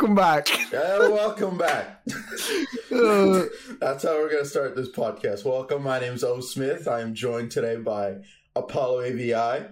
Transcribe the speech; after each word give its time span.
welcome 0.00 0.14
back. 0.14 0.48
And 0.72 1.12
welcome 1.12 1.58
back. 1.58 2.00
Uh, 2.90 3.44
That's 3.80 4.02
how 4.04 4.14
we're 4.14 4.30
going 4.30 4.44
to 4.44 4.48
start 4.48 4.74
this 4.74 4.88
podcast. 4.90 5.44
Welcome. 5.44 5.82
My 5.82 5.98
name's 6.00 6.24
O. 6.24 6.40
Smith. 6.40 6.88
I 6.88 7.00
am 7.02 7.14
joined 7.14 7.50
today 7.50 7.76
by 7.76 8.16
Apollo 8.56 9.02
AVI 9.02 9.66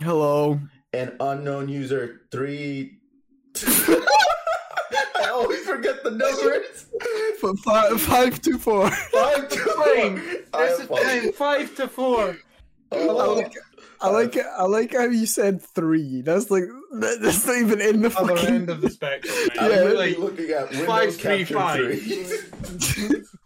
hello. 0.00 0.58
and 0.94 1.12
unknown 1.20 1.68
user 1.68 2.22
three. 2.32 2.98
I 3.56 5.28
always 5.30 5.66
forget 5.66 6.02
the 6.02 6.12
numbers. 6.12 6.86
F- 7.42 7.58
five, 7.62 8.00
five 8.00 8.40
two 8.40 8.56
four. 8.58 8.90
Five, 8.90 9.48
two, 9.50 9.58
Fine. 9.64 10.22
I 10.54 10.66
There's 10.66 10.80
a 10.80 10.84
apologize. 10.84 11.22
time, 11.22 11.32
five 11.34 11.76
to 11.76 11.88
four. 11.88 12.30
I 12.90 12.96
Oh, 12.96 13.34
like, 13.34 13.52
I 14.04 14.10
like 14.10 14.36
it. 14.36 14.46
I 14.58 14.64
like 14.64 14.92
how 14.92 15.04
you 15.04 15.26
said 15.26 15.62
three. 15.62 16.20
That's 16.22 16.50
like 16.50 16.64
that- 17.00 17.18
that's 17.22 17.46
not 17.46 17.56
even 17.58 17.80
in 17.80 18.02
the 18.02 18.16
Other 18.18 18.36
fucking. 18.36 18.54
end 18.54 18.70
of 18.70 18.80
the 18.80 18.90
spectrum. 18.90 19.34
Mate. 19.34 19.58
I'm 19.58 19.70
Yeah, 19.70 19.76
literally 19.78 20.10
like, 20.10 20.18
looking 20.18 20.50
at 20.50 20.70
Windows 20.70 20.86
five, 20.86 21.16
three, 21.16 21.38
Capture 21.44 21.54
five. 21.54 21.78
3. 21.78 21.96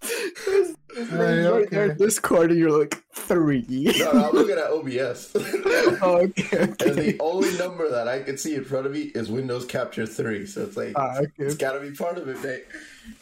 It's 0.01 1.13
Right, 1.13 1.45
right 1.49 1.71
there, 1.71 1.85
okay. 1.85 1.95
Discord, 1.95 2.51
and 2.51 2.59
you're 2.59 2.77
like 2.77 3.01
three. 3.15 3.65
no, 3.69 4.13
no, 4.13 4.25
I'm 4.29 4.33
looking 4.35 4.59
at 4.59 4.71
OBS. 4.71 5.33
Oh, 6.03 6.17
okay, 6.23 6.59
And 6.63 6.77
the 6.97 7.17
only 7.21 7.57
number 7.59 7.89
that 7.91 8.09
I 8.09 8.23
can 8.23 8.37
see 8.39 8.55
in 8.57 8.65
front 8.65 8.87
of 8.87 8.93
me 8.93 9.03
is 9.15 9.31
Windows 9.31 9.65
Capture 9.65 10.07
3. 10.07 10.47
So 10.47 10.63
it's 10.63 10.77
like, 10.77 10.93
Ah, 10.97 11.19
okay. 11.19 11.31
it's 11.39 11.55
got 11.57 11.73
to 11.73 11.81
be 11.81 11.91
part 11.93 12.19
of 12.19 12.27
it, 12.29 12.43
mate. 12.43 12.65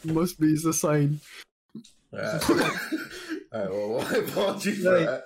Must 0.05 0.39
be 0.39 0.55
the 0.55 0.73
sign. 0.73 1.19
Alright, 2.13 2.49
Alright, 2.49 3.71
well, 3.71 3.99
my 4.01 4.11
apologies 4.17 4.83
for 4.83 4.93
Right. 4.93 5.05
that. 5.05 5.23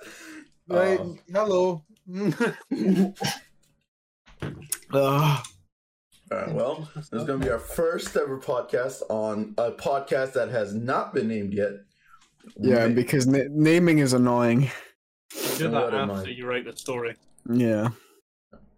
Right. 0.68 1.00
Um, 1.00 1.18
Hello. 1.32 1.82
Ugh. 4.92 5.46
Alright, 6.32 6.54
well, 6.54 6.88
this 6.96 7.04
is 7.12 7.24
going 7.24 7.40
to 7.40 7.46
be 7.46 7.50
our 7.50 7.58
first 7.58 8.16
ever 8.16 8.38
podcast 8.38 9.02
on 9.10 9.54
a 9.58 9.70
podcast 9.70 10.32
that 10.32 10.48
has 10.48 10.74
not 10.74 11.12
been 11.12 11.28
named 11.28 11.52
yet. 11.52 11.72
yeah, 12.58 12.86
Ma- 12.86 12.94
because 12.94 13.26
na- 13.26 13.44
naming 13.50 13.98
is 13.98 14.14
annoying. 14.14 14.70
Do 15.58 15.68
that 15.68 15.92
after 15.94 16.30
you 16.30 16.46
write 16.46 16.64
the 16.64 16.76
story. 16.76 17.16
Yeah. 17.50 17.88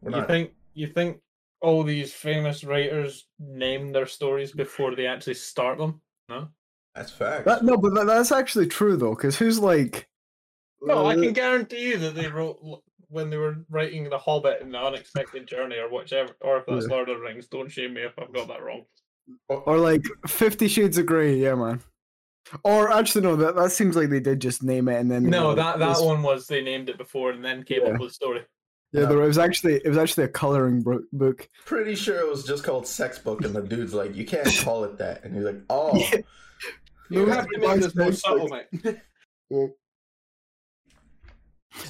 we're 0.03 0.19
You 0.19 0.27
think 0.27 0.53
you 0.75 0.89
think 0.89 1.21
all 1.61 1.83
these 1.85 2.13
famous 2.13 2.65
writers 2.65 3.27
name 3.39 3.93
their 3.93 4.07
stories 4.07 4.53
before 4.53 4.95
they 4.97 5.07
actually 5.07 5.35
start 5.35 5.79
them? 5.79 6.01
No. 6.29 6.49
that's 6.95 7.13
fact. 7.13 7.45
That, 7.47 7.65
no, 7.65 7.77
but 7.77 7.95
that, 7.95 8.07
that's 8.07 8.33
actually 8.33 8.67
true 8.67 8.97
though, 8.97 9.15
because 9.15 9.39
who's 9.39 9.59
like? 9.61 10.09
No, 10.83 11.07
I 11.07 11.15
uh, 11.15 11.21
can 11.23 11.33
guarantee 11.33 11.91
you 11.91 11.99
that 11.99 12.15
they 12.15 12.27
wrote 12.27 12.59
l- 12.65 12.83
when 13.15 13.31
they 13.31 13.37
were 13.37 13.57
writing 13.71 14.09
The 14.11 14.19
Hobbit 14.19 14.61
and 14.61 14.75
The 14.75 14.79
Unexpected 14.79 15.47
Journey 15.47 15.77
or 15.77 15.89
whichever, 15.89 16.33
or 16.43 16.59
if 16.59 16.67
that's 16.67 16.87
Yeah. 16.87 16.95
Lord 16.95 17.09
of 17.09 17.19
the 17.19 17.25
Rings. 17.25 17.47
Don't 17.47 17.71
shame 17.71 17.95
me 17.95 18.03
if 18.03 18.13
I've 18.19 18.33
got 18.33 18.49
that 18.49 18.63
wrong. 18.63 18.85
Or 19.49 19.79
like 19.79 20.03
Fifty 20.27 20.69
Shades 20.69 20.99
of 20.99 21.07
Grey, 21.07 21.37
yeah, 21.37 21.55
man. 21.55 21.81
Or 22.63 22.93
actually, 22.93 23.23
no, 23.23 23.37
that, 23.37 23.57
that 23.57 23.73
seems 23.73 23.97
like 23.97 24.11
they 24.11 24.21
did 24.21 24.41
just 24.41 24.63
name 24.63 24.89
it 24.89 25.01
and 25.01 25.11
then. 25.11 25.25
No, 25.25 25.55
that 25.55 25.79
that 25.79 25.89
was- 25.89 26.03
one 26.03 26.23
was 26.23 26.47
they 26.47 26.61
named 26.63 26.89
it 26.91 26.99
before 26.99 27.31
and 27.31 27.43
then 27.45 27.63
came 27.63 27.81
Yeah. 27.83 27.93
up 27.93 28.01
with 28.01 28.11
the 28.11 28.15
story. 28.15 28.43
Yeah, 28.93 29.07
there, 29.07 29.23
it 29.23 29.27
was 29.27 29.39
actually 29.39 29.77
it 29.77 29.89
was 29.89 29.97
actually 29.99 30.25
a 30.25 30.29
coloring 30.29 30.85
book. 31.13 31.49
Pretty 31.65 31.95
sure 31.97 32.21
it 32.21 32.29
was 32.29 32.45
just 32.45 32.63
called 32.65 32.87
Sex 32.87 33.19
Book, 33.19 33.45
and 33.45 33.55
the 33.55 33.63
dude's 33.63 33.95
like, 33.95 34.15
you 34.15 34.25
can't 34.25 34.47
call 34.63 34.85
it 34.85 34.99
that. 34.99 35.25
And 35.25 35.35
he's 35.35 35.45
like, 35.45 35.61
oh. 35.71 35.97
Yeah. 35.97 36.19
You 37.11 37.27
Yeah, 37.27 37.35
have 37.35 37.49
to 37.49 37.59
make 37.59 37.81
this 37.81 37.95
more 37.97 38.09
it's 38.09 38.21
subtle, 38.21 38.49
mate. 38.49 38.99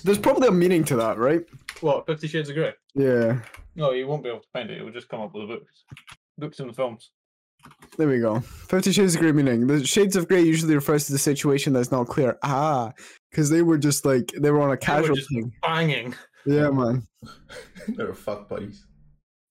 There's 0.02 0.18
probably 0.18 0.48
a 0.48 0.52
meaning 0.52 0.84
to 0.84 0.96
that, 0.96 1.18
right? 1.18 1.42
what, 1.80 2.06
Fifty 2.06 2.28
Shades 2.28 2.48
of 2.48 2.54
Grey? 2.54 2.72
Yeah. 2.94 3.40
No, 3.76 3.90
you 3.92 4.06
won't 4.06 4.22
be 4.22 4.28
able 4.28 4.40
to 4.40 4.48
find 4.52 4.70
it. 4.70 4.78
It 4.78 4.84
will 4.84 4.92
just 4.92 5.08
come 5.08 5.20
up 5.20 5.34
with 5.34 5.48
the 5.48 5.54
books. 5.54 5.84
Books 6.38 6.60
and 6.60 6.68
the 6.70 6.74
films. 6.74 7.10
There 7.96 8.08
we 8.08 8.20
go. 8.20 8.40
Fifty 8.40 8.92
Shades 8.92 9.14
of 9.14 9.20
Grey 9.20 9.32
meaning. 9.32 9.66
The 9.66 9.84
Shades 9.86 10.16
of 10.16 10.28
Grey 10.28 10.42
usually 10.42 10.74
refers 10.74 11.06
to 11.06 11.12
the 11.12 11.18
situation 11.18 11.72
that's 11.72 11.90
not 11.90 12.06
clear. 12.08 12.38
Ah, 12.42 12.92
because 13.30 13.50
they 13.50 13.62
were 13.62 13.78
just 13.78 14.04
like 14.04 14.30
they 14.40 14.50
were 14.50 14.60
on 14.62 14.70
a 14.70 14.76
casual 14.76 15.16
just- 15.16 15.28
thing. 15.30 15.52
Banging. 15.62 16.14
Yeah, 16.46 16.70
man. 16.70 17.06
They're 17.88 18.12
fuck 18.14 18.48
buddies. 18.48 18.86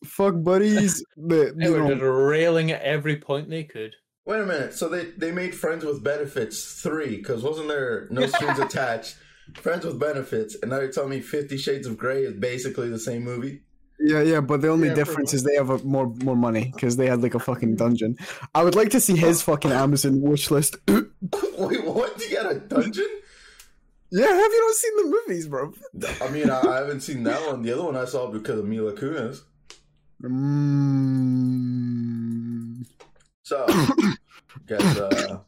Fuck 0.05 0.35
buddies. 0.43 1.03
But 1.17 1.53
They 1.57 1.69
were 1.69 1.79
know, 1.79 1.89
just 1.89 2.01
railing 2.03 2.71
at 2.71 2.81
every 2.81 3.15
point 3.17 3.49
they 3.49 3.63
could. 3.63 3.95
Wait 4.25 4.39
a 4.39 4.45
minute. 4.45 4.73
So 4.73 4.87
they, 4.87 5.05
they 5.05 5.31
made 5.31 5.53
Friends 5.55 5.83
with 5.83 6.03
Benefits 6.03 6.81
3, 6.81 7.17
because 7.17 7.43
wasn't 7.43 7.67
there 7.67 8.07
no 8.09 8.25
strings 8.27 8.59
attached? 8.67 9.17
Friends 9.55 9.85
with 9.85 9.99
Benefits, 9.99 10.55
and 10.61 10.71
now 10.71 10.79
you're 10.79 10.91
telling 10.91 11.09
me 11.09 11.21
Fifty 11.21 11.57
Shades 11.57 11.85
of 11.87 11.97
Grey 11.97 12.23
is 12.23 12.33
basically 12.33 12.89
the 12.89 12.99
same 12.99 13.23
movie? 13.23 13.63
Yeah, 13.99 14.21
yeah, 14.21 14.41
but 14.41 14.61
the 14.61 14.69
only 14.69 14.87
Yeah, 14.89 14.95
difference 14.95 15.33
is 15.33 15.43
they 15.43 15.55
have 15.55 15.69
a, 15.69 15.77
more 15.79 16.07
more 16.23 16.35
money 16.35 16.71
because 16.73 16.97
they 16.97 17.07
had 17.07 17.21
like 17.21 17.35
a 17.35 17.39
fucking 17.39 17.75
dungeon. 17.75 18.17
I 18.55 18.63
would 18.63 18.75
like 18.75 18.89
to 18.91 18.99
see 18.99 19.15
his 19.15 19.41
fucking 19.41 19.71
Amazon 19.71 20.21
wish 20.21 20.49
list. 20.51 20.77
yeah, 20.87 21.01
Wait, 21.57 21.83
what? 21.85 22.19
You 22.21 22.35
got 22.35 22.51
a 22.51 22.59
dungeon? 22.59 23.07
Yeah, 24.11 24.27
have 24.27 24.51
you 24.51 24.67
not 24.67 24.75
seen 24.75 24.95
the 24.97 25.05
movies, 25.09 25.47
bro? 25.47 25.73
I 26.21 26.29
mean, 26.29 26.49
I, 26.49 26.59
I 26.61 26.77
haven't 26.77 27.01
seen 27.01 27.23
that 27.23 27.45
one. 27.47 27.61
The 27.63 27.71
other 27.73 27.83
one 27.83 27.95
I 27.95 28.05
saw 28.05 28.27
because 28.27 28.59
of 28.59 28.65
Mila 28.65 28.93
Kunis. 28.93 29.41
Mm. 31.53 32.85
So, 33.43 33.65
guys, 34.67 34.97
uh, 34.97 35.39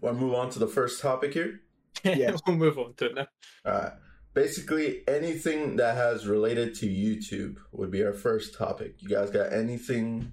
want 0.00 0.16
to 0.18 0.20
move 0.24 0.34
on 0.34 0.50
to 0.50 0.58
the 0.58 0.66
first 0.66 1.00
topic 1.02 1.34
here? 1.34 1.60
Yes. 2.04 2.40
we'll 2.46 2.56
move 2.56 2.78
on 2.78 2.94
to 2.94 3.06
it 3.06 3.14
now. 3.14 3.26
All 3.64 3.72
right. 3.72 3.92
Basically, 4.34 5.02
anything 5.08 5.76
that 5.76 5.96
has 5.96 6.26
related 6.26 6.74
to 6.76 6.86
YouTube 6.86 7.56
would 7.72 7.90
be 7.90 8.04
our 8.04 8.12
first 8.12 8.54
topic. 8.56 8.94
You 8.98 9.08
guys 9.08 9.30
got 9.30 9.52
anything, 9.52 10.32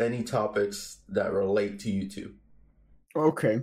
any 0.00 0.22
topics 0.22 0.98
that 1.08 1.32
relate 1.32 1.80
to 1.80 1.88
YouTube? 1.90 2.34
Okay, 3.14 3.60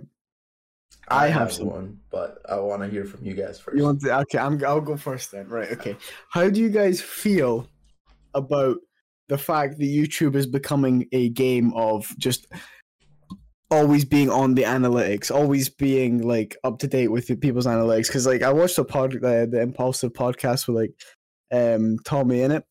I 1.08 1.28
have 1.28 1.52
some. 1.52 1.66
one, 1.66 2.00
but 2.10 2.38
I 2.48 2.58
want 2.58 2.82
to 2.82 2.88
hear 2.88 3.04
from 3.04 3.24
you 3.24 3.34
guys 3.34 3.60
first. 3.60 3.76
you 3.76 3.84
want 3.84 4.00
to? 4.02 4.18
Okay, 4.20 4.38
I'm. 4.38 4.62
I'll 4.64 4.80
go 4.80 4.96
first 4.96 5.32
then. 5.32 5.48
Right. 5.48 5.70
Okay. 5.72 5.96
How 6.30 6.48
do 6.48 6.60
you 6.60 6.68
guys 6.68 7.00
feel 7.00 7.68
about 8.34 8.78
the 9.28 9.38
fact 9.38 9.78
that 9.78 9.84
YouTube 9.84 10.34
is 10.34 10.46
becoming 10.46 11.08
a 11.12 11.30
game 11.30 11.72
of 11.74 12.12
just 12.18 12.46
always 13.70 14.04
being 14.04 14.30
on 14.30 14.54
the 14.54 14.62
analytics, 14.62 15.34
always 15.34 15.68
being 15.68 16.26
like 16.26 16.56
up 16.64 16.78
to 16.80 16.86
date 16.86 17.08
with 17.08 17.28
people's 17.40 17.66
analytics. 17.66 18.06
Because 18.08 18.26
like 18.26 18.42
I 18.42 18.52
watched 18.52 18.76
the 18.76 18.84
pod, 18.84 19.12
the, 19.12 19.48
the 19.50 19.60
Impaulsive 19.60 20.12
podcast 20.12 20.66
with 20.66 20.76
like 20.76 20.92
um 21.52 21.98
TommyInnit, 22.04 22.62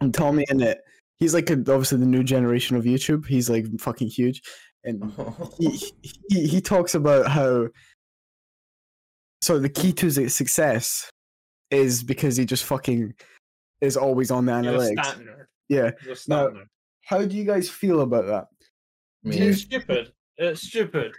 and 0.00 0.12
TommyInnit, 0.12 0.76
he's 1.18 1.34
like 1.34 1.50
a, 1.50 1.54
obviously 1.54 1.98
the 1.98 2.06
new 2.06 2.22
generation 2.22 2.76
of 2.76 2.84
YouTube. 2.84 3.26
He's 3.26 3.48
like 3.50 3.66
fucking 3.80 4.08
huge, 4.08 4.42
and 4.84 5.12
he, 5.58 5.80
he 6.30 6.46
he 6.46 6.60
talks 6.60 6.94
about 6.94 7.28
how 7.28 7.68
so 9.40 9.58
the 9.58 9.68
key 9.68 9.92
to 9.92 10.06
his 10.06 10.34
success 10.34 11.10
is 11.70 12.02
because 12.02 12.36
he 12.36 12.44
just 12.44 12.64
fucking 12.64 13.14
is 13.80 13.96
always 13.96 14.30
on 14.30 14.46
the 14.46 14.52
You're 14.52 14.74
a 14.74 14.78
analytics. 14.78 15.16
Yeah. 15.68 15.90
You're 16.02 16.12
a 16.12 16.16
stat 16.16 16.54
No. 16.54 16.62
How 17.04 17.24
do 17.24 17.36
you 17.36 17.44
guys 17.44 17.70
feel 17.70 18.00
about 18.00 18.26
that? 18.26 18.46
I 19.24 19.28
mean, 19.28 19.42
It's 19.42 19.62
stupid. 19.62 20.12
It's 20.38 20.62
stupid. 20.68 21.12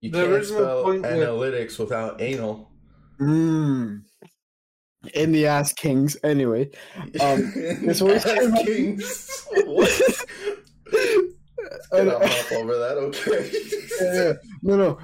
you 0.00 0.10
there 0.10 0.26
can't 0.28 0.42
is 0.42 0.50
no 0.50 0.56
spell 0.58 0.82
point 0.84 1.02
with- 1.02 1.10
analytics 1.12 1.78
without 1.78 2.20
anal. 2.20 2.70
Mm. 3.20 4.02
In 5.14 5.32
the 5.32 5.46
ass 5.46 5.72
kings. 5.72 6.16
Anyway, 6.24 6.70
Um, 7.20 7.52
this 7.54 8.02
always 8.02 8.24
Ass 8.26 8.38
came 8.38 8.54
up- 8.54 8.64
kings. 8.66 9.46
what? 9.64 10.26
I- 10.92 11.24
Gonna 11.92 12.26
hop 12.26 12.52
over 12.52 12.76
that, 12.78 12.96
okay? 12.98 13.50
yeah, 14.00 14.14
yeah. 14.24 14.32
no, 14.62 14.76
no, 14.76 14.98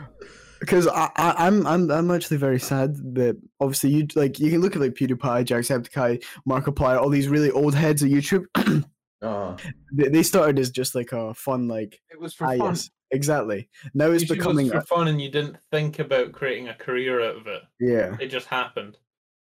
because 0.61 0.87
I, 0.87 1.11
I, 1.17 1.47
I'm, 1.47 1.67
I'm, 1.67 1.91
I'm 1.91 2.11
actually 2.11 2.37
very 2.39 2.59
sad 2.61 2.97
that 3.15 3.37
obviously 3.61 3.91
you 3.91 4.07
like 4.15 4.39
you 4.39 4.51
can 4.51 4.61
look 4.61 4.75
at 4.77 4.81
like 4.83 4.95
PewDiePie, 4.95 5.45
Jacksepticeye, 5.45 6.23
Markiplier, 6.49 6.99
all 7.01 7.09
these 7.11 7.29
really 7.29 7.51
old 7.51 7.75
heads 7.75 8.03
of 8.03 8.09
YouTube. 8.11 8.45
Uh, 9.23 9.57
they, 9.95 10.09
they 10.09 10.23
started 10.23 10.59
as 10.59 10.71
just 10.71 10.95
like 10.95 11.11
a 11.11 11.33
fun 11.33 11.67
like 11.67 11.99
It 12.11 12.21
was 12.21 12.35
for 12.35 12.45
ah 12.45 12.57
fun. 12.59 12.77
Exactly. 13.13 13.69
Now 13.95 14.11
it's 14.11 14.25
becoming 14.25 14.69
for 14.71 14.79
a, 14.79 14.83
fun, 14.85 15.09
and 15.09 15.21
you 15.21 15.31
didn't 15.31 15.57
think 15.71 15.99
about 16.01 16.33
creating 16.33 16.69
a 16.69 16.75
career 16.75 17.21
out 17.23 17.37
of 17.37 17.47
it. 17.47 17.63
yeah, 17.81 18.17
It 18.21 18.29
just 18.29 18.47
happened. 18.47 18.99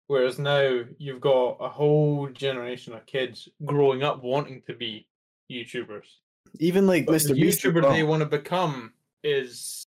Whereas 0.07 0.39
now 0.39 0.81
you've 0.99 1.21
got 1.21 1.59
a 1.61 1.69
whole 1.69 2.29
generation 2.29 2.95
of 2.95 3.07
kids 3.07 3.49
growing 3.65 4.03
up 4.03 4.23
wanting 4.25 4.63
to 4.67 4.75
be 4.75 5.07
YouTubers. 5.53 6.07
even 6.59 6.87
like 6.87 7.07
But 7.07 7.17
Mr. 7.17 7.29
the 7.29 7.43
YouTuber 7.43 7.83
well. 7.83 7.93
they 7.93 8.03
want 8.03 8.21
to 8.23 8.27
become 8.27 8.93
is 9.23 9.85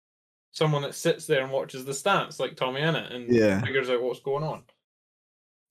someone 0.51 0.81
that 0.83 0.95
sits 0.95 1.27
there 1.27 1.43
and 1.43 1.51
watches 1.51 1.85
the 1.85 1.91
stats, 1.91 2.39
like 2.39 2.55
TommyInnit, 2.55 3.13
and 3.13 3.29
Yeah. 3.31 3.61
figures 3.61 3.89
out 3.89 4.01
what's 4.01 4.21
going 4.21 4.43
on. 4.43 4.63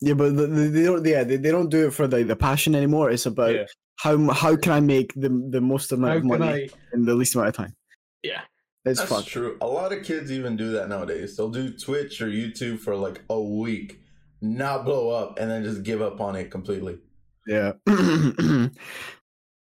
Yeah, 0.01 0.15
but 0.15 0.37
the, 0.37 0.47
the, 0.47 0.69
they 0.69 0.83
don't. 0.85 1.05
Yeah, 1.07 1.25
they, 1.25 1.37
they 1.39 1.51
don't 1.51 1.71
do 1.71 1.87
it 1.87 1.95
for 1.95 2.07
the, 2.07 2.23
the 2.23 2.37
passion 2.37 2.75
anymore. 2.75 3.11
It's 3.11 3.25
about 3.27 3.55
Yeah. 3.55 3.65
how 3.99 4.31
how 4.31 4.55
can 4.55 4.73
I 4.73 4.81
make 4.81 5.15
the 5.15 5.31
the 5.51 5.61
most 5.63 5.91
amount 5.91 6.13
How 6.13 6.19
of 6.19 6.25
money 6.25 6.47
I? 6.65 6.69
in 6.93 7.07
the 7.07 7.15
least 7.15 7.35
amount 7.35 7.49
of 7.49 7.55
time. 7.57 7.75
Yeah. 8.23 8.41
It's 8.85 9.01
That's 9.01 9.11
fucked. 9.11 9.29
true. 9.29 9.57
A 9.61 9.67
lot 9.67 9.93
of 9.93 10.05
kids 10.05 10.31
even 10.31 10.57
do 10.57 10.71
that 10.73 10.89
nowadays. 10.89 11.37
They'll 11.37 11.51
do 11.51 11.71
Twitch 11.77 12.21
or 12.23 12.29
YouTube 12.29 12.79
for 12.79 12.95
like 12.95 13.23
a 13.29 13.41
week, 13.41 14.01
not 14.41 14.85
blow 14.85 15.11
up, 15.11 15.39
and 15.41 15.51
then 15.51 15.65
just 15.65 15.83
give 15.83 16.01
up 16.03 16.21
on 16.21 16.37
it 16.37 16.51
completely. 16.51 16.99
Yeah. 17.47 17.73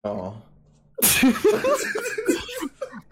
Oh. 0.06 0.42
I, 1.04 1.28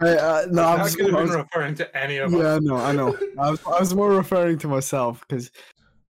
uh, 0.00 0.46
no, 0.50 0.62
I 0.62 0.76
That 0.76 0.82
was, 0.84 0.96
could 0.96 1.06
have 1.06 1.14
I 1.14 1.22
was- 1.22 1.30
referring 1.34 1.74
to 1.76 1.96
any 1.96 2.16
of 2.16 2.32
yeah, 2.32 2.38
us. 2.38 2.56
I 2.56 2.58
know, 2.60 2.76
I 2.76 2.92
know. 2.96 3.18
I 3.38 3.50
was, 3.50 3.60
I 3.66 3.78
was 3.80 3.94
more 3.94 4.10
referring 4.12 4.56
to 4.60 4.68
myself 4.68 5.22
because 5.28 5.50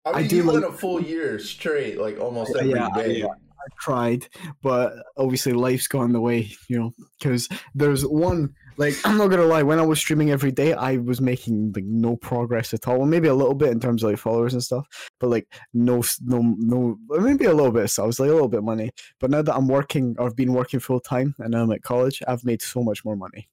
I 0.05 0.13
mean, 0.13 0.25
I 0.25 0.29
do 0.29 0.37
you 0.37 0.47
went 0.47 0.63
like- 0.63 0.73
a 0.73 0.77
full 0.77 1.01
year 1.03 1.39
straight, 1.41 1.99
like 2.01 2.21
almost 2.21 2.53
Yeah, 2.55 2.61
every 2.61 2.71
yeah, 2.75 2.89
day. 2.95 3.19
yeah. 3.19 3.27
I 3.27 3.67
tried, 3.81 4.29
but 4.63 4.95
obviously 5.19 5.53
life's 5.53 5.87
gone 5.89 6.13
the 6.13 6.21
way, 6.21 6.51
you 6.69 6.79
know. 6.79 6.93
Because 7.19 7.49
there's 7.75 8.07
one, 8.07 8.55
like, 8.77 8.95
I'm 9.05 9.17
not 9.19 9.29
gonna 9.29 9.45
lie, 9.45 9.63
when 9.63 9.79
I 9.79 9.83
was 9.83 9.99
streaming 9.99 10.31
every 10.31 10.53
day, 10.53 10.73
I 10.73 10.97
was 10.97 11.21
making 11.21 11.73
like 11.75 11.85
no 11.85 12.17
progress 12.17 12.73
at 12.75 12.87
all. 12.89 12.99
Well, 12.99 13.07
maybe 13.07 13.29
a 13.29 13.35
little 13.35 13.55
bit 13.55 13.71
in 13.71 13.81
terms 13.81 14.03
of 14.03 14.11
like 14.11 14.19
followers 14.19 14.53
and 14.55 14.63
stuff, 14.63 14.87
but 15.19 15.29
like 15.31 15.47
no, 15.75 16.03
no, 16.25 16.55
no, 16.59 16.99
maybe 17.09 17.45
a 17.47 17.53
little 17.55 17.73
bit. 17.73 17.89
So 17.91 18.03
I 18.03 18.07
was 18.07 18.19
like 18.21 18.31
a 18.31 18.33
little 18.33 18.49
bit 18.49 18.63
money. 18.65 18.91
But 19.21 19.31
now 19.31 19.43
that 19.43 19.55
I'm 19.55 19.69
working, 19.69 20.17
or 20.19 20.27
I've 20.27 20.37
been 20.37 20.53
working 20.55 20.81
full 20.81 21.01
time, 21.01 21.35
and 21.39 21.55
I'm 21.55 21.71
at 21.73 21.83
college, 21.83 22.23
I've 22.27 22.45
made 22.45 22.63
so 22.63 22.83
much 22.83 23.05
more 23.05 23.17
money. 23.17 23.49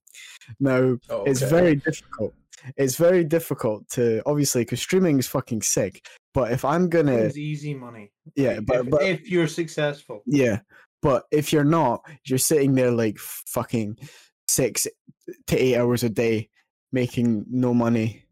Now 0.59 0.97
Oh, 1.09 1.23
it's 1.25 1.41
very 1.41 1.75
difficult. 1.75 2.33
It's 2.75 2.95
very 2.95 3.23
difficult 3.23 3.87
to 3.89 4.21
obviously 4.25 4.61
because 4.63 4.81
streaming 4.81 5.19
is 5.19 5.27
fucking 5.27 5.61
sick. 5.61 6.05
But 6.33 6.51
if 6.51 6.65
I'm 6.65 6.89
gonna, 6.89 7.13
It's 7.13 7.37
easy 7.37 7.73
money. 7.73 8.11
yeah, 8.35 8.59
but 8.59 8.81
if, 8.85 8.89
but 8.89 9.01
if 9.03 9.29
you're 9.29 9.47
successful. 9.47 10.21
yeah, 10.25 10.59
but 11.01 11.25
if 11.31 11.53
you're 11.53 11.63
not, 11.63 12.01
you're 12.25 12.39
sitting 12.39 12.73
there 12.73 12.91
like 12.91 13.17
fucking 13.19 13.97
six 14.47 14.87
to 15.47 15.57
eight 15.57 15.77
hours 15.77 16.03
a 16.03 16.09
day 16.09 16.49
making 16.91 17.45
no 17.49 17.73
money, 17.73 18.25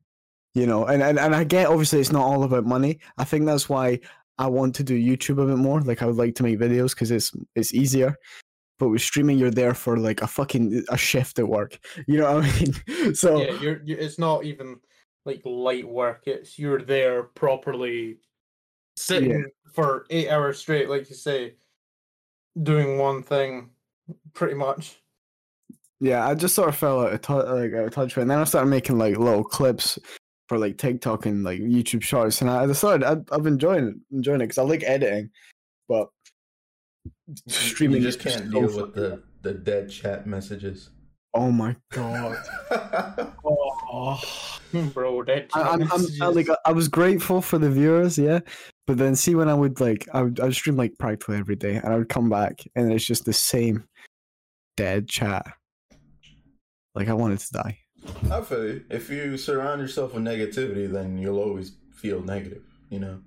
you 0.54 0.66
know. 0.66 0.86
And 0.86 1.04
and, 1.04 1.20
and 1.20 1.36
I 1.36 1.44
get 1.44 1.68
obviously 1.68 2.00
it's 2.00 2.12
not 2.12 2.24
all 2.24 2.44
about 2.44 2.66
money. 2.66 3.00
I 3.18 3.24
think 3.24 3.46
that's 3.46 3.70
why 3.70 4.00
I 4.38 4.48
want 4.48 4.76
to 4.76 4.84
do 4.84 5.00
YouTube 5.00 5.42
a 5.42 5.46
bit 5.46 5.58
more. 5.58 5.82
Like 5.82 6.02
I 6.02 6.06
would 6.06 6.18
like 6.18 6.36
to 6.36 6.44
make 6.44 6.60
videos 6.60 6.92
because 6.92 7.12
it's 7.12 7.32
it's 7.56 7.74
easier. 7.74 8.16
But 8.78 8.90
with 8.90 9.02
streaming, 9.02 9.38
you're 9.38 9.52
there 9.52 9.74
for 9.74 9.98
like 9.98 10.22
a 10.22 10.28
fucking 10.28 10.84
a 10.90 10.98
shift 10.98 11.40
at 11.40 11.48
work. 11.48 11.80
You 12.08 12.20
know 12.20 12.36
what 12.36 12.46
I 12.46 12.60
mean? 12.60 13.16
So 13.16 13.42
Yeah, 13.42 13.60
you're, 13.62 13.82
you 13.84 13.96
it's 13.98 14.20
not 14.20 14.44
even 14.44 14.78
like 15.26 15.42
light 15.46 15.88
work. 15.88 16.24
It's 16.28 16.60
you're 16.60 16.82
there 16.82 17.24
properly 17.24 18.18
sitting 18.98 19.46
for 19.74 20.06
eight 20.10 20.30
hours 20.30 20.60
straight, 20.60 20.90
like 20.90 21.10
you 21.10 21.16
say, 21.16 21.56
doing 22.62 22.98
one 22.98 23.24
thing 23.24 23.70
pretty 24.34 24.56
much. 24.56 24.98
Yeah, 26.06 26.28
I 26.28 26.36
just 26.36 26.54
sort 26.54 26.70
of 26.70 26.76
fell 26.76 27.02
out 27.02 27.14
of, 27.14 27.22
tou- 27.22 27.34
like, 27.34 27.74
out 27.74 27.86
of 27.86 27.92
touch 27.92 28.16
with 28.16 28.20
it. 28.20 28.22
And 28.22 28.32
then 28.32 28.38
I 28.38 28.44
started 28.44 28.70
making 28.70 29.00
like 29.00 29.18
little 29.18 29.44
clips 29.44 29.98
for 30.48 30.60
like 30.60 30.78
TikTok 30.78 31.26
and 31.26 31.44
like 31.44 31.60
YouTube 31.60 32.04
shorts. 32.04 32.42
And 32.42 32.50
I 32.52 32.68
decided 32.68 33.04
I, 33.04 33.18
I've 33.36 33.48
enjoying 33.48 33.88
it, 33.88 33.96
enjoying 34.16 34.42
it 34.42 34.46
because 34.46 34.60
I 34.60 34.64
like 34.64 34.84
editing. 34.84 35.32
But 35.90 36.10
streaming 37.48 38.04
you 38.04 38.08
just 38.08 38.20
can't 38.20 38.52
deal 38.52 38.68
fu- 38.68 38.82
with 38.82 38.94
the 38.94 39.24
the 39.42 39.56
dead 39.56 39.90
chat 39.90 40.28
messages. 40.28 40.92
Oh 41.34 41.52
my 41.52 41.76
god. 41.92 42.38
oh. 43.44 44.22
Bro, 44.94 45.24
that 45.24 45.48
I, 45.54 45.62
I'm, 45.62 45.84
I'm 45.92 46.06
I, 46.22 46.28
like 46.28 46.48
I 46.66 46.72
was 46.72 46.88
grateful 46.88 47.42
for 47.42 47.58
the 47.58 47.70
viewers, 47.70 48.18
yeah. 48.18 48.42
But 48.88 48.98
then 48.98 49.16
see 49.16 49.34
when 49.34 49.50
I 49.50 49.54
would 49.54 49.80
like 49.80 50.08
I 50.14 50.22
would 50.22 50.40
I 50.40 50.46
would 50.46 50.54
stream 50.54 50.76
like 50.76 50.98
practically 51.00 51.38
every 51.38 51.56
day 51.56 51.76
and 51.78 51.88
I 51.88 51.98
would 51.98 52.10
come 52.10 52.30
back 52.30 52.62
and 52.76 52.92
it's 52.92 53.06
just 53.06 53.26
the 53.26 53.34
same 53.34 53.86
dead 54.78 55.08
chat. 55.08 55.46
Like 56.96 57.10
I 57.10 57.14
wanted 57.14 57.40
to 57.40 57.52
die. 57.54 57.80
I 58.32 58.42
feel 58.42 58.66
you. 58.66 58.86
If 58.90 59.10
you 59.10 59.38
surround 59.38 59.82
yourself 59.82 60.14
with 60.14 60.24
negativity, 60.24 60.90
then 60.92 61.18
you'll 61.18 61.40
always 61.40 61.74
feel 61.94 62.22
negative. 62.22 62.64
You 62.90 63.00
know. 63.00 63.22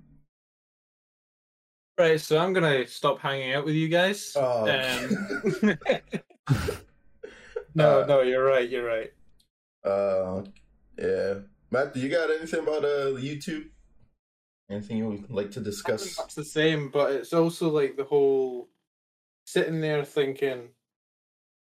Right, 1.97 2.19
so 2.19 2.37
I'm 2.39 2.53
gonna 2.53 2.87
stop 2.87 3.19
hanging 3.19 3.53
out 3.53 3.65
with 3.65 3.75
you 3.75 3.89
guys. 3.89 4.33
Oh, 4.35 4.63
Um, 4.69 5.77
no, 7.75 8.01
Uh, 8.01 8.05
no, 8.07 8.21
you're 8.21 8.43
right. 8.45 8.69
You're 8.69 8.85
right. 8.85 9.11
Uh, 9.83 10.43
yeah. 10.97 11.39
Matt, 11.71 11.93
do 11.93 11.99
you 11.99 12.09
got 12.09 12.31
anything 12.31 12.61
about 12.61 12.85
uh 12.85 13.11
YouTube? 13.19 13.69
Anything 14.69 14.97
you 14.97 15.09
would 15.09 15.29
like 15.29 15.51
to 15.51 15.59
discuss? 15.59 16.17
It's 16.19 16.35
the 16.35 16.43
same, 16.45 16.89
but 16.89 17.11
it's 17.11 17.33
also 17.33 17.69
like 17.69 17.97
the 17.97 18.03
whole 18.05 18.69
sitting 19.45 19.81
there 19.81 20.05
thinking, 20.05 20.69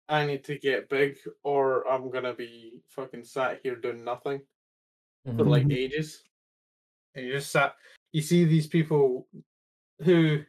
I 0.09 0.27
need 0.27 0.45
to 0.45 0.59
get 0.59 0.89
big, 0.89 1.19
or 1.43 1.87
I'm 1.89 2.11
gonna 2.11 2.35
be 2.35 2.83
fucking 2.89 3.25
sat 3.25 3.61
here 3.63 3.77
doing 3.77 4.05
nothing 4.05 4.47
for 5.37 5.45
Mhm. 5.45 5.49
like 5.49 5.67
Mhm. 5.67 5.73
ages. 5.73 6.25
And 7.15 7.27
you 7.27 7.33
just 7.33 7.51
sat, 7.53 7.77
you 8.13 8.23
see 8.23 8.45
these 8.45 8.67
people 8.67 9.29
who 10.01 10.45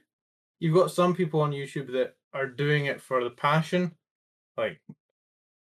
you've 0.60 0.76
got 0.76 0.92
some 0.92 1.16
people 1.16 1.42
on 1.42 1.52
YouTube 1.52 1.92
that 1.94 2.18
are 2.34 2.48
doing 2.48 2.86
it 2.88 3.02
for 3.02 3.24
the 3.24 3.32
passion. 3.32 3.98
Like, 4.58 4.82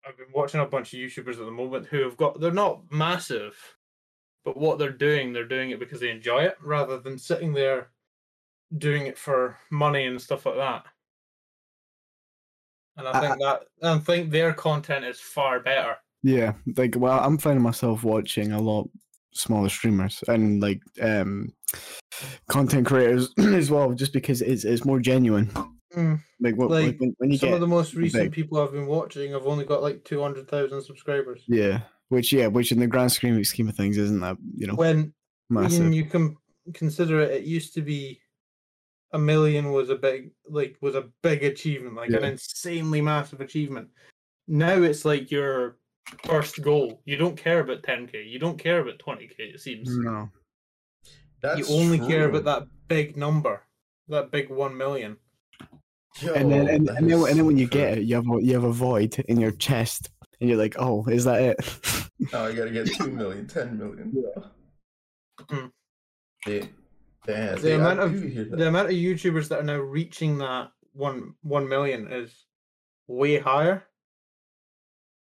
I've 0.05 0.17
been 0.17 0.33
watching 0.33 0.61
a 0.61 0.67
bunch 0.67 0.93
of 0.95 1.01
YouTubers 1.01 1.39
at 1.41 1.47
the 1.47 1.51
moment 1.51 1.87
who 1.87 2.03
have 2.03 2.17
got, 2.17 2.41
they're 2.41 2.53
not 2.53 2.91
massive, 2.93 3.79
but 4.45 4.57
what 4.57 4.79
they're 4.79 4.93
doing, 4.93 5.33
they're 5.33 5.47
doing 5.47 5.71
it 5.71 5.79
because 5.81 6.01
they 6.01 6.11
enjoy 6.11 6.45
it 6.45 6.59
rather 6.61 6.99
than 6.99 7.19
sitting 7.19 7.53
there 7.53 7.93
doing 8.79 9.07
it 9.07 9.19
for 9.19 9.59
money 9.71 10.07
and 10.07 10.21
stuff 10.21 10.47
like 10.47 10.57
that. 10.57 10.92
And 13.07 13.17
I 13.17 13.19
I- 13.19 13.21
think 13.21 13.41
that, 13.41 13.63
I 13.83 13.99
think 13.99 14.31
their 14.31 14.53
content 14.53 15.05
is 15.05 15.19
far 15.21 15.61
better. 15.61 15.97
Yeah, 16.23 16.53
like 16.77 16.95
well, 16.97 17.19
I'm 17.19 17.37
finding 17.39 17.63
myself 17.63 18.05
watching 18.05 18.53
a 18.53 18.61
lot 18.61 18.89
smaller 19.35 19.69
streamers 19.69 20.23
and 20.29 20.61
like 20.63 20.81
um 21.01 21.53
content 22.49 22.87
creators 22.87 23.33
as 23.39 23.71
well, 23.71 23.93
just 23.93 24.13
because 24.13 24.41
it's 24.43 24.65
it's 24.65 24.85
more 24.85 25.01
genuine. 25.01 25.47
Mm. 25.97 26.21
Like, 26.41 26.57
what, 26.57 26.71
Like, 26.71 26.87
like 26.87 27.01
when, 27.01 27.15
when 27.19 27.31
you 27.31 27.37
Some 27.39 27.51
get 27.51 27.55
of 27.57 27.61
the 27.61 27.67
most 27.67 27.95
recent 27.95 28.25
big. 28.25 28.33
people 28.33 28.59
I've 28.59 28.73
been 28.73 28.87
watching 28.87 29.33
have 29.33 29.47
only 29.47 29.67
got 29.67 29.83
like 29.83 30.05
200,000 30.05 30.81
subscribers. 30.83 31.43
yeah, 31.49 31.81
which 32.09 32.33
yeah, 32.33 32.47
which 32.47 32.73
in 32.73 32.79
the 32.81 32.87
grand 32.87 33.13
scheme 33.13 33.43
scheme 33.45 33.69
of 33.69 33.77
things 33.77 33.99
isn't 33.99 34.21
that 34.21 34.39
you 34.55 34.67
know 34.67 34.75
When, 34.75 35.13
massive. 35.51 35.81
when 35.81 35.93
you 35.93 36.05
can 36.07 36.37
consider 36.73 37.21
it, 37.21 37.33
it 37.33 37.45
used 37.45 37.75
to 37.75 37.83
be 37.83 38.22
a 39.13 39.19
million 39.19 39.73
was 39.73 39.91
a 39.91 39.95
big 39.95 40.31
like 40.49 40.77
was 40.81 40.95
a 40.95 41.09
big 41.23 41.45
achievement, 41.45 41.97
like 41.97 42.11
an 42.11 42.25
insanely 42.25 43.01
massive 43.01 43.41
achievement. 43.41 43.89
Now 44.49 44.83
it's 44.83 45.05
like 45.05 45.31
your 45.31 45.77
first 46.25 46.63
goal. 46.63 47.01
You 47.05 47.17
don't 47.17 47.37
care 47.37 47.61
about 47.61 47.83
10k. 47.83 48.29
You 48.29 48.39
don't 48.39 48.59
care 48.59 48.81
about 48.81 48.99
20k. 48.99 49.35
It 49.39 49.61
seems 49.61 49.97
No, 49.97 50.29
That's 51.43 51.59
you 51.59 51.77
only 51.77 51.99
care 51.99 52.29
about 52.29 52.45
that 52.45 52.69
big 52.89 53.17
number, 53.17 53.63
that 54.09 54.31
big 54.31 54.51
one 54.51 54.77
million. 54.77 55.17
Yo, 56.21 56.35
and 56.35 56.51
then 56.53 56.69
and, 56.69 56.89
and 56.91 57.11
then 57.11 57.19
and 57.19 57.39
then 57.39 57.47
when 57.47 57.59
you 57.59 57.67
get 57.67 57.99
it, 57.99 58.05
you 58.05 58.15
have 58.17 58.29
a, 58.31 58.43
you 58.43 58.53
have 58.55 58.65
a 58.65 58.73
void 58.73 59.19
in 59.29 59.41
your 59.41 59.53
chest, 59.53 60.11
and 60.41 60.49
you're 60.49 60.59
like, 60.59 60.75
oh, 60.79 61.07
is 61.07 61.25
that 61.25 61.41
it? 61.41 61.57
Oh, 62.33 62.47
I 62.47 62.53
gotta 62.53 62.71
get 62.71 62.87
2 62.87 63.11
million, 63.11 63.47
10 63.47 63.79
million. 63.79 64.25
Mm. 65.51 65.71
Yeah. 66.47 66.65
Damn, 67.25 67.61
The 67.61 67.77
amount 67.77 68.01
of- 68.01 68.13
do 68.13 68.27
hear 68.27 68.45
that. 68.45 68.57
the 68.57 68.69
amount 68.69 68.89
of 68.89 68.95
YouTubers 68.95 69.49
that 69.49 69.61
are 69.61 69.65
now 69.65 69.79
reaching 69.81 70.39
that 70.39 70.73
one 70.93 71.35
one 71.43 71.69
million 71.69 72.11
is 72.13 72.47
way 73.07 73.39
higher 73.39 73.85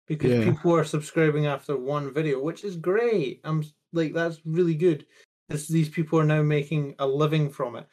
because 0.07 0.31
Yeah. 0.31 0.51
people 0.51 0.75
are 0.75 0.83
subscribing 0.83 1.45
after 1.45 1.77
one 1.77 2.13
video, 2.13 2.41
which 2.41 2.63
is 2.63 2.75
great. 2.75 3.41
I'm 3.43 3.63
like 3.93 4.13
that's 4.13 4.41
really 4.45 4.75
good. 4.75 5.05
This, 5.49 5.67
these 5.67 5.89
people 5.89 6.19
are 6.19 6.25
now 6.25 6.41
making 6.41 6.95
a 6.99 7.05
living 7.07 7.49
from 7.51 7.75
it, 7.75 7.87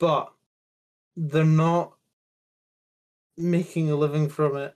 but 0.00 0.32
they're 1.16 1.44
not 1.44 1.96
making 3.36 3.90
a 3.90 3.96
living 3.96 4.28
from 4.28 4.56
it 4.56 4.74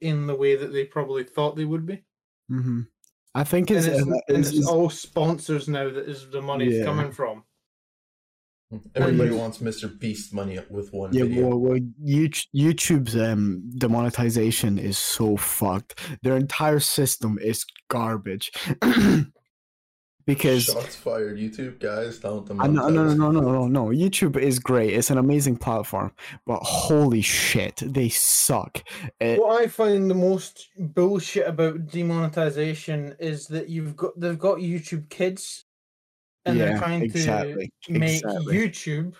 in 0.00 0.26
the 0.26 0.34
way 0.34 0.56
that 0.56 0.72
they 0.72 0.84
probably 0.84 1.22
thought 1.24 1.54
they 1.56 1.64
would 1.64 1.86
be. 1.86 2.02
hmm 2.48 2.82
I 3.32 3.44
think 3.44 3.70
And 3.70 3.78
it's, 3.78 3.86
it's, 3.86 4.00
uh, 4.00 4.02
and 4.02 4.14
it's- 4.28 4.38
it's 4.48 4.56
it's- 4.58 4.66
all 4.66 4.90
sponsors 4.90 5.68
now 5.68 5.88
that 5.88 6.08
is 6.08 6.28
the 6.30 6.42
money's 6.42 6.78
Yeah. 6.78 6.84
coming 6.84 7.12
from. 7.12 7.44
Everybody 8.94 9.30
wants 9.30 9.58
Mr. 9.58 9.98
Beast 9.98 10.32
money 10.32 10.58
with 10.70 10.92
one 10.92 11.12
Yeah, 11.12 11.24
video. 11.24 11.48
well, 11.48 11.58
well 11.58 11.80
YouTube's 12.04 13.16
um 13.16 13.68
demonetization 13.76 14.78
is 14.78 14.96
so 14.96 15.36
fucked. 15.36 15.98
Their 16.22 16.36
entire 16.36 16.80
system 16.80 17.38
is 17.42 17.64
garbage. 17.88 18.52
because 20.26 20.64
Shots 20.66 20.94
fired, 20.94 21.38
YouTube 21.38 21.80
guys. 21.80 22.18
Don't 22.18 22.48
I 22.60 22.68
no, 22.68 22.88
no, 22.88 23.04
no, 23.04 23.14
no, 23.14 23.30
no, 23.30 23.40
no, 23.40 23.66
no. 23.66 23.86
YouTube 23.86 24.36
is 24.36 24.58
great. 24.60 24.92
It's 24.94 25.10
an 25.10 25.18
amazing 25.18 25.56
platform, 25.56 26.12
but 26.46 26.60
holy 26.62 27.22
shit, 27.22 27.82
they 27.84 28.08
suck. 28.08 28.82
It, 29.20 29.40
What 29.40 29.62
I 29.62 29.66
find 29.66 30.08
the 30.10 30.14
most 30.14 30.68
bullshit 30.78 31.48
about 31.48 31.88
demonetization 31.88 33.16
is 33.18 33.48
that 33.48 33.68
you've 33.68 33.96
got 33.96 34.18
they've 34.18 34.38
got 34.38 34.58
YouTube 34.58 35.08
Kids, 35.08 35.64
and 36.44 36.60
they're 36.60 36.78
trying 36.78 37.02
exactly, 37.02 37.70
to 37.84 37.92
make 37.92 38.22
exactly. 38.22 38.56
YouTube 38.56 39.14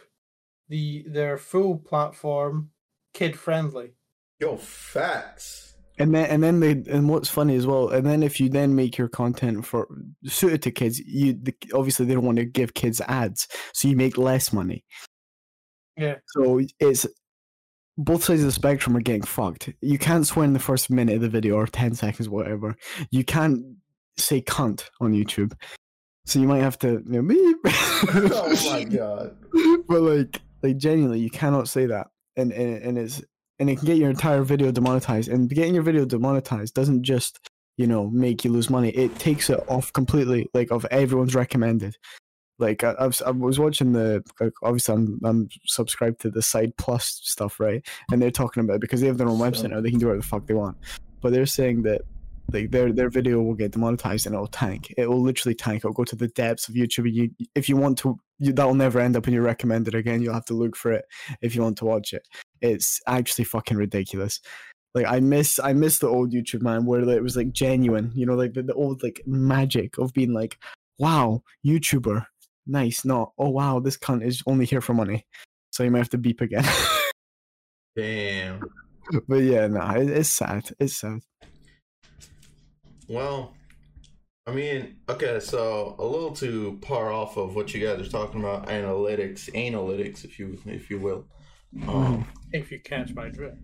the 0.69 1.05
their 1.09 1.37
full 1.37 1.77
platform 1.77 2.71
kid 3.15 3.39
friendly. 3.39 3.95
Yo, 4.39 4.57
facts. 4.57 5.75
And 5.99 6.15
then 6.15 6.31
and 6.31 6.43
then 6.43 6.61
they 6.61 6.71
and 6.91 7.11
what's 7.11 7.29
funny 7.29 7.57
as 7.57 7.67
well, 7.67 7.91
and 7.91 8.07
then 8.07 8.23
if 8.23 8.41
you 8.41 8.49
then 8.49 8.75
make 8.75 8.97
your 8.97 9.09
content 9.09 9.67
for 9.67 9.87
suited 10.25 10.63
to 10.63 10.71
kids, 10.71 10.99
you 10.99 11.35
the, 11.35 11.55
obviously 11.75 12.07
they 12.07 12.15
don't 12.15 12.25
want 12.25 12.39
to 12.39 12.47
give 12.47 12.73
kids 12.73 13.03
ads, 13.03 13.47
so 13.75 13.87
you 13.87 13.97
make 13.97 14.17
less 14.17 14.51
money. 14.51 14.83
Yeah. 15.99 16.15
So 16.29 16.63
it's 16.79 17.07
both 17.99 18.25
sides 18.25 18.41
of 18.41 18.47
the 18.47 18.53
spectrum 18.53 18.97
are 18.97 19.03
getting 19.03 19.23
fucked. 19.23 19.69
You 19.83 19.99
can't 19.99 20.27
swear 20.27 20.47
in 20.47 20.55
the 20.55 20.59
first 20.59 20.89
minute 20.89 21.17
of 21.17 21.21
the 21.21 21.29
video 21.29 21.57
or 21.57 21.67
ten 21.67 21.95
seconds, 21.95 22.31
whatever. 22.31 22.77
You 23.11 23.23
can't 23.23 23.63
say 24.17 24.41
cunt 24.41 24.89
on 25.03 25.13
YouTube. 25.13 25.53
So 26.31 26.39
you 26.39 26.47
might 26.47 26.63
have 26.63 26.79
to 26.79 27.03
you 27.11 27.21
know, 27.21 27.23
beep. 27.23 27.57
oh 27.67 28.71
my 28.71 28.85
god. 28.85 29.37
but 29.89 30.01
like 30.01 30.41
like 30.63 30.77
genuinely 30.77 31.19
you 31.19 31.29
cannot 31.29 31.67
say 31.69 31.87
that. 31.87 32.07
And, 32.37 32.53
and 32.53 32.81
and 32.85 32.99
it's 32.99 33.21
and 33.59 33.69
it 33.69 33.79
can 33.79 33.87
get 33.87 33.97
your 33.97 34.11
entire 34.11 34.45
video 34.45 34.71
demonetized. 34.71 35.29
And 35.29 35.51
getting 35.51 35.75
your 35.75 35.83
video 35.83 36.05
demonetized 36.05 36.73
doesn't 36.75 37.03
just, 37.03 37.41
you 37.77 37.89
know, 37.89 38.09
make 38.11 38.45
you 38.45 38.53
lose 38.53 38.71
money. 38.71 38.91
It 38.91 39.19
takes 39.19 39.51
it 39.51 39.59
off 39.67 39.93
completely, 39.93 40.49
like 40.55 40.71
of 40.71 40.85
everyone's 40.93 41.35
recommended. 41.35 41.97
Like 42.61 42.85
I, 42.85 42.95
I've, 43.01 43.21
I 43.27 43.33
was 43.33 43.59
watching 43.59 43.93
the 43.93 44.23
like, 44.39 44.53
obviously 44.63 44.95
I'm 44.95 45.21
I'm 45.25 45.49
subscribed 45.67 46.21
to 46.21 46.31
the 46.31 46.43
Side 46.43 46.77
Plus 46.77 47.23
stuff, 47.25 47.59
right? 47.59 47.85
And 48.13 48.23
they're 48.23 48.31
talking 48.31 48.63
about 48.63 48.75
it 48.75 48.83
because 48.83 49.01
they 49.01 49.09
have 49.09 49.19
their 49.19 49.29
own 49.29 49.41
website 49.41 49.71
now. 49.71 49.81
They 49.81 49.91
can 49.91 49.99
do 49.99 50.07
whatever 50.07 50.23
the 50.23 50.29
fuck 50.29 50.47
they 50.47 50.55
want. 50.55 50.77
But 51.23 51.33
they're 51.33 51.45
saying 51.45 51.83
that 51.83 52.03
like 52.53 52.71
their 52.71 52.93
their 52.93 53.11
video 53.11 53.41
will 53.43 53.55
get 53.55 53.73
demonetized 53.73 54.27
and 54.27 54.35
it'll 54.35 54.47
tank. 54.47 54.93
It 54.97 55.09
will 55.09 55.23
literally 55.23 55.55
tank. 55.55 55.79
It'll 55.79 55.93
go 55.93 56.05
to 56.05 56.17
the 56.17 56.29
depths 56.29 56.69
of 56.69 56.75
YouTube. 56.75 57.13
You 57.13 57.31
if 57.55 57.69
you 57.69 57.77
want 57.77 57.99
to, 57.99 58.19
you, 58.39 58.53
that'll 58.53 58.75
never 58.75 59.01
end 59.01 59.17
up 59.17 59.29
in 59.29 59.35
your 59.35 59.43
recommended 59.43 59.95
again. 59.95 60.23
You'll 60.23 60.35
have 60.35 60.47
to 60.47 60.55
look 60.55 60.77
for 60.77 60.93
it 60.93 61.05
if 61.43 61.55
you 61.55 61.63
want 61.63 61.79
to 61.79 61.85
watch 61.85 62.13
it. 62.13 62.27
It's 62.61 63.01
actually 63.07 63.45
fucking 63.45 63.77
ridiculous. 63.77 64.41
Like 64.95 65.07
I 65.07 65.21
miss 65.21 65.61
I 65.61 65.73
miss 65.73 65.99
the 65.99 66.09
old 66.09 66.33
YouTube 66.33 66.63
man 66.63 66.85
where 66.85 67.09
it 67.09 67.23
was 67.23 67.37
like 67.37 67.53
genuine, 67.53 68.11
you 68.15 68.27
know, 68.27 68.35
like 68.35 68.55
the, 68.55 68.63
the 68.63 68.75
old 68.75 69.03
like 69.03 69.23
magic 69.27 69.99
of 69.99 70.13
being 70.13 70.33
like, 70.33 70.59
wow, 70.99 71.43
YouTuber, 71.65 72.27
nice. 72.67 73.05
Not 73.05 73.33
oh 73.39 73.51
wow, 73.51 73.79
this 73.81 73.97
cunt 73.97 74.25
is 74.25 74.43
only 74.47 74.65
here 74.67 74.81
for 74.81 74.95
money. 74.95 75.27
So 75.71 75.85
you 75.85 75.91
might 75.91 75.99
have 75.99 76.11
to 76.11 76.19
beep 76.19 76.41
again. 76.41 76.65
Damn. 77.97 78.61
but 79.29 79.37
yeah, 79.37 79.67
no, 79.69 79.81
it, 79.91 80.11
it's 80.11 80.29
sad. 80.29 80.71
It's 80.79 80.97
sad. 80.97 81.21
Well, 83.15 83.57
I 84.47 84.53
mean, 84.53 84.99
okay, 85.09 85.41
so 85.41 85.97
a 85.99 86.05
little 86.05 86.31
to 86.37 86.79
par 86.81 87.13
off 87.13 87.37
of 87.37 87.57
what 87.57 87.75
you 87.75 87.85
guys 87.85 88.01
are 88.07 88.09
talking 88.09 88.39
about, 88.41 88.69
analytics, 88.69 89.51
analytics, 89.51 90.25
if 90.25 90.39
you 90.39 90.57
if 90.65 90.89
you 90.91 91.01
will. 91.01 91.27
Um, 91.89 92.25
If 92.53 92.71
you 92.71 92.79
catch 92.79 93.13
my 93.13 93.29
drift. 93.29 93.57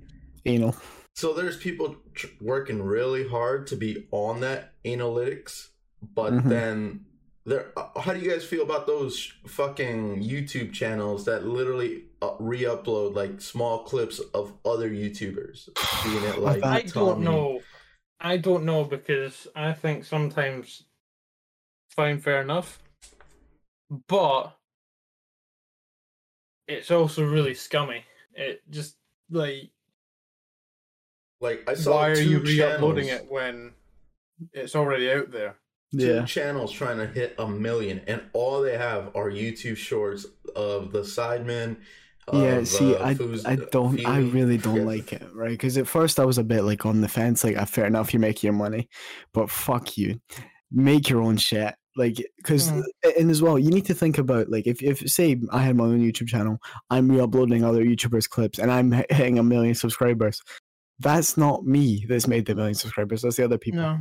Anal. 0.45 0.75
so 1.15 1.33
there's 1.33 1.57
people 1.57 1.97
tr- 2.15 2.27
working 2.41 2.83
really 2.83 3.27
hard 3.29 3.67
to 3.69 3.77
be 3.77 4.07
on 4.11 4.41
that 4.41 4.73
analytics, 4.85 5.69
but 6.15 6.33
Mhm. 6.33 6.49
then 6.49 7.05
there. 7.45 7.73
uh, 7.77 8.01
How 8.01 8.13
do 8.13 8.19
you 8.21 8.29
guys 8.31 8.45
feel 8.45 8.63
about 8.63 8.87
those 8.89 9.33
fucking 9.47 10.23
YouTube 10.23 10.73
channels 10.73 11.25
that 11.27 11.47
literally 11.47 12.03
uh, 12.23 12.35
re-upload 12.41 13.15
like 13.15 13.41
small 13.41 13.85
clips 13.85 14.19
of 14.35 14.53
other 14.65 14.89
YouTubers, 14.91 15.69
being 16.05 16.25
it 16.25 16.39
like 16.39 16.65
I 16.65 16.83
don't 16.83 16.93
Tommy? 16.93 17.25
know. 17.25 17.61
I 18.21 18.37
don't 18.39 18.65
know 18.65 18.85
because 18.85 19.47
I 19.55 19.73
think 19.73 20.05
sometimes 20.05 20.85
fine, 21.91 22.19
fair 22.21 22.41
enough, 22.41 22.83
but 24.09 24.57
it's 26.67 26.91
also 26.91 27.25
really 27.25 27.55
scummy. 27.55 28.05
It 28.35 28.63
just 28.71 28.97
like 29.31 29.71
Like 31.41 31.69
I 31.69 31.75
saw 31.75 31.97
why 31.97 32.11
are 32.11 32.19
you 32.19 32.39
re-uploading 32.41 33.07
channels- 33.09 33.27
it 33.27 33.31
when 33.31 33.75
it's 34.53 34.75
already 34.75 35.11
out 35.11 35.31
there? 35.31 35.57
two 35.93 35.99
Yeah. 36.15 36.25
channels 36.25 36.73
trying 36.73 36.99
to 36.99 37.07
hit 37.07 37.35
a 37.39 37.47
million, 37.49 38.01
and 38.07 38.29
all 38.33 38.61
they 38.61 38.77
have 38.77 39.15
are 39.15 39.31
YouTube 39.31 39.77
shorts 39.77 40.27
of 40.57 40.91
the 40.93 41.03
Sidemen. 41.03 41.77
Yeah, 42.33 42.57
of, 42.57 42.69
see, 42.69 42.95
uh, 42.97 43.05
I, 43.07 43.17
I 43.53 43.57
don't, 43.71 44.05
I 44.07 44.19
really 44.19 44.59
don't 44.59 44.85
like 44.85 45.13
it, 45.13 45.23
right? 45.33 45.51
Because 45.51 45.77
at 45.79 45.87
first 45.87 46.19
I 46.19 46.25
was 46.25 46.39
a 46.39 46.45
bit 46.45 46.63
like 46.63 46.85
on 46.85 47.01
the 47.01 47.09
fence, 47.09 47.45
like, 47.45 47.57
ah, 47.57 47.65
fair 47.65 47.87
enough, 47.87 48.13
you 48.13 48.19
make 48.21 48.43
your 48.43 48.53
money, 48.53 48.89
but 49.33 49.49
fuck 49.51 49.97
you, 49.97 50.21
make 50.73 51.09
your 51.09 51.23
own 51.23 51.37
shit, 51.37 51.75
like, 51.97 52.17
because 52.39 52.71
Mm. 52.73 52.83
and 53.19 53.31
as 53.31 53.41
well, 53.43 53.59
you 53.59 53.71
need 53.71 53.87
to 53.87 53.95
think 53.95 54.19
about 54.19 54.51
like 54.51 54.67
if 54.67 54.83
if 54.83 54.99
say 55.11 55.41
I 55.53 55.63
had 55.63 55.77
my 55.77 55.85
own 55.85 56.01
YouTube 56.01 56.27
channel, 56.29 56.59
I'm 56.91 57.09
re-uploading 57.11 57.63
other 57.65 57.85
YouTubers' 57.85 58.29
clips, 58.29 58.59
and 58.59 58.71
I'm 58.73 58.91
hitting 59.11 59.39
a 59.39 59.43
million 59.45 59.75
subscribers. 59.75 60.43
That's 60.99 61.37
not 61.37 61.65
me 61.65 62.07
that's 62.09 62.27
made 62.27 62.47
the 62.47 62.55
million 62.55 62.75
subscribers. 62.75 63.23
That's 63.23 63.37
the 63.37 63.45
other 63.45 63.59
people. 63.59 63.81
No, 63.83 64.01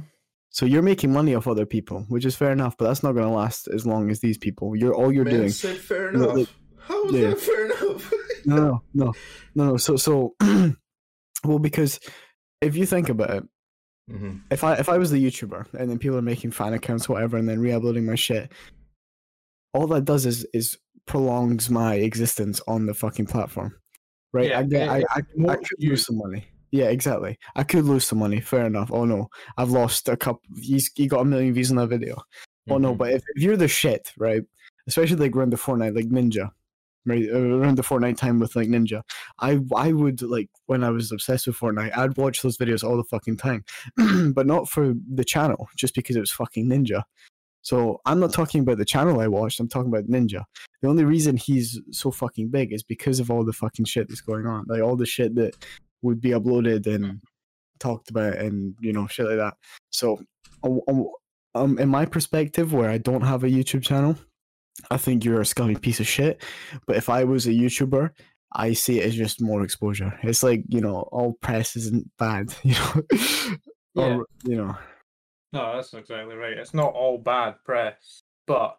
So 0.49 0.65
you're 0.65 0.81
making 0.81 1.13
money 1.13 1.35
off 1.35 1.47
other 1.47 1.65
people, 1.65 2.05
which 2.09 2.25
is 2.25 2.35
fair 2.35 2.51
enough, 2.51 2.75
but 2.77 2.85
that's 2.87 3.03
not 3.03 3.11
going 3.11 3.27
to 3.27 3.33
last 3.33 3.67
as 3.67 3.85
long 3.85 4.09
as 4.09 4.19
these 4.21 4.37
people. 4.37 4.75
You're 4.75 4.95
all 4.95 5.11
you're 5.11 5.25
Man 5.25 5.33
doing. 5.35 5.49
said 5.49 5.77
fair 5.77 6.09
enough. 6.09 6.35
like- 6.35 6.47
How 6.87 7.05
is 7.05 7.13
yeah. 7.13 7.29
that 7.29 7.39
fair 7.39 7.65
enough? 7.65 8.13
no, 8.45 8.55
no, 8.55 8.81
no, 8.93 9.13
no, 9.55 9.65
no. 9.71 9.77
So, 9.77 9.95
so, 9.97 10.35
well, 11.43 11.59
because 11.59 11.99
if 12.61 12.75
you 12.75 12.85
think 12.85 13.09
about 13.09 13.29
it, 13.31 13.43
Mhm. 14.11 14.41
if 14.51 14.63
I 14.63 14.75
if 14.75 14.87
I 14.87 14.99
was 14.99 15.09
the 15.09 15.23
YouTuber 15.25 15.73
and 15.73 15.89
then 15.89 15.97
people 15.97 16.15
are 16.17 16.21
making 16.21 16.51
fan 16.51 16.73
accounts, 16.73 17.09
whatever, 17.09 17.37
and 17.37 17.49
then 17.49 17.59
re-uploading 17.59 18.05
my 18.05 18.13
shit, 18.13 18.51
all 19.73 19.87
that 19.87 20.05
does 20.05 20.25
is 20.27 20.45
is 20.53 20.77
prolongs 21.07 21.69
my 21.69 21.95
existence 21.95 22.61
on 22.67 22.85
the 22.85 22.93
fucking 22.93 23.25
platform, 23.25 23.73
right? 24.31 24.49
Yeah, 24.49 24.59
I 24.59 24.63
get, 24.63 24.81
it- 24.83 24.89
I, 24.89 24.97
I, 25.09 25.51
I 25.51 25.55
could 25.55 25.79
lose 25.79 26.05
some 26.05 26.17
money. 26.19 26.45
Yeah, 26.71 26.85
exactly. 26.85 27.37
I 27.55 27.63
could 27.63 27.85
lose 27.85 28.05
some 28.05 28.19
money. 28.19 28.41
Fair 28.41 28.65
enough. 28.67 28.91
Oh 28.91 29.05
no, 29.05 29.27
I've 29.57 29.71
lost 29.71 30.07
a 30.09 30.15
couple. 30.17 30.41
He's 30.61 30.91
he 30.95 31.07
got 31.07 31.21
a 31.21 31.25
million 31.25 31.53
views 31.53 31.71
on 31.71 31.77
that 31.77 31.87
video. 31.87 32.21
Oh 32.69 32.77
no, 32.77 32.93
Mhm. 32.93 32.97
but 32.99 33.11
if, 33.11 33.23
if 33.35 33.41
you're 33.41 33.57
the 33.57 33.67
shit, 33.67 34.11
right? 34.19 34.43
Especially 34.87 35.15
like 35.17 35.35
around 35.35 35.51
the 35.51 35.57
Fortnite, 35.57 35.95
like 35.95 36.09
Ninja, 36.09 36.51
Around 37.07 37.77
the 37.77 37.83
Fortnite 37.83 38.17
time 38.17 38.39
with 38.39 38.55
like 38.55 38.67
Ninja, 38.67 39.01
I 39.39 39.59
I 39.75 39.93
would 39.93 40.21
like 40.21 40.49
when 40.65 40.83
I 40.83 40.89
was 40.89 41.11
obsessed 41.11 41.47
with 41.47 41.57
Fortnite, 41.57 41.95
I'd 41.95 42.17
watch 42.17 42.41
those 42.41 42.57
videos 42.57 42.83
all 42.83 42.97
the 42.97 43.03
fucking 43.03 43.37
time, 43.37 43.63
but 44.33 44.47
not 44.47 44.69
for 44.69 44.93
the 45.13 45.23
channel, 45.23 45.67
just 45.77 45.95
because 45.95 46.15
it 46.15 46.21
was 46.21 46.31
fucking 46.31 46.67
Ninja. 46.67 47.03
So 47.61 47.99
I'm 48.05 48.19
not 48.19 48.31
talking 48.31 48.61
about 48.61 48.77
the 48.77 48.85
channel 48.85 49.19
I 49.19 49.27
watched. 49.27 49.59
I'm 49.59 49.67
talking 49.67 49.91
about 49.91 50.07
Ninja. 50.07 50.43
The 50.81 50.87
only 50.87 51.03
reason 51.03 51.35
he's 51.35 51.81
so 51.91 52.11
fucking 52.11 52.49
big 52.49 52.71
is 52.71 52.83
because 52.83 53.19
of 53.19 53.31
all 53.31 53.43
the 53.43 53.53
fucking 53.53 53.85
shit 53.85 54.07
that's 54.07 54.21
going 54.21 54.45
on, 54.45 54.65
like 54.67 54.83
all 54.83 54.95
the 54.95 55.05
shit 55.05 55.33
that 55.35 55.55
would 56.03 56.21
be 56.21 56.29
uploaded 56.29 56.85
and 56.85 57.21
talked 57.79 58.11
about, 58.11 58.35
and 58.35 58.75
you 58.79 58.93
know 58.93 59.07
shit 59.07 59.25
like 59.25 59.37
that. 59.37 59.55
So, 59.89 60.23
um, 60.63 60.79
um, 60.87 61.07
um, 61.55 61.79
in 61.79 61.89
my 61.89 62.05
perspective, 62.05 62.73
where 62.73 62.89
I 62.89 62.99
don't 62.99 63.21
have 63.21 63.43
a 63.43 63.49
YouTube 63.49 63.81
channel, 63.81 64.15
I 64.91 64.97
think 64.97 65.23
you're 65.23 65.41
a 65.41 65.45
scummy 65.45 65.75
piece 65.75 65.99
of 65.99 66.07
shit. 66.07 66.41
But 66.85 66.97
if 66.97 67.09
I 67.09 67.23
was 67.23 67.47
a 67.47 67.51
YouTuber, 67.51 68.11
I 68.53 68.73
see 68.73 68.99
it 68.99 69.07
as 69.07 69.15
just 69.15 69.41
more 69.41 69.63
exposure. 69.63 70.17
It's 70.23 70.43
like 70.43 70.63
you 70.67 70.81
know, 70.81 71.01
all 71.11 71.33
press 71.41 71.75
isn't 71.75 72.09
bad, 72.17 72.53
you 72.63 72.73
know. 72.73 73.03
Yeah. 73.93 74.15
Or, 74.17 74.25
you 74.43 74.57
know. 74.57 74.77
no, 75.53 75.75
that's 75.75 75.93
exactly 75.93 76.35
right. 76.35 76.57
It's 76.57 76.73
not 76.73 76.93
all 76.93 77.17
bad 77.17 77.55
press, 77.63 78.23
but 78.45 78.77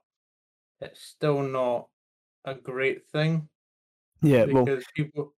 it's 0.81 1.00
still 1.00 1.43
not 1.43 1.88
a 2.45 2.55
great 2.55 3.07
thing 3.09 3.49
Yeah, 4.23 4.45
because 4.45 4.67
well, 4.67 4.79
people 4.95 5.35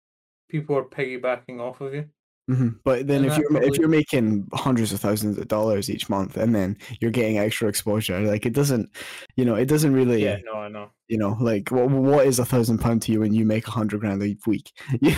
people 0.48 0.76
are 0.76 0.84
piggybacking 0.84 1.60
off 1.60 1.80
of 1.80 1.94
you. 1.94 2.06
Mhm. 2.48 2.78
but 2.84 3.06
then 3.06 3.24
and 3.24 3.32
if 3.32 3.38
you're 3.38 3.50
ma- 3.50 3.60
if 3.60 3.76
you're 3.78 3.88
making 3.88 4.48
hundreds 4.52 4.92
of 4.92 5.00
thousands 5.00 5.38
of 5.38 5.48
dollars 5.48 5.90
each 5.90 6.08
month, 6.08 6.36
and 6.36 6.54
then 6.54 6.76
you're 7.00 7.10
getting 7.10 7.38
extra 7.38 7.68
exposure, 7.68 8.20
like 8.20 8.46
it 8.46 8.52
doesn't, 8.52 8.90
you 9.36 9.44
know, 9.44 9.54
it 9.54 9.66
doesn't 9.66 9.92
really, 9.92 10.24
Yeah, 10.24 10.38
no, 10.44 10.54
I 10.58 10.68
know. 10.68 10.90
you 11.08 11.18
know, 11.18 11.36
like 11.40 11.70
what 11.70 11.90
what 11.90 12.26
is 12.26 12.38
a 12.38 12.44
thousand 12.44 12.78
pound 12.78 13.02
to 13.02 13.12
you 13.12 13.20
when 13.20 13.34
you 13.34 13.44
make 13.44 13.66
a 13.68 13.70
hundred 13.70 14.00
grand 14.00 14.22
a 14.22 14.36
week? 14.46 14.72
you, 15.00 15.14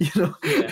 you 0.00 0.10
know, 0.16 0.34
Yeah. 0.44 0.70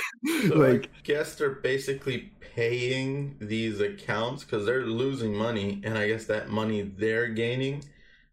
So 0.48 0.54
like 0.56 0.84
I 0.86 1.00
guess 1.02 1.34
they're 1.34 1.50
basically 1.50 2.32
paying 2.40 3.36
these 3.40 3.80
accounts 3.80 4.44
because 4.44 4.66
they're 4.66 4.86
losing 4.86 5.34
money, 5.34 5.80
and 5.84 5.96
I 5.98 6.08
guess 6.08 6.24
that 6.26 6.48
money 6.48 6.82
they're 6.82 7.28
gaining, 7.28 7.84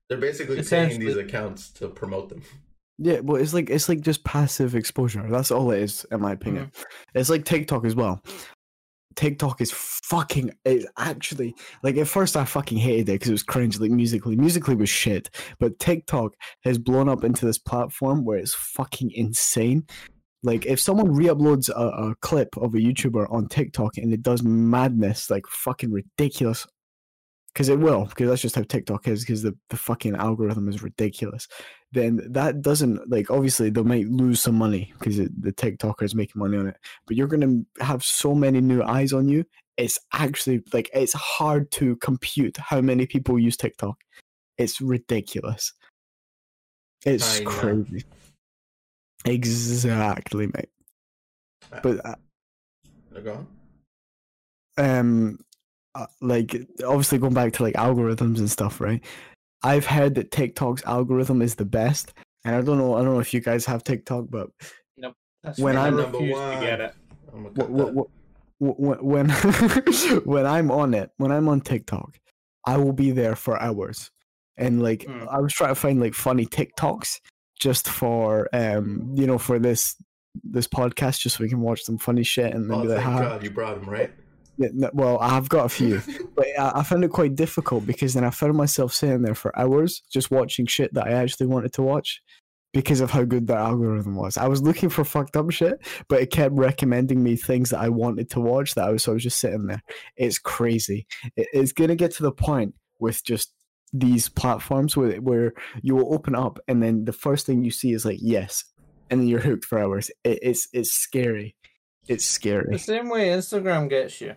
they're 0.08 0.18
basically 0.18 0.62
paying 0.64 1.00
these 1.00 1.18
accounts 1.18 1.70
to 1.74 1.88
promote 1.90 2.30
them. 2.30 2.42
Yeah, 2.98 3.20
well, 3.20 3.42
it's 3.42 3.54
like 3.54 3.70
it's 3.70 3.90
like 3.90 4.02
just 4.02 4.24
passive 4.24 4.76
exposure. 4.76 5.26
That's 5.30 5.52
all 5.52 5.72
it 5.72 5.82
is, 5.82 6.06
in 6.12 6.22
my 6.22 6.32
opinion. 6.32 6.68
Mm. 6.68 6.84
It's 7.16 7.30
like 7.30 7.46
TikTok 7.46 7.86
as 7.86 7.96
well. 7.96 8.22
TikTok 9.16 9.62
is 9.62 9.72
fucking. 9.74 10.52
It's 10.64 10.86
actually 10.98 11.56
like 11.84 11.98
at 11.98 12.08
first 12.08 12.38
I 12.38 12.46
fucking 12.46 12.78
hated 12.78 13.10
it 13.10 13.14
because 13.14 13.30
it 13.30 13.34
was 13.34 13.44
cringe. 13.44 13.80
Like 13.80 13.92
Musical.ly, 13.92 14.36
Musical.ly 14.36 14.78
was 14.78 14.90
shit. 14.90 15.30
But 15.60 15.80
TikTok 15.80 16.36
has 16.64 16.78
blown 16.78 17.10
up 17.10 17.24
into 17.24 17.46
this 17.46 17.58
platform 17.58 18.24
where 18.24 18.38
it's 18.38 18.54
fucking 18.54 19.12
insane. 19.14 19.86
Like 20.44 20.66
if 20.66 20.80
someone 20.80 21.12
re-uploads 21.12 21.70
a, 21.70 22.10
a 22.12 22.16
clip 22.22 22.56
of 22.58 22.76
a 22.76 22.78
YouTuber 22.78 23.32
on 23.32 23.48
TikTok 23.48 23.98
and 23.98 24.14
it 24.14 24.22
does 24.22 24.44
madness, 24.44 25.30
like 25.30 25.48
fucking 25.48 25.92
ridiculous 25.92 26.68
because 27.56 27.70
it 27.70 27.80
will, 27.80 28.04
because 28.06 28.28
that's 28.28 28.42
just 28.42 28.56
how 28.56 28.64
TikTok 28.64 29.08
is, 29.08 29.22
because 29.22 29.42
the, 29.42 29.56
the 29.70 29.78
fucking 29.78 30.14
algorithm 30.14 30.68
is 30.68 30.84
ridiculous. 30.84 31.48
Then 31.96 32.22
that 32.34 32.62
doesn't 32.62 33.10
like 33.10 33.32
obviously 33.32 33.70
they 33.70 33.82
might 33.82 34.10
lose 34.10 34.42
some 34.42 34.56
money 34.56 34.94
because 35.00 35.16
the 35.16 35.54
TikToker 35.54 36.04
is 36.04 36.14
making 36.14 36.40
money 36.40 36.58
on 36.58 36.68
it, 36.68 36.76
but 37.08 37.16
you're 37.16 37.26
gonna 37.28 37.62
have 37.80 38.04
so 38.04 38.36
many 38.36 38.60
new 38.60 38.84
eyes 38.84 39.14
on 39.14 39.30
you. 39.30 39.46
It's 39.78 39.98
actually 40.12 40.62
like 40.74 40.90
it's 40.94 41.14
hard 41.14 41.72
to 41.72 41.96
compute 41.98 42.58
how 42.58 42.82
many 42.82 43.06
people 43.06 43.40
use 43.40 43.56
TikTok. 43.56 43.98
It's 44.58 44.82
ridiculous. 44.82 45.72
It's 47.06 47.40
crazy. 47.46 48.04
Exactly, 49.24 50.48
mate. 50.48 50.70
Uh, 51.72 51.80
But 51.82 52.06
uh, 52.06 52.16
Go 53.24 53.48
on. 54.78 54.86
um 54.86 55.40
uh, 55.96 56.08
like 56.20 56.54
obviously 56.86 57.20
going 57.20 57.34
back 57.34 57.54
to 57.54 57.64
like 57.64 57.76
algorithms 57.76 58.40
and 58.40 58.52
stuff 58.52 58.82
right 58.82 59.02
i've 59.70 59.86
heard 59.86 60.16
that 60.16 60.32
tiktok's 60.32 60.84
algorithm 60.86 61.42
is 61.42 61.56
the 61.56 61.66
best 61.66 62.14
and 62.46 62.56
i 62.56 62.62
don't 62.62 62.78
know 62.78 62.96
i 62.96 63.00
don't 63.04 63.14
know 63.14 63.20
if 63.20 63.34
you 63.34 63.42
guys 63.42 63.66
have 63.66 63.84
tiktok 63.84 64.26
but 64.30 64.48
That's 65.44 65.60
When 65.60 65.78
I 65.78 65.86
I'm- 65.86 65.98
Number 65.98 66.18
one. 66.20 66.56
to 66.56 66.66
get 66.66 66.82
it. 66.82 66.94
I'm 67.34 67.44
gonna 67.44 67.50
wh- 67.54 67.58
cut 67.60 67.70
wh- 67.70 67.96
that. 67.96 68.08
wh- 68.64 69.00
wh- 69.00 69.04
when 69.12 69.28
when 70.34 70.46
i'm 70.46 70.72
on 70.72 70.94
it 70.94 71.10
when 71.18 71.32
i'm 71.32 71.48
on 71.50 71.62
tiktok 71.62 72.18
i 72.66 72.78
will 72.78 72.94
be 72.94 73.12
there 73.12 73.36
for 73.36 73.62
hours 73.62 74.10
and 74.58 74.82
like 74.82 75.02
Mm. 75.06 75.28
i 75.30 75.40
was 75.40 75.54
trying 75.54 75.70
to 75.72 75.80
find 75.86 76.00
like 76.02 76.14
funny 76.16 76.46
tiktoks 76.48 77.20
just 77.60 77.88
for 77.88 78.48
um 78.54 79.12
you 79.16 79.28
know 79.28 79.38
for 79.38 79.60
this 79.60 79.96
this 80.44 80.68
podcast 80.68 81.20
just 81.20 81.38
so 81.38 81.44
we 81.44 81.50
can 81.50 81.62
watch 81.62 81.82
some 81.84 81.98
funny 81.98 82.24
shit 82.24 82.54
and 82.54 82.70
then 82.70 82.78
Oh, 82.78 82.82
be 82.82 82.88
like 82.90 83.02
thank 83.04 83.10
"Ha." 83.14 83.20
God 83.30 83.44
you 83.44 83.52
brought 83.52 83.80
them 83.80 83.90
right? 83.90 84.12
Well 84.58 85.18
i've 85.20 85.50
got 85.50 85.66
a 85.66 85.70
few 85.70 86.02
but 86.36 86.48
I, 86.58 86.80
I 86.80 86.84
found 86.84 87.04
it 87.04 87.12
quite 87.12 87.36
difficult 87.36 87.86
because 87.86 88.14
then 88.14 88.24
I 88.24 88.30
found 88.30 88.56
myself 88.56 88.94
sitting 88.94 89.22
there 89.22 89.36
for 89.36 89.58
hours 89.58 90.02
just 90.12 90.32
watching 90.32 90.66
shit 90.66 90.94
that 90.94 91.08
I 91.08 91.12
actually 91.12 91.48
wanted 91.48 91.74
to 91.74 91.82
watch 91.82 92.22
because 92.76 93.00
of 93.00 93.10
how 93.10 93.24
good 93.24 93.48
the 93.48 93.56
algorithm 93.56 94.16
was. 94.16 94.36
I 94.36 94.50
was 94.50 94.62
looking 94.62 94.90
for 94.90 95.06
fucked 95.06 95.38
up 95.38 95.50
shit, 95.50 95.80
but 96.10 96.22
it 96.22 96.30
kept 96.30 96.54
recommending 96.56 97.24
me 97.24 97.38
things 97.38 97.70
that 97.70 97.80
I 97.80 97.88
wanted 97.88 98.30
to 98.32 98.42
watch 98.42 98.76
that 98.76 98.84
I 98.84 98.92
was 98.92 99.04
so 99.04 99.14
I 99.14 99.14
was 99.14 99.24
just 99.24 99.40
sitting 99.40 99.68
there. 99.68 99.82
It's 100.18 100.38
crazy. 100.38 101.08
It, 101.38 101.48
it's 101.54 101.72
gonna 101.72 101.96
get 101.96 102.12
to 102.16 102.24
the 102.24 102.34
point 102.34 102.76
with 103.00 103.24
just 103.24 103.54
these 103.94 104.28
platforms 104.28 104.98
where 104.98 105.16
where 105.22 105.54
you 105.82 105.96
will 105.96 106.14
open 106.14 106.36
up 106.36 106.60
and 106.68 106.84
then 106.84 107.06
the 107.06 107.14
first 107.14 107.46
thing 107.46 107.64
you 107.64 107.72
see 107.72 107.94
is 107.94 108.04
like 108.04 108.20
yes, 108.22 108.66
and 109.10 109.22
then 109.22 109.28
you're 109.30 109.40
hooked 109.40 109.64
for 109.64 109.80
hours. 109.80 110.12
It, 110.26 110.40
it's 110.42 110.68
it's 110.74 110.92
scary. 110.92 111.56
It's 112.10 112.26
scary. 112.26 112.74
The 112.74 112.80
same 112.80 113.10
way 113.10 113.30
Instagram 113.30 113.90
gets 113.90 114.20
you. 114.20 114.36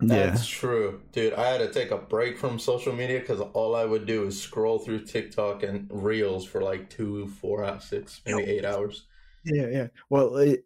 Yeah. 0.00 0.30
That's 0.30 0.46
true, 0.46 1.00
dude. 1.12 1.34
I 1.34 1.46
had 1.48 1.58
to 1.58 1.72
take 1.72 1.90
a 1.90 1.96
break 1.96 2.36
from 2.36 2.58
social 2.58 2.92
media 2.92 3.20
because 3.20 3.40
all 3.40 3.76
I 3.76 3.84
would 3.84 4.06
do 4.06 4.26
is 4.26 4.40
scroll 4.40 4.78
through 4.78 5.04
TikTok 5.04 5.62
and 5.62 5.86
Reels 5.90 6.44
for 6.44 6.62
like 6.62 6.90
two, 6.90 7.28
four, 7.28 7.64
hours, 7.64 7.84
six, 7.84 8.20
maybe 8.26 8.42
eight 8.42 8.64
hours. 8.64 9.06
Yeah, 9.44 9.68
yeah. 9.68 9.86
Well, 10.10 10.36
it, 10.36 10.64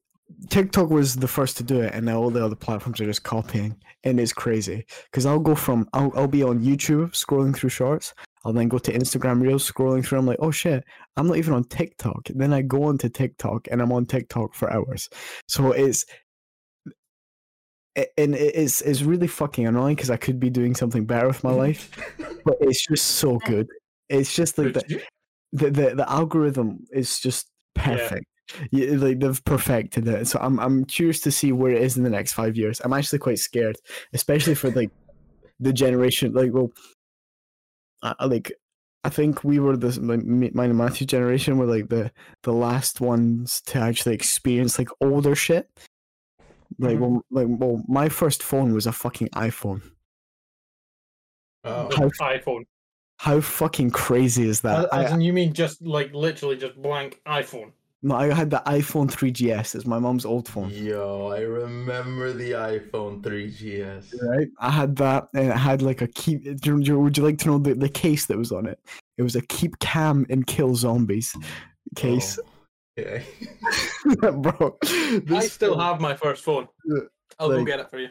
TikTok 0.48 0.90
was 0.90 1.16
the 1.16 1.28
first 1.28 1.56
to 1.58 1.62
do 1.62 1.80
it, 1.80 1.94
and 1.94 2.06
now 2.06 2.18
all 2.20 2.30
the 2.30 2.44
other 2.44 2.56
platforms 2.56 3.00
are 3.00 3.06
just 3.06 3.22
copying, 3.22 3.76
and 4.04 4.18
it's 4.18 4.32
crazy. 4.32 4.84
Because 5.04 5.26
I'll 5.26 5.38
go 5.38 5.54
from 5.54 5.88
I'll 5.92 6.12
I'll 6.14 6.28
be 6.28 6.42
on 6.42 6.60
YouTube 6.60 7.12
scrolling 7.12 7.54
through 7.54 7.70
shorts. 7.70 8.14
I'll 8.44 8.52
then 8.52 8.68
go 8.68 8.78
to 8.78 8.92
Instagram 8.92 9.42
Reels 9.42 9.70
scrolling 9.70 10.04
through. 10.04 10.18
I'm 10.18 10.26
like, 10.26 10.38
oh 10.40 10.50
shit, 10.50 10.84
I'm 11.16 11.26
not 11.26 11.36
even 11.36 11.54
on 11.54 11.64
TikTok. 11.64 12.28
Then 12.34 12.52
I 12.52 12.62
go 12.62 12.84
onto 12.84 13.08
TikTok, 13.08 13.68
and 13.70 13.82
I'm 13.82 13.92
on 13.92 14.06
TikTok 14.06 14.54
for 14.54 14.72
hours. 14.72 15.08
So 15.48 15.72
it's 15.72 16.04
and 18.16 18.34
it's 18.34 18.80
it's 18.82 19.02
really 19.02 19.26
fucking 19.26 19.66
annoying 19.66 19.96
because 19.96 20.10
I 20.10 20.16
could 20.16 20.38
be 20.38 20.50
doing 20.50 20.74
something 20.74 21.04
better 21.04 21.26
with 21.26 21.42
my 21.42 21.52
life, 21.52 21.90
but 22.44 22.56
it's 22.60 22.86
just 22.86 23.06
so 23.16 23.38
good. 23.38 23.68
It's 24.08 24.34
just 24.34 24.58
like 24.58 24.74
the, 24.74 25.02
the 25.52 25.70
the, 25.70 25.94
the 25.96 26.10
algorithm 26.10 26.84
is 26.92 27.18
just 27.20 27.48
perfect. 27.74 28.26
Yeah, 28.70 28.96
like 28.96 29.20
they've 29.20 29.44
perfected 29.44 30.08
it. 30.08 30.26
So 30.26 30.38
I'm 30.40 30.58
I'm 30.58 30.84
curious 30.84 31.20
to 31.20 31.30
see 31.30 31.52
where 31.52 31.72
it 31.72 31.82
is 31.82 31.96
in 31.96 32.04
the 32.04 32.10
next 32.10 32.32
five 32.32 32.56
years. 32.56 32.80
I'm 32.82 32.92
actually 32.92 33.18
quite 33.18 33.38
scared, 33.38 33.76
especially 34.12 34.54
for 34.54 34.70
like 34.70 34.90
the 35.60 35.72
generation. 35.72 36.32
Like, 36.32 36.52
well, 36.52 36.72
I, 38.02 38.24
like 38.24 38.52
I 39.04 39.10
think 39.10 39.44
we 39.44 39.58
were 39.58 39.76
the 39.76 39.88
like, 40.00 40.24
mine 40.24 40.70
and 40.70 40.78
Matthew's 40.78 41.06
generation 41.06 41.58
were 41.58 41.66
like 41.66 41.88
the 41.88 42.10
the 42.42 42.52
last 42.52 43.00
ones 43.00 43.60
to 43.66 43.78
actually 43.78 44.14
experience 44.14 44.78
like 44.78 44.88
older 45.00 45.34
shit. 45.34 45.68
Like, 46.78 46.96
Mhm. 46.96 47.00
well, 47.00 47.24
like, 47.30 47.46
well, 47.48 47.82
my 47.88 48.08
first 48.08 48.42
phone 48.42 48.72
was 48.74 48.86
a 48.86 48.92
fucking 48.92 49.28
iPhone. 49.30 49.82
Oh, 51.64 51.88
How- 51.96 52.08
iPhone. 52.36 52.64
How 53.20 53.40
fucking 53.40 53.90
crazy 53.90 54.48
is 54.48 54.60
that? 54.60 54.78
As, 54.78 55.06
as 55.06 55.12
I, 55.12 55.14
in 55.16 55.20
you 55.22 55.32
mean 55.32 55.52
just 55.52 55.82
like 55.82 56.14
literally 56.14 56.56
just 56.56 56.80
blank 56.80 57.20
iPhone? 57.26 57.72
no, 58.00 58.14
I 58.14 58.32
had 58.32 58.48
the 58.50 58.62
iPhone 58.64 59.10
3GS. 59.10 59.74
It's 59.74 59.84
my 59.86 59.98
mom's 59.98 60.24
old 60.24 60.46
phone. 60.46 60.70
yo, 60.70 61.26
I 61.32 61.40
remember 61.40 62.32
the 62.32 62.52
iPhone 62.52 63.20
3GS. 63.22 64.14
right? 64.22 64.46
I 64.60 64.70
had 64.70 64.94
that, 64.96 65.28
and 65.34 65.48
it 65.48 65.56
had 65.56 65.82
like 65.82 66.00
a 66.00 66.06
keep. 66.06 66.44
do 66.44 66.76
you- 66.76 66.82
do 66.84 66.98
Would 67.00 67.18
you 67.18 67.24
like 67.24 67.38
to 67.38 67.48
know 67.48 67.58
the, 67.58 67.74
the 67.74 67.88
case 67.88 68.26
that 68.26 68.38
was 68.38 68.52
on 68.52 68.66
it? 68.66 68.78
It 69.16 69.22
was 69.24 69.34
a 69.34 69.42
keep 69.42 69.80
calm 69.80 70.24
and 70.30 70.46
kill 70.46 70.76
zombies 70.76 71.34
case, 71.96 72.38
Oh, 72.38 72.47
yeah. 72.98 74.30
bro. 74.30 74.76
I 74.82 75.46
still 75.46 75.74
phone- 75.74 75.80
have 75.80 76.00
my 76.00 76.14
first 76.14 76.44
phone. 76.44 76.68
I'll 77.38 77.48
go 77.48 77.64
get 77.64 77.80
it 77.80 77.90
for 77.90 77.98
you. 77.98 78.08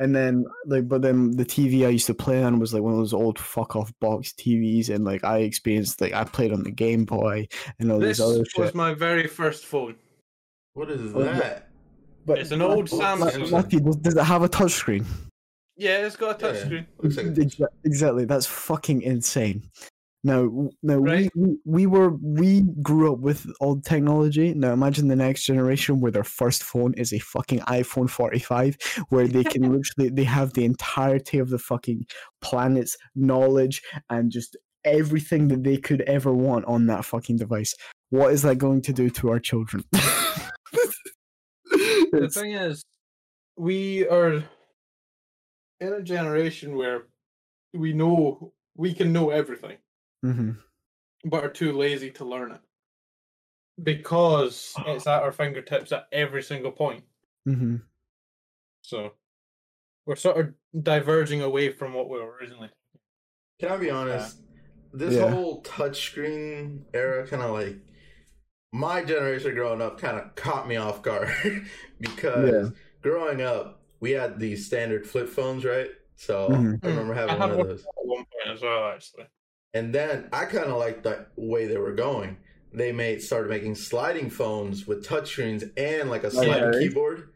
And 0.00 0.14
then 0.14 0.44
like, 0.64 0.86
but 0.86 1.02
then 1.02 1.32
the 1.32 1.44
TV 1.44 1.84
I 1.84 1.88
used 1.88 2.06
to 2.06 2.14
play 2.14 2.42
on 2.44 2.60
was 2.60 2.72
like 2.72 2.82
one 2.84 2.92
of 2.92 2.98
those 3.00 3.12
old 3.12 3.36
fuck 3.36 3.74
off 3.74 3.92
box 4.00 4.32
TVs, 4.32 4.90
and 4.94 5.04
like 5.04 5.24
I 5.24 5.38
experienced 5.38 6.00
like 6.00 6.12
I 6.12 6.22
played 6.22 6.52
on 6.52 6.62
the 6.62 6.70
Game 6.70 7.04
Boy 7.04 7.48
and 7.80 7.90
all 7.90 7.98
This 7.98 8.18
these 8.18 8.24
other 8.24 8.38
This 8.38 8.52
was 8.56 8.68
shit. 8.68 8.74
my 8.76 8.94
very 8.94 9.26
first 9.26 9.66
phone. 9.66 9.96
What 10.74 10.88
is 10.90 11.12
Oh, 11.14 11.24
yeah. 11.24 11.38
that? 11.38 11.68
But 12.26 12.38
it's 12.38 12.52
an 12.52 12.62
old 12.62 12.92
Ma- 12.92 13.16
Samsung. 13.16 13.50
Matthew, 13.50 13.80
does, 13.80 13.96
does 13.96 14.16
it 14.16 14.22
have 14.22 14.42
a 14.44 14.48
touchscreen? 14.48 15.04
Yeah, 15.76 16.06
it's 16.06 16.14
got 16.14 16.40
a 16.40 16.46
Yeah. 16.46 16.52
touchscreen. 16.52 16.86
Looks 17.02 17.16
like 17.16 17.60
a 17.60 17.68
Exactly. 17.84 18.24
That's 18.24 18.46
fucking 18.46 19.02
insane. 19.02 19.62
Now, 20.24 20.42
w- 20.44 20.70
now 20.82 20.96
Right. 20.96 21.30
we, 21.34 21.46
we 21.46 21.56
we 21.64 21.86
were 21.86 22.10
we 22.20 22.62
grew 22.82 23.12
up 23.12 23.20
with 23.20 23.46
old 23.60 23.84
technology. 23.84 24.52
Now 24.54 24.72
imagine 24.72 25.08
the 25.08 25.16
next 25.16 25.44
generation 25.44 26.00
where 26.00 26.12
their 26.12 26.24
first 26.24 26.62
phone 26.64 26.94
is 26.94 27.12
a 27.12 27.18
fucking 27.20 27.60
iPhone 27.60 28.10
45, 28.10 28.76
where 29.10 29.28
they 29.28 29.44
can 29.44 29.62
literally 29.72 30.10
they 30.10 30.24
have 30.24 30.54
the 30.54 30.64
entirety 30.64 31.38
of 31.38 31.50
the 31.50 31.58
fucking 31.58 32.06
planet's 32.40 32.96
knowledge 33.14 33.82
and 34.10 34.30
just 34.32 34.56
everything 34.84 35.48
that 35.48 35.64
they 35.64 35.76
could 35.76 36.00
ever 36.02 36.32
want 36.32 36.64
on 36.64 36.86
that 36.86 37.04
fucking 37.04 37.36
device. 37.36 37.74
What 38.10 38.32
is 38.32 38.42
that 38.42 38.58
going 38.58 38.82
to 38.82 38.92
do 38.92 39.10
to 39.10 39.30
our 39.30 39.38
children? 39.38 39.84
The 42.10 42.30
thing 42.32 42.52
is, 42.52 42.84
we 43.56 44.08
are 44.08 44.42
in 45.80 45.92
a 45.92 46.02
generation 46.02 46.76
where 46.76 47.04
we 47.74 47.92
know 47.92 48.52
we 48.76 48.94
can 48.94 49.12
know 49.12 49.30
everything, 49.30 49.76
Mhm. 50.24 50.58
but 51.24 51.44
are 51.44 51.50
too 51.50 51.72
lazy 51.72 52.10
to 52.12 52.24
learn 52.24 52.52
it 52.52 52.60
because 53.82 54.74
it's 54.86 55.06
at 55.06 55.22
our 55.22 55.32
fingertips 55.32 55.92
at 55.92 56.08
every 56.12 56.42
single 56.42 56.72
point. 56.72 57.04
Mhm. 57.46 57.82
So 58.82 59.14
we're 60.06 60.16
sort 60.16 60.38
of 60.38 60.82
diverging 60.84 61.42
away 61.42 61.70
from 61.72 61.92
what 61.94 62.08
we 62.08 62.18
were 62.18 62.36
originally. 62.36 62.70
Can 63.58 63.70
I 63.70 63.76
be 63.76 63.90
honest? 63.90 64.40
This 64.92 65.14
Yeah. 65.14 65.30
whole 65.30 65.62
touchscreen 65.62 66.84
era 66.94 67.26
kind 67.26 67.42
of 67.42 67.50
like 67.50 67.76
my 68.72 69.04
generation 69.04 69.54
growing 69.54 69.80
up 69.82 69.98
kind 69.98 70.18
of 70.18 70.34
caught 70.34 70.66
me 70.68 70.76
off 70.76 71.02
guard 71.02 71.28
because 72.00 72.72
growing 73.02 73.40
up 73.40 73.82
we 74.00 74.12
had 74.12 74.38
these 74.38 74.66
standard 74.66 75.06
flip 75.06 75.28
phones, 75.28 75.64
right? 75.64 75.90
So 76.16 76.48
Mhm. 76.48 76.84
I 76.84 76.88
remember 76.88 77.14
having 77.14 77.36
I 77.36 77.46
one 77.46 77.60
of 77.60 77.66
those. 77.68 77.84
at 77.84 78.06
one 78.06 78.24
point 78.24 78.54
as 78.54 78.62
well, 78.62 78.88
actually. 78.92 79.26
And 79.74 79.94
then 79.94 80.28
I 80.32 80.46
kind 80.46 80.66
of 80.66 80.78
liked 80.78 81.02
the 81.04 81.26
way 81.36 81.66
they 81.66 81.78
were 81.78 81.94
going. 81.94 82.38
They 82.72 82.92
made 82.92 83.22
started 83.22 83.48
making 83.50 83.76
sliding 83.76 84.30
phones 84.30 84.86
with 84.86 85.04
touchscreens 85.06 85.70
and 85.76 86.10
like 86.10 86.24
a 86.24 86.30
oh, 86.34 86.42
sliding 86.42 86.72
yeah. 86.72 86.72
keyboard. 86.72 87.30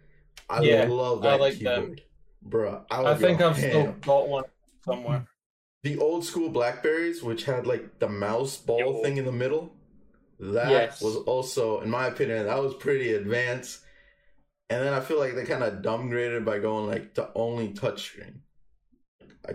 I 0.48 0.60
Yeah, 0.60 0.84
love 0.84 1.22
that 1.22 1.34
I 1.34 1.38
that 1.38 1.40
like 1.40 1.62
them. 1.62 1.82
keyboard, 1.82 2.02
bruh. 2.46 2.84
I, 2.90 3.04
I 3.04 3.14
think 3.14 3.38
go 3.38 3.50
I've 3.50 3.58
still 3.58 3.92
ham. 3.92 4.00
got 4.00 4.28
one 4.28 4.44
somewhere. 4.84 5.26
the 5.82 5.98
old 5.98 6.24
school 6.24 6.48
Blackberries, 6.50 7.22
which 7.22 7.44
had 7.44 7.66
like 7.66 7.98
the 7.98 8.08
mouse 8.08 8.56
ball 8.56 8.78
Yo. 8.78 9.02
thing 9.02 9.16
in 9.16 9.24
the 9.24 9.32
middle. 9.32 9.76
That 10.40 10.70
Yes. 10.70 11.00
was 11.00 11.16
also, 11.16 11.80
in 11.80 11.90
my 11.90 12.06
opinion, 12.06 12.46
that 12.46 12.62
was 12.62 12.74
pretty 12.74 13.12
advanced. 13.14 13.80
And 14.70 14.82
then 14.84 14.92
I 14.94 15.00
feel 15.00 15.18
like 15.18 15.34
they 15.34 15.44
kind 15.44 15.62
of 15.64 15.82
downgraded 15.82 16.44
by 16.44 16.58
going 16.58 16.86
like 16.88 17.14
to 17.14 17.30
only 17.34 17.72
touchscreen. 17.74 18.40
I, 19.48 19.52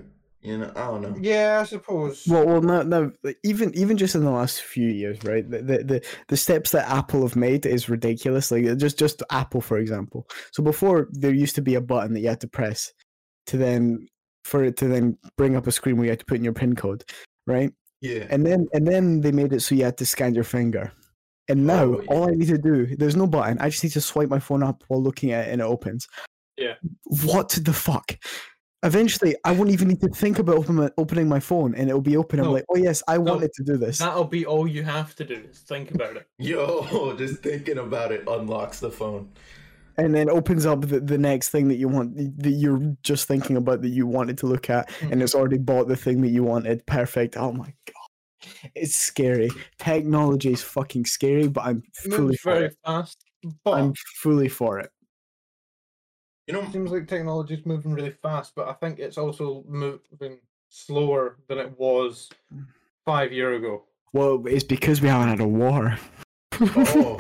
you 0.48 0.58
know, 0.60 0.72
I 0.78 0.86
don't 0.88 1.02
know. 1.02 1.16
Yeah, 1.20 1.60
I 1.62 1.66
suppose. 1.66 2.26
Well, 2.26 2.46
well, 2.46 2.62
no, 2.62 2.82
no. 2.82 3.12
Even 3.44 3.76
even 3.76 3.98
just 3.98 4.16
in 4.16 4.24
the 4.24 4.32
last 4.32 4.62
few 4.62 4.88
years, 4.88 5.22
right? 5.26 5.50
The, 5.50 5.62
the 5.62 5.78
the 5.84 6.06
the 6.30 6.38
steps 6.38 6.72
that 6.72 6.90
Apple 6.90 7.24
have 7.24 7.36
made 7.36 7.66
is 7.66 7.90
ridiculous. 7.90 8.50
Like 8.50 8.64
just 8.78 8.98
just 8.98 9.22
Apple, 9.30 9.60
for 9.60 9.78
example. 9.78 10.26
So 10.54 10.64
before 10.64 11.10
there 11.12 11.34
used 11.34 11.56
to 11.56 11.62
be 11.62 11.76
a 11.76 11.82
button 11.82 12.14
that 12.14 12.22
you 12.22 12.30
had 12.30 12.40
to 12.42 12.48
press 12.48 12.94
to 13.48 13.58
then 13.58 14.08
for 14.46 14.64
it 14.64 14.78
to 14.78 14.88
then 14.88 15.18
bring 15.38 15.58
up 15.58 15.68
a 15.68 15.72
screen 15.72 15.98
where 15.98 16.06
you 16.06 16.12
had 16.12 16.20
to 16.20 16.26
put 16.26 16.38
in 16.38 16.46
your 16.46 16.54
pin 16.54 16.76
code, 16.76 17.04
right? 17.46 17.72
Yeah. 18.00 18.26
And 18.30 18.46
then 18.46 18.68
and 18.72 18.88
then 18.88 19.20
they 19.20 19.34
made 19.34 19.52
it 19.52 19.62
so 19.62 19.76
you 19.76 19.84
had 19.84 19.98
to 19.98 20.06
scan 20.06 20.34
your 20.34 20.46
finger. 20.46 20.94
And 21.50 21.68
now 21.68 21.84
Oh, 21.84 22.02
yeah. 22.02 22.08
all 22.10 22.30
I 22.30 22.36
need 22.36 22.48
to 22.48 22.58
do, 22.58 22.96
there's 22.96 23.16
no 23.18 23.28
button. 23.28 23.58
I 23.60 23.70
just 23.70 23.84
need 23.84 23.94
to 23.94 24.02
swipe 24.02 24.30
my 24.30 24.40
phone 24.40 24.64
up 24.64 24.84
while 24.88 25.04
looking 25.04 25.32
at 25.34 25.48
it 25.48 25.52
and 25.52 25.62
it 25.62 25.66
opens. 25.66 26.08
Yeah. 26.58 26.76
What 27.26 27.50
the 27.50 27.74
fuck? 27.74 28.18
Eventually, 28.84 29.36
I 29.44 29.52
won't 29.54 29.72
even 29.72 29.88
need 29.88 30.02
to 30.02 30.10
think 30.10 30.38
about 30.40 30.58
open, 30.58 30.90
opening 30.98 31.28
my 31.28 31.40
phone, 31.40 31.74
and 31.74 31.90
it'll 31.90 32.00
be 32.02 32.16
open. 32.16 32.40
I'm 32.40 32.46
No. 32.46 32.52
like, 32.52 32.66
oh 32.70 32.78
yes, 32.78 33.02
I 33.08 33.18
No. 33.18 33.34
wanted 33.34 33.52
to 33.54 33.64
do 33.64 33.76
this. 33.78 33.98
That'll 33.98 34.24
be 34.24 34.46
all 34.46 34.68
you 34.68 34.84
have 34.84 35.16
to 35.16 35.26
do. 35.26 35.44
Is 35.50 35.60
think 35.60 35.92
about 35.92 36.16
it. 36.16 36.28
Yo, 36.38 37.16
just 37.18 37.42
thinking 37.42 37.80
about 37.80 38.12
it 38.12 38.24
unlocks 38.28 38.80
the 38.80 38.92
phone. 38.92 39.30
and 39.98 40.14
then 40.14 40.30
opens 40.30 40.68
up 40.68 40.82
the, 40.82 41.00
the 41.00 41.18
next 41.18 41.50
thing 41.50 41.68
that 41.70 41.78
you 41.78 41.88
want 41.88 42.16
that 42.44 42.52
you're 42.52 42.96
just 43.02 43.28
thinking 43.28 43.58
about 43.58 43.82
that 43.82 43.90
you 43.90 44.06
wanted 44.06 44.38
to 44.38 44.46
look 44.46 44.70
at 44.70 44.92
hmm. 44.92 45.12
and 45.12 45.24
it's 45.24 45.34
already 45.34 45.58
bought 45.58 45.88
the 45.88 45.96
thing 45.96 46.22
that 46.22 46.30
you 46.30 46.44
wanted 46.44 46.86
perfect 46.86 47.36
oh 47.36 47.52
my 47.52 47.74
god 47.88 48.70
it's 48.76 48.96
scary 48.96 49.50
technology 49.80 50.52
is 50.52 50.62
fucking 50.62 51.04
scary 51.04 51.48
but 51.48 51.66
i'm 51.66 51.78
It 52.06 52.12
fully 52.12 52.28
moves 52.28 52.40
for 52.42 52.54
very 52.54 52.66
it 52.68 52.78
fast, 52.86 53.26
but 53.64 53.72
i'm 53.74 53.94
fully 54.22 54.50
for 54.50 54.78
it 54.78 54.92
You 56.48 56.54
know, 56.54 56.62
it 56.62 56.72
seems 56.72 56.92
like 56.92 57.08
technology 57.08 57.56
is 57.56 57.66
moving 57.66 57.94
really 57.94 58.12
fast. 58.12 58.54
But 58.56 58.70
I 58.70 58.74
think 58.74 59.00
it's 59.00 59.18
also 59.18 59.64
moving 59.68 60.40
slower 60.70 61.38
than 61.48 61.58
it 61.58 61.78
was 61.78 62.30
five 63.06 63.32
year 63.34 63.54
ago. 63.54 63.84
well 64.14 64.44
it's 64.48 64.64
because 64.66 65.02
we 65.02 65.08
haven't 65.08 65.30
had 65.30 65.40
a 65.40 65.48
war 65.48 65.98
oh, 66.62 67.20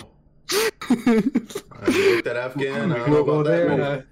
I 0.89 1.85
looked 1.87 2.27
at 2.27 2.35
Afghan. 2.37 2.91
I 2.91 2.97
don't 2.97 3.09
know 3.09 3.23
We'll 3.23 3.23
about 3.23 3.25
go 3.25 3.43
that. 3.43 3.77
there 3.77 4.07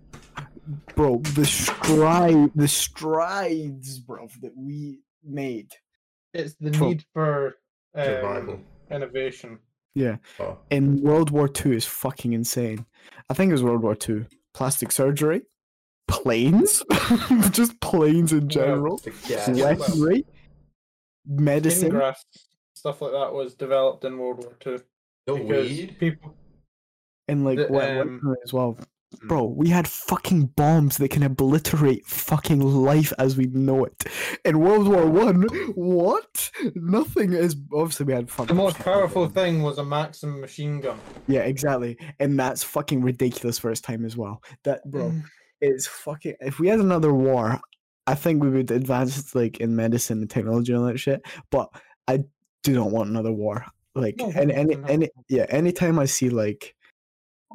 bro 0.95 1.19
the 1.35 1.45
stride 1.45 2.51
the 2.55 2.67
strides 2.67 3.99
bro 3.99 4.27
that 4.41 4.53
we 4.57 5.01
made 5.23 5.71
It's 6.33 6.55
the 6.55 6.71
Pro- 6.71 6.87
need 6.89 7.05
for 7.13 7.55
Survival. 7.95 8.55
um, 8.55 8.63
innovation. 8.91 9.59
yeah 9.93 10.17
Oh. 10.39 10.57
in 10.71 11.01
world 11.01 11.29
war 11.29 11.49
ii 11.65 11.75
is 11.75 11.85
fucking 11.85 12.33
insane 12.33 12.85
i 13.29 13.33
think 13.33 13.49
it 13.49 13.53
was 13.53 13.63
world 13.63 13.81
war 13.83 13.97
ii 14.09 14.25
plastic 14.55 14.89
surgery 14.91 15.41
planes 16.07 16.81
just 17.51 17.79
planes 17.81 18.31
in 18.31 18.47
general 18.47 18.97
The 18.99 19.09
gas. 19.27 19.47
Well, 19.49 19.75
weaponry, 19.77 20.15
Skin 20.23 20.25
medicine. 21.25 21.89
grafts, 21.89 22.47
stuff 22.75 23.01
like 23.01 23.11
that 23.11 23.33
was 23.33 23.53
developed 23.55 24.05
in 24.05 24.17
World 24.17 24.37
War 24.43 24.53
Two 24.59 24.79
The 25.27 25.33
because 25.33 25.67
weed. 25.69 25.97
people. 25.99 26.35
and 27.27 27.43
like 27.43 27.57
the, 27.57 27.65
um, 27.67 27.73
weaponry 27.73 28.37
as 28.43 28.53
well. 28.53 28.77
Bro, 29.23 29.53
we 29.57 29.69
had 29.69 29.87
fucking 29.87 30.47
bombs 30.55 30.97
that 30.97 31.09
can 31.09 31.23
obliterate 31.23 32.05
fucking 32.05 32.59
life 32.59 33.11
as 33.17 33.37
we 33.37 33.45
know 33.47 33.85
it. 33.85 34.05
In 34.43 34.59
World 34.59 34.87
War 34.87 35.05
One, 35.07 35.43
what? 35.75 36.51
Nothing 36.75 37.33
is 37.33 37.55
obviously 37.73 38.05
we 38.05 38.13
had 38.13 38.29
fucking 38.29 38.47
The 38.47 38.61
most 38.61 38.77
powerful 38.79 39.27
thing 39.27 39.63
was 39.63 39.77
a 39.77 39.85
Maxim 39.85 40.39
machine 40.41 40.81
gun. 40.81 40.99
Yeah, 41.27 41.41
exactly. 41.41 41.97
And 42.19 42.39
that's 42.39 42.63
fucking 42.63 43.01
ridiculous 43.01 43.57
for 43.59 43.71
its 43.71 43.81
time 43.81 44.05
as 44.05 44.15
well. 44.17 44.41
That 44.63 44.83
bro, 44.89 45.09
Mm. 45.11 45.23
it's 45.61 45.87
fucking 45.87 46.35
if 46.41 46.59
we 46.59 46.67
had 46.67 46.79
another 46.79 47.13
war, 47.13 47.59
I 48.07 48.15
think 48.15 48.41
we 48.43 48.49
would 48.49 48.71
advance 48.71 49.33
like 49.33 49.59
in 49.59 49.75
medicine 49.75 50.19
and 50.19 50.29
technology 50.29 50.73
and 50.73 50.81
all 50.81 50.87
that 50.87 50.99
shit. 50.99 51.21
But 51.49 51.69
I 52.07 52.23
do 52.63 52.73
not 52.73 52.91
want 52.91 53.09
another 53.09 53.31
war. 53.31 53.65
Like 53.95 54.15
No, 54.17 54.29
any 54.31 54.53
any, 54.53 54.77
any 54.87 55.09
yeah, 55.29 55.45
anytime 55.49 55.99
I 55.99 56.05
see 56.05 56.29
like 56.29 56.75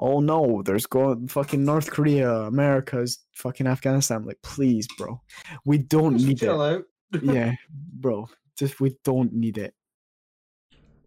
oh 0.00 0.18
no, 0.20 0.62
there's 0.64 0.86
going 0.86 1.28
fucking 1.28 1.64
North 1.64 1.90
Korea, 1.90 2.32
America's 2.32 3.18
fucking 3.34 3.66
Afghanistan. 3.66 4.24
Like, 4.24 4.40
please, 4.42 4.88
bro. 4.98 5.20
We 5.64 5.78
don't 5.78 6.14
Just 6.14 6.26
need 6.26 6.38
chill 6.38 6.62
it. 6.62 6.74
out. 6.76 6.84
Yeah, 7.22 7.54
bro. 7.68 8.28
Just 8.56 8.80
we 8.80 8.96
don't 9.04 9.32
need 9.32 9.58
it. 9.58 9.74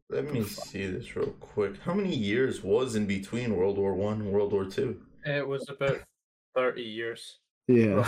Let 0.09 0.31
me 0.31 0.43
see 0.43 0.85
this 0.85 1.15
real 1.15 1.31
quick. 1.39 1.79
How 1.83 1.93
many 1.93 2.13
years 2.13 2.61
was 2.61 2.95
in 2.95 3.05
between 3.07 3.55
World 3.55 3.77
War 3.77 3.95
One 3.95 4.21
and 4.21 4.31
World 4.31 4.51
War 4.51 4.65
Two? 4.65 5.01
It 5.25 5.47
was 5.47 5.67
about 5.69 5.99
thirty 6.55 6.83
years. 6.83 7.39
Yeah. 7.67 8.05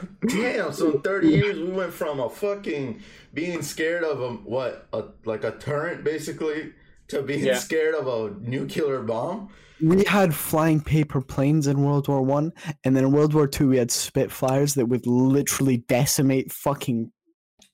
Damn! 0.26 0.72
So 0.72 0.92
in 0.92 1.02
thirty 1.02 1.28
years, 1.28 1.58
we 1.58 1.70
went 1.70 1.92
from 1.92 2.18
a 2.18 2.30
fucking 2.30 3.02
being 3.34 3.60
scared 3.60 4.02
of 4.04 4.20
a 4.22 4.30
what, 4.30 4.88
a 4.94 5.04
like 5.26 5.44
a 5.44 5.52
turret 5.52 6.02
basically, 6.02 6.72
to 7.14 7.22
being 7.22 7.44
Yeah. 7.44 7.58
scared 7.58 7.94
of 7.94 8.06
a 8.06 8.34
nuclear 8.40 9.00
bomb. 9.02 9.48
We 9.80 10.04
had 10.04 10.34
flying 10.34 10.80
paper 10.80 11.20
planes 11.20 11.66
in 11.66 11.82
World 11.82 12.08
War 12.08 12.22
One, 12.22 12.52
and 12.84 12.96
then 12.96 13.04
in 13.04 13.12
World 13.12 13.34
War 13.34 13.46
Two 13.46 13.68
we 13.68 13.76
had 13.76 13.90
Spitfires 13.90 14.74
that 14.74 14.86
would 14.86 15.06
literally 15.06 15.78
decimate 15.88 16.52
fucking 16.52 17.10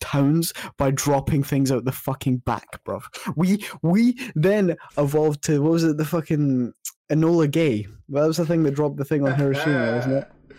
towns 0.00 0.52
by 0.78 0.90
dropping 0.90 1.42
things 1.42 1.70
out 1.70 1.84
the 1.84 1.92
fucking 1.92 2.38
back, 2.38 2.82
bro. 2.84 3.00
We 3.36 3.64
we 3.82 4.18
then 4.34 4.76
evolved 4.96 5.42
to 5.44 5.62
what 5.62 5.72
was 5.72 5.84
it? 5.84 5.98
The 5.98 6.04
fucking 6.06 6.72
Enola 7.12 7.50
Gay. 7.50 7.86
Well 8.08 8.22
that 8.22 8.28
was 8.28 8.36
the 8.38 8.46
thing 8.46 8.62
that 8.62 8.74
dropped 8.74 8.96
the 8.96 9.04
thing 9.04 9.26
on 9.26 9.34
Hiroshima, 9.34 9.96
wasn't 9.96 10.14
it? 10.14 10.28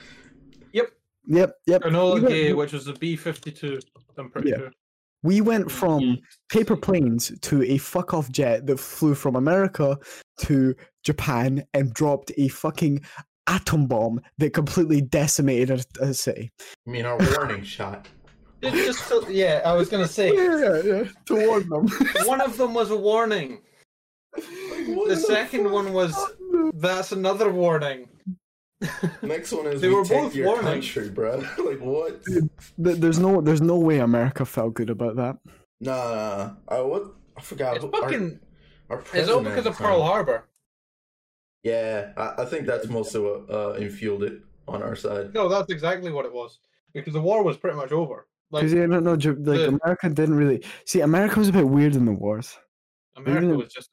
Yep. 0.73 0.87
Yep, 1.27 1.53
yep. 1.65 1.81
Enola 1.83 2.15
we, 2.15 2.21
went, 2.21 2.33
Gay, 2.33 2.53
which 2.53 2.71
was 2.71 2.85
the 2.85 2.93
B 2.93 3.15
fifty 3.15 3.51
two. 3.51 3.79
I'm 4.17 4.29
pretty 4.29 4.49
Yeah. 4.51 4.57
sure. 4.57 4.71
We 5.23 5.41
went 5.41 5.67
mm-hmm. 5.67 5.77
from 5.77 6.19
paper 6.49 6.75
planes 6.75 7.31
to 7.41 7.63
a 7.63 7.77
fuck 7.77 8.13
off 8.13 8.29
jet 8.31 8.67
that 8.67 8.79
flew 8.79 9.15
from 9.15 9.35
America 9.35 9.97
to 10.41 10.75
Japan 11.03 11.63
and 11.73 11.93
dropped 11.93 12.31
a 12.37 12.47
fucking 12.47 13.01
atom 13.47 13.87
bomb 13.87 14.21
that 14.37 14.53
completely 14.53 15.01
decimated 15.01 15.85
a, 15.99 16.05
a 16.05 16.13
city. 16.13 16.51
I 16.87 16.89
mean, 16.89 17.05
our 17.05 17.17
warning 17.37 17.63
shot. 17.63 18.07
It 18.63 18.73
just 18.73 18.99
felt- 18.99 19.27
yeah, 19.31 19.63
I 19.65 19.73
was 19.73 19.89
gonna 19.89 20.07
say 20.07 20.35
yeah, 20.35 20.83
yeah, 20.83 21.03
to 21.25 21.47
warn 21.47 21.67
them. 21.67 21.87
one 22.25 22.41
of 22.41 22.57
them 22.57 22.75
was 22.75 22.91
a 22.91 22.95
warning. 22.95 23.57
The 24.35 25.15
second 25.15 25.71
one 25.71 25.93
was 25.93 26.15
that's 26.75 27.11
another 27.11 27.51
warning. 27.51 28.07
Next 29.21 29.51
one 29.51 29.67
is 29.67 29.81
They 29.81 29.89
we 29.89 29.93
were 29.95 30.03
take 30.03 30.17
both 30.21 30.35
your 30.35 30.47
warnings. 30.47 30.91
country, 30.91 31.09
bro. 31.09 31.37
like 31.59 31.79
what? 31.79 32.23
Th- 32.25 32.43
There's 32.77 33.19
no, 33.19 33.41
there's 33.41 33.61
no 33.61 33.77
way 33.77 33.99
America 33.99 34.43
felt 34.45 34.73
good 34.73 34.89
about 34.89 35.15
that. 35.17 35.37
Nah, 35.79 35.95
nah, 35.95 36.53
nah. 36.69 36.81
Uh, 36.81 36.87
what? 36.87 37.13
I 37.37 37.41
forgot. 37.41 37.75
It's 37.75 37.85
who- 37.85 37.91
our- 37.93 38.01
fucking. 38.01 38.39
Our, 38.89 39.03
It's 39.13 39.29
all 39.29 39.41
because 39.41 39.65
of 39.65 39.75
Pearl. 39.77 40.01
Harbor. 40.03 40.45
Yeah, 41.63 42.13
I, 42.17 42.41
I 42.41 42.45
think 42.45 42.65
that's 42.65 42.87
mostly 42.87 43.21
what 43.21 43.49
uh, 43.49 43.77
infueled 43.79 44.23
it 44.23 44.41
on 44.67 44.81
our 44.81 44.95
side. 44.95 45.33
No, 45.33 45.47
that's 45.47 45.71
exactly 45.71 46.11
what 46.11 46.25
it 46.25 46.33
was. 46.33 46.59
Because 46.93 47.13
the 47.13 47.21
war 47.21 47.43
was 47.43 47.55
pretty 47.57 47.77
much 47.77 47.91
over. 47.91 48.27
Like 48.49 48.61
Because 48.63 48.73
yeah, 48.73 48.85
no, 48.87 48.99
no, 48.99 49.15
Ju- 49.15 49.35
like 49.35 49.59
the- 49.59 49.79
America 49.81 50.09
didn't 50.09 50.35
really 50.35 50.63
see. 50.85 51.01
America 51.01 51.39
was 51.39 51.49
a 51.49 51.53
bit 51.53 51.67
weird 51.67 51.95
in 51.95 52.05
the 52.05 52.11
wars, 52.13 52.57
America 53.15 53.47
was 53.55 53.71
just 53.71 53.89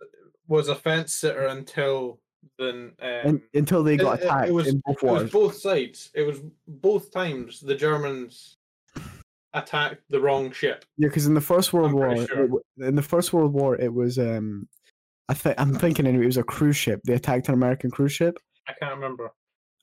was 0.49 0.69
a 0.69 0.75
fence 0.75 1.13
sitter 1.15 1.47
until 1.47 2.19
then. 2.59 2.93
Um, 3.01 3.09
and, 3.25 3.41
until 3.55 3.83
they 3.83 3.97
got 3.97 4.19
it- 4.19 4.23
it 4.23 4.27
attacked 4.27 4.53
was- 4.53 4.69
in 4.69 4.83
both 4.85 5.03
it 5.03 5.07
was 5.07 5.31
both 5.31 5.55
sides. 5.57 6.11
It 6.15 6.23
was 6.23 6.41
both 6.67 7.11
times 7.13 7.61
the 7.61 7.75
Germans 7.75 8.57
attacked 9.55 10.03
the 10.11 10.21
wrong 10.21 10.53
ship. 10.53 10.85
Yeah, 10.99 11.09
because 11.09 11.27
in 11.27 11.35
the 11.35 11.41
First 11.41 11.73
World 11.73 11.91
I'm 11.91 11.97
War, 11.97 12.15
pretty 12.27 12.53
it 12.79 12.87
in 12.87 12.95
the 12.95 13.03
First 13.03 13.33
World 13.33 13.53
War, 13.53 13.77
it 13.77 13.93
was 13.93 14.19
um, 14.19 14.69
I 15.29 15.35
think 15.35 15.59
I'm 15.59 15.75
thinking 15.75 16.07
anyway, 16.07 16.25
it 16.25 16.27
was 16.27 16.37
a 16.37 16.43
cruise 16.43 16.77
ship. 16.77 17.01
They 17.05 17.15
attacked 17.15 17.49
an 17.49 17.55
American 17.55 17.91
cruise 17.91 18.13
ship. 18.13 18.39
I 18.69 18.73
can't 18.75 18.95
remember. 18.95 19.31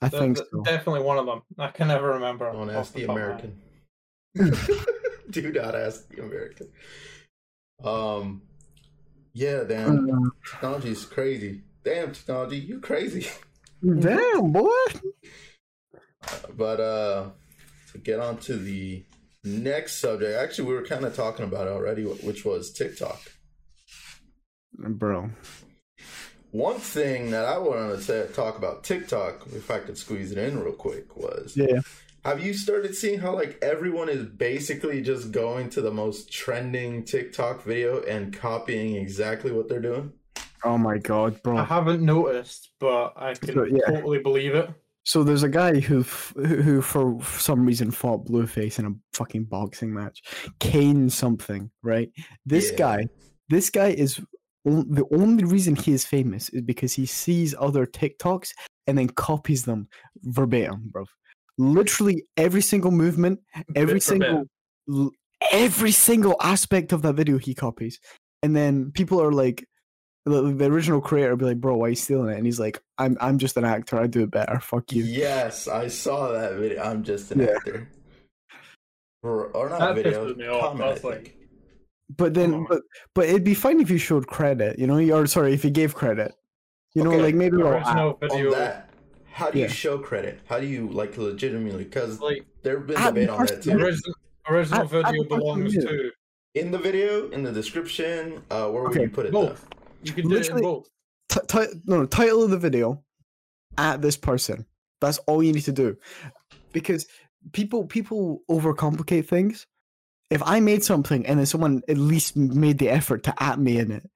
I 0.02 0.10
Th- 0.10 0.22
think 0.22 0.38
th- 0.38 0.48
so. 0.52 0.62
Definitely 0.63 1.02
one 1.02 1.18
of 1.18 1.26
them. 1.26 1.41
I 1.58 1.68
can 1.70 1.88
never 1.88 2.10
remember. 2.13 2.52
Don't 2.52 2.70
ask 2.70 2.94
the 2.94 3.06
top 3.06 3.15
of 3.18 3.22
my 3.22 3.22
head. 3.22 3.54
American. 4.36 4.76
Do 5.32 5.52
not 5.52 5.76
ask 5.76 6.08
the 6.10 6.22
American. 6.24 6.68
Um, 7.84 8.41
yeah, 9.34 9.63
damn. 9.63 10.10
Uh, 10.10 10.30
Technology 10.52 10.89
is 10.89 11.06
crazy. 11.06 11.62
Damn, 11.86 12.13
technology, 12.13 12.58
you 12.58 12.80
crazy. 12.80 13.28
damn 14.00 14.52
boy. 14.52 14.69
But 16.58 16.80
uh, 16.80 17.30
to 17.91 17.98
get 18.00 18.19
on 18.19 18.38
to 18.39 18.58
the 18.58 19.06
next 19.43 20.00
subject, 20.00 20.36
actually, 20.36 20.67
we 20.67 20.74
were 20.74 20.86
kind 20.86 21.06
of 21.06 21.15
talking 21.15 21.45
about 21.45 21.67
it 21.67 21.74
already, 21.74 22.04
which 22.04 22.43
was 22.43 22.74
TikTok. 22.74 23.21
Bro, 24.78 25.30
One 26.50 26.80
thing 26.80 27.30
that 27.32 27.45
I 27.45 27.60
wanted 27.60 27.98
to 27.98 28.02
say, 28.02 28.28
talk 28.34 28.58
about 28.58 28.84
TikTok, 28.84 29.45
if 29.54 29.69
I 29.69 29.80
could 29.80 29.98
squeeze 29.98 30.32
it 30.32 30.39
in 30.39 30.60
real 30.60 30.74
quick, 30.74 31.15
was 31.15 31.54
yeah, 31.56 31.82
have 32.26 32.43
you 32.43 32.56
started 32.56 32.95
seeing 32.95 33.19
how 33.19 33.36
like 33.36 33.60
everyone 33.62 34.10
is 34.10 34.26
basically 34.26 35.02
just 35.02 35.32
going 35.32 35.69
to 35.69 35.82
the 35.82 35.91
most 35.91 36.32
trending 36.32 37.04
TikTok 37.04 37.63
video 37.63 38.02
and 38.02 38.34
copying 38.34 38.95
exactly 38.95 39.52
what 39.52 39.69
they're 39.69 39.80
doing? 39.80 40.13
Oh 40.65 40.78
my 40.78 40.97
god, 40.97 41.41
bro! 41.43 41.58
I 41.58 41.63
haven't 41.63 42.01
noticed, 42.01 42.71
but 42.80 43.13
I 43.15 43.34
can 43.36 43.54
So, 43.54 43.63
yeah. 43.65 43.86
totally 43.88 44.19
believe 44.19 44.56
it. 44.56 44.69
So 45.08 45.23
there's 45.23 45.43
a 45.43 45.49
guy 45.49 45.80
who, 45.80 46.01
who, 46.01 46.82
for 46.82 47.21
some 47.23 47.63
reason 47.63 47.91
fought 47.91 48.25
Blueface 48.25 48.80
in 48.80 48.88
a 48.88 48.91
fucking 49.15 49.43
boxing 49.45 49.93
match, 49.93 50.23
Kane 50.60 51.12
something, 51.12 51.69
right? 51.84 52.10
This 52.45 52.71
Yeah. 52.71 52.78
guy, 52.78 53.08
this 53.47 53.69
guy 53.69 53.89
is 53.89 54.19
the 54.65 55.06
only 55.12 55.43
reason 55.43 55.75
he 55.75 55.91
is 55.91 56.08
famous 56.08 56.49
is 56.49 56.63
because 56.63 56.91
he 56.91 57.06
sees 57.06 57.54
other 57.60 57.86
TikToks 57.86 58.49
and 58.88 58.97
then 58.97 59.08
copies 59.10 59.63
them 59.63 59.88
verbatim, 60.23 60.89
bro. 60.91 61.06
literally 61.60 62.25
every 62.36 62.62
single 62.63 62.89
movement, 62.91 63.39
every 63.75 63.99
single, 64.01 64.45
every 65.51 65.91
single 65.91 66.36
aspect 66.41 66.93
of 66.93 67.04
that 67.04 67.13
video 67.13 67.38
he 67.38 67.54
copies, 67.54 67.99
and 68.41 68.56
then 68.56 68.91
people 68.91 69.21
are 69.21 69.32
like, 69.32 69.67
the, 70.26 70.42
the 70.54 70.66
original 70.66 71.02
creator 71.02 71.30
will 71.32 71.38
be 71.38 71.46
like, 71.46 71.62
"Bro, 71.62 71.78
why 71.78 71.88
are 71.88 71.90
you 71.90 71.96
stealing 71.96 72.30
it?" 72.34 72.38
And 72.38 72.46
he's 72.46 72.60
like, 72.60 72.82
"I'm 72.98 73.18
I'm 73.22 73.38
just 73.38 73.58
an 73.58 73.66
actor. 73.66 74.00
I 74.00 74.08
do 74.08 74.24
it 74.24 74.32
better. 74.32 74.60
Fuck 74.60 74.92
you." 74.92 75.04
Yes, 75.04 75.68
I 75.68 75.88
saw 75.88 76.32
that 76.32 76.56
video. 76.56 76.82
I'm 76.84 77.04
just 77.04 77.32
an 77.32 77.40
Yeah. 77.42 77.52
actor. 77.56 77.90
Or, 79.24 79.48
or 79.48 79.70
not 79.70 79.80
That 79.80 79.96
video. 79.96 80.36
me 80.36 80.48
off. 80.48 80.62
comment, 80.62 80.84
I 80.86 80.90
I 80.90 80.94
was 80.94 81.04
like- 81.04 81.36
But 82.16 82.36
then, 82.36 82.66
but 82.70 82.82
but 83.16 83.26
it'd 83.28 83.44
be 83.44 83.56
fine 83.56 83.80
if 83.80 83.90
you 83.90 83.98
showed 83.98 84.28
credit, 84.28 84.78
you 84.78 84.86
know, 84.86 85.00
or 85.16 85.26
sorry, 85.26 85.54
if 85.54 85.64
you 85.66 85.72
gave 85.72 85.96
credit, 85.96 86.34
you 86.94 87.04
know, 87.04 87.10
like 87.12 87.34
maybe 87.34 87.58
like, 87.58 87.84
Original 87.86 88.20
On 88.22 88.30
video, 88.30 88.52
that, 88.54 88.92
how 89.32 89.50
do 89.50 89.58
you 89.60 89.68
show 89.68 89.98
credit? 89.98 90.40
How 90.46 90.60
do 90.60 90.68
you 90.68 90.88
like 90.90 91.18
legitimately? 91.18 91.86
Because 91.86 92.20
like 92.20 92.46
there've 92.62 92.86
been 92.86 92.98
Ah, 93.00 93.08
debate 93.10 93.30
on 93.30 93.46
that 93.48 93.64
too. 93.64 93.72
original, 93.72 94.14
original 94.48 94.80
I- 94.82 94.84
I 94.84 94.88
video 94.88 95.24
don't 95.24 95.30
belongs 95.30 95.74
to 95.74 96.12
In 96.54 96.70
the 96.72 96.78
video, 96.78 97.28
in 97.32 97.42
the 97.44 97.52
description, 97.52 98.44
uh, 98.52 98.70
where 98.70 98.84
would 98.84 98.94
you 98.96 99.10
put 99.10 99.26
it? 99.26 99.32
though? 99.34 99.48
both. 99.48 99.68
You 100.06 100.13
can 100.13 100.30
do 100.30 100.36
it 100.36 100.48
in 100.48 100.56
Literally- 100.56 100.62
both. 100.62 100.88
t- 101.30 101.39
ti- 101.48 101.80
no, 101.86 101.98
no, 102.00 102.06
title 102.06 102.44
of 102.44 102.52
the 102.52 102.58
video 102.58 103.04
at 103.78 104.02
this 104.02 104.18
person. 104.18 104.65
That's 105.02 105.18
all 105.28 105.44
you 105.44 105.52
need 105.54 105.63
to 105.65 105.72
do, 105.74 105.98
because 106.72 107.06
people 107.52 107.86
people 107.86 108.41
overcomplicate 108.50 109.28
things. 109.28 109.68
If 110.30 110.41
I 110.44 110.60
made 110.60 110.84
something 110.84 111.26
and 111.26 111.38
then 111.39 111.46
someone 111.46 111.82
at 111.88 111.98
least 111.98 112.36
made 112.36 112.78
the 112.80 112.89
effort 112.89 113.24
to 113.24 113.44
at 113.44 113.60
me 113.60 113.78
in 113.78 113.91
it, 113.91 114.10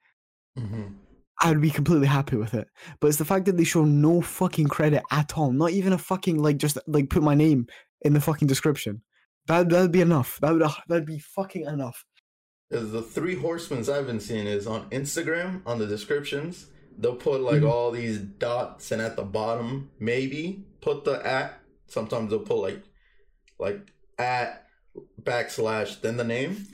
Mhm. 0.58 0.95
I'd 1.41 1.62
be 1.62 1.69
completely 1.69 2.08
happy 2.08 2.36
with 2.36 2.54
it. 2.54 2.67
But 2.99 3.08
it's 3.08 3.17
the 3.17 3.25
fact 3.25 3.45
that 3.45 3.58
they 3.58 3.63
show 3.63 3.86
no 3.86 4.21
fucking 4.21 4.67
credit 4.67 5.04
at 5.12 5.38
all. 5.38 5.52
Not 5.52 5.71
even 5.71 5.93
a 5.93 5.97
fucking 5.97 6.38
like 6.41 6.58
just 6.58 6.78
like 6.88 7.10
put 7.10 7.23
my 7.23 7.36
name 7.36 7.67
in 8.02 8.13
the 8.13 8.21
fucking 8.21 8.47
description. 8.47 9.02
That 9.47 9.69
that'd 9.69 9.91
be 9.91 10.02
enough. 10.02 10.39
That 10.41 10.54
would 10.54 10.63
that'd 10.88 11.06
be 11.06 11.19
fucking 11.19 11.65
enough. 11.65 12.06
Is 12.71 12.91
the 12.91 13.01
three 13.01 13.36
horsemen 13.36 13.89
I've 13.89 14.05
been 14.05 14.19
seeing 14.19 14.45
is 14.45 14.67
on 14.67 14.89
Instagram 14.91 15.62
on 15.65 15.79
the 15.79 15.88
descriptions. 15.88 16.67
They'll 16.97 17.15
put 17.15 17.41
like 17.41 17.62
Mhm. 17.62 17.69
all 17.69 17.91
these 17.91 18.19
dots, 18.19 18.91
and 18.91 19.01
at 19.01 19.15
the 19.15 19.23
bottom, 19.23 19.89
maybe 19.99 20.65
put 20.82 21.03
the 21.03 21.25
at. 21.25 21.60
Sometimes 21.88 22.29
they'll 22.29 22.39
put 22.39 22.58
like, 22.58 22.84
like 23.58 23.79
at 24.19 24.67
backslash 25.21 26.01
then 26.01 26.17
the 26.17 26.23
name. 26.23 26.67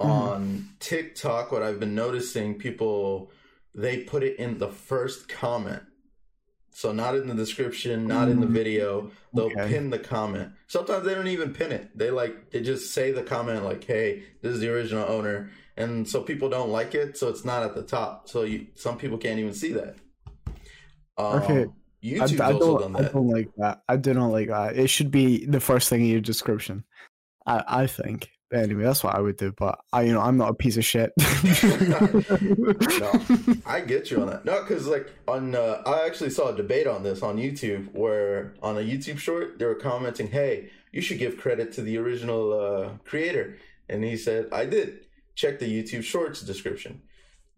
On 0.00 0.68
TikTok, 0.80 1.50
what 1.52 1.62
I've 1.62 1.80
been 1.80 1.94
noticing, 1.94 2.56
people 2.58 3.30
they 3.74 3.98
put 4.02 4.22
it 4.22 4.38
in 4.38 4.58
the 4.58 4.68
first 4.68 5.28
comment. 5.28 5.82
So 6.70 6.92
not 6.92 7.16
in 7.16 7.26
the 7.26 7.34
description, 7.34 8.06
not 8.06 8.28
in 8.28 8.40
the 8.40 8.46
Mm, 8.46 8.52
video. 8.52 9.10
They'll 9.34 9.46
okay. 9.46 9.68
pin 9.68 9.90
the 9.90 9.98
comment. 9.98 10.52
Sometimes 10.68 11.04
they 11.04 11.14
don't 11.14 11.26
even 11.26 11.52
pin 11.52 11.72
it. 11.72 11.90
They 11.96 12.10
like 12.10 12.50
they 12.50 12.60
just 12.60 12.92
say 12.94 13.10
the 13.10 13.22
comment 13.22 13.64
like, 13.64 13.82
"Hey, 13.84 14.22
this 14.42 14.52
is 14.54 14.60
the 14.60 14.72
original 14.72 15.04
owner," 15.08 15.50
and 15.76 16.08
so 16.08 16.22
people 16.22 16.48
don't 16.48 16.70
like 16.70 16.94
it, 16.94 17.16
so 17.18 17.28
it's 17.28 17.44
not 17.44 17.62
at 17.64 17.74
the 17.74 17.82
top. 17.82 18.28
So 18.28 18.42
you, 18.42 18.68
some 18.74 18.96
people 18.96 19.18
can't 19.18 19.38
even 19.40 19.54
see 19.54 19.72
that. 19.72 19.96
Um, 21.16 21.42
Okay. 21.42 21.62
I, 21.62 22.06
YouTube's 22.06 22.40
I 22.40 22.50
done 22.52 22.58
don't. 22.60 22.96
I 22.96 23.02
don't 23.08 23.28
like 23.28 23.48
that. 23.56 23.82
I 23.88 23.96
do 23.96 24.14
not 24.14 24.28
like 24.28 24.48
that. 24.48 24.76
It 24.76 24.88
should 24.88 25.10
be 25.10 25.44
the 25.46 25.58
first 25.60 25.88
thing 25.88 26.02
in 26.02 26.06
your 26.06 26.20
description. 26.20 26.84
I 27.44 27.64
I 27.66 27.86
think. 27.88 28.30
Anyway, 28.52 28.82
that's 28.82 29.04
what 29.04 29.14
I 29.14 29.20
would 29.20 29.36
do. 29.36 29.52
But 29.52 29.78
I, 29.92 30.02
you 30.02 30.12
know, 30.12 30.20
I'm 30.20 30.36
not 30.36 30.50
a 30.50 30.54
piece 30.54 30.76
of 30.76 30.84
shit. 30.84 31.12
No. 32.98 33.12
I 33.66 33.80
get 33.80 34.10
you 34.10 34.20
on 34.20 34.28
that. 34.28 34.44
No, 34.44 34.60
because 34.60 34.86
like 34.86 35.12
on, 35.28 35.54
uh, 35.54 35.82
I 35.86 36.04
actually 36.06 36.30
saw 36.30 36.48
a 36.48 36.56
debate 36.56 36.86
on 36.86 37.02
this 37.02 37.22
on 37.22 37.36
YouTube 37.36 37.92
where 37.92 38.54
on 38.62 38.76
a 38.76 38.80
YouTube 38.80 39.18
short 39.18 39.58
they 39.58 39.64
were 39.64 39.74
commenting, 39.74 40.28
"Hey, 40.28 40.70
you 40.92 41.00
should 41.00 41.18
give 41.18 41.36
credit 41.36 41.72
to 41.74 41.82
the 41.82 41.96
original 41.98 42.52
uh, 42.52 42.90
creator," 43.04 43.56
and 43.88 44.02
he 44.02 44.16
said, 44.16 44.48
"I 44.52 44.64
did. 44.64 45.06
Check 45.34 45.58
the 45.60 45.66
YouTube 45.66 46.02
Shorts 46.02 46.42
description." 46.42 47.02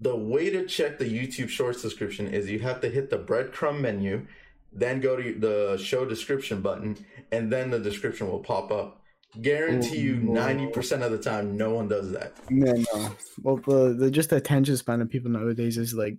The 0.00 0.16
way 0.16 0.50
to 0.50 0.66
check 0.66 0.98
the 0.98 1.04
YouTube 1.04 1.48
Shorts 1.48 1.82
description 1.82 2.28
is 2.28 2.50
you 2.50 2.60
have 2.60 2.80
to 2.80 2.88
hit 2.88 3.10
the 3.10 3.18
breadcrumb 3.18 3.80
menu, 3.80 4.26
then 4.72 5.00
go 5.00 5.16
to 5.16 5.34
the 5.38 5.78
show 5.78 6.04
description 6.04 6.60
button, 6.60 7.04
and 7.30 7.52
then 7.52 7.70
the 7.70 7.78
description 7.78 8.28
will 8.28 8.40
pop 8.40 8.70
up. 8.70 8.99
Guarantee 9.40 9.98
you, 9.98 10.16
Oh, 10.28 10.32
ninety 10.32 10.66
percent 10.68 11.02
of 11.02 11.12
the 11.12 11.18
time, 11.18 11.56
no 11.56 11.70
one 11.74 11.86
does 11.88 12.10
that. 12.12 12.32
no, 12.50 12.72
no. 12.92 13.16
Well, 13.42 13.56
the, 13.56 13.94
the 13.94 14.10
just 14.10 14.30
the 14.30 14.36
attention 14.36 14.76
span 14.76 15.00
of 15.00 15.08
people 15.08 15.30
nowadays 15.30 15.78
is 15.78 15.94
like 15.94 16.16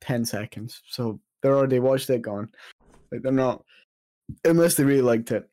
ten 0.00 0.24
seconds. 0.24 0.82
So 0.86 1.18
they're 1.40 1.56
already 1.56 1.78
watched 1.78 2.10
it, 2.10 2.22
gone. 2.22 2.50
Like 3.10 3.22
they're 3.22 3.32
not, 3.32 3.64
unless 4.44 4.74
they 4.74 4.84
really 4.84 5.00
liked 5.02 5.30
it. 5.32 5.48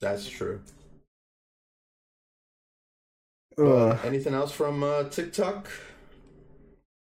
That's 0.00 0.28
true. 0.28 0.60
Uh, 3.58 3.96
anything 4.04 4.34
else 4.34 4.52
from 4.52 4.82
uh, 4.82 5.04
TikTok? 5.04 5.68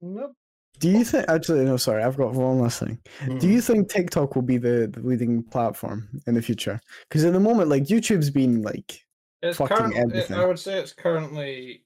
Nope. 0.00 0.34
Do 0.78 0.90
you 0.90 1.04
think? 1.04 1.24
Actually, 1.28 1.64
no. 1.64 1.76
Sorry, 1.76 2.02
I've 2.02 2.16
got 2.16 2.32
one 2.32 2.60
last 2.60 2.80
thing. 2.80 2.98
Hmm. 3.20 3.38
Do 3.38 3.48
you 3.48 3.60
think 3.60 3.90
TikTok 3.90 4.34
will 4.34 4.42
be 4.42 4.58
the, 4.58 4.88
the 4.92 5.00
leading 5.00 5.42
platform 5.42 6.08
in 6.26 6.34
the 6.34 6.42
future? 6.42 6.80
Because 7.08 7.24
at 7.24 7.32
the 7.32 7.40
moment, 7.40 7.68
like 7.68 7.84
YouTube's 7.84 8.30
been 8.30 8.62
like, 8.62 9.04
It's 9.42 9.58
Fucking 9.58 9.76
current, 9.76 9.96
everything. 9.96 10.36
I 10.36 10.44
would 10.46 10.58
say 10.58 10.78
it's 10.78 10.92
currently 10.92 11.84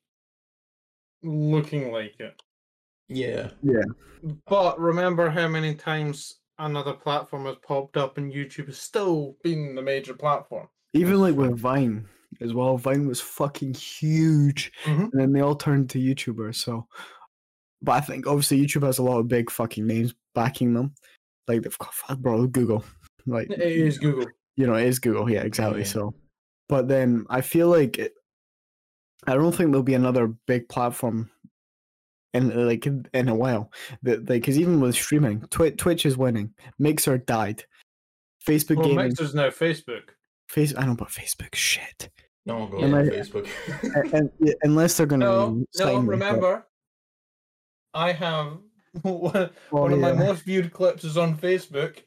looking 1.23 1.93
like 1.93 2.19
it. 2.19 2.41
Yeah. 3.09 3.51
Yeah. 3.63 3.83
But 4.47 4.79
remember 4.81 5.29
how 5.31 5.49
many 5.49 5.75
times 5.75 6.39
another 6.59 6.93
platform 6.93 7.47
has 7.47 7.57
popped 7.67 7.97
up 7.97 8.19
and 8.19 8.33
YouTube 8.33 8.67
has 8.67 8.79
still 8.79 9.37
been 9.43 9.75
the 9.75 9.83
major 9.83 10.15
platform. 10.15 10.69
even 10.95 11.21
like 11.21 11.35
with 11.35 11.57
Vine 11.59 12.07
as 12.41 12.53
well. 12.55 12.77
Vine 12.77 13.07
was 13.07 13.21
fucking 13.21 13.75
huge, 13.75 14.71
Mhm. 14.85 15.11
and 15.13 15.21
then 15.21 15.33
they 15.33 15.41
all 15.41 15.55
turned 15.55 15.89
to 15.91 15.99
YouTubers. 15.99 16.57
So, 16.57 16.87
but 17.83 17.93
I 17.93 18.01
think 18.01 18.27
obviously 18.27 18.61
YouTube 18.65 18.85
has 18.85 18.99
a 18.99 19.03
lot 19.03 19.19
of 19.19 19.29
big 19.29 19.51
fucking 19.51 19.87
names 19.87 20.15
backing 20.35 20.75
them. 20.75 20.95
Like 21.49 21.63
they've 21.63 21.79
got 21.79 21.93
fuck, 21.95 22.19
bro 22.19 22.47
Google, 22.47 22.85
like 23.27 23.51
It 23.51 23.61
is 23.61 23.99
Google. 23.99 24.27
you 24.57 24.67
know 24.67 24.75
it 24.75 24.87
is 24.87 24.99
Google. 24.99 25.29
Yeah, 25.31 25.43
exactly. 25.43 25.81
yeah. 25.81 25.87
So, 25.87 26.15
but 26.69 26.89
then 26.89 27.27
I 27.29 27.41
feel 27.41 27.69
like 27.69 27.99
it, 27.99 28.13
I 29.27 29.35
don't 29.35 29.53
think 29.55 29.71
there'll 29.71 29.83
be 29.83 29.95
another 29.95 30.29
big 30.47 30.69
platform. 30.69 31.31
In 32.35 32.67
like 32.67 32.87
in, 32.87 33.29
a 33.29 33.35
while, 33.35 33.71
that 34.05 34.21
like 34.21 34.41
because 34.41 34.59
even 34.59 34.81
with 34.81 34.95
streaming, 34.95 35.43
Twitch 35.51 35.77
Twitch 35.77 36.07
is 36.07 36.17
winning. 36.17 36.55
Mixer 36.79 37.19
died. 37.19 37.63
Facebook 38.43 38.77
Well, 38.77 38.89
gaming, 38.89 39.09
Mixer's 39.09 39.35
now 39.35 39.49
Facebook. 39.51 40.05
face. 40.49 40.73
I 40.75 40.81
don't 40.81 40.91
know, 40.91 40.97
but 40.97 41.09
Facebook 41.09 41.55
shit. 41.55 42.09
No 42.47 42.59
one 42.61 42.71
goes 42.71 42.83
on 42.85 42.91
Facebook. 42.91 43.49
and, 44.15 44.31
and- 44.41 44.55
unless 44.63 44.97
they're 44.97 45.05
gonna 45.07 45.27
No, 45.27 45.63
no, 45.79 45.99
remember, 45.99 46.67
I 47.95 48.13
have 48.13 48.59
one, 49.03 49.51
Oh, 49.73 49.83
one 49.83 49.93
of 49.93 49.99
my 50.01 50.13
most 50.13 50.43
viewed 50.43 50.73
clips 50.73 51.05
is 51.05 51.17
on 51.17 51.37
Facebook 51.37 51.99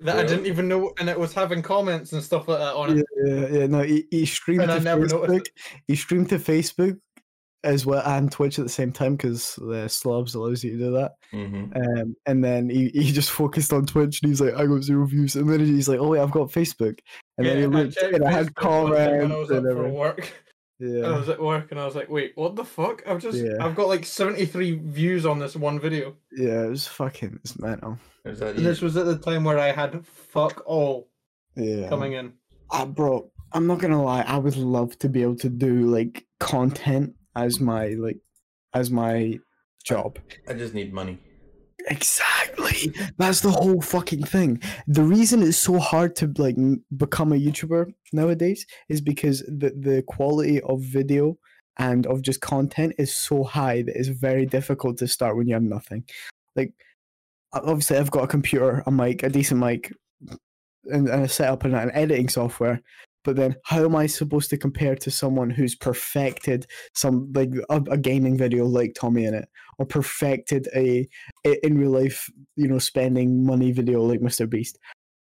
that 0.00 0.16
I 0.16 0.22
didn't 0.24 0.46
even 0.46 0.66
know, 0.66 0.92
and 0.98 1.08
it 1.10 1.18
was 1.18 1.34
having 1.34 1.60
comments 1.62 2.12
and 2.12 2.22
stuff 2.22 2.48
like 2.48 2.58
that 2.58 2.74
on 2.74 2.96
yeah, 2.96 3.02
it. 3.02 3.06
yeah, 3.52 3.58
yeah, 3.60 3.66
no, 3.66 3.82
he, 3.82 4.06
he 4.10 4.24
streamed 4.24 4.62
And 4.62 4.72
I 4.72 4.78
to 4.78 4.84
never 4.84 5.06
noticed 5.06 5.52
Facebook. 5.52 5.80
He 5.86 5.94
streamed 5.96 6.30
to 6.30 6.38
Facebook 6.38 6.98
as 7.62 7.84
well 7.84 8.02
and 8.06 8.32
Twitch 8.32 8.58
at 8.58 8.64
the 8.64 8.70
same 8.70 8.90
time 8.90 9.16
because 9.16 9.56
the 9.56 9.84
SLOBS 9.86 10.34
allows 10.34 10.64
you 10.64 10.72
to 10.72 10.78
do 10.78 10.90
that. 10.92 11.12
hmm 11.30 11.64
Um, 11.76 12.16
and 12.24 12.42
then 12.42 12.70
he, 12.70 12.88
he 12.88 13.12
just 13.12 13.30
focused 13.42 13.72
on 13.74 13.84
Twitch 13.84 14.22
and 14.22 14.30
he's 14.30 14.40
like, 14.40 14.54
I 14.54 14.64
got 14.64 14.82
zero 14.82 15.04
views. 15.06 15.36
And 15.36 15.48
then 15.48 15.60
he's 15.60 15.88
like, 15.88 16.00
Oh 16.00 16.08
wait, 16.08 16.20
I've 16.20 16.30
got 16.30 16.48
Facebook. 16.50 16.98
And 17.36 17.46
Yeah, 17.46 17.54
then 17.54 17.58
he 17.58 17.64
I 17.64 17.66
looked 17.82 17.94
checked 17.98 18.14
and 18.14 18.24
I 18.24 18.32
had 18.32 18.46
Facebook 18.54 18.62
one 18.80 18.92
time 18.92 18.94
when 18.94 19.02
I 19.02 19.18
comments 19.18 19.50
was 19.50 19.50
up 19.50 19.64
and 19.64 19.76
for 19.76 20.16
everything. 20.80 21.02
work. 21.02 21.14
I 21.14 21.18
was 21.18 21.28
at 21.28 21.40
work 21.42 21.70
and 21.70 21.80
I 21.80 21.84
was 21.86 21.94
like, 21.94 22.08
wait, 22.08 22.32
what 22.36 22.56
the 22.56 22.64
fuck? 22.64 23.02
I've 23.06 23.20
just 23.20 23.38
Yeah. 23.38 23.64
I've 23.64 23.74
got 23.74 23.88
like 23.88 24.04
73 24.04 24.76
views 24.84 25.26
on 25.26 25.38
this 25.38 25.56
one 25.56 25.78
video. 25.80 26.16
yeah, 26.32 26.64
it 26.64 26.70
was 26.70 26.86
fucking 26.86 27.38
it's 27.44 27.58
mental. 27.58 27.98
Is 28.24 28.38
that 28.40 28.56
And 28.56 28.64
this 28.66 28.80
was 28.80 28.96
at 28.96 29.06
the 29.06 29.18
time 29.18 29.44
where 29.44 29.58
I 29.58 29.72
had 29.72 30.04
fuck 30.06 30.62
all 30.66 31.08
Yeah, 31.56 31.88
coming 31.88 32.12
in. 32.14 32.34
uh, 32.70 32.86
bro, 32.86 33.30
I'm 33.52 33.66
not 33.66 33.78
gonna 33.80 34.02
lie. 34.02 34.22
I 34.22 34.38
would 34.38 34.56
love 34.56 34.98
to 35.00 35.08
be 35.08 35.22
able 35.22 35.36
to 35.36 35.48
do 35.48 35.86
like 35.86 36.26
content 36.38 37.14
as 37.36 37.60
my 37.60 37.88
like 37.90 38.18
as 38.74 38.90
my 38.90 39.38
job. 39.84 40.18
I 40.48 40.52
just 40.54 40.74
need 40.74 40.92
money. 40.92 41.18
Exactly. 41.86 42.92
That's 43.16 43.40
the 43.40 43.50
whole 43.50 43.80
fucking 43.80 44.24
thing. 44.24 44.62
The 44.86 45.02
reason 45.02 45.42
it's 45.42 45.56
so 45.56 45.78
hard 45.78 46.16
to 46.16 46.32
like 46.36 46.56
become 46.96 47.32
a 47.32 47.36
YouTuber 47.36 47.92
nowadays 48.12 48.66
is 48.88 49.00
because 49.00 49.40
the 49.40 49.72
the 49.78 50.02
quality 50.06 50.60
of 50.62 50.82
video 50.82 51.38
and 51.78 52.06
of 52.06 52.22
just 52.22 52.40
content 52.40 52.94
is 52.98 53.14
so 53.14 53.44
high 53.44 53.82
that 53.82 53.96
it's 53.96 54.08
very 54.08 54.46
difficult 54.46 54.98
to 54.98 55.08
start 55.08 55.36
when 55.36 55.46
you 55.46 55.54
have 55.54 55.62
nothing. 55.62 56.04
Like 56.54 56.74
obviously 57.52 57.96
I've 57.96 58.10
got 58.10 58.24
a 58.24 58.28
computer, 58.28 58.82
a 58.86 58.90
mic, 58.90 59.22
a 59.22 59.28
decent 59.28 59.60
mic 59.60 59.92
and, 60.84 61.08
and 61.08 61.24
a 61.24 61.28
setup 61.28 61.64
and 61.64 61.74
an 61.74 61.90
editing 61.92 62.28
software. 62.28 62.82
But 63.24 63.36
then 63.36 63.56
how 63.64 63.84
am 63.84 63.94
I 63.96 64.06
supposed 64.06 64.50
to 64.50 64.56
compare 64.56 64.94
to 64.96 65.10
someone 65.10 65.50
who's 65.50 65.74
perfected 65.74 66.66
some 66.94 67.30
like 67.34 67.50
a, 67.68 67.76
a 67.90 67.98
gaming 67.98 68.36
video 68.36 68.64
like 68.66 68.94
TommyInnit 68.94 69.44
or 69.78 69.86
perfected 69.86 70.68
a 70.74 71.06
in 71.44 71.78
real 71.78 71.90
life, 71.90 72.30
you 72.56 72.66
know, 72.68 72.78
spending 72.78 73.44
money 73.44 73.72
video 73.72 74.02
like 74.02 74.20
Mr. 74.20 74.48
Beast. 74.48 74.78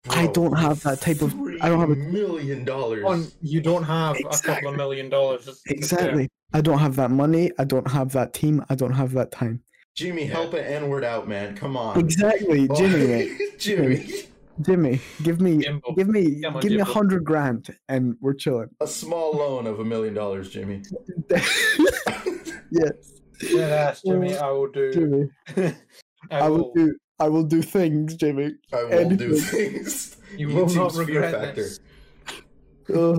I 0.08 0.28
don't 0.28 0.56
have 0.56 0.82
that 0.82 1.00
type 1.00 1.20
of. 1.20 1.34
I 1.60 1.68
don't 1.68 1.80
have 1.80 1.90
a 1.90 1.96
million 1.96 2.64
dollars. 2.64 3.04
On 3.04 3.26
you 3.40 3.60
don't 3.60 3.82
have 3.84 4.16
a 4.18 4.38
couple 4.38 4.68
of 4.70 4.76
million 4.76 5.08
dollars. 5.08 5.42
It's- 5.48 5.62
it's 5.66 5.90
there. 5.90 5.98
exactly. 6.00 6.28
I 6.52 6.60
don't 6.60 6.78
have 6.78 6.94
that 6.96 7.10
money. 7.10 7.50
I 7.58 7.64
don't 7.64 7.90
have 7.90 8.12
that 8.12 8.32
team. 8.32 8.64
I 8.70 8.76
don't 8.76 8.92
have 8.92 9.12
that 9.14 9.32
time. 9.32 9.62
Jimmy, 9.96 10.26
help 10.26 10.52
an 10.54 10.64
N 10.64 10.88
word 10.90 11.02
out, 11.02 11.26
man. 11.26 11.56
Come 11.56 11.76
on. 11.76 11.98
Exactly, 11.98 12.68
Oh, 12.70 12.74
Jimmy. 12.76 13.36
Jimmy. 13.58 14.10
Jimmy, 14.62 15.00
give 15.22 15.40
me, 15.40 15.58
Jimbo. 15.58 15.92
give 15.94 16.08
me, 16.08 16.40
Come 16.40 16.56
on, 16.56 16.62
give 16.62 16.70
me 16.72 16.76
a 16.76 16.84
Jimbo. 16.84 16.92
hundred 16.92 17.24
grand, 17.24 17.76
and 17.88 18.16
we're 18.20 18.34
chilling. 18.34 18.68
A 18.80 18.86
small 18.86 19.32
loan 19.32 19.66
of 19.66 19.80
a 19.80 19.84
million 19.84 20.14
dollars, 20.14 20.50
Jimmy. 20.50 20.82
yeah, 21.30 21.40
Yeah, 22.70 23.68
that's 23.68 24.02
Jimmy. 24.02 24.36
I 24.36 24.50
will 24.50 24.68
do. 24.70 24.92
Jimmy. 24.92 25.72
I, 26.30 26.38
I 26.38 26.48
will. 26.48 26.56
will 26.58 26.72
do. 26.74 26.96
I 27.18 27.28
will 27.28 27.44
do 27.44 27.62
things, 27.62 28.14
Jimmy. 28.14 28.52
I 28.72 28.84
will 28.84 29.10
do 29.10 29.36
things. 29.36 30.16
You 30.36 30.48
will 30.48 30.66
not 30.66 30.90
YouTube's 30.92 30.96
Fear 31.06 31.22
regret 31.22 31.54
this. 31.54 31.80
Ugh. 32.94 33.16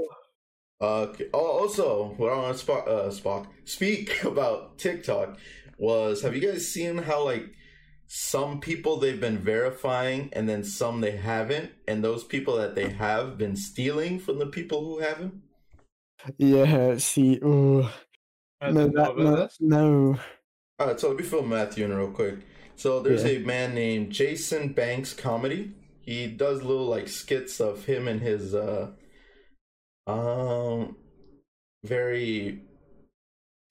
Okay. 0.79 1.25
Oh, 1.33 1.59
also, 1.61 2.13
we're 2.19 2.31
on 2.33 2.53
Spock, 2.53 2.87
uh, 2.87 3.09
Spock. 3.09 3.47
Speak 3.65 4.23
about 4.23 4.77
TikTok. 4.77 5.39
Was 5.79 6.21
have 6.21 6.35
you 6.35 6.41
guys 6.51 6.67
seen 6.67 6.97
how 6.97 7.23
like 7.23 7.45
some 8.07 8.59
people 8.59 8.97
they've 8.97 9.19
been 9.19 9.37
verifying 9.37 10.29
and 10.33 10.47
then 10.47 10.63
some 10.63 11.01
they 11.01 11.17
haven't, 11.17 11.71
and 11.87 12.03
those 12.03 12.23
people 12.23 12.55
that 12.57 12.75
they 12.75 12.89
have 12.89 13.37
been 13.37 13.55
stealing 13.55 14.19
from 14.19 14.39
the 14.39 14.45
people 14.47 14.83
who 14.83 14.99
haven't? 14.99 15.41
Yeah. 16.37 16.97
See. 16.97 17.35
Ooh. 17.43 17.87
No, 18.61 18.87
that, 18.87 19.17
no, 19.17 19.49
no. 19.59 20.19
All 20.79 20.87
right, 20.87 20.99
so 20.99 21.09
let 21.09 21.17
me 21.17 21.23
fill 21.23 21.43
Matthew 21.43 21.85
in 21.85 21.95
real 21.95 22.11
quick. 22.11 22.39
So 22.75 22.99
there's 23.01 23.23
Yeah. 23.23 23.31
a 23.31 23.39
man 23.39 23.75
named 23.75 24.11
Jason 24.11 24.73
Banks 24.73 25.13
comedy. 25.13 25.73
He 26.01 26.27
does 26.27 26.63
little 26.63 26.85
like 26.87 27.07
skits 27.07 27.59
of 27.59 27.85
him 27.85 28.07
and 28.07 28.21
his 28.21 28.55
uh 28.55 28.91
um 30.07 30.95
very 31.83 32.61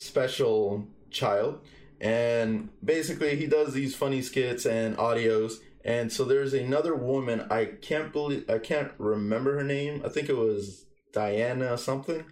special 0.01 0.87
child. 1.11 1.61
And 2.01 2.71
basically 2.85 3.37
he 3.37 3.47
does 3.47 3.73
these 3.73 3.95
funny 3.95 4.23
skits 4.23 4.67
and 4.67 4.97
audios. 4.97 5.55
And 5.85 6.13
so 6.13 6.25
there's 6.25 6.53
another 6.53 6.95
woman, 6.95 7.47
I 7.51 7.67
can't 7.67 8.13
believe 8.13 8.51
I 8.51 8.59
can't 8.59 8.93
remember 8.99 9.55
her 9.57 9.65
name. 9.65 10.03
I 10.05 10.09
think 10.09 10.29
it 10.29 10.37
was 10.37 10.85
Diana 11.13 11.79
something 11.79 12.25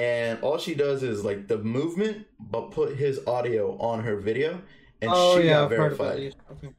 and 0.00 0.40
all 0.40 0.56
she 0.56 0.74
does 0.74 1.02
is 1.02 1.26
like 1.26 1.46
the 1.46 1.58
movement, 1.58 2.26
but 2.38 2.70
put 2.70 2.96
his 2.96 3.20
audio 3.26 3.76
on 3.78 4.02
her 4.02 4.16
video, 4.16 4.62
and 5.02 5.10
oh 5.12 5.38
she 5.38 5.46
yeah, 5.46 5.52
got 5.52 5.64
I've 5.64 5.78
heard 5.78 5.92
about 5.92 6.16
verified. 6.16 6.34
Okay. 6.52 6.74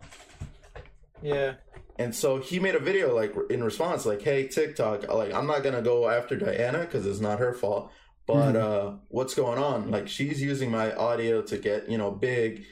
Yeah. 1.21 1.53
And 1.99 2.15
so 2.15 2.39
he 2.39 2.57
made 2.57 2.73
a 2.73 2.79
video 2.79 3.15
like 3.15 3.35
in 3.51 3.63
response, 3.63 4.07
like, 4.07 4.23
"Hey 4.23 4.47
TikTok, 4.47 5.07
like 5.07 5.33
I'm 5.35 5.45
not 5.45 5.61
gonna 5.61 5.83
go 5.83 6.09
after 6.09 6.35
Diana 6.35 6.79
because 6.79 7.05
it's 7.05 7.19
not 7.19 7.37
her 7.37 7.53
fault, 7.53 7.91
but 8.33 8.55
uh, 8.55 8.93
what's 9.09 9.33
going 9.35 9.57
on? 9.59 9.91
Like 9.91 10.07
she's 10.07 10.41
using 10.41 10.71
my 10.71 10.93
audio 10.95 11.41
to 11.43 11.57
get 11.57 11.89
you 11.89 11.97
know 11.97 12.11
big. 12.11 12.65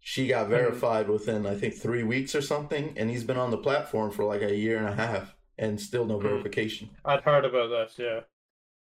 She 0.00 0.28
got 0.28 0.48
verified 0.48 1.08
within 1.08 1.46
I 1.46 1.54
think 1.54 1.74
three 1.74 2.02
weeks 2.02 2.34
or 2.34 2.40
something, 2.42 2.94
and 2.96 3.10
he's 3.10 3.24
been 3.24 3.36
on 3.36 3.50
the 3.50 3.58
platform 3.58 4.10
for 4.10 4.24
like 4.24 4.42
a 4.42 4.54
year 4.54 4.78
and 4.78 4.86
a 4.88 4.94
half, 4.94 5.34
and 5.58 5.80
still 5.80 6.04
no 6.06 6.18
Mhm. 6.18 6.22
verification. 6.22 6.88
I'd 7.04 7.20
heard 7.22 7.44
about 7.44 7.68
this. 7.68 7.98
Yeah. 7.98 8.20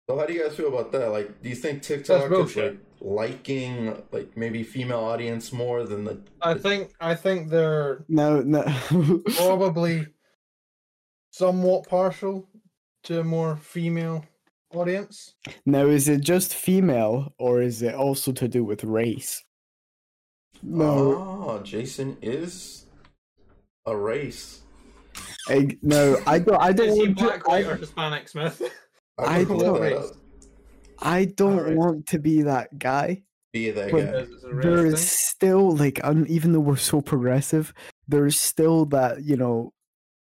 So 0.07 0.17
how 0.19 0.25
do 0.25 0.33
you 0.33 0.43
guys 0.43 0.55
feel 0.55 0.67
about 0.67 0.91
that? 0.91 1.07
Like, 1.09 1.41
do 1.41 1.49
you 1.49 1.55
think 1.55 1.81
TikTok 1.81 2.31
is 2.31 2.55
like 2.55 2.77
liking 3.01 4.03
like 4.11 4.35
maybe 4.37 4.61
female 4.63 4.99
audience 4.99 5.51
more 5.53 5.83
than 5.83 6.03
the? 6.03 6.19
I 6.41 6.53
think. 6.55 6.93
I 6.99 7.15
think 7.15 7.49
they're 7.49 8.05
No. 8.07 8.41
No. 8.41 8.63
probably 9.35 10.07
somewhat 11.31 11.87
partial 11.87 12.47
to 13.03 13.19
a 13.19 13.23
more 13.23 13.55
female 13.57 14.25
audience. 14.75 15.35
now, 15.65 15.87
is 15.87 16.07
it 16.07 16.21
just 16.21 16.53
female, 16.53 17.33
or 17.39 17.61
is 17.61 17.81
it 17.81 17.95
also 17.95 18.31
to 18.33 18.47
do 18.47 18.63
with 18.63 18.83
race? 18.83 19.43
No. 20.63 20.85
Oh, 21.47 21.61
Jason 21.63 22.17
is 22.21 22.85
a 23.85 23.95
race. 23.95 24.61
I, 25.47 25.77
no. 25.81 26.17
I 26.25 26.39
don't. 26.39 26.61
I 26.61 26.71
don't 26.73 26.89
Is 26.89 26.95
he 26.97 27.07
black, 27.09 27.43
to. 27.43 27.49
white, 27.49 27.65
or 27.67 27.75
Hispanic, 27.75 28.27
Smith? 28.27 28.61
I, 29.17 29.23
I 29.41 29.43
would 29.43 29.59
don't- 29.59 30.17
I 30.99 31.25
don't 31.25 31.59
Alright. 31.59 31.75
want 31.77 32.07
to 32.07 32.19
be 32.19 32.41
that 32.43 32.79
guy. 32.79 33.23
Be 33.53 33.69
that 33.71 33.91
guy. 33.91 33.97
Because 34.01 34.29
it's 34.31 34.43
a 34.43 34.53
race 34.53 34.63
there 34.63 34.85
is 34.85 34.93
thing. 34.95 35.07
still 35.07 35.75
like 35.75 35.99
un, 36.03 36.25
even 36.29 36.51
though 36.53 36.59
we're 36.61 36.75
so 36.77 37.01
progressive 37.01 37.73
there's 38.07 38.39
still 38.39 38.85
that 38.87 39.23
you 39.23 39.35
know 39.35 39.71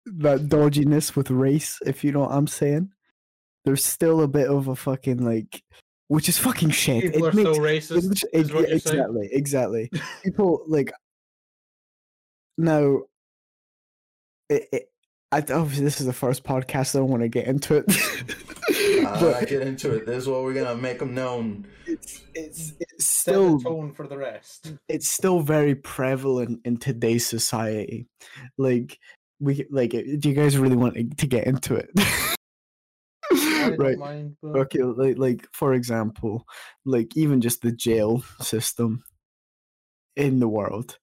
that 0.05 0.41
dodginess 0.49 1.15
with 1.15 1.29
race 1.31 1.77
if 1.85 2.03
you 2.03 2.11
know 2.11 2.21
what 2.21 2.31
i'm 2.31 2.47
saying 2.47 2.89
there's 3.65 3.83
still 3.85 4.21
a 4.21 4.27
bit 4.27 4.47
of 4.47 4.67
a 4.67 4.75
fucking 4.75 5.23
like 5.23 5.61
which 6.07 6.27
is 6.27 6.37
fucking 6.37 6.69
shit 6.71 7.03
People 7.03 7.25
it 7.25 7.33
are 7.33 7.37
makes, 7.37 7.55
so 7.57 7.61
racist. 7.95 8.07
makes- 8.09 8.23
is 8.33 8.45
ex- 8.49 8.53
what 8.53 8.69
you're 8.69 8.79
saying? 8.79 8.99
exactly 8.99 9.29
exactly 9.31 9.91
people 10.23 10.63
like 10.67 10.91
now 12.57 13.01
it, 14.49 14.67
it 14.71 14.87
I, 15.31 15.37
obviously 15.39 15.85
this 15.85 16.01
is 16.01 16.07
the 16.07 16.13
first 16.13 16.43
podcast 16.43 16.95
i 16.95 16.99
don't 16.99 17.07
want 17.09 17.23
to 17.23 17.29
get 17.29 17.47
into 17.47 17.75
it 17.77 17.85
Uh, 19.05 19.19
but 19.19 19.47
get 19.47 19.61
into 19.63 19.93
it. 19.95 20.05
This 20.05 20.23
is 20.23 20.27
what 20.29 20.43
we're 20.43 20.53
gonna 20.53 20.75
make 20.75 20.99
them 20.99 21.13
known. 21.13 21.65
it's 21.87 22.21
it's 22.33 22.73
it's 22.79 23.05
Set 23.05 23.33
still 23.33 23.57
the 23.57 23.63
tone 23.63 23.91
for 23.93 24.07
the 24.07 24.17
rest. 24.17 24.73
it's 24.87 25.09
still 25.09 25.39
very 25.41 25.75
prevalent 25.75 26.61
in 26.65 26.77
today's 26.77 27.25
society. 27.27 28.07
Like 28.57 28.97
we 29.39 29.65
like, 29.69 29.93
uh, 29.95 30.01
do 30.19 30.29
you 30.29 30.35
guys 30.35 30.57
really 30.57 30.75
want 30.77 31.17
to 31.17 31.27
get 31.27 31.47
into 31.47 31.75
it? 31.75 31.89
Right. 33.69 33.97
mind. 33.97 34.35
But 34.41 34.57
Okay. 34.61 34.83
Like, 34.83 35.17
like 35.17 35.47
for 35.53 35.73
example, 35.73 36.45
like 36.85 37.15
even 37.17 37.41
just 37.41 37.61
the 37.61 37.71
jail 37.71 38.23
system 38.41 39.03
in 40.15 40.39
the 40.39 40.47
world, 40.47 40.97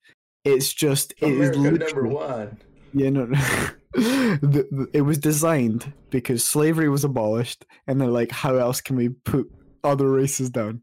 it's 0.44 0.72
just 0.72 1.14
it 1.18 1.32
is 1.32 1.56
number 1.56 2.04
one. 2.08 2.58
yeah 2.92 3.10
no. 3.10 3.24
no. 3.26 3.36
the, 3.94 4.66
the- 4.70 4.88
it 4.92 5.00
was 5.02 5.18
designed 5.18 5.92
because 6.10 6.44
slavery 6.44 6.88
was 6.88 7.04
abolished, 7.04 7.64
and 7.86 8.00
they're 8.00 8.08
like, 8.08 8.30
how 8.30 8.56
else 8.56 8.80
can 8.80 8.96
we 8.96 9.08
put 9.08 9.50
other 9.82 10.10
races 10.10 10.50
down? 10.50 10.82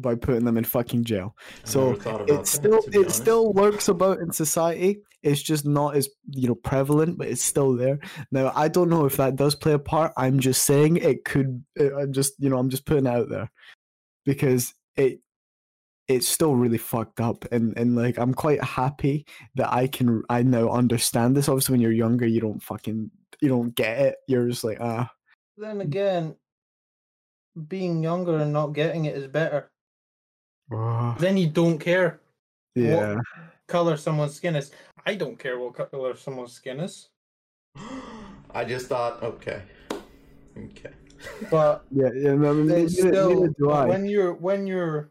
By 0.00 0.14
putting 0.14 0.44
them 0.44 0.56
in 0.56 0.64
fucking 0.64 1.04
jail. 1.04 1.36
I 1.64 1.68
So 1.68 1.90
never 1.90 2.00
thought 2.00 2.20
about 2.22 2.40
it 2.40 2.46
still 2.46 2.82
to 2.82 2.90
be 2.90 2.98
it 2.98 3.00
honest. 3.00 3.16
still 3.16 3.52
lurks 3.52 3.88
about 3.88 4.18
in 4.20 4.32
society. 4.32 5.00
It's 5.22 5.42
just 5.42 5.66
not 5.66 5.96
as 5.96 6.08
you 6.30 6.48
know 6.48 6.54
prevalent, 6.54 7.18
but 7.18 7.28
it's 7.28 7.42
still 7.42 7.76
there. 7.76 7.98
Now 8.32 8.52
I 8.54 8.68
don't 8.68 8.88
know 8.88 9.04
if 9.04 9.16
that 9.18 9.36
does 9.36 9.54
play 9.54 9.72
a 9.72 9.78
part. 9.78 10.12
I'm 10.16 10.40
just 10.40 10.64
saying 10.64 10.96
it 10.96 11.24
could. 11.24 11.64
uh, 11.78 11.96
I'm 11.96 12.12
just 12.12 12.34
you 12.38 12.48
know 12.48 12.58
I'm 12.58 12.70
just 12.70 12.86
putting 12.86 13.06
it 13.06 13.10
out 13.10 13.28
there 13.28 13.50
because 14.24 14.74
it 14.96 15.20
it's 16.08 16.26
still 16.26 16.56
really 16.56 16.78
fucked 16.78 17.20
up 17.20 17.44
and 17.52 17.76
and 17.76 17.94
like 17.94 18.18
I'm 18.18 18.34
quite 18.34 18.62
happy 18.64 19.26
that 19.54 19.72
I 19.72 19.86
can 19.86 20.22
I 20.28 20.42
now 20.42 20.70
understand 20.70 21.36
this. 21.36 21.48
Obviously, 21.48 21.74
when 21.74 21.80
you're 21.80 21.92
younger, 21.92 22.26
you 22.26 22.40
don't 22.40 22.62
fucking 22.62 23.10
you 23.40 23.48
don't 23.48 23.74
get 23.74 23.98
it. 23.98 24.16
You're 24.26 24.48
just 24.48 24.64
like 24.64 24.78
ah 24.80 25.10
then 25.56 25.80
again, 25.82 26.36
being 27.68 28.02
younger 28.02 28.38
and 28.38 28.52
not 28.52 28.68
getting 28.68 29.04
it 29.04 29.16
is 29.16 29.28
better. 29.28 29.69
Ah, 30.72 31.16
Then 31.18 31.36
you 31.36 31.48
don't 31.48 31.78
care 31.78 32.20
yeah. 32.74 33.18
color 33.66 33.96
someone's 33.96 34.34
skin 34.34 34.56
is. 34.56 34.70
I 35.06 35.14
don't 35.14 35.38
care 35.38 35.58
what 35.58 35.90
color 35.90 36.16
someone's 36.16 36.52
skin 36.52 36.80
is. 36.80 37.08
I 38.52 38.64
just 38.64 38.86
thought, 38.88 39.22
okay, 39.22 39.62
okay. 40.56 40.90
But 41.50 41.84
Yeah, 41.90 42.08
yeah, 42.14 42.34
no, 42.34 42.54
neither, 42.54 42.78
it's 42.78 42.96
neither 42.96 43.12
still 43.12 43.46
do 43.58 43.70
I. 43.70 43.86
when 43.86 44.06
you're 44.06 44.32
when 44.34 44.66
you're 44.66 45.10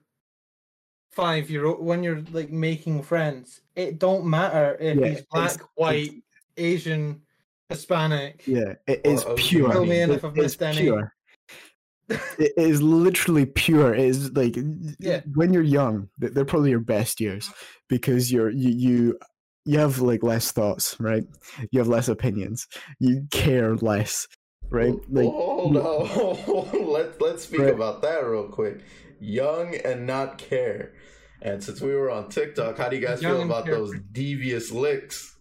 five 1.11 1.49
year 1.49 1.65
old 1.65 1.83
when 1.83 2.03
you're 2.03 2.21
like 2.31 2.49
making 2.49 3.03
friends, 3.03 3.61
it 3.75 3.99
don't 3.99 4.25
matter 4.25 4.75
if 4.79 4.97
Yeah, 4.97 5.07
he's 5.07 5.21
black, 5.31 5.51
it's- 5.53 5.67
white, 5.75 6.23
Asian, 6.57 7.21
Hispanic. 7.69 8.43
Yeah, 8.47 8.73
it 8.87 9.01
is 9.05 9.23
Or 9.23 9.33
is 9.37 9.45
pure. 9.47 9.71
Fill 9.71 9.85
me 9.85 10.01
in 10.01 10.11
It 10.11 10.15
if 10.15 10.25
I've 10.25 10.37
is 10.37 10.43
missed 10.43 10.61
any. 10.63 10.89
Pure. 12.09 12.19
it 12.39 12.53
is 12.57 12.81
literally 12.81 13.45
pure. 13.45 13.93
It 13.93 14.05
is 14.05 14.31
like 14.33 14.57
Yeah. 14.99 15.21
when 15.35 15.53
you're 15.53 15.63
young, 15.63 16.09
they're 16.17 16.45
probably 16.45 16.71
your 16.71 16.79
best 16.79 17.19
years 17.21 17.49
because 17.87 18.31
you're 18.31 18.49
you 18.49 18.69
you 18.71 19.19
you 19.65 19.77
have 19.79 19.99
like 19.99 20.23
less 20.23 20.51
thoughts, 20.51 20.95
right? 20.99 21.23
You 21.71 21.79
have 21.79 21.87
less 21.87 22.07
opinions. 22.07 22.67
You 22.99 23.27
care 23.31 23.75
less, 23.75 24.27
right? 24.69 24.93
Oh, 24.93 25.05
like 25.09 25.25
oh, 25.31 26.05
hold 26.05 26.67
on. 26.73 26.87
Let 26.91 27.21
let's 27.21 27.43
speak 27.43 27.61
Right. 27.61 27.73
about 27.73 28.01
that 28.01 28.19
real 28.25 28.47
quick. 28.47 28.79
Young 29.19 29.75
and 29.75 30.07
not 30.07 30.37
care. 30.37 30.93
And 31.41 31.63
since 31.63 31.79
we 31.81 31.93
were 31.95 32.09
on 32.11 32.29
TikTok, 32.29 32.77
how 32.77 32.89
do 32.89 32.95
you 32.97 33.05
guys 33.05 33.21
Young 33.21 33.35
feel 33.37 33.45
about 33.45 33.65
those 33.65 33.93
devious 34.11 34.71
licks? 34.71 35.35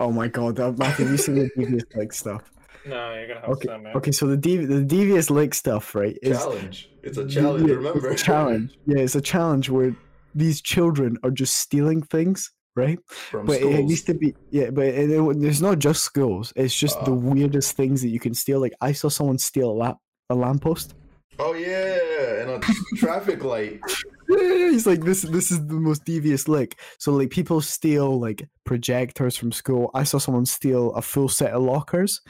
oh 0.00 0.10
my 0.10 0.28
god, 0.28 0.56
that 0.56 0.76
Matthew, 0.78 1.06
you 1.08 1.16
see 1.16 1.32
the 1.32 1.50
devious 1.56 1.84
like 1.94 2.12
stuff? 2.12 2.42
No, 2.86 3.14
you're 3.14 3.28
gonna 3.28 3.40
have 3.40 3.50
Okay, 3.50 3.68
to 3.68 3.78
man. 3.78 3.96
okay. 3.96 4.12
So 4.12 4.26
the 4.26 4.36
dev- 4.36 4.68
the 4.68 4.82
devious 4.82 5.30
like 5.30 5.54
stuff, 5.54 5.94
right? 5.94 6.16
Is 6.22 6.38
Challenge. 6.38 6.90
It's 7.02 7.18
a 7.18 7.26
challenge. 7.26 7.68
Yeah, 7.68 7.74
remember? 7.76 8.10
It's 8.10 8.22
a 8.22 8.24
challenge. 8.24 8.78
Yeah, 8.86 8.98
it's 8.98 9.14
a 9.14 9.20
challenge 9.20 9.70
where 9.70 9.94
these 10.34 10.60
children 10.60 11.16
are 11.22 11.30
just 11.30 11.56
stealing 11.58 12.02
things 12.02 12.50
right? 12.76 12.98
From 13.06 13.46
but 13.46 13.58
schools. 13.58 13.74
it 13.76 13.84
needs 13.84 14.02
to 14.02 14.14
be 14.14 14.34
yeah. 14.50 14.70
But 14.70 14.86
it, 14.86 15.08
it, 15.08 15.40
there's 15.40 15.62
not 15.62 15.78
just 15.78 16.02
schools. 16.02 16.52
It's 16.56 16.74
just 16.74 16.98
the 17.04 17.12
Uh. 17.12 17.14
weirdest 17.14 17.76
things 17.76 18.02
that 18.02 18.08
you 18.08 18.18
can 18.18 18.34
steal. 18.34 18.58
Like 18.60 18.74
I 18.80 18.90
saw 18.92 19.08
someone 19.08 19.38
steal 19.38 19.70
a 19.70 19.72
lap 19.72 19.98
a 20.28 20.34
lamppost. 20.34 20.94
Oh 21.38 21.54
yeah, 21.54 22.40
and 22.42 22.50
a 22.50 22.60
traffic 22.96 23.44
light. 23.44 23.80
Yeah, 24.28 24.70
He's 24.70 24.86
like 24.88 25.02
this. 25.04 25.22
This 25.22 25.52
is 25.52 25.64
the 25.66 25.74
most 25.74 26.04
devious 26.04 26.48
lick. 26.48 26.78
So 26.98 27.12
like 27.12 27.30
people 27.30 27.60
steal 27.60 28.18
like 28.20 28.48
projectors 28.64 29.36
from 29.36 29.52
school. 29.52 29.90
I 29.94 30.02
saw 30.02 30.18
someone 30.18 30.46
steal 30.46 30.90
a 30.94 31.02
full 31.02 31.28
set 31.28 31.52
of 31.52 31.62
lockers, 31.62 32.20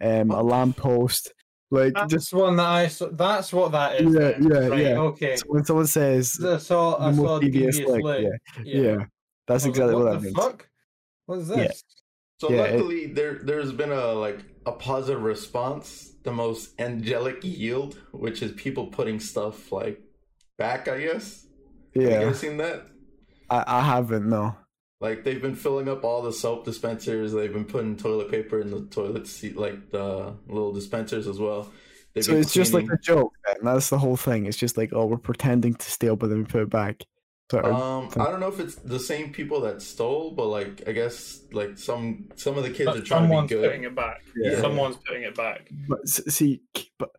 um, 0.00 0.30
a 0.30 0.42
lamppost. 0.42 1.32
Like 1.72 1.94
That's 1.94 2.12
just 2.12 2.32
one 2.32 2.56
that 2.56 2.66
I 2.66 2.88
saw. 2.88 3.08
That's 3.10 3.52
what 3.52 3.70
that 3.72 4.00
is. 4.00 4.12
Yeah, 4.12 4.20
then. 4.32 4.42
yeah, 4.50 4.66
right, 4.68 4.82
yeah. 4.86 4.98
Okay. 4.98 5.36
so 5.36 5.44
when 5.46 5.64
someone 5.64 5.86
says 5.86 6.38
I 6.44 6.56
saw. 6.58 6.96
I 7.00 7.10
the 7.10 7.16
saw 7.16 7.22
most 7.22 7.42
a 7.42 7.46
devious 7.46 7.76
devious 7.76 8.02
leg. 8.02 8.24
yeah, 8.64 8.80
yeah, 8.82 9.04
that's 9.46 9.64
I 9.64 9.66
like, 9.68 9.70
exactly 9.76 9.94
what, 9.94 10.04
that 10.10 10.18
the 10.18 10.20
means. 10.24 10.36
Fuck? 10.36 10.68
What 11.26 11.38
is 11.38 11.48
Yeah. 11.48 11.56
this? 11.56 11.84
So 12.40 12.50
Yeah, 12.50 12.62
it- 12.64 12.72
luckily, 12.76 13.06
there 13.12 13.34
there's 13.44 13.70
been 13.72 13.92
a 13.92 14.06
like 14.14 14.40
a 14.66 14.72
positive 14.72 15.22
response. 15.22 16.08
The 16.24 16.32
most 16.32 16.78
angelic 16.80 17.44
yield, 17.44 17.96
which 18.12 18.42
is 18.42 18.52
people 18.52 18.88
putting 18.88 19.20
stuff 19.20 19.70
like 19.70 20.02
back. 20.58 20.88
I 20.88 21.00
guess. 21.02 21.46
Have 21.94 22.02
you 22.02 22.08
Yeah, 22.08 22.24
guys 22.24 22.40
seen 22.40 22.56
that? 22.56 22.86
I, 23.48 23.64
I 23.66 23.80
haven't 23.82 24.28
no. 24.28 24.56
Like 25.00 25.24
they've 25.24 25.40
been 25.40 25.56
filling 25.56 25.88
up 25.88 26.04
all 26.04 26.20
the 26.20 26.32
soap 26.32 26.66
dispensers. 26.66 27.32
They've 27.32 27.52
been 27.52 27.64
putting 27.64 27.96
toilet 27.96 28.30
paper 28.30 28.60
in 28.60 28.70
the 28.70 28.82
toilet 28.82 29.26
seat, 29.26 29.56
like 29.56 29.90
the 29.90 30.34
little 30.46 30.72
dispensers 30.72 31.26
as 31.26 31.38
well. 31.38 31.72
They've 32.12 32.24
So 32.24 32.32
been 32.32 32.42
it's 32.42 32.52
just 32.52 32.74
like 32.74 32.84
a 32.92 32.98
joke. 32.98 33.32
Then. 33.46 33.56
That's 33.62 33.88
the 33.88 33.98
whole 33.98 34.16
thing. 34.16 34.44
It's 34.44 34.58
just 34.58 34.76
like 34.76 34.92
oh, 34.92 35.06
we're 35.06 35.16
pretending 35.16 35.74
to 35.74 35.90
steal, 35.90 36.16
but 36.16 36.28
then 36.28 36.38
we 36.38 36.44
put 36.44 36.62
it 36.62 36.70
back. 36.70 37.02
Sort 37.50 37.64
of. 37.64 37.74
Um, 37.74 38.08
I 38.22 38.30
don't 38.30 38.40
know 38.40 38.48
if 38.48 38.60
it's 38.60 38.76
the 38.76 39.00
same 39.00 39.32
people 39.32 39.62
that 39.62 39.80
stole, 39.80 40.32
but 40.32 40.46
like 40.46 40.82
I 40.86 40.92
guess 40.92 41.40
like 41.50 41.78
some 41.78 42.28
some 42.36 42.58
of 42.58 42.62
the 42.62 42.70
kids 42.70 42.84
But 42.84 42.98
are 42.98 43.00
trying 43.00 43.22
to 43.22 43.28
someone's 43.28 43.50
be 43.50 43.56
putting 43.56 43.84
it 43.84 43.94
back. 43.96 44.20
Yeah. 44.36 44.60
Someone's 44.60 44.96
putting 44.96 45.22
it 45.22 45.34
back. 45.34 45.68
But 45.88 46.06
see, 46.08 46.60
but 46.98 47.10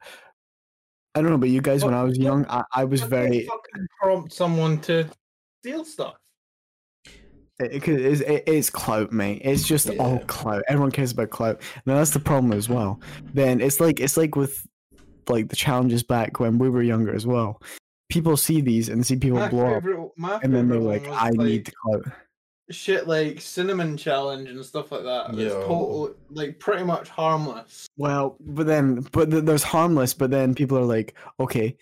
I 1.15 1.21
don't 1.21 1.32
know. 1.32 1.38
But 1.39 1.49
you 1.49 1.61
guys, 1.61 1.84
when 1.84 1.95
I 1.95 2.03
was 2.03 2.17
young, 2.17 2.45
I, 2.47 2.63
I 2.73 2.84
was 2.86 3.01
very. 3.01 3.49
prompt 3.99 4.32
someone 4.34 4.79
to 4.82 5.09
steal 5.61 5.84
stuff. 5.84 6.15
It, 7.59 7.87
it, 7.87 7.87
it's, 7.87 8.21
it, 8.21 8.43
it's 8.47 8.69
clout, 8.69 9.11
mate. 9.11 9.41
It's 9.43 9.67
just 9.67 9.89
all 9.99 10.15
Yeah. 10.15 10.23
clout. 10.27 10.63
Everyone 10.67 10.91
cares 10.91 11.11
about 11.11 11.29
clout. 11.29 11.61
Now 11.85 11.95
that's 11.95 12.11
the 12.11 12.19
problem 12.19 12.53
as 12.53 12.67
well. 12.69 12.99
Then 13.33 13.61
it's 13.61 13.79
like 13.79 13.99
it's 13.99 14.17
like 14.17 14.35
with 14.35 14.65
like 15.29 15.49
the 15.49 15.55
challenges 15.55 16.03
back 16.03 16.39
when 16.39 16.57
we 16.57 16.69
were 16.69 16.81
younger 16.81 17.13
as 17.13 17.27
well. 17.27 17.61
People 18.09 18.35
see 18.35 18.61
these 18.61 18.89
and 18.89 19.05
see 19.05 19.15
people 19.15 19.39
My 19.39 19.47
blow 19.49 19.75
up, 19.75 19.83
favorite, 19.83 20.11
my 20.17 20.39
and 20.43 20.53
then 20.53 20.67
they're 20.67 20.79
like, 20.79 21.03
one 21.03 21.11
was, 21.11 21.19
"I 21.21 21.29
need 21.29 21.37
like, 21.37 21.65
the 21.65 21.71
clout." 21.71 22.17
shit 22.69 23.05
like 23.05 23.41
cinnamon 23.41 23.97
challenge 23.97 24.49
and 24.49 24.63
stuff 24.65 24.91
like 24.93 25.03
that. 25.03 25.37
It's 25.37 25.53
total, 25.53 26.15
like 26.29 26.57
pretty 26.59 26.83
much 26.83 27.09
harmless. 27.09 27.85
Well, 27.97 28.37
but 28.39 28.65
then, 28.65 29.05
but 29.11 29.29
th- 29.29 29.43
there's 29.43 29.63
harmless. 29.63 30.13
But 30.13 30.31
then 30.31 30.55
people 30.55 30.77
are 30.77 30.85
like, 30.85 31.15
"Okay, 31.39 31.75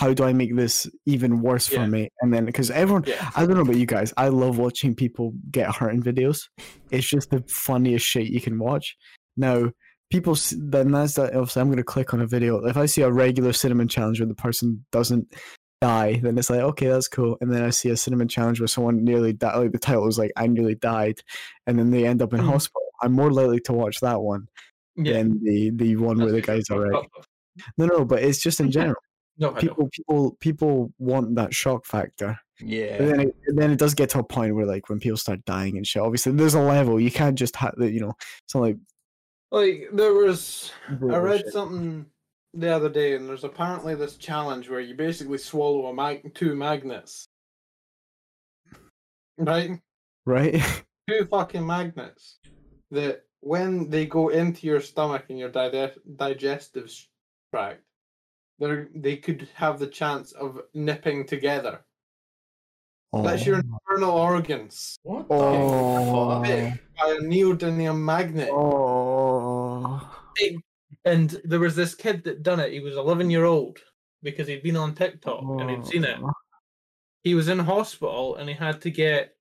how 0.00 0.14
do 0.14 0.24
I 0.24 0.32
make 0.32 0.56
this 0.56 0.88
even 1.06 1.42
worse 1.42 1.70
Yeah. 1.70 1.84
for 1.84 1.90
me?" 1.90 2.08
And 2.22 2.32
then 2.32 2.44
because 2.46 2.70
everyone, 2.70 3.04
Yeah. 3.06 3.30
I 3.36 3.44
don't 3.46 3.54
know 3.56 3.60
about 3.62 3.76
you 3.76 3.86
guys. 3.86 4.12
I 4.16 4.28
love 4.28 4.58
watching 4.58 4.94
people 4.94 5.34
get 5.50 5.74
hurt 5.76 5.92
in 5.94 6.02
videos. 6.02 6.48
It's 6.90 7.06
just 7.08 7.30
the 7.30 7.44
funniest 7.48 8.06
shit 8.06 8.28
you 8.28 8.40
can 8.40 8.58
watch. 8.58 8.96
Now, 9.36 9.70
people 10.10 10.36
then 10.56 10.90
that's 10.92 11.14
that. 11.14 11.34
Obviously, 11.34 11.60
I'm 11.60 11.68
going 11.68 11.76
to 11.76 11.84
click 11.84 12.12
on 12.14 12.20
a 12.20 12.26
video. 12.26 12.64
If 12.64 12.76
I 12.76 12.86
see 12.86 13.02
a 13.02 13.12
regular 13.12 13.52
cinnamon 13.52 13.88
challenge 13.88 14.20
where 14.20 14.26
the 14.28 14.34
person 14.34 14.84
doesn't 14.90 15.32
die, 15.80 16.20
then 16.22 16.36
it's 16.36 16.50
like 16.50 16.60
okay, 16.60 16.88
that's 16.88 17.08
cool. 17.08 17.36
And 17.40 17.52
then 17.52 17.62
I 17.62 17.70
see 17.70 17.90
a 17.90 17.96
cinnamon 17.96 18.28
challenge 18.28 18.60
where 18.60 18.66
someone 18.66 19.04
nearly 19.04 19.32
died. 19.32 19.56
Like 19.56 19.72
the 19.72 19.78
title 19.78 20.08
is 20.08 20.18
like 20.18 20.32
I 20.36 20.46
nearly 20.46 20.74
died, 20.74 21.20
and 21.66 21.78
then 21.78 21.90
they 21.90 22.06
end 22.06 22.22
up 22.22 22.32
in 22.34 22.40
Mhm. 22.40 22.46
hospital. 22.52 22.82
I'm 23.02 23.12
more 23.12 23.30
likely 23.32 23.60
to 23.60 23.72
watch 23.72 24.00
that 24.00 24.20
one 24.20 24.48
Yeah. 24.96 25.12
than 25.14 25.42
the 25.44 25.70
the 25.70 25.96
one 25.96 26.18
where 26.18 26.32
the 26.32 26.40
guy's 26.42 26.68
alright. 26.70 27.06
No, 27.78 27.86
no, 27.86 28.04
but 28.04 28.22
it's 28.22 28.42
just 28.42 28.60
in 28.60 28.70
general. 28.70 29.00
No, 29.40 29.52
People, 29.52 29.88
people, 29.90 30.36
people 30.40 30.92
want 30.98 31.34
that 31.36 31.54
shock 31.54 31.86
factor. 31.86 32.38
Yeah, 32.62 32.98
But 32.98 33.06
then 33.06 33.20
it, 33.20 33.36
then 33.48 33.70
it 33.70 33.78
does 33.78 33.94
get 33.94 34.10
to 34.10 34.18
a 34.18 34.22
point 34.22 34.54
where 34.54 34.66
like 34.66 34.90
when 34.90 35.00
people 35.00 35.16
start 35.16 35.42
dying 35.46 35.78
and 35.78 35.86
shit. 35.86 36.02
Obviously, 36.02 36.32
there's 36.32 36.52
a 36.54 36.60
level 36.60 37.00
you 37.00 37.10
can't 37.10 37.38
just 37.38 37.56
have 37.56 37.74
the 37.78 37.90
you 37.90 38.00
know. 38.00 38.12
It's 38.44 38.54
not 38.54 38.60
like 38.60 38.76
Like 39.50 39.88
there 39.94 40.12
was, 40.12 40.70
I 40.88 41.16
read 41.16 41.40
shit. 41.40 41.52
something 41.54 42.04
the 42.52 42.68
other 42.68 42.90
day, 42.90 43.14
and 43.16 43.26
there's 43.26 43.44
apparently 43.44 43.94
this 43.94 44.16
challenge 44.16 44.68
where 44.68 44.80
you 44.80 44.94
basically 44.94 45.38
swallow 45.38 45.86
a 45.86 45.94
mag- 45.94 46.34
two 46.34 46.54
magnets, 46.54 47.24
right? 49.38 49.80
right. 50.26 50.60
Two 51.08 51.26
fucking 51.30 51.66
magnets 51.66 52.38
that 52.92 53.24
when 53.40 53.88
they 53.90 54.06
go 54.06 54.28
into 54.28 54.66
your 54.66 54.80
stomach 54.80 55.24
and 55.28 55.38
your 55.38 55.48
dige- 55.50 55.96
digestive 56.16 56.92
tract, 57.52 57.82
they 58.60 58.84
they 58.94 59.16
could 59.16 59.48
have 59.54 59.78
the 59.78 59.86
chance 59.86 60.32
of 60.32 60.60
nipping 60.74 61.26
together. 61.26 61.80
That's 63.12 63.44
your 63.44 63.58
internal 63.58 64.10
organs 64.12 64.96
what 65.02 65.26
Oh. 65.30 66.42
the 66.42 66.46
fuck? 66.46 66.78
by 66.96 67.12
a 67.14 67.18
neodymium 67.18 67.98
magnet. 67.98 68.50
Oh. 68.52 70.08
And 71.04 71.30
there 71.44 71.58
was 71.58 71.74
this 71.74 71.94
kid 71.94 72.22
that 72.24 72.42
done 72.42 72.60
it. 72.60 72.72
He 72.72 72.80
was 72.80 72.96
11 72.96 73.30
year 73.30 73.44
old 73.46 73.78
because 74.22 74.46
he'd 74.46 74.62
been 74.62 74.76
on 74.76 74.94
TikTok 74.94 75.42
and 75.42 75.70
he'd 75.70 75.86
seen 75.86 76.04
it. 76.04 76.18
Oh. 76.22 76.30
He 77.24 77.34
was 77.34 77.48
in 77.48 77.58
hospital 77.58 78.36
and 78.36 78.48
he 78.48 78.54
had 78.54 78.80
to 78.82 78.90
get 78.90 79.34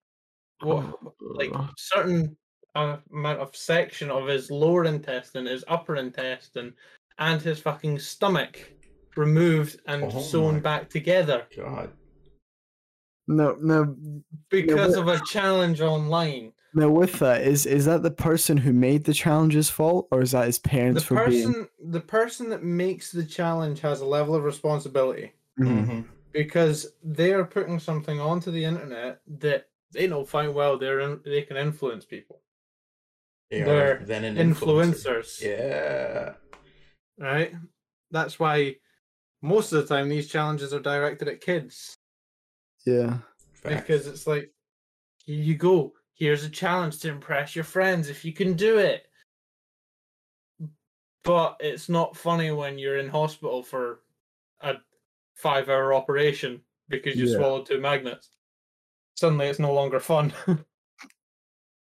what 0.61 0.85
like 1.19 1.51
certain 1.77 2.35
uh, 2.75 2.97
amount 3.11 3.39
of 3.39 3.55
section 3.55 4.09
of 4.09 4.27
his 4.27 4.49
lower 4.49 4.85
intestine, 4.85 5.45
his 5.45 5.63
upper 5.67 5.95
intestine, 5.97 6.73
and 7.19 7.41
his 7.41 7.59
fucking 7.59 7.99
stomach 7.99 8.71
removed 9.19 9.79
and 9.85 10.05
Oh 10.05 10.19
sewn 10.21 10.59
back 10.61 10.89
together 10.89 11.45
God, 11.55 11.91
No, 13.27 13.55
no, 13.61 13.95
because 14.49 14.95
but- 14.95 15.01
of 15.01 15.07
a 15.07 15.23
challenge 15.25 15.81
online. 15.81 16.53
no. 16.73 16.89
With 16.89 17.19
that, 17.19 17.41
is 17.43 17.65
is 17.65 17.85
that 17.85 18.01
the 18.01 18.11
person 18.29 18.57
who 18.57 18.73
made 18.73 19.03
the 19.03 19.13
challenge's 19.13 19.69
fault, 19.69 20.07
or 20.11 20.21
is 20.21 20.31
that 20.31 20.45
his 20.47 20.57
The 20.59 20.69
parents 20.69 21.03
for 21.03 21.15
being? 21.27 21.47
person, 21.53 21.69
the 21.97 22.01
person 22.01 22.49
that 22.49 22.63
makes 22.63 23.11
the 23.11 23.25
challenge 23.25 23.81
has 23.81 24.01
a 24.01 24.05
level 24.05 24.33
of 24.35 24.43
responsibility. 24.43 25.33
Mhm. 25.59 25.85
Mhm. 25.87 26.05
because 26.31 26.93
they 27.03 27.33
are 27.33 27.43
putting 27.43 27.79
something 27.79 28.19
onto 28.19 28.49
the 28.51 28.63
internet 28.63 29.19
that 29.27 29.67
they 29.91 30.05
know 30.07 30.23
fine 30.23 30.53
well 30.53 30.77
they're 30.77 30.99
in, 31.01 31.19
they 31.25 31.41
can 31.41 31.57
influence 31.57 32.05
people. 32.05 32.39
They 33.49 33.63
are 33.63 33.65
They're 33.65 34.01
then 34.05 34.23
an 34.23 34.35
influencer. 34.37 35.17
Influencers, 35.23 35.41
Yeah, 35.41 36.35
right? 37.17 37.51
That's 38.11 38.39
why 38.39 38.75
most 39.41 39.71
of 39.71 39.81
the 39.81 39.93
time 39.95 40.09
these 40.09 40.27
challenges 40.27 40.73
are 40.73 40.79
directed 40.79 41.27
at 41.27 41.41
kids 41.41 41.95
Yeah. 42.85 43.17
Facts. 43.53 43.81
because 43.81 44.07
it's 44.07 44.27
like, 44.27 44.51
here 45.25 45.41
you 45.41 45.55
go. 45.55 45.93
Here's 46.13 46.43
a 46.43 46.49
challenge 46.49 46.99
to 46.99 47.09
impress 47.09 47.55
your 47.55 47.63
friends 47.63 48.09
if 48.09 48.25
you 48.25 48.33
can 48.33 48.53
do 48.53 48.77
it. 48.77 49.05
But 51.23 51.57
it's 51.59 51.89
not 51.89 52.15
funny 52.17 52.51
when 52.51 52.77
you're 52.79 52.97
in 52.97 53.09
hospital 53.09 53.61
for 53.63 53.99
a 54.61 54.75
five 55.35 55.69
hour 55.69 55.93
operation 55.93 56.61
because 56.89 57.15
you 57.15 57.27
Yeah. 57.27 57.37
swallowed 57.37 57.65
two 57.65 57.79
magnets. 57.79 58.29
Suddenly 59.15 59.47
it's 59.47 59.59
no 59.59 59.73
longer 59.73 59.99
fun. 59.99 60.33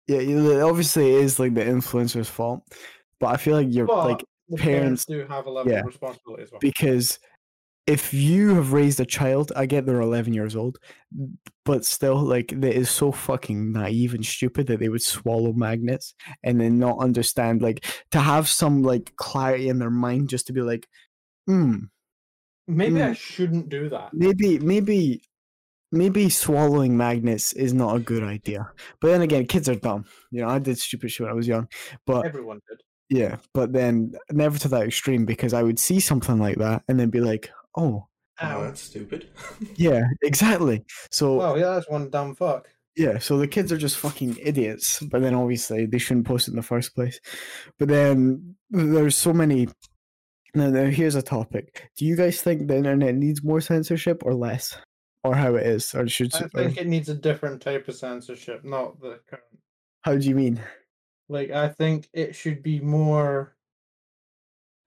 Yeah, 0.07 0.21
you- 0.21 0.59
obviously 0.61 1.13
it 1.13 1.21
is 1.23 1.37
like 1.39 1.53
the 1.53 1.61
influencer's 1.61 2.27
fault, 2.27 2.63
but 3.19 3.27
I 3.27 3.37
feel 3.37 3.55
like 3.55 3.67
you're 3.69 3.85
But 3.85 4.07
like 4.09 4.25
parents- 4.57 5.05
parents, 5.05 5.05
do 5.05 5.19
have 5.27 5.45
a 5.45 5.51
level 5.51 5.71
yeah. 5.71 5.81
of 5.81 5.85
responsibility 5.85 6.41
as 6.41 6.51
well. 6.51 6.57
because 6.59 7.19
if 7.89 8.13
you 8.13 8.53
have 8.55 8.71
raised 8.71 8.99
a 8.99 9.05
child, 9.05 9.51
I 9.55 9.65
get 9.65 9.85
they're 9.85 9.99
11 10.01 10.33
years 10.33 10.55
old, 10.55 10.77
but 11.65 11.83
still, 11.85 12.17
like, 12.21 12.51
it 12.51 12.63
is 12.63 12.89
so 12.89 13.11
fucking 13.11 13.71
naive 13.73 14.13
and 14.13 14.25
stupid 14.25 14.67
that 14.67 14.79
they 14.79 14.89
would 14.89 15.01
swallow 15.01 15.53
magnets 15.53 16.13
and 16.43 16.61
then 16.61 16.77
not 16.79 16.99
understand, 16.99 17.61
like, 17.61 17.85
to 18.11 18.19
have 18.19 18.47
some, 18.47 18.83
like, 18.83 19.15
clarity 19.15 19.69
in 19.69 19.79
their 19.79 19.89
mind 19.89 20.29
just 20.29 20.47
to 20.47 20.53
be 20.53 20.61
like, 20.61 20.87
hmm, 21.47 21.77
Maybe 22.67 23.01
I 23.01 23.09
Mm. 23.11 23.15
shouldn't 23.15 23.69
do 23.69 23.89
that. 23.89 24.11
maybe, 24.13 24.59
maybe, 24.59 25.23
maybe 25.91 26.29
swallowing 26.29 26.95
magnets 26.95 27.53
is 27.53 27.73
not 27.73 27.95
a 27.95 27.99
good 27.99 28.23
idea. 28.23 28.71
But 29.01 29.07
then 29.09 29.21
again, 29.21 29.47
kids 29.47 29.67
are 29.67 29.75
dumb. 29.75 30.05
You 30.31 30.41
know, 30.41 30.49
I 30.49 30.59
did 30.59 30.77
stupid 30.77 31.11
shit 31.11 31.21
when 31.25 31.31
I 31.31 31.35
was 31.35 31.47
young, 31.47 31.67
but 32.05 32.25
Everyone 32.27 32.59
did. 32.69 32.81
yeah, 33.09 33.37
but 33.55 33.73
then 33.73 34.13
never 34.31 34.59
to 34.59 34.67
that 34.69 34.83
extreme 34.83 35.25
because 35.25 35.53
I 35.53 35.63
would 35.63 35.79
see 35.79 35.99
something 35.99 36.37
like 36.37 36.57
that 36.59 36.83
and 36.87 36.99
then 36.99 37.09
be 37.09 37.21
like, 37.21 37.49
oh, 37.79 38.05
Oh, 38.41 38.63
that's 38.63 38.81
stupid. 38.81 39.29
yeah, 39.75 40.03
exactly. 40.21 40.85
So 41.11 41.35
Well, 41.35 41.57
yeah, 41.59 41.71
that's 41.75 41.89
one 41.89 42.09
dumb 42.09 42.35
fuck. 42.35 42.67
yeah, 42.95 43.17
so 43.19 43.37
the 43.37 43.47
kids 43.47 43.71
are 43.73 43.77
just 43.77 43.97
fucking 43.97 44.37
idiots. 44.41 44.99
But 45.01 45.21
then 45.21 45.33
obviously 45.35 45.85
they 45.87 45.97
shouldn't 45.97 46.25
post 46.27 46.47
it 46.47 46.51
in 46.51 46.55
the 46.57 46.63
first 46.63 46.95
place. 46.95 47.19
But 47.77 47.89
then 47.89 48.55
there's 48.69 49.17
so 49.17 49.33
many. 49.33 49.67
Now, 50.55 50.69
now 50.69 50.85
here's 50.85 51.15
a 51.15 51.21
topic. 51.21 51.89
Do 51.97 52.05
you 52.05 52.15
guys 52.15 52.41
think 52.41 52.67
the 52.67 52.77
internet 52.77 53.13
needs 53.15 53.43
more 53.43 53.61
censorship 53.61 54.23
or 54.25 54.33
less? 54.33 54.77
or 55.25 55.35
how 55.35 55.55
it 55.55 55.67
is, 55.67 55.93
or 55.93 56.07
should? 56.07 56.33
I 56.33 56.43
or- 56.45 56.49
think 56.49 56.77
it 56.77 56.87
needs 56.87 57.09
a 57.09 57.13
different 57.13 57.61
type 57.61 57.89
of 57.89 57.95
censorship, 57.95 58.63
not 58.63 59.01
the 59.01 59.19
current. 59.29 59.43
how 60.03 60.15
do 60.15 60.25
you 60.25 60.33
mean? 60.33 60.61
Like 61.27 61.51
I 61.51 61.67
think 61.67 62.07
it 62.13 62.35
should 62.35 62.63
be 62.63 62.79
more 62.79 63.53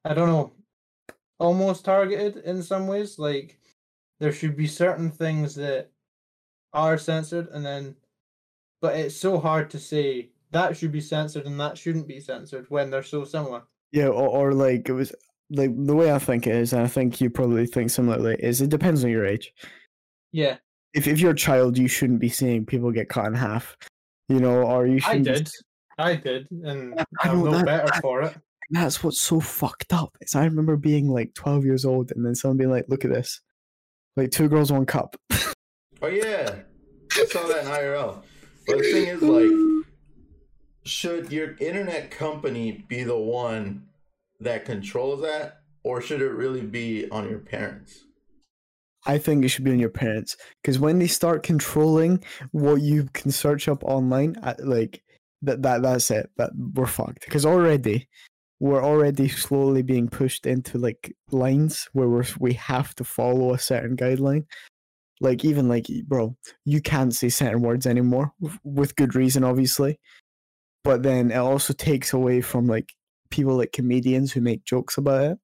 I 0.07 0.14
don't 0.14 0.28
know, 0.30 0.53
almost 1.43 1.84
targeted 1.84 2.36
in 2.45 2.62
some 2.62 2.86
ways. 2.86 3.18
Like 3.18 3.59
there 4.20 4.32
should 4.32 4.57
be 4.57 4.66
certain 4.66 5.11
things 5.11 5.55
that 5.57 5.90
are 6.72 6.97
censored 6.97 7.49
and 7.49 7.64
then 7.66 7.95
but 8.80 8.97
it's 8.97 9.14
so 9.16 9.38
hard 9.38 9.68
to 9.70 9.78
say 9.78 10.30
that 10.53 10.76
should 10.76 10.90
be 10.93 11.01
censored 11.01 11.47
and 11.47 11.59
that 11.61 11.76
shouldn't 11.78 12.09
be 12.09 12.18
censored 12.20 12.66
when 12.68 12.90
they're 12.90 13.03
so 13.03 13.24
similar. 13.24 13.62
Yeah, 13.93 14.07
or, 14.07 14.28
or 14.28 14.53
like 14.55 14.88
it 14.88 14.93
was 14.93 15.12
like 15.51 15.70
the 15.86 15.95
way 15.95 16.12
I 16.12 16.18
think 16.18 16.47
it 16.47 16.55
is, 16.57 16.72
and 16.72 16.82
I 16.82 16.86
think 16.88 17.20
you 17.20 17.28
probably 17.30 17.66
think 17.66 17.90
similarly. 17.90 18.36
Is 18.40 18.61
it 18.62 18.70
depends 18.70 19.05
on 19.05 19.11
your 19.11 19.26
age. 19.26 19.53
Yeah, 20.32 20.57
If 20.95 21.07
if 21.07 21.20
you're 21.20 21.32
a 21.32 21.36
child, 21.36 21.76
you 21.76 21.88
shouldn't 21.88 22.20
be 22.20 22.30
seeing 22.30 22.64
people 22.64 22.90
get 22.90 23.09
cut 23.11 23.26
in 23.26 23.34
half. 23.34 23.76
You 24.28 24.40
know, 24.40 24.62
or 24.62 24.86
you 24.86 24.97
I 24.97 24.99
shouldn't. 25.01 25.24
be 25.26 25.32
did. 25.34 25.51
I 25.99 26.16
did, 26.16 26.49
and 26.51 26.99
I 27.20 27.28
I'm 27.28 27.45
no 27.45 27.51
that- 27.53 27.66
better 27.66 28.01
for 28.01 28.22
it. 28.22 28.34
That's 28.73 29.05
what's 29.05 29.20
so 29.20 29.41
fucked 29.41 29.93
up. 29.93 30.16
Is 30.20 30.35
I 30.35 30.45
remember 30.45 30.77
being 30.77 31.09
like 31.09 31.35
12 31.35 31.64
years 31.64 31.85
old 31.85 32.11
and 32.11 32.25
then 32.25 32.35
someone 32.35 32.57
being 32.57 32.70
like, 32.70 32.87
"Look 32.89 33.05
at 33.05 33.12
this, 33.12 33.41
like 34.16 34.31
two 34.31 34.49
girls, 34.49 34.73
one 34.73 34.87
cup." 34.87 35.16
Oh 36.01 36.09
yeah, 36.09 36.57
I 37.12 37.25
saw 37.27 37.47
that 37.47 37.64
in 37.64 37.70
IRL. 37.70 38.23
But 38.66 38.79
the 38.79 38.93
thing 38.93 39.07
is, 39.09 39.23
like, 39.23 39.87
should 40.85 41.31
your 41.31 41.57
internet 41.59 42.11
company 42.11 42.85
be 42.89 43.05
the 43.05 43.16
one 43.16 43.87
that 44.41 44.64
controls 44.64 45.23
that, 45.23 45.61
or 45.85 46.01
should 46.01 46.23
it 46.23 46.31
really 46.31 46.62
be 46.62 47.09
on 47.11 47.29
your 47.29 47.39
parents? 47.39 48.05
I 49.05 49.18
think 49.18 49.45
it 49.45 49.49
should 49.49 49.64
be 49.64 49.73
on 49.73 49.81
your 49.81 49.91
parents 49.91 50.37
because 50.62 50.79
when 50.79 50.99
they 50.99 51.09
start 51.09 51.43
controlling 51.43 52.23
what 52.53 52.81
you 52.81 53.09
can 53.12 53.33
search 53.33 53.68
up 53.68 53.83
online, 53.85 54.37
like 54.59 55.03
that, 55.43 55.62
that 55.62 55.83
that's 55.83 56.11
it. 56.11 56.31
That 56.37 56.51
we're 56.57 56.87
fucked. 56.87 57.25
Because 57.25 57.45
already, 57.45 58.09
we're 58.63 58.85
already 58.85 59.27
slowly 59.27 59.83
being 59.83 60.09
pushed 60.09 60.47
into 60.47 60.79
like 60.79 61.17
lines 61.33 61.89
where 61.95 62.09
we're 62.09 62.25
we 62.39 62.53
have 62.53 62.95
to 62.95 63.03
follow 63.03 63.53
a 63.53 63.59
certain 63.59 63.97
guideline. 63.97 64.45
Like 65.21 65.45
even 65.45 65.69
like 65.69 65.87
bro, 66.07 66.37
you 66.65 66.81
can't 66.81 67.13
say 67.13 67.29
certain 67.29 67.61
words 67.61 67.89
anymore 67.89 68.33
with 68.63 68.95
good 68.95 69.17
reason, 69.17 69.43
obviously. 69.43 69.99
But 70.85 71.03
then 71.03 71.33
it 71.33 71.39
also 71.39 71.73
takes 71.73 72.13
away 72.13 72.41
from 72.41 72.69
like 72.69 72.93
people 73.31 73.57
like 73.57 73.73
comedians 73.73 74.31
who 74.31 74.41
make 74.41 74.65
jokes 74.65 74.97
about 74.97 75.25
it 75.25 75.39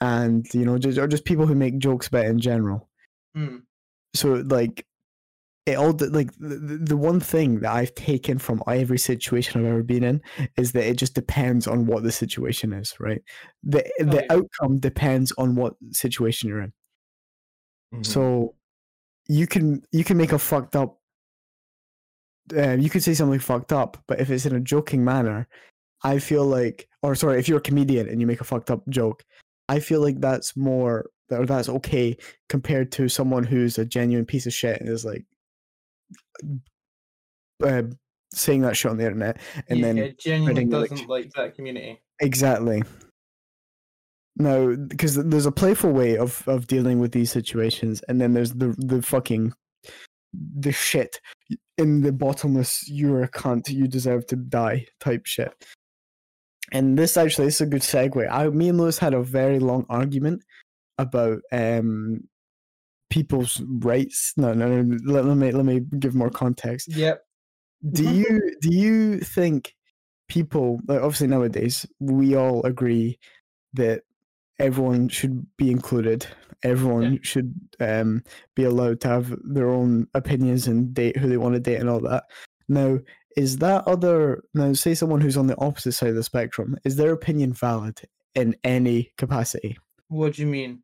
and 0.00 0.44
you 0.52 0.64
know 0.64 0.76
just 0.76 0.98
or 0.98 1.06
just 1.06 1.24
people 1.24 1.46
who 1.46 1.54
make 1.54 1.78
jokes 1.78 2.08
about 2.08 2.24
it 2.24 2.30
in 2.30 2.40
general 2.40 2.88
Hmm. 3.34 3.58
so 4.14 4.42
like 4.46 4.86
it 5.72 5.76
all 5.76 5.96
like 6.10 6.32
the, 6.38 6.78
the 6.82 6.96
one 6.96 7.20
thing 7.20 7.60
that 7.60 7.72
i've 7.72 7.94
taken 7.94 8.38
from 8.38 8.62
every 8.68 8.98
situation 8.98 9.60
i've 9.60 9.70
ever 9.70 9.82
been 9.82 10.04
in 10.04 10.20
is 10.56 10.72
that 10.72 10.84
it 10.84 10.96
just 10.96 11.14
depends 11.14 11.66
on 11.66 11.86
what 11.86 12.02
the 12.02 12.12
situation 12.12 12.72
is 12.72 12.94
right 13.00 13.22
the 13.62 13.82
the 13.98 14.24
yeah. 14.28 14.36
outcome 14.36 14.78
depends 14.78 15.32
on 15.38 15.54
what 15.54 15.74
situation 15.92 16.48
you're 16.48 16.62
in 16.62 16.72
Mhm. 17.94 18.06
so 18.06 18.54
you 19.28 19.46
can 19.46 19.82
you 19.92 20.04
can 20.04 20.16
make 20.16 20.32
a 20.32 20.38
fucked 20.38 20.76
up 20.76 20.98
uh, 22.56 22.76
you 22.76 22.90
could 22.90 23.02
say 23.02 23.14
something 23.14 23.38
fucked 23.38 23.72
up 23.72 23.96
but 24.06 24.20
if 24.20 24.30
it's 24.30 24.46
in 24.46 24.54
a 24.54 24.60
joking 24.60 25.04
manner 25.04 25.48
i 26.02 26.18
feel 26.18 26.44
like 26.44 26.88
or 27.02 27.14
sorry 27.14 27.38
if 27.38 27.48
you're 27.48 27.58
a 27.58 27.62
comedian 27.62 28.08
and 28.08 28.20
you 28.20 28.26
make 28.26 28.40
a 28.40 28.44
fucked 28.44 28.70
up 28.70 28.82
joke 28.88 29.24
i 29.68 29.78
feel 29.78 30.00
like 30.00 30.20
that's 30.20 30.56
more 30.56 31.10
or 31.30 31.46
that's 31.46 31.68
okay 31.68 32.16
compared 32.48 32.90
to 32.90 33.08
someone 33.08 33.44
who's 33.44 33.78
a 33.78 33.84
genuine 33.84 34.26
piece 34.26 34.46
of 34.46 34.52
shit 34.52 34.80
and 34.80 34.88
is 34.88 35.04
like 35.04 35.24
uh, 37.62 37.82
saying 38.32 38.62
that 38.62 38.76
shit 38.76 38.90
on 38.90 38.96
the 38.96 39.04
internet 39.04 39.40
and 39.68 39.78
yeah, 39.78 39.86
then 39.86 39.98
it 39.98 40.20
genuinely 40.20 40.64
doesn't 40.64 41.08
like 41.08 41.30
that 41.36 41.54
community. 41.54 42.00
Exactly. 42.20 42.82
No, 44.36 44.76
because 44.76 45.16
there's 45.16 45.46
a 45.46 45.52
playful 45.52 45.92
way 45.92 46.16
of 46.16 46.46
of 46.48 46.66
dealing 46.66 46.98
with 46.98 47.12
these 47.12 47.30
situations, 47.30 48.02
and 48.08 48.20
then 48.20 48.32
there's 48.32 48.52
the 48.52 48.74
the 48.78 49.02
fucking 49.02 49.52
the 50.32 50.72
shit 50.72 51.20
in 51.76 52.00
the 52.02 52.12
bottomless. 52.12 52.88
You're 52.88 53.22
a 53.22 53.28
cunt. 53.28 53.68
You 53.68 53.86
deserve 53.88 54.26
to 54.28 54.36
die 54.36 54.86
type 55.00 55.26
shit. 55.26 55.52
And 56.72 56.96
this 56.96 57.16
actually 57.16 57.46
this 57.46 57.56
is 57.56 57.60
a 57.62 57.66
good 57.66 57.82
segue. 57.82 58.30
I, 58.30 58.48
me 58.48 58.68
and 58.68 58.78
Lewis 58.78 58.98
had 58.98 59.12
a 59.12 59.22
very 59.22 59.58
long 59.58 59.84
argument 59.90 60.42
about 60.96 61.40
um 61.52 62.28
people's 63.10 63.60
rights. 63.80 64.32
No, 64.36 64.52
no, 64.54 64.82
no. 64.82 64.98
Let, 65.04 65.24
let 65.26 65.36
me 65.36 65.50
let 65.52 65.64
me 65.64 65.80
give 65.98 66.14
more 66.14 66.30
context 66.30 66.88
Yep. 66.88 67.22
do 67.92 68.08
you 68.10 68.40
do 68.60 68.70
you 68.74 69.18
think 69.20 69.74
people 70.28 70.80
like 70.86 71.00
obviously 71.00 71.26
nowadays 71.26 71.84
we 71.98 72.36
all 72.36 72.62
agree 72.64 73.18
that 73.74 74.02
everyone 74.58 75.08
should 75.08 75.44
be 75.56 75.70
included 75.70 76.26
everyone 76.62 77.18
should 77.22 77.52
um 77.80 78.22
be 78.54 78.64
allowed 78.64 79.00
to 79.00 79.08
have 79.08 79.34
their 79.42 79.68
own 79.70 80.06
opinions 80.14 80.66
and 80.68 80.92
date 80.94 81.16
who 81.16 81.28
they 81.28 81.36
want 81.38 81.54
to 81.54 81.60
date 81.60 81.80
and 81.80 81.88
all 81.88 82.00
that 82.00 82.24
now 82.68 82.98
is 83.36 83.56
that 83.58 83.82
other 83.88 84.42
now 84.54 84.72
say 84.72 84.94
someone 84.94 85.20
who's 85.20 85.36
on 85.38 85.46
the 85.46 85.58
opposite 85.58 85.92
side 85.92 86.10
of 86.10 86.14
the 86.16 86.22
spectrum 86.22 86.76
is 86.84 86.96
their 86.96 87.12
opinion 87.12 87.52
valid 87.52 87.98
in 88.34 88.54
any 88.62 89.10
capacity 89.16 89.76
What 90.08 90.34
do 90.34 90.42
you 90.42 90.48
mean? 90.48 90.82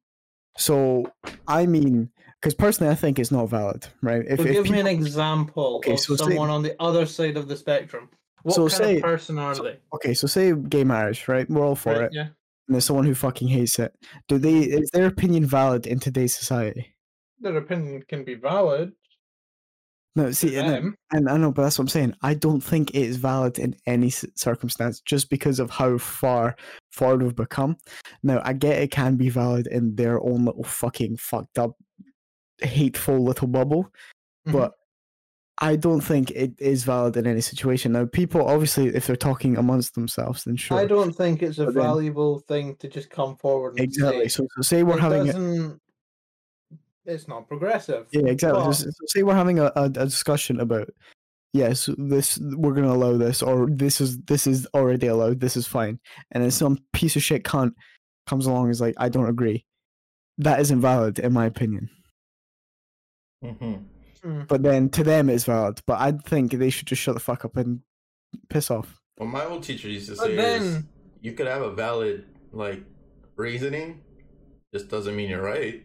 so 0.59 1.05
i 1.47 1.66
mean 1.66 2.11
because 2.41 2.55
personally 2.55 2.91
i 2.93 2.95
think 2.95 3.18
it's 3.18 3.30
not 3.32 3.47
valid 3.47 3.87
right 4.03 4.24
if, 4.28 4.39
Well, 4.39 4.47
if 4.49 4.55
give 4.64 4.70
me 4.70 4.80
an 4.80 4.87
example 4.87 5.76
Okay, 5.76 5.93
of 5.93 6.01
so 6.01 6.16
say- 6.16 6.24
someone 6.24 6.51
on 6.51 6.62
the 6.62 6.74
other 6.80 7.07
side 7.07 7.37
of 7.37 7.49
the 7.49 7.57
spectrum. 7.57 8.09
What 8.43 8.55
So 8.55 8.68
kind 8.68 8.72
say- 8.72 8.97
of 8.97 9.03
person 9.03 9.39
are 9.39 9.55
so- 9.55 9.62
they? 9.64 9.78
okay 9.95 10.14
so 10.14 10.26
say 10.26 10.53
gay 10.55 10.84
marriage 10.84 11.26
right 11.28 11.49
we're 11.51 11.64
all 11.66 11.74
for 11.74 11.93
Right, 11.93 12.03
it 12.05 12.11
Yeah. 12.14 12.22
and 12.68 12.74
there's 12.74 12.84
someone 12.84 13.07
who 13.07 13.14
fucking 13.14 13.49
hates 13.49 13.78
it. 13.78 13.95
Do 14.28 14.39
they 14.39 14.59
is 14.61 14.91
their 14.93 15.07
opinion 15.07 15.47
valid 15.47 15.87
in 15.87 15.99
today's 16.01 16.34
society? 16.34 16.95
Their 17.41 17.57
opinion 17.57 18.03
can 18.09 18.24
be 18.24 18.34
valid. 18.34 18.93
No, 20.16 20.30
see, 20.30 20.57
and, 20.57 20.95
and 21.12 21.28
I 21.28 21.37
know, 21.37 21.53
but 21.53 21.62
that's 21.62 21.78
what 21.78 21.82
I'm 21.84 21.89
saying. 21.89 22.14
I 22.22 22.32
don't 22.32 22.62
think 22.62 22.91
it 22.91 23.03
is 23.03 23.18
valid 23.18 23.59
in 23.59 23.76
any 23.84 24.09
circumstance, 24.09 25.01
just 25.01 25.28
because 25.28 25.61
of 25.61 25.68
how 25.68 25.99
far 25.99 26.57
forward 26.91 27.22
we've 27.22 27.37
become. 27.37 27.76
Now, 28.22 28.41
I 28.43 28.55
get 28.55 28.80
it 28.80 28.91
can 28.91 29.16
be 29.16 29.28
valid 29.28 29.66
in 29.66 29.95
their 29.95 30.18
own 30.22 30.47
little 30.47 30.64
fucking 30.64 31.18
fucked 31.18 31.59
up, 31.59 31.76
hateful 32.61 33.18
little 33.22 33.48
bubble, 33.48 33.92
Mhm. 34.46 34.52
but 34.52 34.74
I 35.59 35.76
don't 35.76 36.02
think 36.02 36.30
it 36.32 36.52
is 36.59 36.84
valid 36.84 37.16
in 37.16 37.26
any 37.26 37.40
situation. 37.40 37.92
Now, 37.92 38.04
people 38.04 38.46
obviously, 38.46 38.88
if 38.88 39.07
they're 39.07 39.16
talking 39.16 39.57
amongst 39.57 39.94
themselves, 39.94 40.44
then 40.44 40.57
sure. 40.57 40.76
I 40.78 40.84
don't 40.86 41.12
think 41.14 41.42
it's 41.42 41.59
a 41.59 41.64
then- 41.64 41.74
valuable 41.74 42.40
thing 42.40 42.76
to 42.76 42.88
just 42.88 43.09
come 43.09 43.36
forward 43.36 43.70
and 43.70 43.80
exactly. 43.80 44.28
say. 44.28 44.28
So, 44.28 44.48
so 44.57 44.62
say 44.62 44.82
we're 44.82 44.98
having 44.98 45.30
a. 45.30 45.78
It's 47.07 47.28
not 47.28 47.46
progressive. 47.48 48.09
Yeah, 48.11 48.26
exactly. 48.26 48.61
So, 48.61 48.66
But- 48.66 48.94
so 48.94 49.04
say 49.07 49.22
we're 49.22 49.34
having 49.34 49.61
a, 49.61 49.72
a, 49.76 49.88
discussion 49.88 50.61
about 50.61 50.90
yes, 51.52 51.88
this 51.96 52.38
we're 52.38 52.74
gonna 52.74 52.92
allow 52.92 53.16
this, 53.16 53.42
or 53.42 53.68
this 53.70 54.00
is 54.00 54.18
this 54.22 54.46
is 54.46 54.66
already 54.74 55.07
allowed. 55.07 55.40
This 55.40 55.57
is 55.57 55.66
fine, 55.66 55.98
and 56.32 56.42
then 56.42 56.50
some 56.50 56.78
piece 56.92 57.16
of 57.16 57.22
shit 57.22 57.44
cunt 57.44 57.72
comes 58.26 58.46
along 58.46 58.64
and 58.64 58.72
is 58.72 58.80
like, 58.80 58.94
I 58.98 59.09
don't 59.09 59.28
agree. 59.28 59.64
That 60.38 60.61
isn't 60.61 60.80
valid 60.80 61.18
in 61.18 61.32
my 61.32 61.46
opinion. 61.46 61.88
Mhm. 63.47 63.84
Mm. 64.24 64.49
But 64.49 64.62
then 64.62 64.88
to 64.90 65.05
them 65.05 65.28
it's 65.30 65.44
valid. 65.44 65.80
But 65.86 66.01
I 66.01 66.12
think 66.12 66.53
they 66.53 66.70
should 66.70 66.86
just 66.88 67.03
shut 67.03 67.14
the 67.14 67.20
fuck 67.20 67.44
up 67.44 67.57
and 67.57 67.80
piss 68.49 68.70
off. 68.70 69.01
What 69.16 69.26
my 69.26 69.44
old 69.44 69.62
teacher 69.62 69.88
used 69.88 70.09
to 70.09 70.16
But 70.16 70.26
say 70.26 70.32
is, 70.57 70.74
then- 70.74 70.88
you 71.20 71.32
could 71.32 71.47
have 71.47 71.62
a 71.62 71.72
valid 71.72 72.26
like 72.53 72.82
reasoning, 73.36 74.03
just 74.74 74.88
doesn't 74.88 75.14
mean 75.16 75.30
you're 75.30 75.42
right. 75.42 75.84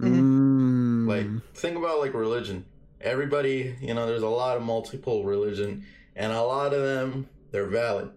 Mm-hmm. 0.00 1.08
Like 1.08 1.26
Mm, 1.26 1.42
think 1.54 1.76
about 1.76 1.98
like 2.00 2.14
religion. 2.14 2.64
Everybody, 3.00 3.76
you 3.80 3.94
know, 3.94 4.06
there's 4.06 4.22
a 4.22 4.28
lot 4.28 4.56
of 4.56 4.62
multiple 4.62 5.24
religion, 5.24 5.84
and 6.16 6.32
a 6.32 6.42
lot 6.42 6.72
of 6.72 6.82
them 6.82 7.28
they're 7.50 7.66
valid, 7.66 8.10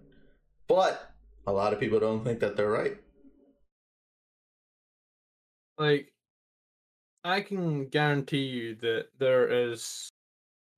but 0.67 1.11
a 1.47 1.51
lot 1.51 1.73
of 1.73 1.79
people 1.79 1.99
don't 1.99 2.23
think 2.23 2.39
that 2.39 2.55
they're 2.55 2.71
right. 2.71 2.97
Like, 5.77 6.13
I 7.25 7.41
can 7.41 7.87
guarantee 7.87 8.45
you 8.45 8.75
that 8.75 9.07
there 9.17 9.47
is 9.47 10.07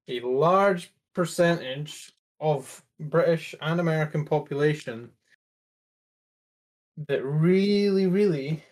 a 0.07 0.21
large 0.21 0.93
percentage 1.13 2.13
of 2.39 2.81
British 3.01 3.53
and 3.61 3.81
American 3.81 4.23
population 4.23 5.09
that 7.09 7.21
really, 7.23 8.07
really 8.07 8.63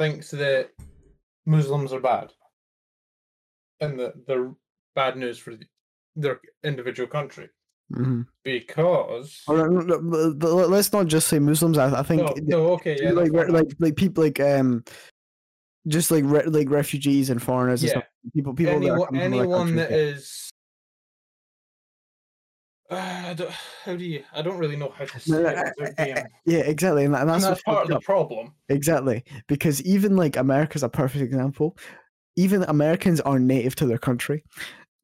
thinks 0.00 0.32
that 0.32 0.70
Muslims 1.46 1.92
are 1.92 2.00
bad, 2.00 2.32
and 3.80 3.98
that 4.00 4.26
they're 4.26 4.52
bad 4.96 5.16
news 5.16 5.38
for 5.38 5.54
their 6.16 6.40
individual 6.64 7.08
country 7.08 7.48
mhm. 7.94 8.26
because. 8.42 9.40
Or, 9.46 9.56
no, 9.56 9.80
no, 9.80 10.00
but- 10.02 10.38
but 10.40 10.68
let's 10.68 10.92
not 10.92 11.06
just 11.06 11.28
say 11.28 11.38
Muslims. 11.38 11.78
I, 11.78 12.00
I 12.00 12.02
think 12.02 12.22
No, 12.22 12.34
no, 12.42 12.72
okay, 12.72 12.98
yeah, 13.00 13.12
like 13.12 13.30
like 13.30 13.50
like 13.50 13.72
like 13.78 13.96
people 13.96 14.24
like 14.24 14.40
um 14.40 14.82
just 15.88 16.10
like 16.10 16.24
re- 16.26 16.44
like 16.46 16.70
refugees 16.70 17.30
and 17.30 17.42
foreigners 17.42 17.82
and 17.82 17.90
stuff. 17.90 18.04
People 18.34 18.54
people 18.54 18.78
that 18.80 18.86
are 18.86 18.90
anyone, 18.90 19.06
coming 19.06 19.22
from 19.22 19.32
other 19.34 19.42
anyone 19.42 19.76
that 19.76 19.92
is. 19.92 20.50
Uh, 22.90 23.22
I 23.28 23.34
don't, 23.34 23.50
how 23.84 23.96
do 23.96 24.04
you? 24.04 24.22
I 24.34 24.42
don't 24.42 24.58
really 24.58 24.76
know 24.76 24.90
how 24.94 25.04
to 25.06 25.20
say 25.20 25.32
No, 25.32 25.42
no, 25.42 25.48
it 25.50 25.94
I- 25.98 26.06
yeah. 26.06 26.24
yeah, 26.44 26.58
exactly, 26.58 27.04
and, 27.06 27.14
that- 27.14 27.22
and 27.22 27.30
and 27.30 27.42
that's, 27.42 27.48
that's 27.48 27.62
part 27.62 27.82
of 27.84 27.88
the 27.88 27.96
up. 27.96 28.02
problem. 28.02 28.52
exactly 28.68 29.24
because 29.48 29.80
even 29.82 30.14
like 30.16 30.36
America's 30.36 30.82
a 30.82 30.88
perfect 30.88 31.22
example. 31.24 31.76
Even 32.36 32.62
Americans 32.64 33.20
are 33.20 33.38
native 33.38 33.74
to 33.76 33.86
their 33.86 33.98
country. 33.98 34.42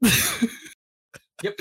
Yep. 0.03 1.59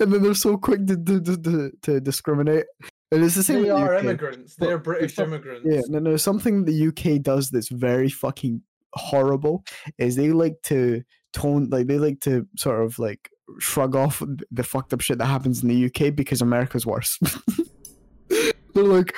and 0.00 0.12
then 0.12 0.22
they're 0.22 0.32
so 0.32 0.56
quick 0.56 0.86
to, 0.86 0.96
to, 0.96 1.20
to, 1.20 1.70
to 1.82 2.00
discriminate. 2.00 2.64
And 3.10 3.24
it's 3.24 3.34
the 3.36 3.42
same. 3.42 3.62
They 3.62 3.72
with 3.72 3.80
the 3.80 3.86
are 3.86 3.94
UK. 3.96 4.04
immigrants. 4.04 4.54
They're 4.56 4.76
it's 4.76 4.84
British 4.84 5.18
not- 5.18 5.26
immigrants. 5.28 5.66
Yeah, 5.70 5.80
no, 5.88 5.98
no. 5.98 6.16
Something 6.16 6.64
the 6.64 6.88
UK 6.88 7.22
does 7.22 7.50
that's 7.50 7.68
very 7.68 8.08
fucking 8.10 8.62
horrible 8.94 9.64
is 9.98 10.16
they 10.16 10.30
like 10.30 10.60
to 10.64 11.02
tone, 11.32 11.68
like 11.70 11.86
they 11.86 11.98
like 11.98 12.20
to 12.20 12.46
sort 12.56 12.84
of 12.84 12.98
like 12.98 13.30
shrug 13.58 13.96
off 13.96 14.22
the 14.50 14.62
fucked 14.62 14.92
up 14.92 15.00
shit 15.00 15.16
that 15.18 15.26
happens 15.26 15.62
in 15.62 15.68
the 15.70 15.86
UK 15.86 16.14
because 16.14 16.42
America's 16.42 16.84
worse. 16.84 17.18
They're 18.74 18.84
like, 18.84 19.14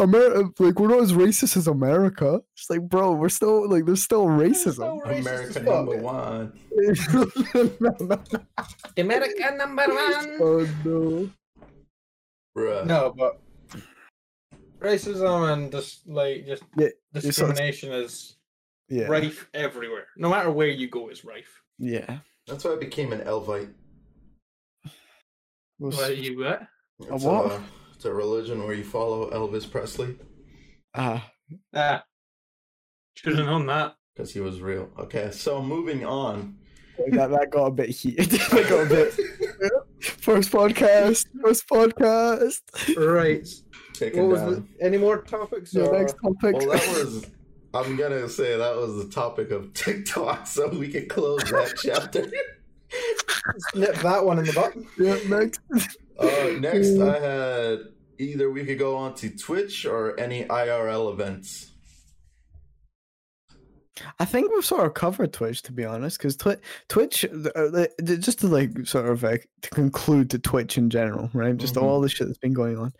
America, 0.00 0.50
like 0.58 0.78
we're 0.80 0.88
not 0.88 1.00
as 1.02 1.12
racist 1.12 1.56
as 1.56 1.66
America. 1.68 2.40
It's 2.56 2.68
like, 2.70 2.82
bro, 2.88 3.12
we're 3.12 3.28
still 3.28 3.68
like 3.68 3.84
there's 3.86 4.02
still 4.02 4.26
racism. 4.26 4.76
so 4.76 5.02
racist 5.06 5.18
as 5.18 5.26
America 5.26 5.52
fuck. 5.52 5.64
number 5.64 5.96
one. 5.98 6.52
no, 7.80 7.96
no. 8.00 8.22
America 8.96 9.54
number 9.56 9.84
one. 9.86 10.38
Oh 10.40 10.68
no. 10.84 11.30
Bruh. 12.56 12.84
No, 12.86 13.14
but 13.16 13.40
racism 14.78 15.52
and 15.52 15.70
just 15.72 16.06
like 16.08 16.46
just 16.46 16.62
Yeah, 16.76 16.88
it's 17.14 17.36
sort 17.36 17.50
of- 17.50 17.56
discrimination 17.56 17.92
is 17.92 18.36
Yeah. 18.88 19.06
rife 19.06 19.48
everywhere. 19.54 20.06
No 20.16 20.28
matter 20.30 20.50
where 20.50 20.68
you 20.68 20.88
go, 20.88 21.08
it's 21.08 21.24
rife. 21.24 21.62
Yeah. 21.78 22.20
That's 22.46 22.64
why 22.64 22.72
I 22.72 22.76
became 22.76 23.12
an 23.12 23.20
Elvite. 23.20 23.72
Was- 25.78 25.96
What 25.96 26.16
you 26.16 26.38
what? 26.38 26.62
It's 26.98 27.24
what? 27.24 27.52
A, 27.52 27.62
it's 27.94 28.04
a 28.04 28.12
religion 28.12 28.64
where 28.64 28.74
you 28.74 28.84
follow 28.84 29.30
Elvis 29.30 29.70
Presley 29.70 30.16
Ah, 30.94 31.30
Ah, 31.74 32.04
should 33.14 33.36
have 33.38 33.46
known 33.46 33.66
that. 33.66 33.94
because 34.14 34.32
he 34.32 34.40
was 34.40 34.60
real. 34.60 34.90
Okay, 34.98 35.30
so 35.30 35.62
moving 35.62 36.04
on. 36.04 36.58
that 37.12 37.30
that 37.30 37.50
got 37.50 37.66
a 37.66 37.70
bit 37.70 37.90
heated. 37.90 38.26
that 38.50 38.68
got 38.68 38.86
a 38.86 38.88
bit. 38.88 39.14
First 40.18 40.50
podcast. 40.50 41.26
First 41.42 41.68
podcast. 41.68 42.60
Right. 42.96 43.46
Taken 43.94 44.28
What 44.28 44.30
was 44.30 44.56
the, 44.56 44.64
any 44.80 44.96
more 44.96 45.22
topics? 45.22 45.72
The 45.72 45.86
or- 45.88 45.98
next 45.98 46.14
topic. 46.22 46.56
Well, 46.56 46.70
that 46.70 46.88
was. 47.04 47.26
I'm 47.72 47.96
gonna 47.96 48.28
say 48.28 48.56
that 48.56 48.76
was 48.76 48.96
the 49.04 49.12
topic 49.12 49.50
of 49.52 49.72
TikTok, 49.74 50.46
so 50.46 50.68
we 50.68 50.88
can 50.88 51.08
close 51.08 51.42
that 51.44 51.74
chapter. 51.82 52.30
Nip 53.74 53.94
that 53.96 54.24
one 54.24 54.38
in 54.40 54.46
the 54.46 54.52
butt. 54.52 54.74
yeah, 54.98 55.16
next. 55.28 55.60
Uh, 56.18 56.58
next, 56.58 56.98
I 56.98 57.18
had 57.20 57.78
either 58.18 58.50
we 58.50 58.64
could 58.64 58.78
go 58.78 58.96
on 58.96 59.14
to 59.16 59.30
Twitch 59.30 59.86
or 59.86 60.18
any 60.18 60.44
IRL 60.46 61.12
events. 61.12 61.69
I 64.18 64.24
think 64.24 64.50
we've 64.52 64.64
sort 64.64 64.86
of 64.86 64.94
covered 64.94 65.32
Twitch 65.32 65.62
to 65.62 65.72
be 65.72 65.84
honest, 65.84 66.18
because 66.18 66.36
Twi- 66.36 66.58
Twitch, 66.88 67.24
uh, 67.24 67.48
uh, 67.58 67.86
just 68.18 68.40
to 68.40 68.46
like 68.48 68.86
sort 68.86 69.06
of 69.08 69.22
like 69.22 69.48
to 69.62 69.70
conclude 69.70 70.30
to 70.30 70.38
Twitch 70.38 70.78
in 70.78 70.90
general, 70.90 71.30
right? 71.34 71.56
Just 71.56 71.74
Mhm. 71.74 71.82
all 71.82 72.00
the 72.00 72.08
shit 72.08 72.26
that's 72.26 72.38
been 72.38 72.52
going 72.52 72.78
on, 72.78 72.92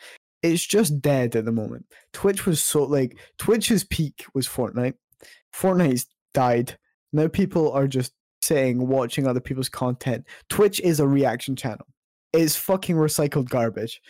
it's 0.42 0.64
just 0.66 1.00
dead 1.00 1.36
at 1.36 1.44
the 1.44 1.52
moment. 1.52 1.86
Twitch 2.12 2.46
was 2.46 2.62
so 2.62 2.84
like 2.84 3.18
Twitch's 3.38 3.84
peak 3.84 4.24
was 4.34 4.48
Fortnite. 4.48 4.94
Fortnite's 5.54 6.06
died. 6.34 6.76
Now 7.12 7.28
people 7.28 7.72
are 7.72 7.86
just 7.88 8.12
saying 8.42 8.86
watching 8.86 9.26
other 9.26 9.40
people's 9.40 9.68
content. 9.68 10.24
Twitch 10.48 10.80
is 10.80 11.00
a 11.00 11.06
reaction 11.06 11.56
channel. 11.56 11.86
It's 12.32 12.56
fucking 12.56 12.96
recycled 12.96 13.48
garbage. 13.48 14.00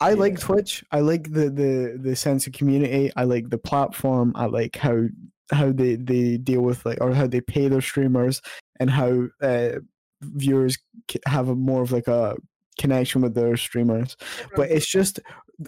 I 0.00 0.14
like 0.14 0.40
Twitch. 0.40 0.84
I 0.90 0.98
like 0.98 1.30
the 1.32 1.48
the 1.48 1.96
the 2.00 2.16
sense 2.16 2.48
of 2.48 2.52
community. 2.52 3.12
I 3.14 3.22
like 3.22 3.50
the 3.50 3.58
platform. 3.58 4.32
I 4.34 4.46
like 4.46 4.74
how 4.76 5.06
how 5.52 5.72
they 5.72 5.96
they 5.96 6.36
deal 6.36 6.62
with 6.62 6.84
like 6.84 6.98
or 7.00 7.14
how 7.14 7.26
they 7.26 7.40
pay 7.40 7.68
their 7.68 7.80
streamers 7.80 8.40
and 8.80 8.90
how 8.90 9.28
uh, 9.40 9.78
viewers 10.22 10.78
have 11.26 11.48
a 11.48 11.54
more 11.54 11.82
of 11.82 11.92
like 11.92 12.08
a 12.08 12.36
connection 12.78 13.20
with 13.22 13.34
their 13.34 13.56
streamers. 13.56 14.16
But 14.56 14.70
it's 14.70 14.90
just 14.90 15.20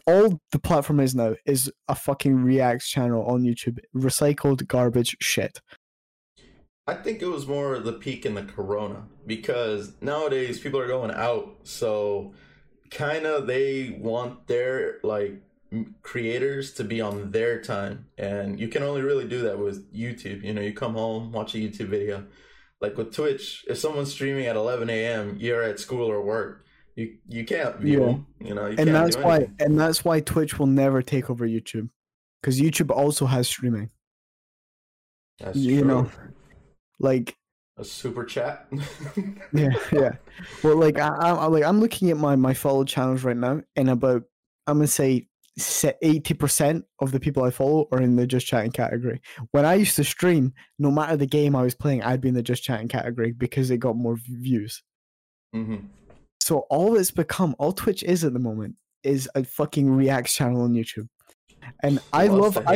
all 0.07 0.41
the 0.51 0.59
platform 0.59 1.01
is 1.01 1.15
now 1.15 1.35
is 1.47 1.71
a 1.89 1.95
fucking 1.95 2.37
reacts 2.37 2.89
channel 2.89 3.25
on 3.27 3.43
YouTube. 3.43 3.79
Recycled 3.95 4.67
garbage 4.67 5.17
shit. 5.21 5.61
I 6.87 6.95
think 6.95 7.23
it 7.23 7.27
was 7.27 7.47
more 7.47 7.79
the 7.79 7.95
peak 7.95 8.27
in 8.27 8.35
the 8.35 8.43
corona 8.43 9.05
because 9.27 9.95
nowadays 10.03 10.61
people 10.61 10.81
are 10.81 10.87
going 10.87 11.13
out, 11.13 11.57
so 11.63 12.35
kind 12.91 13.25
of 13.27 13.47
they 13.47 13.99
want 14.01 14.47
their 14.47 14.99
like 15.03 15.33
m- 15.33 15.43
creators 16.03 16.73
to 16.75 16.85
be 16.85 17.01
on 17.01 17.31
their 17.31 17.61
time, 17.61 18.07
and 18.19 18.59
you 18.61 18.69
can 18.69 18.83
only 18.83 19.03
really 19.03 19.27
do 19.29 19.43
that 19.43 19.59
with 19.59 19.93
YouTube. 19.95 20.43
You 20.43 20.53
know, 20.55 20.61
you 20.63 20.73
come 20.73 20.95
home, 20.95 21.33
watch 21.33 21.55
a 21.55 21.59
YouTube 21.59 21.89
video. 21.89 22.27
Like 22.81 22.97
with 22.99 23.15
Twitch, 23.15 23.65
if 23.69 23.79
someone's 23.79 24.13
streaming 24.13 24.47
at 24.47 24.57
11 24.57 24.91
a.m., 24.91 25.37
you're 25.41 25.63
at 25.63 25.79
school 25.81 26.11
or 26.11 26.21
work. 26.23 26.65
You 26.97 27.17
you 27.29 27.45
can't 27.45 27.77
view 27.79 28.01
Yeah. 28.01 28.07
them. 28.07 28.27
You 28.41 28.55
know, 28.55 28.63
you 28.67 28.77
and 28.79 28.89
can't 28.89 28.93
that's 28.93 29.17
why 29.17 29.49
and 29.59 29.79
that's 29.79 30.05
why 30.05 30.21
Twitch 30.21 30.59
will 30.59 30.67
never 30.69 31.03
take 31.03 31.31
over 31.31 31.47
YouTube. 31.49 31.89
Because 32.41 32.61
YouTube 32.61 32.91
also 32.91 33.27
has 33.27 33.49
streaming. 33.49 33.91
That's 35.41 35.57
you 35.57 35.81
true. 35.81 35.89
know. 35.89 36.11
Like 37.01 37.37
a 37.79 37.85
super 37.85 38.25
chat. 38.25 38.69
yeah, 39.53 39.71
yeah. 39.93 40.13
Well, 40.63 40.77
like 40.77 40.99
I 40.99 41.09
I- 41.09 41.47
like 41.47 41.65
I'm 41.65 41.81
looking 41.81 42.11
at 42.11 42.17
my 42.17 42.37
my 42.37 42.55
follow 42.55 42.85
channels 42.85 43.25
right 43.25 43.37
now, 43.37 43.63
and 43.77 43.91
about 43.91 44.23
I'm 44.67 44.77
gonna 44.79 44.87
say 44.87 45.29
eighty 46.03 46.35
percent 46.35 46.85
of 47.01 47.13
the 47.13 47.21
people 47.21 47.45
I 47.45 47.51
follow 47.51 47.89
are 47.93 48.01
in 48.01 48.17
the 48.17 48.27
just 48.27 48.47
chatting 48.47 48.73
category. 48.73 49.21
When 49.53 49.65
I 49.65 49.75
used 49.75 49.97
to 49.97 50.05
stream, 50.05 50.53
no 50.79 50.91
matter 50.91 51.17
the 51.17 51.27
game 51.27 51.55
I 51.55 51.63
was 51.63 51.75
playing, 51.75 52.03
I'd 52.03 52.21
be 52.21 52.29
in 52.29 52.35
the 52.35 52.43
just 52.43 52.65
chatting 52.65 52.89
category 52.89 53.33
because 53.33 53.71
it 53.71 53.79
got 53.79 53.97
more 53.97 54.17
views. 54.17 54.83
hmm 55.53 55.77
So 56.41 56.61
all 56.71 56.97
it's 56.97 57.11
become, 57.11 57.55
all 57.59 57.73
Twitch 57.73 58.03
is 58.03 58.25
at 58.25 58.33
the 58.33 58.39
moment, 58.41 58.77
is 59.03 59.29
a 59.35 59.45
fucking 59.45 59.91
reacts 59.91 60.35
channel 60.35 60.63
on 60.63 60.73
YouTube, 60.73 61.09
and 61.83 62.01
I 62.13 62.27
love 62.27 62.59
I 62.67 62.75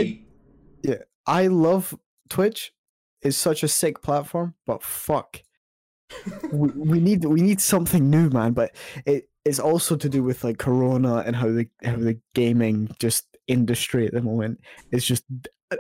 hate? 0.85 0.99
I 1.27 1.49
love 1.49 1.95
Twitch. 2.31 2.73
It's 3.21 3.37
such 3.37 3.63
a 3.63 3.69
sick 3.69 4.01
platform, 4.01 4.55
but 4.65 4.83
fuck, 4.83 5.43
we, 6.53 6.69
we 6.71 7.01
need 7.01 7.25
we 7.25 7.41
need 7.41 7.61
something 7.61 8.09
new, 8.09 8.31
man. 8.31 8.53
But 8.53 8.75
it 9.05 9.29
it's 9.49 9.59
also 9.59 9.97
to 9.97 10.09
do 10.09 10.23
with 10.23 10.45
like 10.45 10.59
Corona 10.59 11.17
and 11.27 11.35
how 11.35 11.49
the 11.51 11.67
how 11.83 11.97
the 11.97 12.19
gaming 12.35 12.95
just 12.99 13.25
industry 13.47 14.07
at 14.07 14.13
the 14.13 14.23
moment 14.23 14.61
is 14.93 15.05
just 15.05 15.25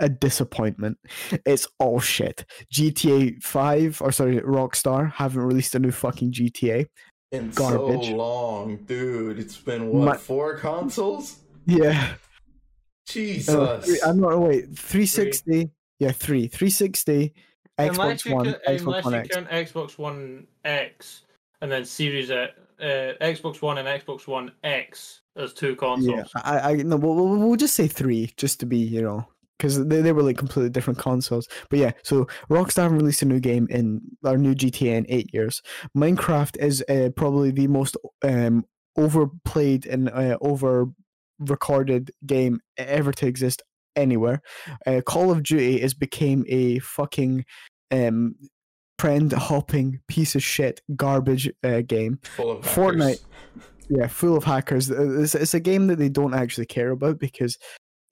a 0.00 0.08
disappointment. 0.08 0.98
It's 1.46 1.66
all 1.78 2.00
shit. 2.00 2.44
GTA 2.72 3.42
Five 3.42 4.00
or 4.02 4.12
sorry, 4.12 4.40
Rockstar 4.40 5.12
haven't 5.12 5.42
released 5.42 5.74
a 5.74 5.78
new 5.78 5.92
fucking 5.92 6.32
GTA. 6.32 6.86
in 7.32 7.50
garbage. 7.50 8.06
so 8.08 8.16
long, 8.16 8.76
dude. 8.86 9.38
It's 9.38 9.58
been 9.58 9.90
what 9.90 10.04
My- 10.04 10.16
four 10.16 10.56
consoles? 10.56 11.36
Yeah, 11.66 12.14
Jesus. 13.06 13.54
uh, 13.54 13.80
three, 13.84 14.00
I'm 14.06 14.20
not 14.20 14.38
wait. 14.40 14.76
Three 14.78 15.06
sixty. 15.06 15.70
Yeah, 15.98 16.12
three. 16.12 16.48
Three 16.48 16.70
sixty. 16.70 17.34
unless 17.76 18.22
Xbox 18.22 18.24
you, 18.24 18.34
One. 18.34 18.44
can, 18.44 18.54
Xbox 18.66 18.80
unless 18.80 19.04
One 19.04 19.12
you 19.14 19.20
X. 19.20 19.28
count 19.34 19.48
Xbox 19.50 19.98
One 19.98 20.46
X 20.64 21.22
and 21.60 21.70
then 21.70 21.84
Series 21.84 22.30
uh, 22.30 22.48
uh, 22.80 23.14
Xbox 23.20 23.62
One 23.62 23.78
and 23.78 23.88
Xbox 23.88 24.26
One 24.26 24.52
X 24.62 25.22
as 25.36 25.52
two 25.52 25.76
consoles. 25.76 26.30
Yeah, 26.34 26.42
I, 26.42 26.72
I 26.72 26.74
no, 26.76 26.96
we'll, 26.96 27.14
we'll, 27.14 27.56
just 27.56 27.74
say 27.74 27.86
three, 27.86 28.32
just 28.36 28.60
to 28.60 28.66
be, 28.66 28.78
you 28.78 29.02
know, 29.02 29.26
because 29.58 29.86
they, 29.86 30.00
they 30.00 30.12
were 30.12 30.22
like 30.22 30.38
completely 30.38 30.70
different 30.70 30.98
consoles. 30.98 31.48
But 31.70 31.78
yeah, 31.78 31.92
so 32.02 32.26
Rockstar 32.50 32.82
haven't 32.82 32.98
released 32.98 33.22
a 33.22 33.26
new 33.26 33.40
game 33.40 33.66
in 33.70 34.00
our 34.24 34.36
new 34.36 34.54
GTA 34.54 34.96
in 34.96 35.06
eight 35.08 35.32
years. 35.32 35.62
Minecraft 35.96 36.56
is 36.58 36.84
uh, 36.88 37.10
probably 37.16 37.50
the 37.50 37.68
most 37.68 37.96
um 38.22 38.64
overplayed 38.96 39.86
and 39.86 40.08
uh, 40.10 40.36
over 40.40 40.86
recorded 41.38 42.10
game 42.26 42.60
ever 42.76 43.12
to 43.12 43.26
exist 43.26 43.62
anywhere. 43.94 44.42
Uh, 44.86 45.00
Call 45.04 45.30
of 45.30 45.42
Duty 45.42 45.80
has 45.80 45.94
became 45.94 46.44
a 46.48 46.78
fucking 46.80 47.44
um 47.90 48.34
trend 48.98 49.32
hopping 49.32 50.00
piece 50.08 50.34
of 50.34 50.42
shit 50.42 50.80
garbage 50.96 51.50
uh, 51.64 51.80
game. 51.82 52.18
Full 52.36 52.50
of 52.50 52.64
Fortnite. 52.64 53.20
Yeah, 53.88 54.06
full 54.06 54.36
of 54.36 54.44
hackers. 54.44 54.90
Uh, 54.90 55.20
It's, 55.20 55.34
it's 55.34 55.54
a 55.54 55.60
game 55.60 55.86
that 55.86 55.96
they 55.96 56.08
don't 56.08 56.34
actually 56.34 56.66
care 56.66 56.90
about 56.90 57.18
because 57.18 57.56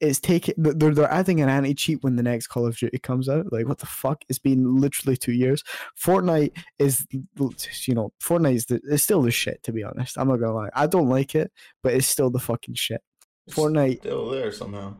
it's 0.00 0.20
taking 0.20 0.54
they're 0.58 0.94
they're 0.94 1.10
adding 1.10 1.40
an 1.40 1.48
anti 1.48 1.74
cheat 1.74 2.02
when 2.02 2.16
the 2.16 2.22
next 2.22 2.48
Call 2.48 2.66
of 2.66 2.76
Duty 2.76 2.98
comes 2.98 3.28
out. 3.28 3.50
Like 3.52 3.66
what 3.66 3.78
the 3.78 3.86
fuck? 3.86 4.22
It's 4.28 4.38
been 4.38 4.76
literally 4.76 5.16
two 5.16 5.32
years. 5.32 5.62
Fortnite 6.02 6.56
is 6.78 7.06
you 7.10 7.94
know 7.94 8.12
Fortnite 8.22 8.54
is 8.54 8.66
the, 8.66 8.80
it's 8.84 9.02
still 9.02 9.22
the 9.22 9.30
shit 9.30 9.62
to 9.62 9.72
be 9.72 9.82
honest. 9.82 10.18
I'm 10.18 10.28
not 10.28 10.36
gonna 10.36 10.54
lie. 10.54 10.70
I 10.74 10.86
don't 10.86 11.08
like 11.08 11.34
it, 11.34 11.50
but 11.82 11.94
it's 11.94 12.06
still 12.06 12.30
the 12.30 12.38
fucking 12.38 12.74
shit. 12.74 13.00
It's 13.46 13.56
Fortnite. 13.56 14.00
Still 14.00 14.30
there 14.30 14.52
somehow. 14.52 14.94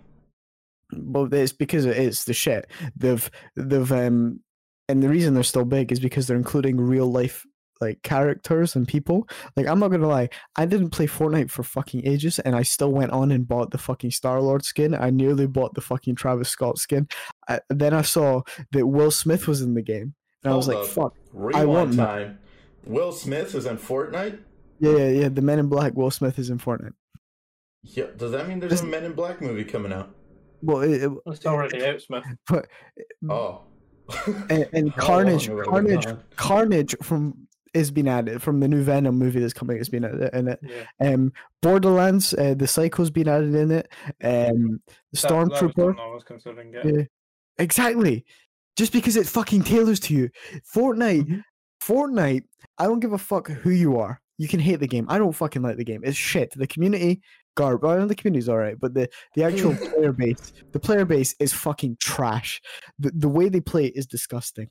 Well, 0.93 1.32
it's 1.32 1.53
because 1.53 1.84
it's 1.84 2.24
the 2.24 2.34
shit. 2.34 2.68
They've 2.97 3.30
they've 3.55 3.93
um, 3.93 4.41
and 4.89 5.03
the 5.03 5.09
reason 5.09 5.34
they're 5.34 5.43
still 5.43 5.64
big 5.64 5.93
is 5.93 6.01
because 6.01 6.26
they're 6.26 6.37
including 6.37 6.80
real 6.80 7.11
life 7.11 7.45
like 7.80 8.01
characters 8.03 8.74
and 8.74 8.89
people. 8.89 9.28
Like 9.57 9.66
I'm 9.66 9.78
not 9.78 9.89
gonna 9.89 10.07
lie, 10.09 10.30
I 10.57 10.64
didn't 10.64 10.91
play 10.91 11.07
Fortnite 11.07 11.51
for 11.51 11.62
fucking 11.62 12.07
ages, 12.07 12.39
and 12.39 12.57
I 12.57 12.62
still 12.62 12.91
went 12.93 13.12
on 13.12 13.30
and 13.32 13.47
bought 13.47 13.70
the 13.70 13.78
fucking 13.78 14.12
Star 14.12 14.41
Lord 14.41 14.64
skin. 14.64 14.95
I 14.95 15.11
nearly 15.11 15.47
bought 15.47 15.74
the 15.74 15.80
fucking 15.82 16.14
Travis 16.14 16.49
Scott 16.49 16.78
skin. 16.78 17.07
I, 17.49 17.61
then 17.68 17.93
I 17.93 18.03
saw 18.03 18.43
that 18.72 18.87
Will 18.87 19.11
Smith 19.11 19.47
was 19.47 19.61
in 19.61 19.74
the 19.74 19.82
game, 19.82 20.14
and 20.43 20.53
I 20.53 20.57
was 20.57 20.66
Hold 20.66 20.78
like, 20.78 20.87
up. 20.89 20.91
"Fuck, 20.95 21.14
Rewind 21.32 21.68
want- 21.68 21.95
time. 21.97 22.39
Will 22.87 23.12
Smith 23.12 23.55
is 23.55 23.66
in 23.66 23.76
Fortnite. 23.76 24.39
yeah, 24.78 24.97
yeah, 24.97 25.09
yeah." 25.09 25.28
The 25.28 25.43
Men 25.43 25.59
in 25.59 25.68
Black 25.68 25.95
Will 25.95 26.11
Smith 26.11 26.39
is 26.39 26.49
in 26.51 26.59
Fortnite. 26.59 26.95
Yeah, 27.82 28.07
does 28.16 28.32
that 28.32 28.49
mean 28.49 28.59
there's 28.61 28.70
This- 28.70 28.82
a 28.82 28.87
Men 28.87 29.05
in 29.05 29.12
Black 29.12 29.43
movie 29.43 29.64
coming 29.64 29.93
out? 29.93 30.09
Well, 30.62 30.80
it, 30.80 31.03
it, 31.03 31.12
It's 31.26 31.45
already 31.45 31.84
out, 31.84 32.01
Smith. 32.01 32.24
but 32.49 32.66
Oh. 33.28 33.61
And, 34.51 34.69
and 34.73 34.95
Carnage, 34.97 35.49
long 35.49 35.59
have 35.59 35.69
I 35.75 35.81
been 35.81 36.01
Carnage. 36.03 36.19
Carnage 36.37 36.97
from 37.03 37.47
is 37.75 37.91
being 37.91 38.09
added 38.09 38.41
from 38.41 38.61
the 38.61 38.69
new 38.69 38.83
Venom 38.83 39.19
movie 39.19 39.39
that's 39.41 39.53
coming. 39.53 39.77
It's 39.77 39.89
been 39.91 40.05
added 40.05 40.33
in 40.35 40.49
it. 40.49 40.61
Yeah. 40.63 41.13
Um, 41.13 41.33
Borderlands, 41.61 42.33
uh, 42.35 42.55
the 42.57 42.67
Psycho's 42.67 43.11
been 43.11 43.29
added 43.29 43.55
in 43.55 43.71
it. 43.71 43.89
Um, 44.25 44.81
the 45.13 45.21
That- 45.21 45.31
Stormtrooper. 45.31 45.99
I 45.99 46.07
was 46.15 46.25
considering 46.25 46.73
getting. 46.73 47.01
Yeah. 47.01 47.05
Exactly. 47.59 48.25
Just 48.77 48.93
because 48.93 49.17
it 49.17 49.27
fucking 49.27 49.63
tailors 49.65 50.01
to 50.01 50.15
you. 50.15 50.31
Fortnite, 50.75 51.27
Mhm. 51.27 51.43
Fortnite, 51.83 52.45
I 52.79 52.85
don't 52.85 53.01
give 53.01 53.13
a 53.13 53.19
fuck 53.19 53.49
who 53.49 53.71
you 53.71 53.99
are. 53.99 54.21
You 54.39 54.49
can 54.49 54.61
hate 54.61 54.81
the 54.81 54.87
game. 54.87 55.07
I 55.09 55.19
don't 55.19 55.33
fucking 55.33 55.63
like 55.63 55.77
the 55.77 55.85
game. 55.85 56.03
It's 56.05 56.17
shit. 56.17 56.53
The 56.57 56.67
community, 56.67 57.21
garb. 57.57 57.85
I 57.85 57.97
know 57.99 58.07
the 58.07 58.15
community's 58.15 58.49
alright, 58.49 58.79
but 58.79 58.95
the, 58.95 59.09
the 59.35 59.43
actual 59.43 59.75
player 59.95 60.13
base, 60.13 60.53
the 60.73 60.79
player 60.79 61.05
base 61.05 61.35
is 61.41 61.53
fucking 61.53 61.97
trash. 62.01 62.61
The, 63.01 63.11
the 63.13 63.29
way 63.29 63.49
they 63.49 63.61
play 63.61 63.87
is 63.87 64.07
disgusting. 64.07 64.71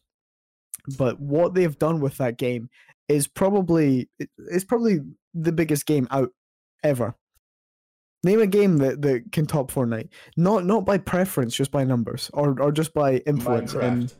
But 0.97 1.19
what 1.19 1.53
they've 1.53 1.77
done 1.77 1.99
with 1.99 2.17
that 2.17 2.37
game 2.37 2.69
is 3.09 3.27
probably 3.27 4.09
it's 4.37 4.63
probably 4.63 4.99
the 5.33 5.51
biggest 5.51 5.85
game 5.85 6.07
out 6.11 6.29
ever. 6.83 7.15
Name 8.23 8.39
a 8.39 8.47
game 8.47 8.77
that, 8.77 9.01
that 9.03 9.31
can 9.31 9.45
top 9.45 9.71
Fortnite. 9.71 10.09
Not 10.37 10.65
not 10.65 10.85
by 10.85 10.97
preference, 10.97 11.55
just 11.55 11.71
by 11.71 11.83
numbers, 11.83 12.31
or 12.33 12.59
or 12.59 12.71
just 12.71 12.93
by 12.93 13.17
influence. 13.17 13.73
And 13.73 14.03
Minecraft. 14.03 14.15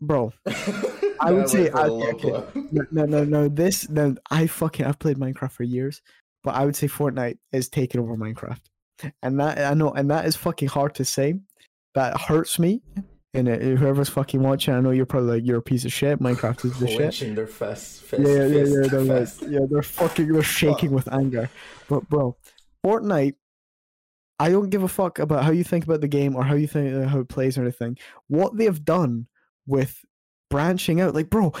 bro, 0.00 0.32
I 1.20 1.32
would 1.32 1.48
say 1.48 1.70
I- 1.70 1.88
okay. 1.88 2.44
no, 2.70 2.86
no, 2.92 3.04
no, 3.04 3.24
no. 3.24 3.48
This, 3.48 3.88
no. 3.88 4.14
I 4.30 4.46
fucking 4.46 4.86
I've 4.86 4.98
played 5.00 5.18
Minecraft 5.18 5.52
for 5.52 5.64
years, 5.64 6.02
but 6.44 6.54
I 6.54 6.64
would 6.64 6.76
say 6.76 6.88
Fortnite 6.88 7.38
is 7.52 7.68
taking 7.68 8.00
over 8.00 8.16
Minecraft, 8.16 8.60
and 9.22 9.40
that 9.40 9.58
I 9.58 9.74
know, 9.74 9.90
and 9.92 10.10
that 10.10 10.26
is 10.26 10.36
fucking 10.36 10.68
hard 10.68 10.94
to 10.96 11.04
say. 11.04 11.34
That 11.94 12.18
hurts 12.20 12.58
me. 12.58 12.82
And 13.34 13.48
whoever's 13.48 14.10
fucking 14.10 14.42
watching, 14.42 14.74
I 14.74 14.80
know 14.80 14.90
you're 14.90 15.06
probably 15.06 15.36
like 15.40 15.46
you're 15.46 15.58
a 15.58 15.62
piece 15.62 15.86
of 15.86 15.92
shit. 15.92 16.20
Minecraft 16.20 16.66
is 16.66 16.78
the 16.78 16.86
shit. 16.86 17.34
Their 17.34 17.46
fist, 17.46 18.02
fist, 18.02 18.22
Yeah, 18.22 18.44
yeah, 18.44 18.64
yeah, 18.64 18.64
yeah. 18.64 18.88
They're 18.88 19.00
like, 19.00 19.28
yeah, 19.48 19.60
they're 19.70 19.82
fucking, 19.82 20.30
they're 20.30 20.42
shaking 20.42 20.90
with 20.90 21.10
anger. 21.10 21.48
But 21.88 22.06
bro, 22.10 22.36
Fortnite, 22.84 23.36
I 24.38 24.50
don't 24.50 24.68
give 24.68 24.82
a 24.82 24.88
fuck 24.88 25.18
about 25.18 25.44
how 25.44 25.50
you 25.50 25.64
think 25.64 25.84
about 25.84 26.02
the 26.02 26.08
game 26.08 26.36
or 26.36 26.44
how 26.44 26.54
you 26.54 26.66
think 26.66 26.94
uh, 26.94 27.08
how 27.08 27.20
it 27.20 27.28
plays 27.28 27.56
or 27.56 27.62
anything. 27.62 27.96
What 28.28 28.56
they've 28.56 28.84
done 28.84 29.28
with 29.66 29.98
branching 30.50 31.00
out, 31.00 31.14
like 31.14 31.30
bro, 31.30 31.54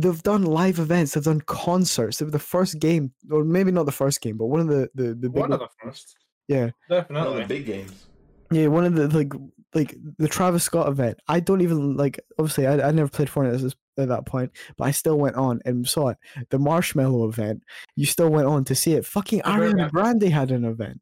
they've 0.00 0.22
done 0.22 0.44
live 0.44 0.78
events, 0.78 1.12
they've 1.14 1.24
done 1.24 1.40
concerts. 1.42 2.18
They 2.18 2.24
were 2.24 2.30
the 2.30 2.38
first 2.38 2.78
game, 2.78 3.12
or 3.30 3.44
maybe 3.44 3.70
not 3.72 3.86
the 3.86 3.92
first 3.92 4.20
game, 4.20 4.36
but 4.36 4.46
one 4.46 4.60
of 4.60 4.68
the 4.68 4.88
the, 4.94 5.08
the 5.08 5.28
big 5.28 5.32
One 5.32 5.52
of 5.52 5.60
the 5.60 5.68
first. 5.82 6.16
yeah. 6.46 6.70
One 6.88 7.00
of 7.00 7.08
Definitely. 7.08 7.42
the 7.42 7.48
big 7.48 7.66
games. 7.66 8.06
Yeah, 8.50 8.68
one 8.68 8.84
of 8.86 8.94
the 8.94 9.08
like 9.08 9.32
like 9.74 9.94
the 10.18 10.28
Travis 10.28 10.64
Scott 10.64 10.88
event. 10.88 11.18
I 11.28 11.40
don't 11.40 11.60
even 11.60 11.96
like 11.96 12.18
obviously 12.38 12.66
I 12.66 12.88
I 12.88 12.90
never 12.92 13.08
played 13.10 13.28
Fortnite 13.28 13.64
at, 13.66 14.02
at 14.02 14.08
that 14.08 14.24
point, 14.26 14.50
but 14.76 14.84
I 14.84 14.90
still 14.92 15.18
went 15.18 15.36
on 15.36 15.60
and 15.66 15.86
saw 15.86 16.08
it. 16.08 16.16
The 16.50 16.58
Marshmello 16.58 17.28
event, 17.28 17.62
you 17.96 18.06
still 18.06 18.30
went 18.30 18.46
on 18.46 18.64
to 18.64 18.74
see 18.74 18.94
it. 18.94 19.04
Fucking 19.04 19.42
I 19.44 19.58
Ariana. 19.58 19.90
Grande 19.90 20.22
had 20.22 20.50
an 20.50 20.64
event. 20.64 21.00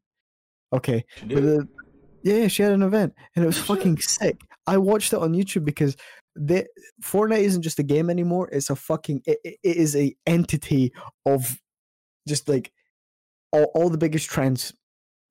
Okay, 0.73 1.05
but 1.21 1.41
the, 1.41 1.67
yeah, 2.23 2.35
yeah, 2.35 2.47
she 2.49 2.63
had 2.63 2.73
an 2.73 2.83
event 2.83 3.13
and 3.35 3.43
it 3.43 3.47
was 3.47 3.55
shit. 3.55 3.65
fucking 3.65 3.97
sick. 3.99 4.41
I 4.65 4.75
watched 4.77 5.13
it 5.13 5.19
on 5.19 5.31
YouTube 5.33 5.63
because 5.63 5.95
the 6.37 6.67
Fortnite 7.03 7.39
isn't 7.39 7.63
just 7.63 7.79
a 7.79 7.83
game 7.83 8.09
anymore. 8.09 8.49
It's 8.51 8.69
a 8.69 8.75
fucking 8.75 9.23
it, 9.25 9.39
it 9.43 9.57
it 9.63 9.77
is 9.77 9.95
a 9.95 10.15
entity 10.25 10.93
of 11.25 11.59
just 12.27 12.47
like 12.47 12.71
all, 13.51 13.71
all 13.75 13.89
the 13.89 13.97
biggest 13.97 14.29
trends 14.29 14.73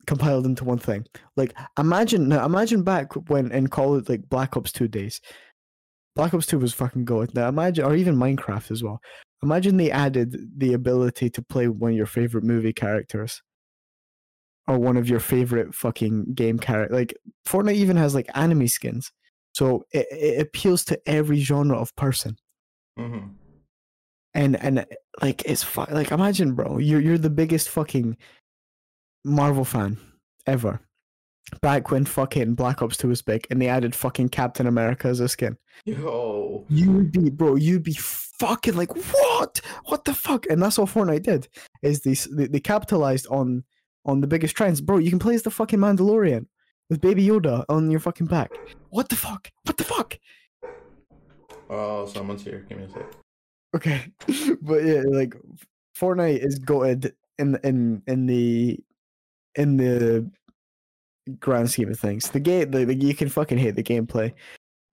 compiled 0.07 0.47
into 0.47 0.65
one 0.65 0.79
thing. 0.79 1.07
Like 1.37 1.55
imagine 1.79 2.29
now 2.29 2.45
imagine 2.45 2.83
back 2.83 3.13
when 3.29 3.53
in 3.53 3.69
college 3.69 4.09
like 4.09 4.29
Black 4.29 4.57
Ops 4.57 4.73
2 4.73 4.89
days. 4.89 5.21
Black 6.15 6.33
Ops 6.35 6.47
2 6.47 6.59
was 6.59 6.75
fucking 6.75 7.05
good. 7.05 7.35
Now 7.35 7.49
imagine 7.49 7.85
or 7.85 7.95
even 7.95 8.17
Minecraft 8.17 8.71
as 8.71 8.83
well. 8.83 9.01
Imagine 9.43 9.77
they 9.77 9.91
added 9.91 10.37
the 10.57 10.73
ability 10.73 11.31
to 11.31 11.43
play 11.43 11.69
one 11.69 11.93
of 11.93 11.97
your 11.97 12.07
favorite 12.07 12.45
movie 12.45 12.73
characters. 12.73 13.43
Or 14.69 14.79
one 14.79 14.97
of 14.97 15.09
your 15.09 15.21
favorite 15.21 15.75
fucking 15.75 16.35
game 16.35 16.59
character. 16.59 16.93
Like 16.93 17.15
Fortnite 17.47 17.75
even 17.75 17.97
has 17.97 18.17
like 18.17 18.29
anime 18.35 18.67
skins. 18.67 19.13
So 19.57 19.87
it, 19.91 20.07
it 20.11 20.41
appeals 20.43 20.85
to 20.85 21.01
every 21.07 21.41
genre 21.41 21.79
of 21.79 21.97
person. 21.97 22.37
mhm. 22.99 23.31
And 24.35 24.63
and 24.63 24.85
like 25.23 25.43
it's 25.47 25.65
like 25.79 26.11
imagine 26.11 26.53
bro, 26.55 26.77
you're 26.77 27.01
you're 27.01 27.17
the 27.17 27.31
biggest 27.31 27.71
fucking 27.71 28.19
Marvel 29.25 29.65
fan 29.65 29.97
ever. 30.47 30.81
Back 31.63 31.91
when 31.91 32.05
fucking 32.05 32.55
Black 32.55 32.83
Ops 32.83 32.99
2 32.99 33.09
was 33.09 33.23
big 33.23 33.47
and 33.51 33.63
they 33.63 33.69
added 33.69 33.95
fucking 33.95 34.29
Captain 34.29 34.67
America 34.67 35.09
as 35.09 35.21
a 35.21 35.29
skin. 35.29 35.57
Yo. 35.87 36.67
You 36.69 36.93
would 36.93 37.13
be 37.13 37.31
bro, 37.31 37.55
you'd 37.55 37.83
be 37.83 37.95
fucking 37.95 38.77
like 38.77 38.95
what? 38.95 39.63
What 39.87 40.05
the 40.05 40.13
fuck? 40.13 40.45
And 40.51 40.63
that's 40.63 40.77
what 40.77 40.91
Fortnite 40.91 41.23
did. 41.23 41.49
Is 41.83 42.03
they 42.03 42.13
they, 42.37 42.49
they 42.49 42.61
capitalized 42.61 43.27
on 43.31 43.65
on 44.05 44.21
the 44.21 44.27
biggest 44.27 44.55
trends. 44.55 44.83
Bro, 44.83 44.99
you 44.99 45.09
can 45.09 45.19
play 45.19 45.35
as 45.35 45.45
the 45.45 45.51
fucking 45.51 45.79
Mandalorian 45.79 46.45
with 46.91 47.01
Baby 47.01 47.27
Yoda 47.27 47.65
on 47.69 47.91
your 47.91 48.01
fucking 48.01 48.27
back. 48.27 48.51
What 48.91 49.09
the 49.09 49.17
fuck? 49.17 49.51
What 49.65 49.77
the 49.77 49.85
fuck? 49.85 50.19
Oh, 51.69 52.07
someone's 52.07 52.43
here. 52.45 52.65
Give 52.69 52.79
me 52.79 52.85
a 52.85 52.91
sec. 52.91 53.13
Okay, 53.75 54.03
but 54.63 54.85
yeah, 54.85 55.03
like 55.07 55.35
Fortnite 55.99 56.45
is 56.45 56.61
goated 56.61 57.13
in 57.39 57.59
in 57.65 58.03
in 58.07 58.27
the 58.27 58.79
in 59.57 59.77
the 59.77 60.31
grand 61.41 61.71
scheme 61.71 61.91
of 61.91 61.99
things. 61.99 62.31
The 62.31 62.41
game, 62.41 62.71
the, 62.71 62.85
the 62.85 62.95
you 62.95 63.15
can 63.15 63.29
fucking 63.29 63.59
hate 63.59 63.75
the 63.75 63.83
gameplay, 63.83 64.33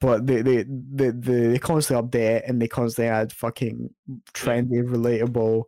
but 0.01 0.25
they 0.25 0.41
they 0.41 0.63
they, 0.63 1.11
they, 1.11 1.47
they 1.47 1.59
constantly 1.59 2.07
update 2.07 2.37
it 2.37 2.43
and 2.47 2.61
they 2.61 2.67
constantly 2.67 3.09
add 3.09 3.31
fucking 3.31 3.93
trendy, 4.33 4.83
relatable, 4.83 5.65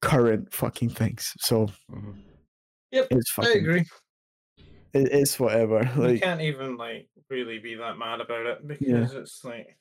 current 0.00 0.52
fucking 0.52 0.90
things. 0.90 1.34
So 1.40 1.66
Mhm. 1.90 2.14
it's 2.92 3.32
I 3.38 3.42
fucking 3.42 3.62
agree. 3.62 3.84
It, 4.96 5.08
it's 5.12 5.38
whatever. 5.38 5.88
you 6.10 6.18
can't 6.20 6.40
even 6.40 6.76
like 6.76 7.08
really 7.30 7.58
be 7.58 7.74
that 7.76 7.98
mad 7.98 8.20
about 8.20 8.46
it 8.46 8.66
because 8.68 9.12
it's 9.14 9.44
like 9.44 9.78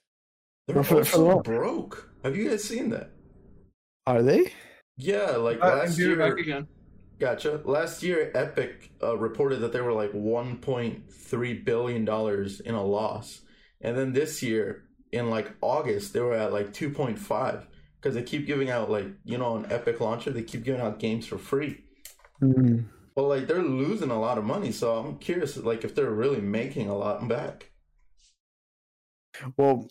They're 0.67 0.75
Well, 0.75 0.83
for- 0.83 1.03
for 1.05 1.25
also 1.31 1.41
broke. 1.41 2.09
Have 2.23 2.35
you 2.35 2.49
guys 2.49 2.63
seen 2.63 2.89
that? 2.89 3.11
are 4.07 4.21
they? 4.21 4.51
Yeah, 4.97 5.31
like 5.37 5.59
Uh, 5.61 5.67
last 5.77 5.95
do 5.97 6.13
it 6.13 6.17
back 6.19 6.29
year. 6.29 6.39
again. 6.39 6.67
Gotcha. 7.19 7.61
Last 7.65 8.03
year, 8.03 8.31
Epic 8.35 8.91
uh, 9.01 9.17
reported 9.17 9.59
that 9.61 9.71
they 9.73 9.81
were 9.81 9.93
like 9.93 10.11
1.3 10.13 11.65
billion 11.65 12.05
dollars 12.05 12.59
in 12.59 12.75
a 12.75 12.83
loss, 12.83 13.41
and 13.81 13.97
then 13.97 14.13
this 14.13 14.43
year, 14.43 14.83
in 15.11 15.29
like 15.29 15.51
August, 15.61 16.13
they 16.13 16.19
were 16.19 16.33
at 16.33 16.51
like 16.53 16.73
2.5 16.73 17.65
because 18.01 18.15
they 18.15 18.23
keep 18.23 18.45
giving 18.45 18.69
out 18.69 18.89
like 18.91 19.07
you 19.23 19.37
know 19.37 19.53
on 19.53 19.71
Epic 19.71 19.99
launcher, 20.01 20.31
they 20.31 20.43
keep 20.43 20.63
giving 20.63 20.81
out 20.81 20.99
games 20.99 21.25
for 21.25 21.37
free. 21.37 21.83
Mm. 22.41 22.85
Well, 23.15 23.29
like 23.29 23.47
they're 23.47 23.63
losing 23.63 24.11
a 24.11 24.19
lot 24.19 24.37
of 24.37 24.43
money, 24.43 24.71
so 24.71 24.97
I'm 24.97 25.17
curious, 25.17 25.55
like 25.57 25.83
if 25.85 25.95
they're 25.95 26.11
really 26.11 26.41
making 26.41 26.89
a 26.89 26.97
lot 26.97 27.25
back. 27.27 27.71
Well, 29.57 29.87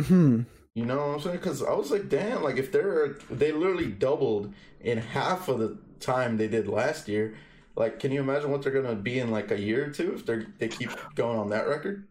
hmm. 0.00 0.42
You 0.74 0.86
know 0.86 0.96
what 0.96 1.14
I'm 1.14 1.20
saying? 1.20 1.36
Because 1.36 1.62
I 1.62 1.72
was 1.72 1.90
like, 1.90 2.08
damn, 2.08 2.42
like 2.42 2.56
if 2.56 2.72
they're 2.72 3.16
they 3.30 3.52
literally 3.52 3.90
doubled 3.90 4.52
in 4.80 4.98
half 4.98 5.48
of 5.48 5.58
the 5.58 5.78
time 6.00 6.36
they 6.36 6.48
did 6.48 6.68
last 6.68 7.08
year. 7.08 7.34
Like, 7.74 8.00
can 8.00 8.12
you 8.12 8.20
imagine 8.20 8.50
what 8.50 8.62
they're 8.62 8.72
gonna 8.72 8.94
be 8.94 9.18
in 9.18 9.30
like 9.30 9.50
a 9.50 9.60
year 9.60 9.86
or 9.86 9.90
two 9.90 10.14
if 10.14 10.26
they 10.26 10.46
they 10.58 10.68
keep 10.68 10.90
going 11.14 11.38
on 11.38 11.50
that 11.50 11.68
record? 11.68 12.06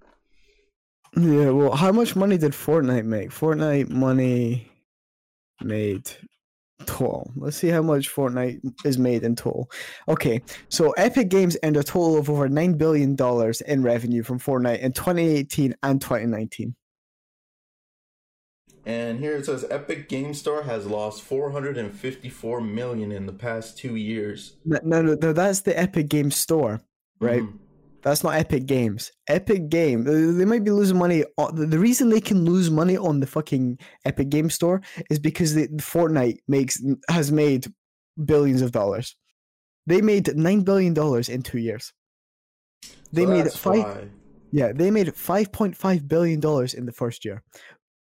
Yeah, 1.15 1.49
well, 1.49 1.75
how 1.75 1.91
much 1.91 2.15
money 2.15 2.37
did 2.37 2.53
Fortnite 2.53 3.05
make? 3.05 3.31
Fortnite 3.31 3.89
money 3.89 4.71
made 5.61 6.09
total. 6.85 7.31
Let's 7.35 7.57
see 7.57 7.69
how 7.69 7.81
much 7.81 8.13
Fortnite 8.13 8.59
is 8.85 8.97
made 8.97 9.23
in 9.23 9.35
total. 9.35 9.69
Okay, 10.07 10.41
so 10.69 10.91
Epic 10.91 11.29
Games 11.29 11.57
earned 11.63 11.77
a 11.77 11.83
total 11.83 12.17
of 12.17 12.29
over 12.29 12.47
nine 12.49 12.73
billion 12.73 13.15
dollars 13.15 13.61
in 13.61 13.81
revenue 13.83 14.23
from 14.23 14.39
Fortnite 14.39 14.79
in 14.79 14.91
2018 14.93 15.75
and 15.83 16.01
2019. 16.01 16.75
And 18.85 19.19
here 19.19 19.35
it 19.35 19.45
says 19.45 19.63
Epic 19.69 20.09
Game 20.09 20.33
Store 20.33 20.63
has 20.63 20.87
lost 20.87 21.21
454 21.21 22.61
million 22.61 23.11
in 23.11 23.27
the 23.27 23.33
past 23.33 23.77
two 23.77 23.95
years. 23.95 24.55
No, 24.65 24.79
no, 24.83 25.01
no, 25.21 25.33
that's 25.33 25.61
the 25.61 25.77
Epic 25.79 26.09
Game 26.09 26.31
Store. 26.31 26.81
right? 27.19 27.43
Mhm. 27.43 27.59
That's 28.01 28.23
not 28.23 28.35
Epic 28.35 28.65
Games. 28.65 29.11
Epic 29.27 29.69
Game, 29.69 30.03
they 30.37 30.45
might 30.45 30.63
be 30.63 30.71
losing 30.71 30.97
money. 30.97 31.23
On, 31.37 31.69
the- 31.69 31.77
reason 31.79 32.09
they 32.09 32.21
can 32.21 32.45
lose 32.45 32.69
money 32.71 32.97
on 32.97 33.19
the 33.19 33.27
fucking 33.27 33.77
Epic 34.05 34.29
Game 34.29 34.49
Store 34.49 34.81
is 35.09 35.19
because 35.19 35.53
the, 35.53 35.67
Fortnite 35.77 36.39
makes 36.47 36.81
has 37.09 37.31
made 37.31 37.67
billions 38.25 38.61
of 38.61 38.71
dollars. 38.71 39.15
They 39.87 40.01
made 40.01 40.35
nine 40.35 40.61
billion 40.61 40.93
dollars 40.93 41.29
in 41.29 41.41
two 41.43 41.59
years. 41.59 41.93
They 43.13 43.23
So 43.25 43.29
made 43.29 43.51
five. 43.51 43.83
why. 43.83 44.09
Yeah, 44.51 44.71
they 44.73 44.91
made 44.91 45.15
five 45.15 45.51
point 45.51 45.77
five 45.77 46.07
billion 46.07 46.39
dollars 46.39 46.73
in 46.73 46.85
the 46.85 46.91
first 46.91 47.23
year. 47.23 47.43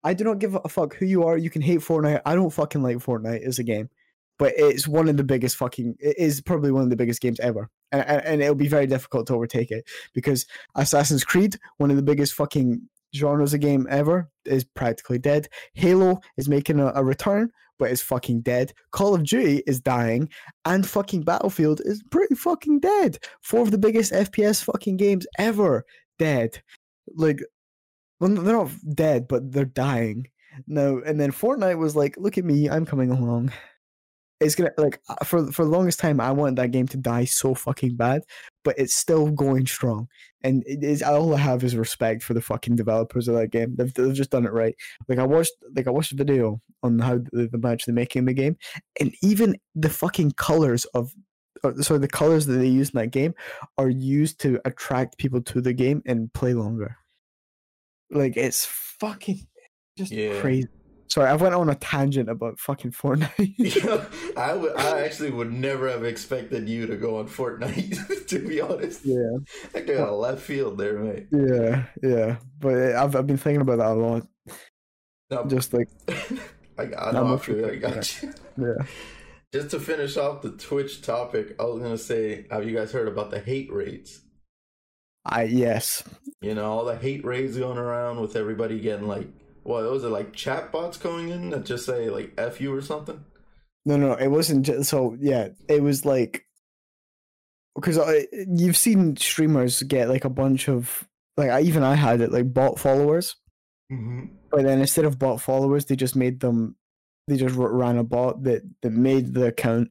I 0.03 0.13
do 0.13 0.23
not 0.23 0.39
give 0.39 0.55
a 0.55 0.69
fuck 0.69 0.95
who 0.95 1.05
you 1.05 1.23
are. 1.23 1.37
You 1.37 1.49
can 1.49 1.61
hate 1.61 1.79
Fortnite. 1.79 2.21
I 2.25 2.35
don't 2.35 2.51
fucking 2.51 2.83
like 2.83 2.97
Fortnite 2.97 3.41
as 3.45 3.57
a 3.59 3.63
game, 3.63 3.89
but 4.37 4.53
it's 4.57 4.87
one 4.87 5.09
of 5.09 5.17
the 5.17 5.23
biggest 5.23 5.57
fucking. 5.57 5.95
It 5.99 6.17
is 6.19 6.41
probably 6.41 6.71
one 6.71 6.83
of 6.83 6.89
the 6.89 6.95
biggest 6.95 7.21
games 7.21 7.39
ever, 7.39 7.69
and 7.91 8.03
and, 8.03 8.41
it'll 8.41 8.55
be 8.55 8.67
very 8.67 8.87
difficult 8.87 9.27
to 9.27 9.33
overtake 9.33 9.71
it 9.71 9.87
because 10.13 10.45
Assassin's 10.75 11.23
Creed, 11.23 11.57
one 11.77 11.91
of 11.91 11.97
the 11.97 12.03
biggest 12.03 12.33
fucking 12.33 12.81
genres 13.15 13.53
of 13.53 13.61
game 13.61 13.87
ever, 13.89 14.29
is 14.45 14.63
practically 14.63 15.19
dead. 15.19 15.47
Halo 15.73 16.19
is 16.37 16.49
making 16.49 16.79
a, 16.79 16.91
a 16.95 17.03
return, 17.03 17.51
but 17.79 17.91
is 17.91 18.01
fucking 18.01 18.41
dead. 18.41 18.73
Call 18.91 19.15
of 19.15 19.23
Duty 19.23 19.63
is 19.67 19.79
dying, 19.79 20.29
and 20.65 20.87
fucking 20.87 21.23
Battlefield 21.23 21.81
is 21.85 22.03
pretty 22.11 22.35
fucking 22.35 22.79
dead. 22.79 23.19
Four 23.41 23.61
of 23.61 23.71
the 23.71 23.77
biggest 23.77 24.11
FPS 24.11 24.63
fucking 24.63 24.97
games 24.97 25.27
ever 25.37 25.85
dead. 26.19 26.61
Like, 27.15 27.41
well, 28.19 28.31
they're 28.31 28.55
not 28.55 28.71
dead, 28.93 29.27
but 29.27 29.51
they're 29.51 29.65
dying. 29.65 30.27
No, 30.67 31.01
and 31.05 31.19
then 31.19 31.31
Fortnite 31.31 31.77
was 31.77 31.95
like, 31.95 32.15
"Look 32.17 32.37
at 32.37 32.45
me, 32.45 32.69
I'm 32.69 32.85
coming 32.85 33.11
along." 33.11 33.51
It's 34.41 34.55
gonna 34.55 34.71
like 34.77 34.99
uh, 35.07 35.23
for 35.23 35.51
for 35.51 35.63
the 35.63 35.71
longest 35.71 35.99
time, 35.99 36.19
I 36.19 36.31
wanted 36.31 36.57
that 36.57 36.71
game 36.71 36.87
to 36.89 36.97
die 36.97 37.23
so 37.25 37.53
fucking 37.53 37.95
bad, 37.95 38.23
but 38.63 38.77
it's 38.77 38.95
still 38.95 39.31
going 39.31 39.65
strong. 39.65 40.07
And 40.43 40.61
it 40.67 40.83
is 40.83 41.01
all 41.01 41.33
I 41.33 41.37
have 41.39 41.63
is 41.63 41.75
respect 41.75 42.21
for 42.21 42.33
the 42.33 42.41
fucking 42.41 42.75
developers 42.75 43.27
of 43.27 43.35
that 43.35 43.49
game. 43.51 43.75
They've, 43.77 43.91
they've 43.93 44.13
just 44.13 44.29
done 44.31 44.45
it 44.45 44.51
right. 44.51 44.75
Like 45.07 45.17
I 45.19 45.23
watched, 45.25 45.53
like 45.75 45.87
I 45.87 45.89
watched 45.91 46.11
a 46.11 46.15
video 46.15 46.61
on 46.83 46.99
how 46.99 47.17
the, 47.31 47.47
the 47.51 47.57
match 47.57 47.85
they're 47.85 47.95
making 47.95 48.25
the 48.25 48.33
game, 48.33 48.57
and 48.99 49.13
even 49.23 49.55
the 49.73 49.89
fucking 49.89 50.31
colors 50.33 50.85
of 50.93 51.13
or, 51.63 51.81
sorry, 51.81 51.99
the 51.99 52.07
colors 52.07 52.45
that 52.45 52.57
they 52.57 52.67
use 52.67 52.89
in 52.89 52.99
that 52.99 53.11
game 53.11 53.33
are 53.77 53.89
used 53.89 54.39
to 54.41 54.59
attract 54.65 55.17
people 55.17 55.41
to 55.43 55.61
the 55.61 55.73
game 55.73 56.03
and 56.05 56.31
play 56.33 56.53
longer. 56.53 56.97
Like 58.11 58.37
it's 58.37 58.65
fucking 58.65 59.47
just 59.97 60.11
Yeah. 60.11 60.39
crazy. 60.41 60.67
Sorry, 61.07 61.29
I 61.29 61.35
went 61.35 61.53
on 61.55 61.69
a 61.69 61.75
tangent 61.75 62.29
about 62.29 62.59
fucking 62.59 62.91
Fortnite. 62.91 63.55
Yeah, 63.57 64.05
I 64.35 65.01
actually 65.03 65.31
would 65.31 65.53
never 65.53 65.89
have 65.89 66.03
expected 66.03 66.67
you 66.67 66.87
to 66.87 66.97
go 66.97 67.19
on 67.19 67.27
Fortnite. 67.27 68.27
to 68.27 68.39
be 68.39 68.59
honest, 68.59 69.05
yeah, 69.05 69.37
I 69.73 69.81
got 69.81 70.09
a 70.09 70.15
left 70.15 70.41
field 70.41 70.77
there, 70.77 70.97
mate. 70.99 71.27
yeah, 71.31 71.85
yeah. 72.01 72.37
But 72.59 72.95
I've 72.95 73.15
I've 73.15 73.27
been 73.27 73.37
thinking 73.37 73.61
about 73.61 73.77
that 73.77 73.91
a 73.91 73.93
lot. 73.93 74.27
No, 75.31 75.45
Just 75.45 75.73
like 75.73 75.89
I, 76.77 76.85
got- 76.85 77.07
I 77.07 77.11
know. 77.11 77.33
I 77.35 77.37
feel 77.37 77.65
I 77.65 77.75
got 77.75 78.21
you. 78.23 78.33
yeah, 78.57 78.85
Just 79.53 79.71
to 79.71 79.79
finish 79.79 80.17
off 80.17 80.41
the 80.41 80.51
Twitch 80.51 81.01
topic, 81.01 81.55
I 81.59 81.63
was 81.63 81.81
gonna 81.81 81.97
say, 81.97 82.45
have 82.51 82.67
you 82.67 82.75
guys 82.75 82.91
heard 82.91 83.07
about 83.07 83.31
the 83.31 83.39
hate 83.39 83.71
raids? 83.71 84.21
I 85.23 85.43
yes, 85.43 86.03
You 86.41 86.53
know, 86.53 86.65
all 86.71 86.85
the 86.85 86.95
hate 86.97 87.25
raids 87.25 87.57
going 87.57 87.77
around 87.79 88.21
with 88.21 88.35
everybody 88.35 88.79
getting 88.79 89.07
like, 89.07 89.27
what 89.65 89.83
was 89.83 90.03
it 90.03 90.09
like 90.09 90.33
chat 90.33 90.71
bots 90.71 90.97
going 90.97 91.29
in 91.29 91.49
that 91.49 91.65
just 91.65 91.85
say 91.85 92.09
like 92.09 92.33
"f 92.37 92.61
you" 92.61 92.73
or 92.73 92.81
something? 92.81 93.25
no, 93.85 93.97
no, 93.97 94.13
it 94.13 94.27
wasn't. 94.27 94.65
Just, 94.65 94.89
so 94.89 95.15
yeah, 95.19 95.49
it 95.67 95.81
was 95.81 96.05
like 96.05 96.45
because 97.75 97.99
you've 98.31 98.77
seen 98.77 99.15
streamers 99.17 99.83
get 99.83 100.09
like 100.09 100.25
a 100.25 100.29
bunch 100.29 100.69
of 100.69 101.07
like 101.37 101.49
I, 101.49 101.61
even 101.61 101.83
I 101.83 101.95
had 101.95 102.21
it 102.21 102.31
like 102.31 102.53
bot 102.53 102.79
followers. 102.79 103.35
Mm-hmm. 103.91 104.25
but 104.49 104.63
then 104.63 104.79
instead 104.79 105.05
of 105.05 105.19
bot 105.19 105.41
followers, 105.41 105.85
they 105.85 105.95
just 105.95 106.15
made 106.15 106.39
them. 106.39 106.75
They 107.27 107.37
just 107.37 107.55
ran 107.55 107.97
a 107.97 108.03
bot 108.03 108.43
that 108.43 108.63
that 108.81 108.91
made 108.91 109.33
the 109.33 109.47
account 109.47 109.89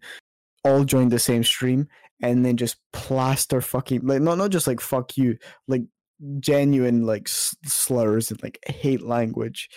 all 0.65 0.85
join 0.85 1.09
the 1.09 1.19
same 1.19 1.45
stream, 1.45 1.89
and 2.23 2.45
then 2.45 2.57
just 2.57 2.77
plaster 2.93 3.61
fucking 3.61 4.07
like 4.07 4.23
not 4.23 4.39
not 4.39 4.51
just 4.51 4.67
like 4.67 4.81
fuck 4.81 5.17
you, 5.17 5.39
like 5.69 5.83
genuine 6.41 7.05
like 7.07 7.29
slurs 7.29 8.31
and 8.31 8.43
like 8.43 8.59
hate 8.67 9.03
language 9.03 9.69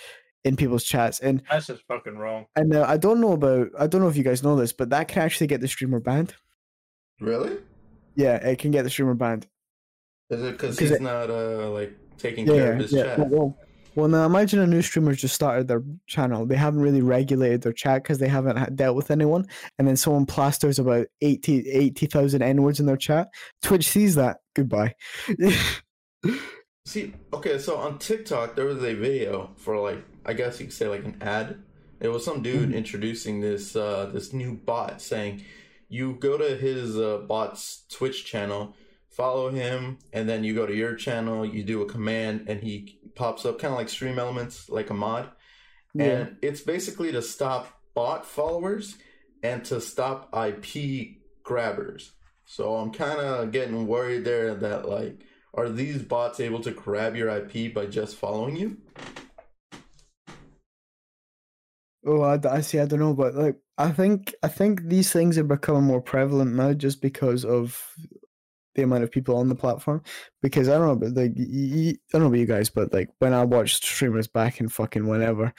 in 0.43 0.55
people's 0.55 0.83
chats. 0.83 1.19
And 1.19 1.41
That's 1.49 1.67
just 1.67 1.83
fucking 1.87 2.17
wrong. 2.17 2.45
and 2.55 2.75
uh, 2.75 2.85
I 2.87 2.97
don't 2.97 3.19
know 3.21 3.33
about 3.33 3.69
I 3.77 3.87
don't 3.87 4.01
know 4.01 4.07
if 4.07 4.17
you 4.17 4.23
guys 4.23 4.43
know 4.43 4.55
this, 4.55 4.73
but 4.73 4.89
that 4.91 5.07
can 5.07 5.21
actually 5.23 5.47
get 5.47 5.61
the 5.61 5.67
streamer 5.67 5.99
banned. 5.99 6.33
Really? 7.19 7.57
Yeah, 8.15 8.35
it 8.35 8.59
can 8.59 8.71
get 8.71 8.83
the 8.83 8.89
streamer 8.89 9.13
banned. 9.15 9.47
Is 10.29 10.41
it 10.43 10.51
because 10.53 10.77
'Cause 10.77 10.89
he's 10.89 10.91
it- 10.91 11.01
not 11.01 11.29
uh 11.29 11.69
like 11.71 11.93
taking 12.17 12.47
Yeah, 12.47 12.53
care 12.53 12.73
of 12.73 12.79
his 12.79 12.91
yeah. 12.91 13.03
chat? 13.03 13.19
Well, 13.19 13.29
well, 13.29 13.57
well, 13.95 14.07
now 14.07 14.25
imagine 14.27 14.59
a 14.59 14.67
new 14.67 14.83
streamer 14.83 15.13
just 15.15 15.33
started 15.33 15.67
their 15.67 15.81
channel. 16.05 16.45
They 16.45 16.55
haven't 16.55 16.81
really 16.81 17.01
regulated 17.01 17.63
their 17.63 17.73
chat 17.73 18.03
because 18.03 18.19
they 18.19 18.27
haven't 18.27 18.75
dealt 18.75 18.95
with 18.95 19.09
anyone. 19.09 19.47
And 19.79 19.87
then 19.87 19.97
someone 19.97 20.27
plasters 20.27 20.77
about 20.77 21.07
80 21.21 21.67
80,000 21.69 22.43
N 22.43 22.61
words 22.61 22.79
in 22.79 22.85
their 22.85 22.95
chat. 22.97 23.29
Twitch 23.63 23.89
sees 23.89 24.13
that. 24.15 24.37
Goodbye. 24.55 24.93
See, 26.85 27.13
okay, 27.33 27.57
so 27.59 27.77
on 27.77 27.99
TikTok 27.99 28.55
there 28.55 28.65
was 28.65 28.81
a 28.83 28.93
video 28.93 29.51
for 29.57 29.77
like 29.79 30.03
I 30.25 30.33
guess 30.33 30.59
you 30.59 30.67
could 30.67 30.73
say 30.73 30.87
like 30.87 31.03
an 31.05 31.17
ad. 31.21 31.57
It 31.99 32.09
was 32.09 32.23
some 32.23 32.41
dude 32.41 32.69
Mhm. 32.69 32.75
introducing 32.75 33.41
this 33.41 33.75
uh 33.75 34.09
this 34.13 34.31
new 34.33 34.53
bot 34.53 35.01
saying 35.01 35.43
you 35.89 36.13
go 36.19 36.37
to 36.37 36.55
his 36.57 36.97
uh, 36.97 37.19
bot's 37.19 37.85
Twitch 37.89 38.25
channel, 38.25 38.75
follow 39.09 39.49
him, 39.49 39.97
and 40.11 40.27
then 40.27 40.43
you 40.43 40.53
go 40.53 40.65
to 40.65 40.75
your 40.75 40.95
channel, 40.95 41.45
you 41.45 41.63
do 41.63 41.81
a 41.81 41.85
command, 41.85 42.45
and 42.49 42.61
he 42.61 42.99
pops 43.15 43.45
up 43.45 43.57
kind 43.57 43.71
of 43.73 43.77
like 43.77 43.87
StreamElements, 43.87 44.69
like 44.69 44.89
a 44.89 44.93
mod. 44.93 45.29
yeah. 45.93 46.03
And 46.05 46.37
it's 46.41 46.59
basically 46.61 47.11
to 47.13 47.21
stop 47.21 47.81
bot 47.95 48.25
followers 48.25 48.97
and 49.41 49.63
to 49.65 49.79
stop 49.79 50.29
IP 50.35 51.19
grabbers. 51.43 52.11
So 52.45 52.75
I'm 52.75 52.91
kind 52.91 53.19
of 53.21 53.51
getting 53.53 53.87
worried 53.87 54.25
there 54.25 54.55
that 54.55 54.87
like, 54.89 55.21
are 55.57 55.69
these 55.69 56.01
bots 56.03 56.39
able 56.39 56.61
to 56.61 56.71
grab 56.71 57.15
your 57.15 57.29
IP 57.29 57.73
by 57.73 57.87
just 57.87 58.15
following 58.15 58.55
you? 58.55 58.77
Oh, 62.05 62.21
I, 62.21 62.39
I 62.49 62.61
see. 62.61 62.79
I 62.79 62.85
don't 62.85 62.99
know, 62.99 63.13
but 63.13 63.35
like, 63.35 63.57
I 63.77 63.91
think 63.91 64.33
I 64.43 64.47
think 64.47 64.83
these 64.83 65.11
things 65.11 65.37
are 65.37 65.43
becoming 65.43 65.83
more 65.83 66.01
prevalent 66.01 66.53
now, 66.55 66.73
just 66.73 67.01
because 67.01 67.43
of 67.43 67.83
the 68.75 68.83
amount 68.83 69.03
of 69.03 69.11
people 69.11 69.35
on 69.35 69.49
the 69.49 69.55
platform. 69.55 70.03
Because 70.41 70.69
I 70.69 70.77
don't 70.77 70.87
know, 70.87 70.95
but 70.95 71.15
like, 71.15 71.31
I 71.37 71.97
don't 72.11 72.21
know 72.21 72.27
about 72.27 72.37
you 72.37 72.45
guys, 72.45 72.69
but 72.69 72.93
like 72.93 73.09
when 73.19 73.33
I 73.33 73.43
watched 73.43 73.83
streamers 73.83 74.27
back 74.27 74.61
in 74.61 74.69
fucking 74.69 75.07
whenever, 75.07 75.53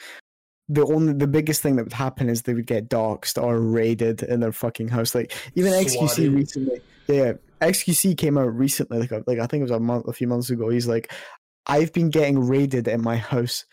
the 0.69 0.85
only 0.85 1.13
the 1.13 1.27
biggest 1.27 1.61
thing 1.61 1.75
that 1.75 1.83
would 1.83 1.93
happen 1.93 2.29
is 2.29 2.43
they 2.43 2.53
would 2.53 2.65
get 2.65 2.89
doxxed 2.89 3.41
or 3.41 3.59
raided 3.59 4.23
in 4.23 4.39
their 4.39 4.51
fucking 4.53 4.87
house. 4.87 5.13
Like 5.13 5.33
even 5.55 5.73
XQC 5.73 6.35
recently, 6.35 6.81
yeah, 7.15 7.33
XQC 7.61 8.17
came 8.17 8.37
out 8.37 8.55
recently, 8.55 8.99
like 8.99 9.11
uh, 9.11 9.21
like 9.27 9.39
I 9.39 9.47
think 9.47 9.61
it 9.61 9.63
was 9.63 9.71
a 9.71 9.79
month, 9.79 10.07
a 10.07 10.13
few 10.13 10.27
months 10.27 10.49
ago. 10.49 10.69
He's 10.69 10.87
like, 10.87 11.11
I've 11.65 11.93
been 11.93 12.09
getting 12.09 12.39
raided 12.39 12.87
in 12.87 13.01
my 13.01 13.17
house 13.17 13.65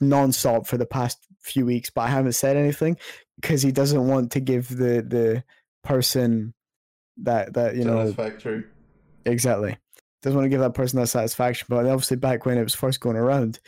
non-stop 0.00 0.66
for 0.66 0.76
the 0.76 0.86
past 0.86 1.18
few 1.40 1.66
weeks, 1.66 1.90
but 1.90 2.02
I 2.02 2.08
haven't 2.08 2.32
said 2.32 2.56
anything 2.56 2.96
because 3.40 3.62
he 3.62 3.72
doesn't 3.72 4.06
want 4.06 4.32
to 4.32 4.40
give 4.40 4.68
the 4.68 5.02
the 5.02 5.44
person 5.82 6.54
that 7.18 7.54
that 7.54 7.76
you 7.76 7.84
know 7.84 7.98
Satisfactory. 7.98 8.64
exactly 9.24 9.76
doesn't 10.22 10.36
want 10.36 10.46
to 10.46 10.50
give 10.50 10.60
that 10.60 10.74
person 10.74 10.98
that 10.98 11.08
satisfaction. 11.08 11.66
But 11.68 11.86
obviously, 11.86 12.16
back 12.16 12.46
when 12.46 12.58
it 12.58 12.62
was 12.62 12.74
first 12.74 13.00
going 13.00 13.16
around, 13.16 13.60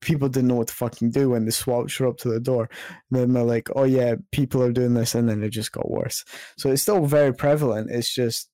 people 0.00 0.28
didn't 0.28 0.48
know 0.48 0.56
what 0.56 0.68
to 0.68 0.74
fucking 0.74 1.10
do 1.10 1.30
when 1.30 1.44
the 1.44 1.52
SWAT 1.52 1.90
showed 1.90 2.08
up 2.08 2.16
to 2.18 2.28
the 2.28 2.40
door. 2.40 2.68
And 3.10 3.20
then 3.20 3.32
they're 3.32 3.44
like, 3.44 3.68
"Oh 3.76 3.84
yeah, 3.84 4.16
people 4.32 4.62
are 4.62 4.72
doing 4.72 4.94
this," 4.94 5.14
and 5.14 5.28
then 5.28 5.42
it 5.42 5.50
just 5.50 5.72
got 5.72 5.90
worse. 5.90 6.24
So 6.58 6.70
it's 6.70 6.82
still 6.82 7.04
very 7.06 7.32
prevalent. 7.34 7.90
It's 7.90 8.12
just 8.12 8.48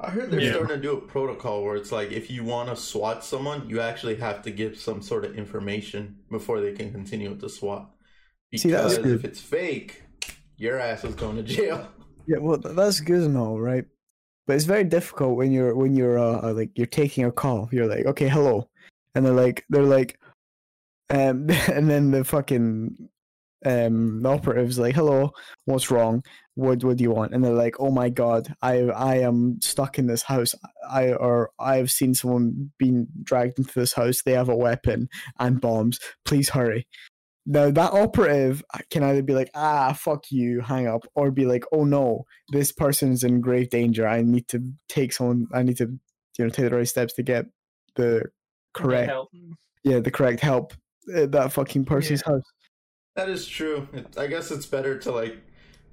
I 0.00 0.10
heard 0.10 0.32
they're 0.32 0.40
Yeah. 0.40 0.54
starting 0.54 0.76
to 0.76 0.82
do 0.82 0.96
a 0.96 1.00
protocol 1.00 1.62
where 1.62 1.76
it's 1.76 1.92
like 1.92 2.10
if 2.10 2.28
you 2.28 2.42
want 2.42 2.68
to 2.68 2.76
SWAT 2.76 3.24
someone, 3.24 3.68
you 3.68 3.80
actually 3.80 4.16
have 4.16 4.42
to 4.42 4.50
give 4.50 4.76
some 4.76 5.00
sort 5.00 5.24
of 5.24 5.38
information 5.38 6.16
before 6.28 6.60
they 6.60 6.72
can 6.72 6.90
continue 6.90 7.30
with 7.30 7.40
the 7.40 7.48
SWAT. 7.48 7.88
Because 8.50 8.62
See, 8.62 8.70
that's 8.70 8.98
good. 8.98 9.14
if 9.14 9.24
it's 9.24 9.40
fake, 9.40 10.02
your 10.56 10.78
ass 10.80 11.04
is 11.04 11.14
going 11.14 11.36
to 11.36 11.42
jail. 11.42 11.88
Yeah, 12.24 12.38
well, 12.38 12.56
that's 12.56 13.00
good 13.00 13.22
and 13.22 13.36
all, 13.36 13.60
right? 13.60 13.84
But 14.46 14.54
it's 14.54 14.64
very 14.64 14.84
difficult 14.84 15.36
when 15.36 15.50
you're 15.50 15.74
when 15.74 15.96
you're 15.96 16.20
uh, 16.20 16.40
uh, 16.50 16.52
like 16.52 16.70
you're 16.76 16.86
taking 16.86 17.24
a 17.24 17.32
call. 17.32 17.68
You're 17.72 17.88
like, 17.88 18.06
okay, 18.06 18.28
hello, 18.28 18.68
and 19.16 19.26
they're 19.26 19.32
like, 19.32 19.64
they're 19.70 19.82
like, 19.82 20.20
um, 21.12 21.46
and 21.72 21.88
then 21.90 22.10
the 22.10 22.24
fucking 22.24 23.08
um 23.64 24.22
the 24.22 24.28
operative's 24.28 24.78
like, 24.78 24.94
hello, 24.94 25.30
what's 25.66 25.90
wrong? 25.90 26.24
What 26.54 26.82
what 26.82 26.96
do 26.96 27.04
you 27.04 27.12
want? 27.12 27.32
And 27.32 27.44
they're 27.44 27.52
like, 27.52 27.76
oh 27.78 27.90
my 27.90 28.08
god, 28.08 28.52
I 28.60 28.80
I 28.88 29.16
am 29.18 29.58
stuck 29.60 29.98
in 29.98 30.06
this 30.06 30.22
house. 30.22 30.54
I 30.90 31.12
or 31.12 31.50
I've 31.60 31.90
seen 31.90 32.14
someone 32.14 32.72
being 32.78 33.06
dragged 33.22 33.58
into 33.58 33.72
this 33.78 33.92
house. 33.92 34.22
They 34.22 34.32
have 34.32 34.48
a 34.48 34.56
weapon 34.56 35.08
and 35.38 35.60
bombs. 35.60 35.98
Please 36.24 36.50
hurry. 36.50 36.88
Now 37.44 37.70
that 37.70 37.92
operative 37.92 38.62
can 38.90 39.02
either 39.02 39.22
be 39.22 39.34
like, 39.34 39.50
ah, 39.54 39.92
fuck 39.92 40.30
you, 40.30 40.60
hang 40.60 40.86
up, 40.86 41.04
or 41.14 41.30
be 41.30 41.44
like, 41.44 41.64
oh 41.72 41.84
no, 41.84 42.24
this 42.50 42.72
person's 42.72 43.24
in 43.24 43.40
grave 43.40 43.70
danger. 43.70 44.06
I 44.06 44.22
need 44.22 44.48
to 44.48 44.72
take 44.88 45.12
someone. 45.12 45.46
I 45.52 45.62
need 45.62 45.76
to, 45.78 45.98
you 46.38 46.44
know, 46.44 46.50
take 46.50 46.70
the 46.70 46.76
right 46.76 46.88
steps 46.88 47.14
to 47.14 47.22
get 47.22 47.46
the 47.96 48.24
correct, 48.74 49.10
Help. 49.10 49.28
yeah, 49.84 50.00
the 50.00 50.10
correct 50.10 50.40
help 50.40 50.72
at 51.14 51.32
that 51.32 51.52
fucking 51.52 51.84
person's 51.84 52.22
house. 52.22 52.44
That 53.16 53.28
is 53.28 53.46
true. 53.46 53.88
It, 53.92 54.16
I 54.18 54.26
guess 54.26 54.50
it's 54.50 54.66
better 54.66 54.98
to 55.00 55.12
like 55.12 55.36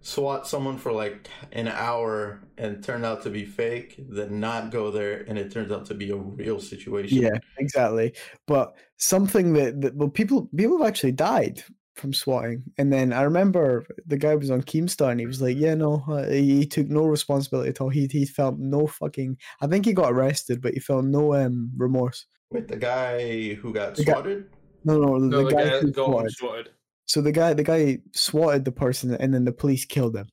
swat 0.01 0.47
someone 0.47 0.77
for 0.77 0.93
like 0.93 1.27
an 1.51 1.67
hour 1.67 2.39
and 2.57 2.81
turn 2.81 3.03
out 3.03 3.21
to 3.23 3.29
be 3.29 3.43
fake 3.43 3.99
than 4.09 4.39
not 4.39 4.71
go 4.71 4.91
there 4.91 5.25
and 5.27 5.37
it 5.37 5.51
turns 5.51 5.71
out 5.71 5.85
to 5.87 5.93
be 5.93 6.09
a 6.11 6.15
real 6.15 6.59
situation. 6.61 7.21
Yeah, 7.21 7.37
exactly. 7.57 8.13
But 8.47 8.75
something 8.97 9.53
that, 9.53 9.81
that 9.81 9.95
well, 9.95 10.09
people 10.09 10.49
people 10.55 10.77
have 10.77 10.87
actually 10.87 11.11
died 11.11 11.63
from 11.95 12.13
swatting. 12.13 12.63
And 12.77 12.93
then 12.93 13.11
I 13.11 13.23
remember 13.23 13.85
the 14.07 14.17
guy 14.17 14.33
was 14.35 14.49
on 14.49 14.61
Keemstar 14.61 15.11
and 15.11 15.19
he 15.19 15.25
was 15.25 15.41
like, 15.41 15.57
"Yeah, 15.57 15.75
no, 15.75 16.01
uh, 16.07 16.29
he, 16.29 16.59
he 16.59 16.65
took 16.65 16.87
no 16.87 17.05
responsibility 17.05 17.69
at 17.69 17.81
all. 17.81 17.89
He 17.89 18.07
he 18.07 18.25
felt 18.25 18.57
no 18.57 18.87
fucking. 18.87 19.37
I 19.61 19.67
think 19.67 19.85
he 19.85 19.91
got 19.91 20.13
arrested, 20.13 20.61
but 20.61 20.73
he 20.73 20.79
felt 20.79 21.03
no 21.03 21.33
um 21.35 21.71
remorse. 21.75 22.25
With 22.51 22.69
the 22.69 22.77
guy 22.77 23.55
who 23.55 23.73
got 23.73 23.95
The 23.95 24.05
guy- 24.05 24.13
swatted? 24.13 24.45
No, 24.83 24.97
no, 24.97 25.19
the, 25.19 25.27
No, 25.27 25.37
the 25.43 25.43
the 25.49 25.55
guy 25.55 25.69
guy 25.69 25.79
who 25.79 25.91
got 25.91 26.05
swatted. 26.07 26.31
swatted. 26.31 26.69
So 27.05 27.21
the 27.21 27.31
guy 27.31 27.53
the 27.53 27.63
guy 27.63 27.99
swatted 28.13 28.65
the 28.65 28.71
person 28.71 29.13
and 29.15 29.33
then 29.33 29.43
the 29.45 29.51
police 29.51 29.85
killed 29.85 30.15
him. 30.15 30.27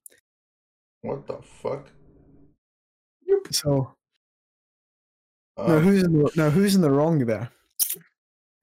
What 1.03 1.27
the 1.27 1.39
fuck? 1.43 1.89
So 3.51 3.93
Uh, 5.57 5.69
now 5.69 5.79
who's 5.79 6.03
in 6.03 6.13
the, 6.19 6.31
now 6.37 6.51
who's 6.51 6.75
in 6.75 6.83
the 6.83 6.91
wrong 6.91 7.25
there? 7.25 7.51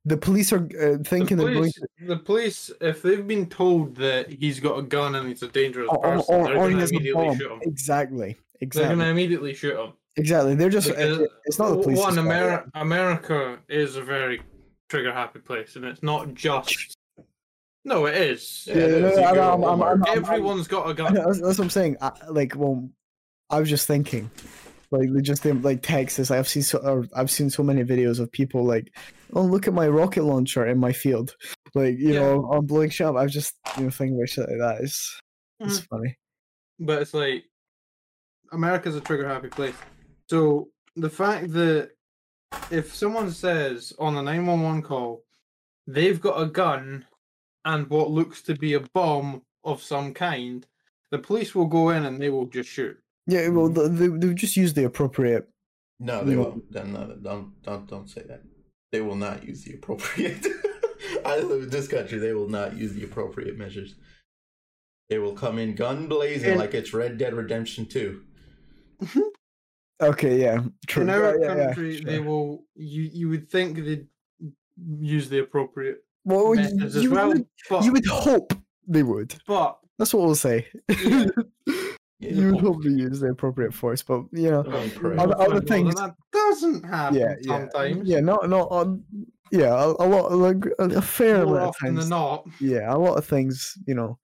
The 0.05 0.17
police 0.17 0.51
are 0.51 0.67
uh, 0.79 0.97
thinking 1.03 1.37
the 1.37 1.45
they're 1.45 1.53
going 1.53 1.71
police, 1.71 1.73
to. 1.75 1.87
the 2.07 2.17
police, 2.17 2.71
if 2.81 3.01
they've 3.01 3.25
been 3.25 3.47
told 3.47 3.95
that 3.95 4.29
he's 4.29 4.59
got 4.59 4.77
a 4.77 4.81
gun 4.81 5.15
and 5.15 5.29
he's 5.29 5.41
a 5.43 5.47
dangerous 5.47 5.87
Or, 5.89 5.97
or, 6.05 6.17
person, 6.17 6.35
or, 6.35 6.45
they're 6.47 6.55
going 6.55 6.77
to 6.77 6.83
immediately 6.83 7.35
shoot 7.37 7.51
him. 7.51 7.59
Exactly. 7.61 7.63
Exactly. 7.63 8.35
They're 8.59 8.61
Exactly. 8.61 8.87
going 8.95 8.99
to 8.99 9.05
immediately 9.11 9.53
shoot 9.53 9.77
him. 9.79 9.93
Exactly. 10.17 10.55
They're 10.55 10.69
just. 10.69 10.89
Because 10.89 11.19
it- 11.19 11.31
it's 11.45 11.57
not 11.57 11.69
the 11.69 11.81
police. 11.83 11.97
One, 11.97 12.15
fault. 12.15 12.27
Ameri- 12.27 12.69
America 12.75 13.59
is 13.69 13.95
a 13.95 14.03
very 14.03 14.41
trigger 14.93 15.11
happy 15.13 15.39
place, 15.39 15.75
and 15.75 15.85
it's 15.85 16.03
not 16.03 16.33
just. 16.33 16.95
No, 17.85 18.05
it 18.05 18.15
is. 18.15 18.63
Yeah, 18.65 18.75
it 18.75 18.77
Yeah, 18.77 18.85
is. 18.85 19.01
no, 19.01 19.09
You 19.09 19.15
no, 19.15 19.15
go 19.15 19.25
I'm- 19.25 19.35
to 19.35 19.41
I'm- 19.41 19.63
I'm- 19.65 19.79
Walmart. 19.79 19.87
I'm- 19.87 20.03
I'm- 20.05 20.17
Everyone's 20.19 20.67
got 20.69 20.85
a 20.85 20.89
I 20.91 20.93
gun. 20.93 21.13
That's, 21.15 21.41
that's 21.41 21.57
what 21.57 21.65
I'm 21.65 21.69
saying. 21.69 21.97
I, 21.99 22.11
like, 22.29 22.55
well, 22.55 22.89
I 23.49 23.59
was 23.59 23.69
just 23.69 23.87
thinking, 23.87 24.31
like, 24.91 25.09
just 25.21 25.43
them 25.43 25.61
like 25.63 25.81
Texas. 25.81 26.31
I've 26.31 26.47
seen 26.47 26.63
so, 26.63 26.77
or 26.77 27.05
I've 27.13 27.29
seen 27.29 27.49
so 27.49 27.61
many 27.61 27.83
videos 27.83 28.21
of 28.21 28.31
people 28.31 28.63
like, 28.65 28.95
oh, 29.33 29.41
look 29.41 29.67
at 29.67 29.73
my 29.73 29.89
rocket 29.89 30.23
launcher 30.23 30.65
in 30.65 30.77
my 30.77 30.93
field. 30.93 31.35
Like, 31.75 31.97
you 31.99 32.13
Yeah. 32.13 32.19
know, 32.21 32.49
I'm 32.53 32.65
blowing 32.65 32.89
shit 32.89 33.05
up. 33.05 33.17
I 33.17 33.23
was 33.23 33.33
just, 33.33 33.53
you 33.77 33.83
know, 33.83 33.89
thinking 33.89 34.15
about 34.15 34.29
shit 34.29 34.47
like 34.47 34.59
that. 34.59 34.79
It's, 34.81 35.19
it's 35.59 35.79
Mm. 35.81 35.87
funny. 35.89 36.17
but 36.79 37.01
it's 37.01 37.13
like 37.13 37.43
America's 38.53 38.95
a 38.95 39.01
trigger 39.01 39.27
happy 39.27 39.49
place. 39.49 39.75
So 40.29 40.69
the 40.95 41.09
fact 41.09 41.51
that 41.51 41.89
if 42.71 42.93
someone 42.95 43.31
says 43.31 43.93
on 43.99 44.15
a 44.17 44.21
911 44.21 44.81
call 44.81 45.23
they've 45.87 46.21
got 46.21 46.41
a 46.41 46.45
gun 46.45 47.05
and 47.65 47.89
what 47.89 48.09
looks 48.11 48.41
to 48.43 48.55
be 48.55 48.73
a 48.73 48.79
bomb 48.79 49.41
of 49.63 49.81
some 49.81 50.13
kind, 50.13 50.65
the 51.11 51.17
police 51.19 51.55
will 51.55 51.65
go 51.65 51.89
in 51.89 52.05
and 52.05 52.21
they 52.21 52.29
will 52.29 52.45
just 52.45 52.69
shoot. 52.69 52.97
Yeah, 53.27 53.47
well, 53.49 53.67
hmm. 53.67 53.95
they, 53.95 54.07
they, 54.07 54.17
they've 54.17 54.35
just 54.35 54.57
use 54.57 54.73
the 54.73 54.83
appropriate. 54.85 55.47
No, 55.99 56.23
they 56.23 56.35
No. 56.35 56.41
won't. 56.41 56.71
No, 56.73 56.83
no, 56.83 57.15
don't, 57.21 57.61
don't, 57.63 57.87
don't 57.87 58.09
say 58.09 58.23
that. 58.27 58.41
They 58.91 59.01
will 59.01 59.15
not 59.15 59.43
use 59.45 59.63
the 59.63 59.73
appropriate. 59.75 60.45
I 61.25 61.39
live 61.39 61.63
in 61.63 61.69
this 61.69 61.87
country. 61.87 62.17
They 62.19 62.33
will 62.33 62.49
not 62.49 62.75
use 62.75 62.93
the 62.93 63.03
appropriate 63.05 63.57
measures. 63.57 63.95
They 65.09 65.19
will 65.19 65.33
come 65.33 65.57
in 65.59 65.75
gun 65.75 66.07
blazing 66.07 66.51
And- 66.51 66.59
like 66.59 66.73
it's 66.73 66.93
Red 66.93 67.17
Dead 67.17 67.33
Redemption 67.33 67.85
2. 67.85 68.21
Okay, 70.01 70.41
yeah, 70.41 70.61
true. 70.87 71.03
In 71.03 71.09
Yeah, 71.09 71.15
our 71.15 71.39
yeah, 71.39 71.55
yeah, 71.55 71.65
country, 71.65 72.01
they 72.03 72.19
will. 72.19 72.65
You 72.75 73.03
you 73.13 73.29
would 73.29 73.49
think 73.49 73.77
they'd 73.77 74.07
use 74.99 75.29
the 75.29 75.39
appropriate 75.39 76.03
Well, 76.25 76.55
you, 76.55 76.61
methods 76.61 76.95
as 76.97 77.03
you 77.03 77.11
well, 77.11 77.27
would, 77.29 77.45
but 77.69 77.83
you 77.85 77.91
would 77.93 78.05
hope 78.07 78.53
they 78.87 79.03
would. 79.03 79.35
but 79.47 79.77
That's 79.99 80.13
what 80.13 80.23
we'll 80.25 80.35
say. 80.35 80.67
Yeah. 80.89 81.27
Yeah, 81.67 81.75
you 82.19 82.51
would 82.53 82.61
hope 82.61 82.83
they 82.83 82.89
use 82.89 83.19
the 83.19 83.27
appropriate 83.27 83.73
force, 83.73 84.01
but 84.01 84.23
you 84.31 84.49
know, 84.49 84.63
Don't. 84.63 85.19
Other- 85.19 85.39
other 85.39 85.61
things- 85.61 85.95
that 85.95 86.15
doesn't 86.31 86.83
happen 86.83 87.17
yeah, 87.19 87.35
yeah, 87.41 87.59
sometimes. 87.59 88.07
yeah, 88.09 88.19
not 88.19 88.49
not 88.49 88.67
on, 88.71 89.03
yeah, 89.51 89.73
a, 89.73 89.87
a 89.89 90.07
lot, 90.07 90.31
like 90.31 90.65
a, 90.79 90.85
a 90.97 91.01
fair 91.01 91.45
More 91.45 91.57
amount 91.57 91.63
of 91.63 91.69
often 91.69 91.87
times. 91.95 91.99
than 91.99 92.09
not. 92.09 92.47
Yeah, 92.59 92.93
a 92.93 92.97
lot 92.97 93.17
of 93.17 93.25
things, 93.25 93.77
you 93.85 93.93
know, 93.93 94.17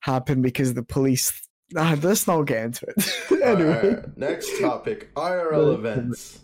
happen 0.00 0.42
because 0.42 0.74
the 0.74 0.82
police. 0.82 1.45
Ah, 1.76 1.96
let's 2.02 2.26
not 2.26 2.42
get 2.42 2.64
into 2.64 2.86
it. 2.86 3.42
anyway, 3.42 3.88
Alright, 3.96 4.16
next 4.18 4.60
topic 4.60 5.12
IRL 5.14 5.74
events. 5.74 6.40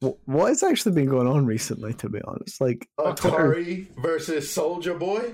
what 0.00 0.48
has 0.48 0.62
actually 0.62 0.92
been 0.92 1.06
going 1.08 1.28
on 1.28 1.46
recently? 1.46 1.94
To 1.94 2.08
be 2.08 2.20
honest, 2.24 2.60
like, 2.60 2.88
Atari 2.98 3.86
versus 3.98 4.46
Soulja 4.46 4.98
Boy. 4.98 5.32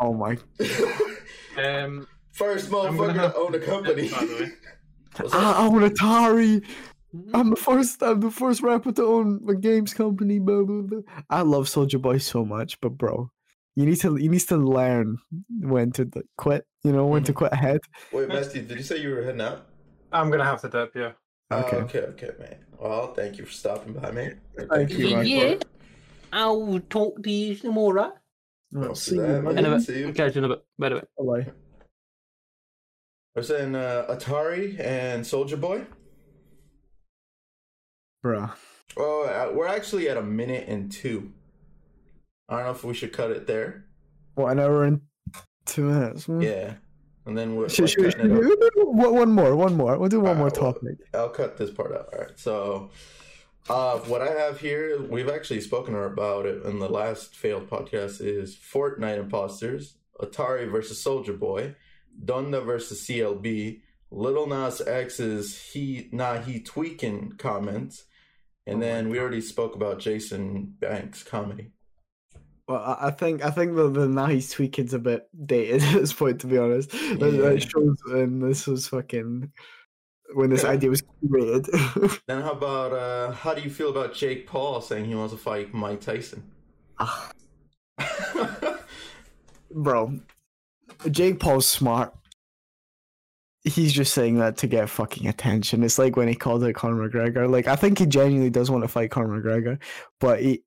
oh 0.00 0.12
my, 0.12 0.36
Um, 1.56 2.06
First 2.32 2.68
motherfucker 2.68 3.32
to 3.32 3.36
own 3.36 3.54
a 3.54 3.60
company. 3.60 4.08
by 4.10 4.24
the 4.24 4.34
way. 4.34 4.50
What's 5.16 5.32
that? 5.32 5.38
I 5.56 5.66
own 5.66 5.88
Atari. 5.88 6.64
Mm-hmm. 7.14 7.36
I'm 7.36 7.50
the 7.50 7.56
first. 7.56 8.02
I'm 8.02 8.18
the 8.18 8.30
first 8.30 8.60
rapper 8.60 8.90
to 8.90 9.04
own 9.04 9.40
a 9.48 9.54
games 9.54 9.94
company. 9.94 10.40
Blah, 10.40 10.64
blah, 10.64 10.82
blah. 10.82 11.00
I 11.30 11.42
love 11.42 11.66
Soulja 11.66 12.02
Boy 12.02 12.18
so 12.18 12.44
much, 12.44 12.80
but 12.80 12.98
bro, 12.98 13.30
you 13.76 13.86
need 13.86 14.00
to 14.00 14.16
you 14.16 14.28
need 14.28 14.40
to 14.48 14.56
learn 14.56 15.18
when 15.60 15.92
to 15.92 16.10
quit. 16.36 16.66
You 16.84 16.92
know 16.92 17.06
when 17.06 17.24
to 17.24 17.32
Mhm. 17.32 17.36
quit 17.36 17.52
ahead. 17.52 17.80
Wait, 18.12 18.28
Mesty, 18.28 18.60
did 18.60 18.76
you 18.76 18.84
say 18.84 18.98
you 19.00 19.10
were 19.10 19.22
heading 19.22 19.40
out? 19.40 19.66
I'm 20.12 20.30
gonna 20.30 20.44
have 20.44 20.60
to 20.60 20.68
dip, 20.68 20.94
yeah. 20.94 21.12
Okay. 21.50 21.76
Oh, 21.78 21.80
okay, 21.80 22.00
okay, 22.00 22.30
man. 22.38 22.56
Well, 22.78 23.14
thank 23.14 23.38
you 23.38 23.46
for 23.46 23.52
stopping 23.52 23.94
by, 23.94 24.10
man. 24.10 24.40
And 24.58 24.68
Thank 24.68 24.90
you, 24.90 25.08
for 25.10 25.16
man. 25.16 25.26
Yeah. 25.26 25.54
I'll 26.32 26.80
talk 26.90 27.22
to 27.22 27.30
you 27.30 27.54
some 27.56 27.72
more, 27.72 27.94
right? 27.94 28.12
Right, 28.72 28.84
Don't 28.86 28.96
see 28.98 29.16
you, 29.16 29.22
that, 29.22 29.42
man. 29.42 29.54
man. 29.54 29.64
In 29.64 29.72
a 29.72 29.80
See 29.80 29.98
you. 30.00 30.06
bit. 30.06 30.16
Catch 30.16 30.34
you 30.36 30.44
in 30.44 30.50
a 30.50 30.56
bit. 30.56 30.64
By 30.78 30.88
the 30.90 30.94
way. 30.96 31.02
Bye. 31.44 31.52
I 33.36 33.40
was 33.40 33.48
saying 33.48 33.74
uh, 33.74 34.06
Atari 34.10 34.78
and 34.78 35.24
Soulja 35.24 35.60
Boy. 35.60 35.86
Bruh. 38.24 38.52
Oh, 38.96 39.24
uh, 39.24 39.52
we're 39.54 39.66
actually 39.66 40.08
at 40.08 40.16
a 40.16 40.22
minute 40.22 40.68
and 40.68 40.90
two. 40.92 41.32
I 42.48 42.56
don't 42.58 42.64
know 42.66 42.70
if 42.72 42.84
we 42.84 42.94
should 42.94 43.12
cut 43.12 43.30
it 43.30 43.46
there. 43.46 43.86
What 44.34 44.52
an 44.52 44.60
hour 44.60 44.84
and 44.84 45.00
two 45.66 45.84
minutes. 45.84 46.24
hmm. 46.24 46.40
Yeah, 46.40 46.74
and 47.26 47.36
then 47.36 47.56
we're 47.56 47.68
Should, 47.68 47.84
like, 47.84 48.12
should, 48.12 48.12
should, 48.12 48.70
one 48.76 49.14
one 49.14 49.32
more, 49.32 49.56
one 49.56 49.76
more. 49.76 49.98
We'll 49.98 50.08
do 50.08 50.20
one 50.20 50.36
more 50.36 50.48
Alright, 50.48 50.62
well, 50.62 50.72
topic. 50.74 50.98
I'll 51.14 51.30
cut 51.30 51.56
this 51.56 51.70
part 51.70 51.92
out. 51.92 52.08
All 52.12 52.20
right. 52.20 52.38
So, 52.38 52.90
uh, 53.68 53.98
what 54.00 54.20
I 54.20 54.30
have 54.30 54.60
here, 54.60 55.00
we've 55.02 55.30
actually 55.30 55.62
spoken 55.62 55.94
about 55.94 56.44
it 56.46 56.64
in 56.64 56.78
the 56.78 56.88
last 56.88 57.34
failed 57.34 57.68
podcast, 57.70 58.20
is 58.20 58.54
Fortnite 58.54 59.18
imposters, 59.18 59.96
Atari 60.20 60.70
versus 60.70 61.02
Soulja 61.02 61.38
Boy, 61.38 61.74
Donda 62.22 62.64
versus 62.64 63.06
CLB, 63.06 63.80
Lil 64.10 64.46
Nas 64.46 64.80
X's 64.80 65.70
he 65.72 66.08
nah 66.12 66.40
he 66.40 66.60
tweaking 66.60 67.32
comments, 67.38 68.04
and 68.66 68.76
Oh 68.76 68.80
then 68.80 69.08
we 69.08 69.18
already 69.18 69.40
spoke 69.40 69.74
about 69.74 69.98
Jason 69.98 70.76
Banks 70.78 71.22
comedy. 71.22 71.72
Well, 72.66 72.78
I 72.78 73.08
I 73.08 73.10
think 73.10 73.44
I 73.44 73.50
think 73.50 73.76
the, 73.76 73.90
the 73.90 74.08
now 74.08 74.26
he's 74.26 74.52
tweaking's 74.52 74.94
a 74.94 74.98
bit 74.98 75.28
dated 75.46 75.82
at 75.84 76.00
this 76.00 76.12
point, 76.12 76.40
to 76.40 76.46
be 76.46 76.58
honest. 76.58 76.90
That, 76.90 77.30
Yeah. 77.32 77.50
that 77.50 77.62
shows 77.62 77.96
when 78.06 78.40
this 78.40 78.66
was 78.66 78.88
fucking 78.88 79.52
when 80.34 80.50
this 80.50 80.62
Yeah. 80.62 80.70
idea 80.70 80.90
was 80.90 81.02
created. 81.30 81.66
Then 82.26 82.42
how 82.42 82.52
about 82.52 82.92
uh, 82.92 83.32
how 83.32 83.52
do 83.54 83.60
you 83.62 83.70
feel 83.70 83.90
about 83.90 84.14
Jake 84.14 84.46
Paul 84.46 84.80
saying 84.80 85.04
he 85.04 85.14
wants 85.14 85.34
to 85.34 85.38
fight 85.38 85.74
Mike 85.74 86.00
Tyson? 86.00 86.42
Ah, 86.98 87.30
Bro, 89.70 90.20
Jake 91.10 91.40
Paul's 91.40 91.66
smart. 91.66 92.14
He's 93.64 93.92
just 93.92 94.12
saying 94.12 94.38
that 94.38 94.58
to 94.58 94.66
get 94.66 94.90
fucking 94.90 95.26
attention. 95.26 95.82
It's 95.82 95.98
like 95.98 96.16
when 96.16 96.28
he 96.28 96.34
called 96.34 96.62
it 96.64 96.74
Conor 96.74 97.08
McGregor. 97.08 97.50
Like 97.50 97.66
I 97.66 97.76
think 97.76 97.98
he 97.98 98.06
genuinely 98.06 98.50
does 98.50 98.70
want 98.70 98.84
to 98.84 98.88
fight 98.88 99.10
Conor 99.10 99.40
McGregor, 99.40 99.78
but 100.20 100.40
he 100.42 100.62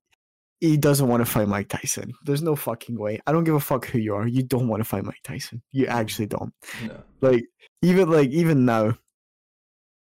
he 0.59 0.77
doesn't 0.77 1.07
want 1.07 1.25
to 1.25 1.31
fight 1.31 1.47
Mike 1.47 1.69
Tyson. 1.69 2.13
There's 2.23 2.41
no 2.41 2.55
fucking 2.55 2.97
way. 2.97 3.19
I 3.27 3.31
don't 3.31 3.43
give 3.43 3.55
a 3.55 3.59
fuck 3.59 3.85
who 3.85 3.99
you 3.99 4.15
are. 4.15 4.27
You 4.27 4.43
don't 4.43 4.67
want 4.67 4.81
to 4.81 4.89
fight 4.89 5.05
Mike 5.05 5.21
Tyson. 5.23 5.61
You 5.71 5.85
actually 5.87 6.27
don't. 6.27 6.53
no. 6.85 7.03
Like 7.21 7.45
even 7.81 8.09
like 8.09 8.29
even 8.29 8.65
now, 8.65 8.97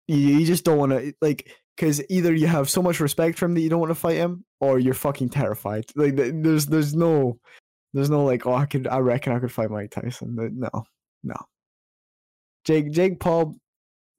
you, 0.08 0.18
you 0.18 0.46
just 0.46 0.64
don't 0.64 0.78
want 0.78 0.94
to 0.94 1.14
like 1.22 1.52
because 1.76 2.04
either 2.10 2.34
you 2.34 2.48
have 2.48 2.70
so 2.70 2.82
much 2.82 3.00
respect 3.00 3.38
for 3.38 3.46
him 3.46 3.54
that 3.54 3.62
you 3.62 3.70
don't 3.70 3.80
want 3.80 3.92
to 3.92 3.96
fight 3.96 4.18
him, 4.18 4.44
or 4.60 4.80
you're 4.80 4.94
fucking 4.94 5.30
terrified. 5.30 5.86
Like 5.96 6.16
there's 6.16 6.66
there's 6.66 6.96
no 6.96 7.40
there's 7.94 8.10
no 8.10 8.24
like 8.24 8.46
oh 8.48 8.54
I 8.54 8.66
could 8.66 8.88
I 8.88 9.00
reckon 9.00 9.34
I 9.34 9.40
could 9.40 9.52
fight 9.52 9.70
Mike 9.70 9.92
Tyson. 9.92 10.36
No, 10.36 10.86
no. 11.24 11.38
Jake 12.66 12.92
Jake 12.92 13.20
Paul, 13.20 13.56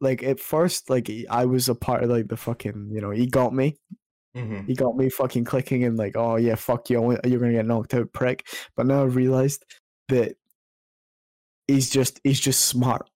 like 0.01 0.23
at 0.23 0.39
first 0.39 0.89
like 0.89 1.11
I 1.29 1.47
was 1.47 1.69
a 1.69 1.75
part 1.75 2.05
of 2.05 2.11
like 2.11 2.29
the 2.29 2.37
fucking 2.37 2.91
you 2.93 3.01
know 3.01 3.11
he 3.11 3.27
got 3.27 3.53
me 3.53 3.77
hmm 4.35 4.61
He 4.67 4.75
got 4.75 4.97
me 4.97 5.09
fucking 5.09 5.45
clicking 5.45 5.85
and 5.85 5.97
like, 5.97 6.17
oh 6.17 6.37
yeah, 6.37 6.55
fuck 6.55 6.91
you, 6.91 7.19
you're 7.25 7.41
gonna 7.41 7.53
get 7.53 7.67
knocked 7.67 7.95
out, 7.95 8.13
prick. 8.13 8.47
But 8.77 8.87
now 8.87 9.05
I've 9.05 9.17
realized 9.17 9.65
that 10.09 10.37
he's 11.69 11.91
just 11.91 12.21
he's 12.25 12.41
just 12.41 12.67
smart. 12.67 13.09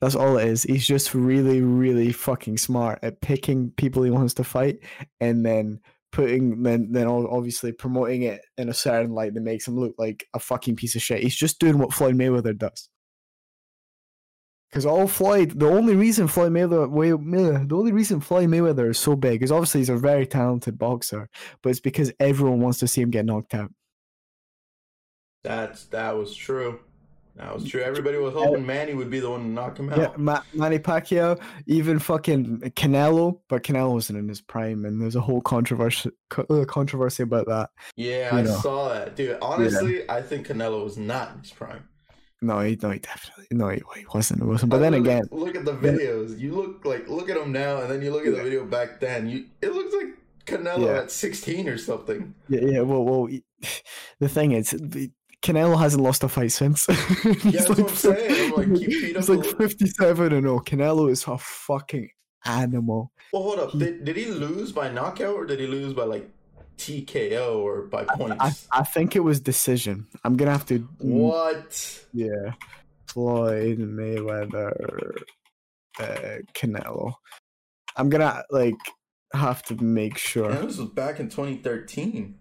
That's 0.00 0.14
all 0.14 0.36
it 0.36 0.48
is. 0.48 0.62
He's 0.64 0.86
just 0.86 1.14
really, 1.14 1.62
really 1.62 2.12
fucking 2.12 2.58
smart 2.58 2.98
at 3.02 3.20
picking 3.22 3.70
people 3.72 4.02
he 4.02 4.10
wants 4.10 4.34
to 4.34 4.44
fight 4.44 4.80
and 5.20 5.44
then 5.44 5.80
putting 6.12 6.62
then 6.62 6.92
then 6.92 7.06
obviously 7.06 7.72
promoting 7.72 8.22
it 8.22 8.42
in 8.56 8.68
a 8.68 8.74
certain 8.74 9.12
light 9.12 9.34
that 9.34 9.40
makes 9.42 9.66
him 9.66 9.78
look 9.78 9.94
like 9.98 10.26
a 10.34 10.38
fucking 10.38 10.76
piece 10.76 10.96
of 10.96 11.02
shit. 11.02 11.22
He's 11.22 11.36
just 11.36 11.58
doing 11.58 11.78
what 11.78 11.92
Floyd 11.92 12.14
Mayweather 12.14 12.56
does. 12.56 12.88
Because 14.76 14.84
all 14.84 15.08
Floyd, 15.08 15.58
the 15.58 15.70
only 15.70 15.96
reason 15.96 16.28
Floyd 16.28 16.52
Mayweather, 16.52 16.86
Way- 16.90 17.08
the 17.12 17.74
only 17.74 17.92
reason 17.92 18.20
Floyd 18.20 18.50
Mayweather 18.50 18.90
is 18.90 18.98
so 18.98 19.16
big 19.16 19.42
is 19.42 19.50
obviously 19.50 19.80
he's 19.80 19.88
a 19.88 19.96
very 19.96 20.26
talented 20.26 20.78
boxer, 20.78 21.30
but 21.62 21.70
it's 21.70 21.80
because 21.80 22.12
everyone 22.20 22.60
wants 22.60 22.80
to 22.80 22.86
see 22.86 23.00
him 23.00 23.10
get 23.10 23.24
knocked 23.24 23.54
out. 23.54 23.72
That's 25.44 25.86
that 25.86 26.14
was 26.14 26.34
true. 26.36 26.80
That 27.36 27.54
was 27.54 27.66
true. 27.66 27.80
Everybody 27.80 28.18
was 28.18 28.34
hoping 28.34 28.66
Manny 28.66 28.92
would 28.92 29.08
be 29.08 29.18
the 29.18 29.30
one 29.30 29.40
to 29.40 29.46
knock 29.46 29.78
him 29.78 29.90
out. 29.90 29.98
Yeah, 29.98 30.12
Ma- 30.18 30.42
Manny 30.52 30.78
Pacquiao, 30.78 31.40
even 31.66 31.98
fucking 31.98 32.60
Canelo, 32.76 33.40
but 33.48 33.62
Canelo 33.62 33.94
wasn't 33.94 34.18
in 34.18 34.28
his 34.28 34.42
prime, 34.42 34.84
and 34.84 35.00
there's 35.00 35.16
a 35.16 35.20
whole 35.22 35.40
controversy 35.40 36.10
uh, 36.50 36.64
controversy 36.68 37.22
about 37.22 37.46
that. 37.46 37.70
Yeah, 37.96 38.30
You 38.34 38.38
I 38.40 38.42
know. 38.42 38.56
saw 38.58 38.88
that, 38.90 39.16
dude. 39.16 39.38
Honestly, 39.40 40.02
I 40.10 40.20
think 40.20 40.48
Canelo 40.48 40.84
was 40.84 40.98
not 40.98 41.32
in 41.34 41.40
his 41.40 41.52
prime. 41.52 41.88
No, 42.42 42.60
he, 42.60 42.78
no, 42.82 42.90
he 42.90 42.98
definitely, 42.98 43.46
no, 43.50 43.68
he, 43.70 43.82
he 43.96 44.04
wasn't. 44.12 44.42
It 44.42 44.44
wasn't. 44.44 44.70
But 44.70 44.78
then 44.78 44.92
look, 44.92 45.00
again, 45.02 45.22
look 45.30 45.56
at 45.56 45.64
the 45.64 45.72
videos. 45.72 46.38
You 46.38 46.54
look 46.54 46.84
like 46.84 47.08
look 47.08 47.30
at 47.30 47.36
him 47.36 47.50
now, 47.52 47.78
and 47.80 47.90
then 47.90 48.02
you 48.02 48.10
look 48.12 48.26
at 48.26 48.34
the 48.36 48.42
video 48.42 48.64
back 48.66 49.00
then. 49.00 49.26
You 49.28 49.46
it 49.62 49.72
looks 49.72 49.94
like 49.94 50.08
Canelo 50.44 50.86
Yeah. 50.86 51.00
at 51.02 51.10
sixteen 51.10 51.66
or 51.68 51.78
something. 51.78 52.34
yeah, 52.48 52.60
yeah. 52.60 52.80
Well, 52.82 53.04
well, 53.04 53.28
the 54.20 54.28
thing 54.28 54.52
is, 54.52 54.70
the, 54.70 55.10
Canelo 55.42 55.78
hasn't 55.78 56.02
lost 56.02 56.24
a 56.24 56.28
fight 56.28 56.52
since. 56.52 56.86
Yeah, 57.24 57.32
he's 57.34 57.52
that's 57.52 57.68
what 57.70 57.78
I'm 57.80 57.88
saying. 57.88 58.52
I'm 58.52 58.70
like, 58.72 58.78
he's 58.80 59.28
like 59.28 59.44
57 59.44 60.32
and 60.32 60.46
all. 60.46 60.60
Canelo 60.60 61.10
is 61.10 61.24
a 61.26 61.38
fucking 61.38 62.08
animal. 62.44 63.12
Well, 63.32 63.42
hold 63.42 63.58
up. 63.60 63.70
He- 63.72 63.78
Did, 63.78 64.04
did 64.04 64.16
he 64.16 64.26
lose 64.26 64.72
by 64.72 64.90
knockout 64.90 65.34
or 65.34 65.44
did 65.46 65.58
he 65.60 65.66
lose 65.66 65.92
by 65.94 66.04
like 66.04 66.28
TKO 66.78 67.58
or 67.58 67.82
by 67.82 68.04
points? 68.04 68.68
I, 68.72 68.80
I 68.80 68.82
think 68.84 69.16
it 69.16 69.20
was 69.20 69.40
decision. 69.40 70.06
I'm 70.24 70.36
gonna 70.36 70.52
have 70.52 70.66
to. 70.66 70.78
what? 70.98 72.04
Yeah, 72.12 72.52
Floyd 73.08 73.78
Mayweather, 73.78 75.16
uh, 75.98 76.36
Canelo. 76.54 77.14
I'm 77.96 78.08
gonna 78.08 78.42
like 78.50 78.74
have 79.32 79.62
to 79.64 79.76
make 79.82 80.18
sure 80.18 80.50
Man, 80.50 80.66
this 80.66 80.76
was 80.78 80.90
back 80.90 81.18
in 81.20 81.28
2013. 81.28 82.38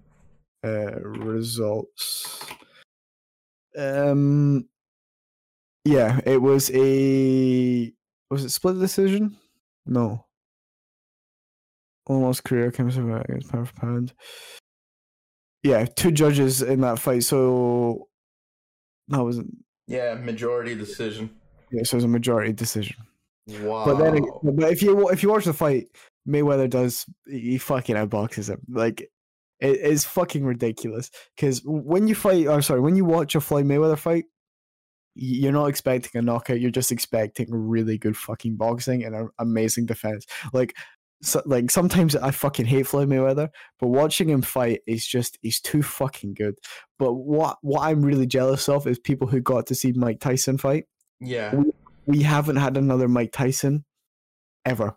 uh, 0.63 0.99
results. 1.01 2.39
Um, 3.77 4.67
yeah, 5.83 6.19
it 6.25 6.41
was 6.41 6.71
a 6.73 7.93
was 8.29 8.43
it 8.43 8.49
split 8.49 8.79
decision? 8.79 9.37
No. 9.85 10.24
Almost 12.07 12.43
career 12.43 12.71
comes 12.71 12.97
against 12.97 13.51
pound 13.51 13.67
for 13.67 13.73
pound. 13.75 14.13
Yeah, 15.63 15.85
two 15.85 16.11
judges 16.11 16.61
in 16.61 16.81
that 16.81 16.99
fight. 16.99 17.23
So 17.23 18.07
that 19.07 19.23
was 19.23 19.41
Yeah, 19.87 20.13
majority 20.13 20.75
decision. 20.75 21.31
yeah, 21.71 21.81
so 21.83 21.95
it 21.95 21.97
was 21.97 22.03
a 22.03 22.07
majority 22.09 22.53
decision. 22.53 22.97
Wow. 23.61 23.85
But 23.85 23.97
then, 23.97 24.25
but 24.43 24.71
if 24.71 24.83
you 24.83 25.09
if 25.09 25.23
you 25.23 25.29
watch 25.29 25.45
the 25.45 25.53
fight, 25.53 25.87
Mayweather 26.27 26.69
does 26.69 27.05
he 27.27 27.57
fucking 27.57 27.95
outboxes 27.95 28.49
him. 28.49 28.61
Like 28.69 29.09
it 29.59 29.79
is 29.79 30.05
fucking 30.05 30.45
ridiculous. 30.45 31.09
Because 31.35 31.61
when 31.65 32.07
you 32.07 32.13
fight, 32.13 32.45
or 32.47 32.61
sorry, 32.61 32.81
when 32.81 32.95
you 32.95 33.05
watch 33.05 33.33
a 33.33 33.41
Floyd 33.41 33.65
Mayweather 33.65 33.97
fight, 33.97 34.25
you're 35.15 35.51
not 35.51 35.67
expecting 35.67 36.19
a 36.19 36.21
knockout. 36.21 36.59
You're 36.59 36.71
just 36.71 36.91
expecting 36.91 37.47
really 37.49 37.97
good 37.97 38.17
fucking 38.17 38.57
boxing 38.57 39.03
and 39.03 39.15
an 39.15 39.29
amazing 39.39 39.87
defense. 39.87 40.27
Like. 40.53 40.75
So, 41.25 41.41
like 41.45 41.71
sometimes 41.71 42.15
I 42.15 42.31
fucking 42.31 42.67
hate 42.67 42.87
Floyd 42.87 43.09
Mayweather, 43.09 43.49
but 43.79 43.87
watching 43.87 44.29
him 44.29 44.41
fight 44.41 44.81
is 44.85 45.05
just 45.05 45.37
he's 45.41 45.59
too 45.59 45.81
fucking 45.81 46.35
good. 46.35 46.55
But 46.99 47.13
what 47.13 47.57
what 47.61 47.81
I'm 47.81 48.03
really 48.03 48.27
jealous 48.27 48.69
of 48.69 48.85
is 48.85 48.99
people 48.99 49.27
who 49.27 49.41
got 49.41 49.65
to 49.67 49.75
see 49.75 49.91
Mike 49.93 50.19
Tyson 50.19 50.57
fight 50.57 50.85
yeah. 51.19 51.53
we 52.05 52.21
haven't 52.21 52.57
had 52.57 52.77
another 52.77 53.07
Mike 53.07 53.31
Tyson 53.31 53.85
ever. 54.65 54.95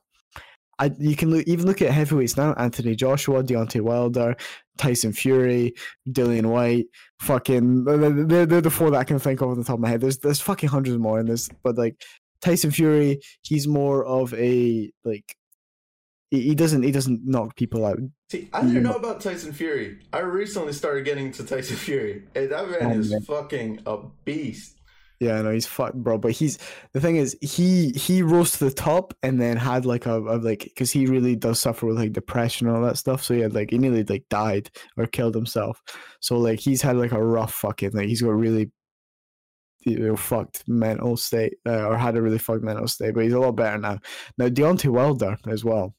I 0.79 0.93
you 0.99 1.17
can 1.17 1.31
look, 1.31 1.45
even 1.47 1.67
look 1.67 1.83
at 1.83 1.91
heavyweights 1.91 2.37
now: 2.37 2.55
Anthony 2.55 2.95
Joshua, 2.95 3.43
Deontay 3.43 3.81
Wilder, 3.81 4.37
Tyson 4.77 5.13
Fury, 5.13 5.75
Dillian 6.09 6.47
Whyte. 6.47 6.87
Fucking, 7.21 7.85
they're, 7.85 8.11
they're, 8.25 8.47
they're 8.47 8.61
the 8.61 8.71
four 8.71 8.91
that 8.93 8.99
I 8.99 9.05
can 9.05 9.19
think 9.19 9.41
of 9.41 9.49
on 9.49 9.59
the 9.59 9.65
top 9.65 9.75
of 9.75 9.81
my 9.81 9.89
head. 9.89 10.01
There's 10.01 10.19
there's 10.19 10.41
fucking 10.41 10.69
hundreds 10.69 10.99
more 10.99 11.19
in 11.19 11.27
this, 11.27 11.49
but 11.65 11.77
like 11.77 12.01
Tyson 12.41 12.71
Fury, 12.71 13.21
he's 13.43 13.67
more 13.67 14.05
of 14.05 14.33
a 14.35 14.93
like 15.05 15.37
he, 16.31 16.55
doesn't 16.55 16.83
he 16.83 16.91
doesn't 16.93 17.21
knock 17.27 17.57
people 17.57 17.85
out. 17.87 17.99
See, 18.31 18.49
I 18.53 18.63
didn't 18.63 18.83
know 18.83 18.91
know- 18.93 18.97
about 18.99 19.21
Tyson 19.21 19.53
Fury. 19.53 19.99
I 20.13 20.21
recently 20.21 20.73
started 20.73 21.05
getting 21.05 21.27
into 21.27 21.45
Tyson 21.45 21.77
Fury. 21.77 22.25
Hey, 22.35 22.47
that 22.47 22.69
man 22.71 22.93
Oh, 22.93 22.99
is 22.99 23.11
man. 23.11 23.23
fucking 23.23 23.81
a 23.87 23.99
beast. 24.25 24.75
Yeah, 25.21 25.43
no, 25.43 25.51
he's 25.51 25.67
fucked, 25.67 25.97
bro. 25.97 26.17
But 26.17 26.31
he's 26.31 26.59
the 26.93 27.01
thing 27.01 27.17
is, 27.17 27.37
he 27.41 27.91
he 27.91 28.23
rose 28.23 28.53
to 28.53 28.67
the 28.67 28.71
top 28.71 29.15
and 29.23 29.41
then 29.41 29.57
had 29.57 29.85
like 29.85 30.07
a, 30.07 30.17
a 30.21 30.37
like 30.39 30.63
because 30.63 30.93
he 30.93 31.07
really 31.07 31.35
does 31.35 31.59
suffer 31.61 31.87
with 31.87 31.97
like 31.97 32.13
depression 32.13 32.69
and 32.69 32.77
all 32.77 32.83
that 32.85 32.99
stuff. 32.99 33.25
So 33.25 33.35
he 33.35 33.41
had 33.41 33.53
like 33.53 33.71
he 33.71 33.79
nearly 33.79 34.05
like 34.05 34.27
died 34.31 34.71
or 34.97 35.07
killed 35.09 35.35
himself. 35.35 35.83
So 36.21 36.39
like 36.39 36.61
he's 36.61 36.83
had 36.83 36.97
like 36.97 37.11
a 37.11 37.21
rough 37.25 37.53
fucking 37.55 37.91
like 37.95 38.07
he's 38.07 38.23
got 38.23 38.31
really 38.31 38.71
you 39.93 39.99
know, 39.99 40.17
fucked 40.17 40.65
mental 40.69 41.17
state 41.17 41.55
uh, 41.67 41.87
or 41.87 41.97
had 41.97 42.17
a 42.17 42.23
really 42.23 42.39
fucked 42.39 42.65
mental 42.65 42.89
state. 42.89 43.15
But 43.15 43.25
he's 43.25 43.33
a 43.33 43.41
lot 43.41 43.53
better 43.53 43.79
now. 43.79 43.99
Now 44.37 44.49
Deontay 44.49 44.91
Wilder 44.91 45.37
as 45.49 45.65
well. 45.65 45.95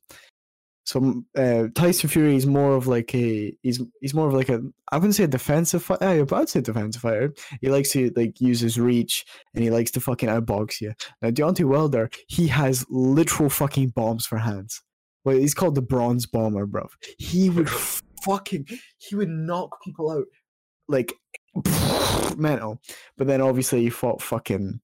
So 0.89 1.23
uh, 1.37 1.67
Tyson 1.75 2.09
Fury 2.09 2.35
is 2.35 2.47
more 2.47 2.75
of 2.75 2.87
like 2.87 3.13
a 3.13 3.55
he's 3.61 3.79
he's 4.01 4.15
more 4.15 4.27
of 4.27 4.33
like 4.33 4.49
a 4.49 4.59
I 4.91 4.97
wouldn't 4.97 5.13
say 5.13 5.25
a 5.25 5.27
defensive 5.27 5.83
fighter, 5.83 6.25
but 6.25 6.35
I'd 6.35 6.49
say 6.49 6.61
defensive 6.61 7.03
fighter. 7.03 7.31
He 7.61 7.69
likes 7.69 7.91
to 7.91 8.11
like 8.15 8.41
use 8.41 8.59
his 8.59 8.79
reach 8.79 9.23
and 9.53 9.63
he 9.63 9.69
likes 9.69 9.91
to 9.91 9.99
fucking 9.99 10.29
outbox 10.29 10.81
you. 10.81 10.93
Now 11.21 11.29
Deontay 11.29 11.65
Wilder, 11.65 12.09
he 12.27 12.47
has 12.47 12.87
literal 12.89 13.51
fucking 13.51 13.89
bombs 13.89 14.25
for 14.25 14.39
hands. 14.39 14.81
Well, 15.23 15.37
he's 15.37 15.53
called 15.53 15.75
the 15.75 15.83
bronze 15.83 16.25
bomber, 16.25 16.65
bro. 16.65 16.87
He 17.19 17.51
would 17.51 17.69
fucking 18.25 18.65
he 18.97 19.15
would 19.15 19.29
knock 19.29 19.83
people 19.83 20.09
out 20.09 20.25
like 20.87 21.13
mental. 22.38 22.82
But 23.18 23.28
then 23.28 23.41
obviously 23.41 23.82
he 23.82 23.89
fought 23.89 24.22
fucking 24.22 24.80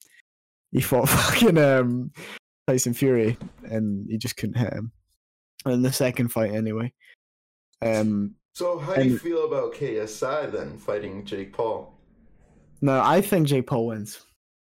he 0.71 0.81
fought 0.81 1.09
fucking 1.09 1.57
um 1.57 2.11
Tyson 2.67 2.93
Fury 2.93 3.37
and 3.63 4.07
he 4.09 4.17
just 4.17 4.37
couldn't 4.37 4.57
hit 4.57 4.73
him. 4.73 4.91
In 5.65 5.81
the 5.81 5.91
second 5.93 6.29
fight 6.29 6.51
anyway. 6.53 6.93
Um 7.81 8.35
So 8.53 8.77
how 8.79 8.95
do 8.95 9.03
you 9.07 9.17
feel 9.17 9.45
about 9.45 9.73
KSI 9.73 10.51
then 10.51 10.77
fighting 10.77 11.25
Jake 11.25 11.53
Paul? 11.53 11.91
no, 12.81 13.01
I 13.01 13.21
think 13.21 13.47
Jake 13.47 13.67
Paul 13.67 13.87
wins. 13.87 14.25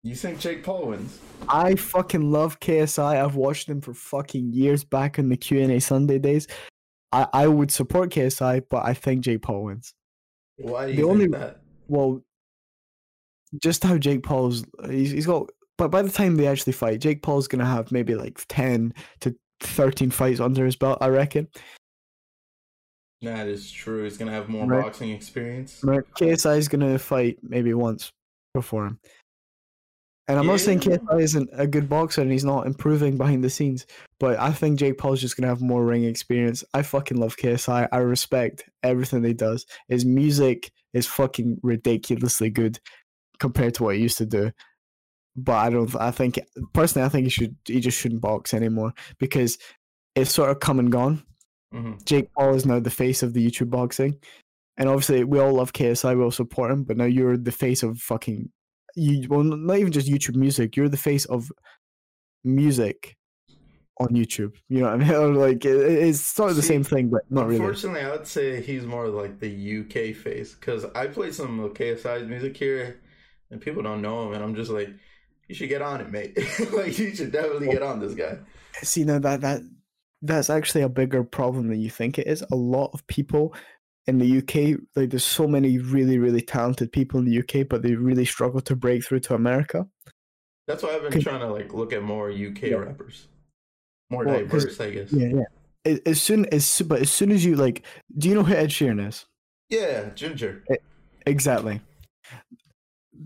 You 0.04 0.16
think 0.16 0.40
Jake 0.40 0.64
Paul 0.64 0.88
wins? 0.88 1.18
I 1.48 1.76
fucking 1.76 2.30
love 2.32 2.58
KSI. 2.58 3.24
I've 3.24 3.36
watched 3.36 3.68
him 3.68 3.80
for 3.80 3.94
fucking 3.94 4.52
years 4.52 4.82
back 4.84 5.18
in 5.18 5.28
the 5.28 5.36
Q 5.36 5.60
and 5.62 5.70
A 5.70 5.80
Sunday 5.80 6.18
days. 6.18 6.48
I, 7.12 7.28
I 7.32 7.46
would 7.46 7.70
support 7.70 8.10
KSI, 8.10 8.64
but 8.68 8.84
I 8.84 8.94
think 8.94 9.22
Jake 9.22 9.42
Paul 9.42 9.64
wins. 9.64 9.94
Why 10.58 10.86
do 10.86 10.92
The 10.92 10.98
you 10.98 11.08
only- 11.10 11.24
think 11.26 11.36
that? 11.36 11.61
Well, 11.92 12.22
just 13.62 13.84
how 13.84 13.98
Jake 13.98 14.22
Paul's 14.22 14.64
he's, 14.88 15.10
he's 15.10 15.26
got, 15.26 15.50
but 15.76 15.88
by 15.88 16.00
the 16.00 16.08
time 16.08 16.36
they 16.36 16.46
actually 16.46 16.72
fight, 16.72 17.02
Jake 17.02 17.20
Paul's 17.22 17.46
gonna 17.46 17.66
have 17.66 17.92
maybe 17.92 18.14
like 18.14 18.42
ten 18.48 18.94
to 19.20 19.36
thirteen 19.60 20.10
fights 20.10 20.40
under 20.40 20.64
his 20.64 20.74
belt. 20.74 20.96
I 21.02 21.08
reckon. 21.08 21.48
That 23.20 23.46
is 23.46 23.70
true. 23.70 24.04
He's 24.04 24.16
gonna 24.16 24.30
have 24.32 24.48
more 24.48 24.66
Right. 24.66 24.82
boxing 24.82 25.10
experience. 25.10 25.84
Right, 25.84 26.02
KSI 26.18 26.56
is 26.56 26.68
gonna 26.68 26.98
fight 26.98 27.38
maybe 27.42 27.74
once 27.74 28.10
before 28.54 28.86
him. 28.86 28.98
And 30.28 30.38
I'm 30.38 30.46
not 30.46 30.60
saying 30.60 30.80
KSI 30.80 31.20
isn't 31.20 31.50
a 31.52 31.66
good 31.66 31.88
boxer 31.88 32.22
and 32.22 32.30
he's 32.30 32.44
not 32.44 32.66
improving 32.66 33.18
behind 33.18 33.42
the 33.42 33.50
scenes, 33.50 33.86
but 34.20 34.38
I 34.38 34.52
think 34.52 34.78
Jake 34.78 34.96
Paul's 34.96 35.20
just 35.20 35.36
gonna 35.36 35.48
have 35.48 35.60
more 35.60 35.84
ring 35.84 36.04
experience. 36.04 36.62
I 36.72 36.82
fucking 36.82 37.18
love 37.18 37.36
KSI. 37.36 37.88
I 37.90 37.96
respect 37.98 38.64
everything 38.82 39.24
he 39.24 39.34
does. 39.34 39.66
His 39.88 40.04
music 40.04 40.70
is 40.94 41.06
fucking 41.08 41.58
ridiculously 41.62 42.50
good 42.50 42.78
compared 43.40 43.74
to 43.74 43.82
what 43.82 43.96
he 43.96 44.02
used 44.02 44.18
to 44.18 44.26
do. 44.26 44.52
But 45.34 45.54
I 45.54 45.70
don't. 45.70 45.94
I 45.96 46.10
think 46.10 46.38
personally, 46.72 47.06
I 47.06 47.08
think 47.08 47.24
he 47.24 47.30
should. 47.30 47.56
He 47.64 47.80
just 47.80 47.98
shouldn't 47.98 48.20
box 48.20 48.54
anymore 48.54 48.92
because 49.18 49.58
it's 50.14 50.32
sort 50.32 50.50
of 50.50 50.60
come 50.60 50.78
and 50.78 50.92
gone. 50.92 51.24
hmm 51.72 51.94
Jake 52.04 52.32
Paul 52.34 52.54
is 52.54 52.66
now 52.66 52.80
the 52.80 52.90
face 52.90 53.22
of 53.22 53.32
the 53.32 53.44
YouTube 53.44 53.70
boxing. 53.70 54.18
And 54.76 54.88
obviously, 54.88 55.24
we 55.24 55.38
all 55.40 55.54
love 55.54 55.72
KSI, 55.72 56.16
we 56.16 56.22
all 56.22 56.30
support 56.30 56.70
him, 56.70 56.84
but 56.84 56.96
now 56.96 57.04
you're 57.04 57.36
the 57.36 57.52
face 57.52 57.82
of 57.82 57.98
fucking. 57.98 58.50
You, 58.94 59.28
well, 59.28 59.42
not 59.42 59.78
even 59.78 59.92
just 59.92 60.08
YouTube 60.08 60.36
music, 60.36 60.76
you're 60.76 60.88
the 60.88 60.96
face 60.96 61.24
of 61.26 61.50
music 62.44 63.16
on 63.98 64.08
YouTube. 64.08 64.54
You 64.68 64.80
know 64.80 64.96
what 64.96 65.02
I 65.02 65.26
mean? 65.26 65.34
Like 65.42 65.64
it, 65.64 65.76
it's 65.76 66.20
sort 66.20 66.50
of 66.50 66.56
the 66.56 66.62
same 66.62 66.84
thing, 66.84 67.08
but 67.08 67.22
not 67.30 67.46
really. 67.46 67.56
Unfortunately, 67.56 68.02
I 68.02 68.10
would 68.10 68.26
say 68.26 68.60
he's 68.60 68.84
more 68.84 69.08
like 69.08 69.40
the 69.40 69.80
UK 69.80 70.14
face 70.14 70.54
because 70.54 70.84
I 70.94 71.06
play 71.06 71.32
some 71.32 71.58
KSI's 71.70 72.28
music 72.28 72.56
here, 72.56 73.00
and 73.50 73.60
people 73.60 73.82
don't 73.82 74.02
know 74.02 74.26
him, 74.26 74.34
and 74.34 74.42
I'm 74.42 74.54
just 74.54 74.70
like, 74.70 74.90
you 75.48 75.54
should 75.54 75.68
get 75.68 75.82
on 75.82 76.00
it, 76.00 76.10
mate. 76.10 76.36
like 76.72 76.98
you 76.98 77.14
should 77.14 77.32
definitely 77.32 77.68
get 77.68 77.82
on 77.82 78.00
this 78.00 78.14
guy. 78.14 78.38
See, 78.82 79.04
now 79.04 79.18
that 79.18 79.40
that 79.40 79.62
that's 80.22 80.50
actually 80.50 80.82
a 80.82 80.88
bigger 80.88 81.24
problem 81.24 81.68
than 81.68 81.80
you 81.80 81.90
think 81.90 82.18
it 82.18 82.26
is. 82.26 82.44
A 82.52 82.56
lot 82.56 82.90
of 82.94 83.06
people 83.06 83.54
in 84.06 84.18
the 84.18 84.38
UK, 84.38 84.80
like 84.96 85.10
there's 85.10 85.24
so 85.24 85.46
many 85.46 85.78
really 85.78 86.18
really 86.18 86.40
talented 86.42 86.90
people 86.92 87.20
in 87.20 87.26
the 87.26 87.38
UK, 87.38 87.68
but 87.68 87.82
they 87.82 87.94
really 87.94 88.24
struggle 88.24 88.60
to 88.62 88.74
break 88.76 89.04
through 89.04 89.20
to 89.20 89.34
America. 89.34 89.86
That's 90.66 90.82
why 90.82 90.90
I've 90.94 91.08
been 91.10 91.20
trying 91.22 91.40
to 91.40 91.48
like 91.48 91.72
look 91.72 91.92
at 91.92 92.02
more 92.02 92.30
UK 92.30 92.62
Yeah. 92.62 92.76
rappers, 92.76 93.28
more 94.10 94.24
Well, 94.24 94.38
diverse, 94.40 94.80
I 94.80 94.90
guess. 94.90 95.12
Yeah, 95.12 95.42
yeah. 95.84 95.96
As- 96.06 96.22
soon 96.22 96.46
as 96.52 96.82
but 96.82 97.00
as 97.00 97.10
soon 97.10 97.30
as 97.32 97.44
you 97.44 97.56
like, 97.56 97.84
do 98.18 98.28
you 98.28 98.34
know 98.34 98.44
who 98.44 98.54
Ed 98.54 98.70
Sheeran 98.70 99.06
is? 99.08 99.26
Yeah, 99.68 100.10
Ginger. 100.14 100.64
Exactly. 101.26 101.80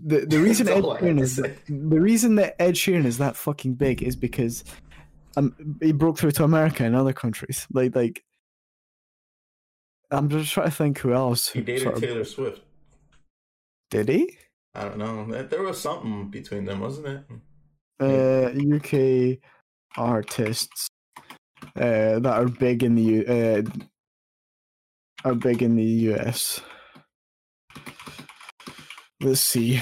The 0.05 0.25
the 0.25 0.39
reason 0.39 0.67
Ed 0.67 0.75
That's 0.75 0.85
all 0.85 0.91
I 0.91 0.95
have 0.99 1.03
Sheeran 1.05 1.21
is 1.21 1.35
say. 1.35 1.55
the 1.69 1.99
reason 1.99 2.35
that 2.35 2.61
Ed 2.61 2.75
Sheeran 2.75 3.05
is 3.05 3.17
that 3.19 3.35
fucking 3.35 3.75
big 3.75 4.03
is 4.03 4.15
because 4.15 4.63
um 5.37 5.55
he 5.81 5.91
broke 5.91 6.17
through 6.17 6.31
to 6.31 6.43
America 6.43 6.83
and 6.83 6.95
other 6.95 7.13
countries. 7.13 7.67
Like 7.71 7.95
like 7.95 8.23
I'm 10.11 10.29
just 10.29 10.51
trying 10.53 10.67
to 10.69 10.75
think 10.75 10.99
who 10.99 11.13
else. 11.13 11.49
He 11.49 11.61
dated 11.61 11.83
sort 11.83 11.95
of- 11.95 12.01
Taylor 12.01 12.23
Swift. 12.23 12.61
Did 13.89 14.09
he? 14.09 14.37
I 14.73 14.83
don't 14.83 14.97
know. 14.97 15.43
There- 15.43 15.63
was 15.63 15.81
something 15.81 16.29
between 16.29 16.65
them, 16.65 16.79
wasn't 16.81 17.07
it? 17.07 17.23
Uh, 17.99 18.51
UK 18.75 19.39
artists 19.97 20.87
uh, 21.75 22.19
that 22.19 22.25
are 22.25 22.47
big 22.47 22.83
in 22.83 22.95
the 22.95 23.01
U- 23.01 23.25
uh, 23.25 23.63
are 25.27 25.35
big 25.35 25.63
in 25.63 25.75
the 25.75 25.83
US. 25.83 26.61
Let's 29.19 29.41
see. 29.41 29.81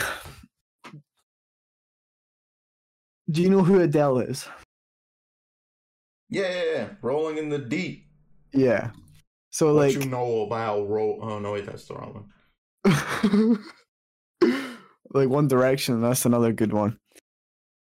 Do 3.29 3.41
you 3.41 3.49
know 3.49 3.63
who 3.63 3.81
Adele 3.81 4.19
is? 4.19 4.47
Yeah, 6.29 6.47
yeah, 6.49 6.63
yeah. 6.73 6.87
Rolling 7.01 7.37
in 7.37 7.49
the 7.49 7.59
deep. 7.59 8.07
Yeah. 8.53 8.91
So 9.55 9.67
What 9.67 9.85
like 9.85 9.93
you 9.93 10.09
know 10.09 10.41
about 10.41 10.89
roll? 10.89 11.17
Oh 11.21 11.39
no, 11.39 11.53
wait, 11.53 11.65
that's 11.65 11.85
the 11.85 11.93
wrong 11.93 12.27
one. 12.83 13.59
like 15.13 15.29
One 15.29 15.47
Direction, 15.47 16.01
that's 16.01 16.25
another 16.25 16.51
good 16.51 16.73
one. 16.73 16.99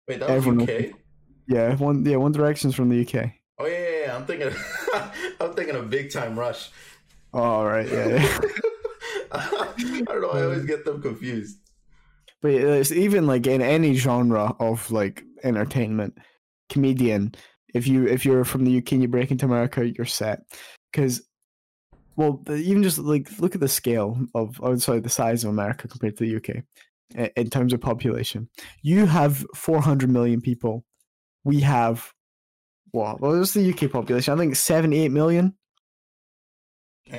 Wait, 0.08 0.18
that 0.18 0.28
was 0.28 0.38
Everyone- 0.38 0.68
UK. 0.68 0.86
Yeah, 1.46 1.76
one 1.76 2.04
yeah, 2.04 2.16
One 2.16 2.32
Direction's 2.32 2.74
from 2.74 2.88
the 2.88 3.02
UK. 3.02 3.30
Oh 3.60 3.66
yeah, 3.66 3.78
yeah, 3.78 4.06
yeah. 4.06 4.16
I'm 4.16 4.26
thinking. 4.26 4.50
I'm 5.40 5.54
thinking 5.54 5.76
of 5.76 5.88
Big 5.88 6.10
Time 6.12 6.36
Rush. 6.36 6.68
All 7.32 7.64
right, 7.64 7.88
yeah. 7.88 8.08
yeah. 8.08 8.40
I 9.32 9.74
don't 10.04 10.20
know. 10.20 10.30
I 10.30 10.42
always 10.42 10.64
get 10.64 10.84
them 10.84 11.00
confused. 11.00 11.58
But 12.40 12.54
it's 12.54 12.90
even 12.90 13.28
like 13.28 13.46
in 13.46 13.62
any 13.62 13.94
genre 13.94 14.56
of 14.58 14.90
like 14.90 15.22
entertainment, 15.44 16.18
comedian. 16.68 17.36
If 17.72 17.86
you 17.86 18.08
if 18.08 18.24
you're 18.24 18.44
from 18.44 18.64
the 18.64 18.78
UK 18.78 18.92
and 18.92 19.02
you 19.02 19.08
break 19.08 19.30
into 19.30 19.46
America, 19.46 19.88
you're 19.88 20.06
set. 20.06 20.40
Because, 20.90 21.22
well, 22.16 22.40
the- 22.44 22.54
even 22.56 22.82
just 22.82 22.98
like 22.98 23.28
look 23.40 23.54
at 23.54 23.60
the 23.60 23.68
scale 23.68 24.18
of, 24.34 24.60
oh, 24.62 24.76
sorry, 24.76 25.00
the 25.00 25.08
size 25.08 25.44
of 25.44 25.50
America 25.50 25.88
compared 25.88 26.16
to 26.18 26.24
the 26.24 26.36
UK, 26.36 26.62
i- 27.18 27.30
in 27.36 27.50
terms 27.50 27.72
of 27.72 27.80
population. 27.80 28.48
You 28.82 29.06
have 29.06 29.44
400 29.54 30.10
million 30.10 30.40
people. 30.40 30.84
We 31.44 31.60
have 31.60 32.12
what? 32.92 33.20
What 33.20 33.30
was 33.32 33.54
the 33.54 33.62
UK 33.72 33.90
population? 33.90 34.34
I 34.34 34.36
think 34.36 34.54
78 34.56 35.08
million. 35.10 35.54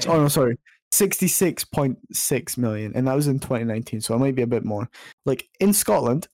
Oh 0.07 0.18
no, 0.22 0.28
sorry. 0.28 0.57
66.6 0.91 2.57
million 2.57 2.91
and 2.95 3.07
that 3.07 3.15
was 3.15 3.26
in 3.28 3.40
2019 3.40 3.99
so 3.99 4.14
it 4.14 4.20
might 4.20 4.36
be 4.36 4.44
a 4.44 4.48
bit 4.48 4.64
more 4.64 4.88
like 5.26 5.49
in 5.60 5.74
scotland 5.74 6.28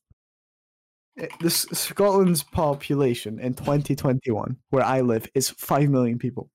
eh, 1.18 1.28
this 1.40 1.62
scotland's 1.72 2.44
population 2.44 3.40
in 3.40 3.54
2021 3.54 4.58
where 4.70 4.84
i 4.84 5.00
live 5.00 5.26
is 5.34 5.50
5 5.52 5.90
million 5.90 6.20
people 6.20 6.50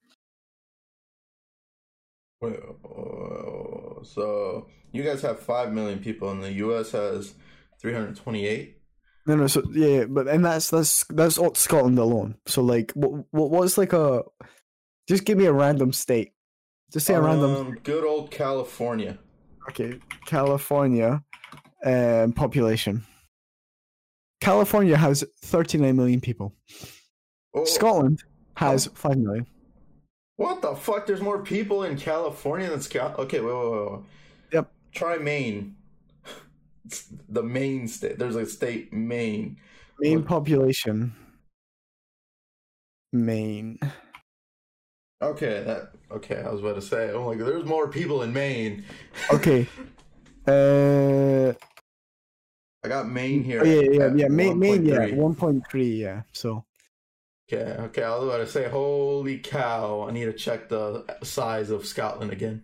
so 4.05 4.67
you 4.93 5.03
guys 5.03 5.23
have 5.23 5.41
five 5.41 5.73
million 5.73 5.99
people, 5.99 6.31
and 6.31 6.43
the 6.43 6.53
U.S. 6.55 6.93
has 6.93 7.35
three 7.81 7.93
hundred 7.93 8.17
twenty-eight. 8.17 8.79
no 9.27 9.37
no 9.37 9.47
so 9.47 9.63
yeah, 9.73 9.87
yeah 9.87 10.05
but 10.05 10.29
and 10.29 10.45
that's 10.45 10.71
that's 10.71 11.05
that's 11.05 11.39
all 11.39 11.55
scotland 11.55 11.99
alone 11.99 12.37
so 12.47 12.63
like 12.63 12.93
what 12.93 13.11
what 13.31 13.51
what's 13.51 13.79
like 13.79 13.93
a 13.93 14.23
just 15.09 15.25
give 15.25 15.37
me 15.39 15.47
a 15.47 15.53
random 15.53 15.93
state 15.93 16.33
just 16.93 17.07
say 17.07 17.15
a 17.15 17.21
random 17.21 17.55
Um, 17.57 17.79
good 17.83 18.05
old 18.05 18.31
California. 18.31 19.19
okay 19.69 19.99
california 20.27 21.23
um 21.85 22.33
population 22.33 23.03
california 24.41 24.97
has 24.97 25.25
39 25.43 25.97
million 25.97 26.21
people 26.21 26.55
Oh, 27.57 27.65
scotland 27.65 28.23
has 28.57 28.87
5 28.95 29.17
million 29.19 29.47
What 30.37 30.63
the 30.63 30.75
fuck? 30.75 31.07
There's 31.07 31.21
more 31.21 31.43
people 31.43 31.85
in 31.85 31.97
California 31.97 32.69
than 32.69 32.81
Scal. 32.81 33.17
Okay, 33.19 33.41
wait, 33.41 33.53
wait, 33.55 33.71
wait, 33.71 33.93
wait. 33.93 34.01
Yep. 34.53 34.73
Try 34.93 35.17
Maine. 35.19 35.77
It's 36.85 37.07
the 37.29 37.43
Maine 37.43 37.89
state. 37.89 38.19
There's 38.19 38.37
a 38.37 38.45
state, 38.45 38.93
Maine. 38.93 39.57
Main 40.01 40.19
What- 40.19 40.27
population. 40.29 41.15
Maine. 43.13 43.79
Okay, 45.23 45.63
that. 45.63 45.93
Okay, 46.11 46.43
I 46.43 46.51
was 46.51 46.61
about 46.61 46.75
to 46.75 46.83
say. 46.83 47.11
I'm 47.11 47.25
like, 47.25 47.39
there's 47.39 47.65
more 47.65 47.89
people 47.89 48.23
in 48.23 48.33
Maine. 48.33 48.85
Okay. 49.33 49.67
Uh, 50.47 51.55
I 52.85 52.89
got 52.89 53.09
Maine 53.09 53.43
here. 53.43 53.63
oh, 53.63 53.65
yeah, 53.65 53.81
yeah, 53.81 54.13
yeah. 54.15 54.29
Maine, 54.29 54.59
Maine, 54.59 54.85
yeah, 54.85 55.07
one 55.15 55.35
point 55.35 55.65
three, 55.71 56.03
yeah. 56.03 56.21
So 56.33 56.67
Okay, 57.53 57.73
okay. 57.83 58.03
I 58.03 58.17
was 58.17 58.25
about 58.27 58.39
to 58.39 58.47
say, 58.47 58.69
holy 58.69 59.39
cow! 59.39 60.07
I 60.09 60.13
need 60.13 60.25
to 60.25 60.33
check 60.33 60.69
the 60.69 61.05
size 61.23 61.71
of 61.71 61.87
Scotland 61.87 62.31
again. 62.33 62.63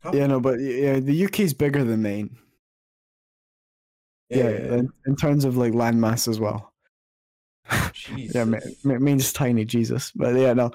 How- 0.00 0.12
yeah, 0.12 0.26
no, 0.26 0.40
but 0.40 0.58
yeah, 0.60 0.98
the 1.00 1.24
UK 1.24 1.40
is 1.40 1.54
bigger 1.54 1.84
than 1.84 2.02
Maine. 2.02 2.36
Yeah, 4.30 4.48
In, 4.48 4.88
in 5.06 5.16
terms 5.16 5.44
of 5.44 5.56
like 5.56 5.72
landmass 5.74 6.26
as 6.28 6.40
well. 6.40 6.72
Jesus. 7.92 8.34
Yeah, 8.34 8.44
Ma- 8.44 8.58
Ma- 8.82 8.98
Maine's 8.98 9.32
tiny, 9.32 9.64
Jesus. 9.64 10.10
But 10.10 10.34
yeah, 10.34 10.52
no, 10.54 10.72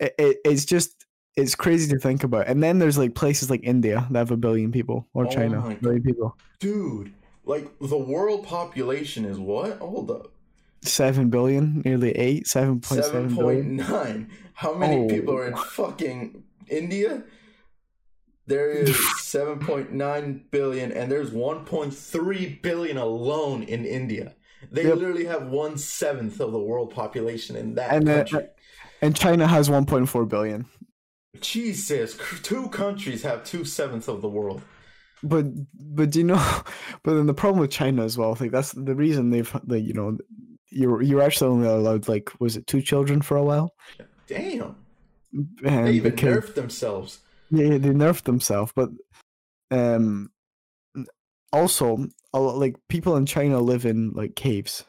it, 0.00 0.14
it 0.18 0.36
it's 0.44 0.64
just 0.64 1.04
it's 1.36 1.54
crazy 1.54 1.92
to 1.92 1.98
think 1.98 2.24
about. 2.24 2.46
And 2.48 2.62
then 2.62 2.78
there's 2.78 2.96
like 2.98 3.14
places 3.14 3.50
like 3.50 3.60
India 3.64 4.06
that 4.10 4.18
have 4.18 4.30
a 4.30 4.36
billion 4.36 4.72
people, 4.72 5.08
or 5.14 5.26
Oh 5.26 5.30
China, 5.30 5.76
billion 5.82 6.02
people, 6.02 6.36
dude. 6.58 7.12
Like 7.44 7.68
the 7.80 7.98
world 7.98 8.46
population 8.46 9.24
is 9.24 9.38
what? 9.38 9.78
Hold 9.78 10.10
up, 10.10 10.32
seven 10.82 11.30
billion, 11.30 11.82
nearly 11.84 12.12
eight, 12.12 12.46
seven 12.46 12.80
point 12.80 13.04
seven 13.04 13.30
seven 13.30 13.34
point 13.36 13.46
billion. 13.62 13.76
nine. 13.76 14.30
How 14.54 14.74
many 14.74 14.96
Oh. 15.04 15.08
people 15.08 15.34
are 15.36 15.46
in 15.48 15.56
fucking 15.56 16.42
India? 16.68 17.24
There 18.46 18.70
is 18.70 18.96
seven 19.22 19.58
point 19.60 19.92
nine 19.92 20.44
billion, 20.50 20.92
and 20.92 21.10
there's 21.10 21.30
one 21.30 21.64
point 21.64 21.94
three 21.94 22.58
billion 22.62 22.96
alone 22.98 23.62
in 23.62 23.84
India. 23.84 24.34
They 24.70 24.84
Yep. 24.84 24.94
literally 24.96 25.24
have 25.24 25.46
one 25.48 25.76
seventh 25.78 26.40
of 26.40 26.52
the 26.52 26.58
world 26.58 26.92
population 26.94 27.56
in 27.56 27.74
that 27.74 27.92
And, 27.92 28.08
uh, 28.08 28.16
country. 28.18 28.48
And 29.00 29.16
China 29.16 29.46
has 29.48 29.68
one 29.70 29.84
point 29.86 30.08
four 30.08 30.24
billion. 30.26 30.66
Jesus, 31.40 32.18
two 32.42 32.68
countries 32.68 33.22
have 33.22 33.42
two 33.44 33.64
sevenths 33.64 34.06
of 34.08 34.20
the 34.22 34.28
world. 34.28 34.62
But 35.22 35.46
but 35.74 36.10
do 36.10 36.18
you 36.20 36.24
know? 36.26 36.36
But 37.04 37.14
then 37.14 37.26
the 37.26 37.34
problem 37.34 37.60
with 37.60 37.70
China 37.70 38.04
as 38.04 38.16
well. 38.18 38.36
Like 38.38 38.50
that's 38.52 38.72
the 38.72 38.94
reason 38.94 39.30
they've 39.30 39.52
like 39.66 39.82
you 39.84 39.92
know 39.94 40.18
you're 40.72 41.02
you're 41.02 41.22
actually 41.22 41.50
only 41.50 41.68
allowed 41.68 42.08
like 42.08 42.30
was 42.40 42.56
it 42.56 42.66
two 42.66 42.80
children 42.82 43.22
for 43.22 43.36
a 43.36 43.44
while? 43.44 43.74
Damn, 44.26 44.76
And 45.32 45.86
they 45.86 45.92
even 45.92 46.12
because- 46.12 46.44
nerfed 46.44 46.54
themselves. 46.54 47.18
Yeah, 47.50 47.68
they 47.76 47.90
nerfed 47.90 48.22
themselves, 48.24 48.72
but 48.74 48.88
um, 49.70 50.30
also 51.52 52.06
a 52.32 52.40
lot, 52.40 52.56
like 52.56 52.76
people 52.88 53.16
in 53.16 53.26
China 53.26 53.60
live 53.60 53.84
in 53.84 54.12
like 54.12 54.34
caves. 54.36 54.84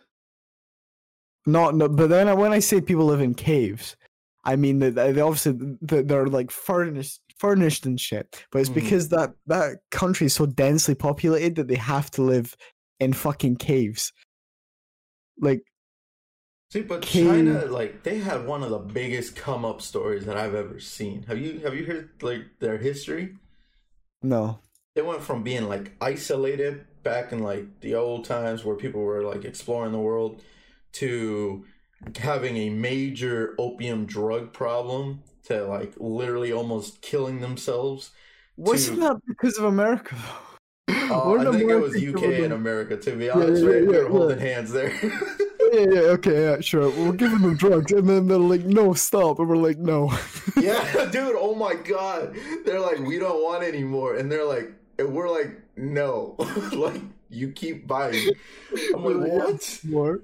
Not, 1.45 1.75
no, 1.75 1.89
but 1.89 2.07
then 2.07 2.35
when 2.37 2.53
I 2.53 2.59
say 2.59 2.79
people 2.79 3.05
live 3.05 3.19
in 3.19 3.33
caves, 3.33 3.97
I 4.45 4.55
mean 4.55 4.79
that 4.79 4.95
they 4.95 5.19
obviously 5.19 5.75
they're 5.81 6.27
like 6.27 6.51
furnished, 6.51 7.19
furnished 7.37 7.85
and 7.85 7.99
shit. 7.99 8.45
But 8.51 8.59
it's 8.59 8.69
Mhm. 8.69 8.75
because 8.75 9.09
that 9.09 9.33
that 9.47 9.79
country 9.91 10.27
is 10.27 10.33
so 10.33 10.45
densely 10.45 10.95
populated 10.95 11.55
that 11.55 11.67
they 11.67 11.75
have 11.75 12.09
to 12.11 12.21
live 12.21 12.55
in 13.01 13.11
fucking 13.11 13.57
caves. 13.57 14.13
Like, 15.37 15.63
See, 16.73 16.81
but 16.81 17.03
Cave- 17.03 17.27
China, 17.27 17.65
like, 17.67 18.01
they 18.01 18.17
had 18.17 18.47
one 18.47 18.63
of 18.63 18.71
the 18.71 18.79
biggest 18.79 19.35
come 19.35 19.63
up 19.63 19.79
stories 19.79 20.25
that 20.25 20.37
I've 20.37 20.55
ever 20.55 20.79
seen. 20.79 21.21
Have 21.27 21.37
you 21.37 21.59
have 21.59 21.75
you 21.75 21.85
heard 21.85 22.09
like 22.23 22.45
their 22.59 22.79
history? 22.79 23.35
no, 24.23 24.57
They 24.95 25.03
went 25.03 25.21
from 25.21 25.43
being 25.43 25.67
like 25.69 25.91
isolated 26.01 26.85
back 27.03 27.31
in 27.31 27.43
like 27.43 27.81
the 27.81 27.93
old 27.93 28.25
times 28.25 28.65
where 28.65 28.75
people 28.75 29.01
were 29.01 29.21
like 29.21 29.45
exploring 29.45 29.91
the 29.91 29.99
world 29.99 30.41
to 30.93 31.63
having 32.17 32.57
a 32.57 32.69
major 32.71 33.53
opium 33.59 34.07
drug 34.07 34.51
problem 34.51 35.21
to 35.43 35.65
like 35.65 35.93
literally 35.97 36.51
almost 36.51 37.01
killing 37.01 37.39
themselves. 37.39 38.09
Wasn't 38.57 38.95
to- 38.97 39.01
that 39.01 39.17
because 39.27 39.59
of 39.59 39.65
America? 39.65 40.15
though? 40.15 40.95
Uh, 41.11 41.33
I 41.37 41.51
think 41.51 41.69
it 41.69 41.75
was 41.75 41.95
UK 42.03 42.23
and 42.45 42.53
America, 42.53 42.97
to 42.97 43.11
be 43.15 43.25
Yeah, 43.25 43.33
honest. 43.33 43.61
yeah, 43.63 43.69
right? 43.69 43.83
yeah, 43.83 43.91
They're 43.91 44.03
yeah. 44.05 44.09
holding 44.09 44.39
hands 44.39 44.71
there. 44.71 44.91
yeah, 45.73 45.85
yeah, 45.91 46.01
okay, 46.11 46.43
yeah, 46.43 46.61
sure. 46.61 46.89
We're 46.89 47.13
giving 47.13 47.39
them 47.39 47.51
the 47.51 47.57
drugs, 47.57 47.91
and 47.91 48.07
then 48.07 48.27
they're 48.27 48.37
like, 48.37 48.65
"No, 48.65 48.93
stop," 48.93 49.39
and 49.39 49.49
we're 49.49 49.57
like, 49.57 49.79
"No." 49.79 50.13
yeah, 50.61 51.09
dude. 51.11 51.35
Oh 51.37 51.55
my 51.55 51.73
god. 51.73 52.35
They're 52.65 52.79
like, 52.79 52.99
we 52.99 53.17
don't 53.19 53.43
want 53.43 53.63
any 53.63 53.83
more, 53.83 54.15
and 54.15 54.31
they're 54.31 54.45
like, 54.45 54.71
and 54.99 55.13
we're 55.13 55.29
like, 55.29 55.61
no. 55.75 56.35
like 56.73 57.01
you 57.29 57.51
keep 57.51 57.87
buying. 57.87 58.29
I'm 58.93 59.03
like, 59.03 59.31
what? 59.31 59.79
More. 59.83 60.21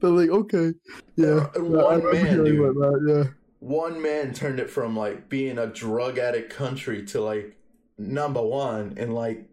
They're 0.00 0.10
like, 0.10 0.30
"Okay, 0.30 0.74
yeah." 1.16 1.26
Uh, 1.26 1.50
and 1.56 1.70
one 1.70 2.12
man, 2.12 2.44
dude. 2.44 2.76
that, 2.76 3.24
yeah. 3.24 3.32
One 3.58 4.02
man 4.02 4.34
turned 4.34 4.60
it 4.60 4.70
from 4.70 4.96
like 4.96 5.28
being 5.28 5.58
a 5.58 5.66
drug 5.66 6.18
addict 6.18 6.52
country 6.52 7.04
to 7.06 7.20
like 7.20 7.56
number 7.98 8.42
one 8.42 8.94
in 8.96 9.12
like 9.12 9.48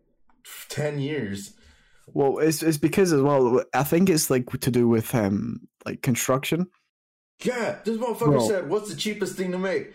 ten 0.70 1.00
years. 1.00 1.54
Well, 2.14 2.40
it's 2.40 2.64
it's 2.64 2.78
because 2.78 3.14
as 3.14 3.22
well. 3.22 3.64
I 3.74 3.84
think 3.84 4.10
it's 4.10 4.30
like 4.30 4.48
to 4.62 4.72
do 4.72 4.88
with 4.88 5.14
um 5.16 5.62
like 5.86 6.02
construction. 6.02 6.68
Yeah, 7.44 7.80
this 7.86 7.98
motherfucker 7.98 8.26
Bro. 8.26 8.48
said, 8.48 8.70
"What's 8.70 8.90
the 8.90 8.96
cheapest 8.96 9.36
thing 9.36 9.52
to 9.52 9.58
make?" 9.58 9.94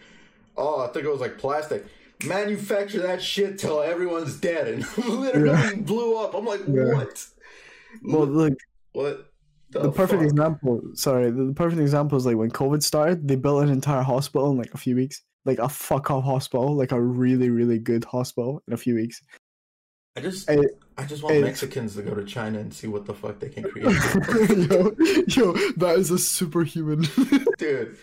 Oh, 0.57 0.83
I 0.83 0.89
think 0.93 1.05
it 1.05 1.11
was 1.11 1.21
like 1.21 1.39
plastic. 1.39 1.85
Manufacture 2.25 3.03
that 3.03 3.23
shit 3.23 3.59
till 3.59 3.83
everyone's 3.83 4.39
dead, 4.39 4.69
and 4.75 4.85
literally 5.09 5.49
Yeah. 5.51 5.75
blew 5.77 6.17
up. 6.17 6.35
I'm 6.35 6.47
like, 6.47 6.61
Yeah. 6.67 6.95
what? 6.95 7.27
Well, 8.03 8.27
like 8.27 8.57
what? 8.93 9.31
the 9.73 9.91
perfect 9.91 10.23
fuck? 10.23 10.31
example. 10.31 10.81
Sorry, 10.95 11.31
the, 11.31 11.45
the 11.45 11.53
perfect 11.53 11.81
example 11.81 12.17
is 12.17 12.25
like 12.27 12.37
when 12.37 12.51
COVID 12.51 12.83
started. 12.83 13.27
They 13.29 13.37
built 13.37 13.63
an 13.65 13.71
entire 13.71 14.03
hospital 14.03 14.51
in 14.53 14.57
like 14.59 14.73
a 14.75 14.79
few 14.79 14.95
weeks. 14.97 15.23
Like 15.45 15.59
a 15.59 15.69
fuck 15.69 16.11
off 16.11 16.25
hospital, 16.25 16.75
like 16.75 16.93
a 16.93 17.01
really 17.01 17.51
really 17.51 17.79
good 17.79 18.05
hospital 18.05 18.63
in 18.67 18.73
a 18.73 18.79
few 18.79 18.95
weeks. 18.95 19.21
I 20.17 20.21
just, 20.21 20.49
I 20.97 21.05
just 21.05 21.23
want 21.23 21.37
eh. 21.37 21.41
Mexicans 21.41 21.97
to 21.97 22.03
go 22.03 22.15
to 22.15 22.25
China 22.25 22.59
and 22.61 22.73
see 22.73 22.87
what 22.87 23.05
the 23.05 23.15
fuck 23.15 23.41
they 23.41 23.49
can 23.49 23.65
create, 23.65 23.87
yo, 24.71 24.95
yo, 25.27 25.53
that 25.77 25.97
is 25.99 26.11
a 26.11 26.19
superhuman. 26.19 27.07
dude. 27.59 27.97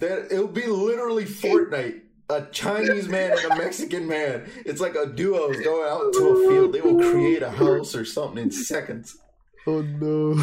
That 0.00 0.32
it'll 0.32 0.48
be 0.48 0.66
literally 0.66 1.24
Fortnite. 1.24 2.00
A 2.30 2.42
Chinese 2.52 3.06
man 3.06 3.32
and 3.32 3.52
a 3.52 3.56
Mexican 3.56 4.08
man. 4.08 4.50
It's 4.64 4.80
like 4.80 4.94
a 4.94 5.06
duo 5.06 5.50
is 5.50 5.60
going 5.60 5.86
out 5.88 6.12
to 6.14 6.28
a 6.28 6.48
field. 6.48 6.72
They 6.72 6.80
will 6.80 6.98
create 6.98 7.42
a 7.42 7.50
house 7.50 7.94
or 7.94 8.04
something 8.06 8.44
in 8.44 8.50
seconds. 8.50 9.16
oh 9.66 9.82
no. 9.82 10.42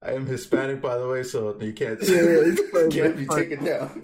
I 0.00 0.12
am 0.12 0.26
Hispanic, 0.26 0.80
by 0.80 0.96
the 0.98 1.08
way, 1.08 1.22
so 1.24 1.56
you 1.60 1.72
can't 1.72 2.00
Yeah, 2.00 2.16
it's 2.20 2.60
fine, 2.70 2.90
can't 2.90 3.16
be 3.16 3.26
taken 3.26 3.64
down. 3.64 4.02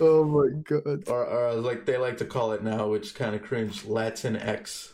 Oh 0.00 0.24
my 0.24 0.48
god. 0.62 1.08
Or, 1.08 1.24
or 1.26 1.54
like 1.54 1.86
they 1.86 1.96
like 1.98 2.16
to 2.18 2.24
call 2.24 2.52
it 2.52 2.62
now, 2.62 2.88
which 2.88 3.14
kind 3.14 3.34
of 3.34 3.42
cringe, 3.42 3.84
Latin 3.84 4.36
X. 4.36 4.92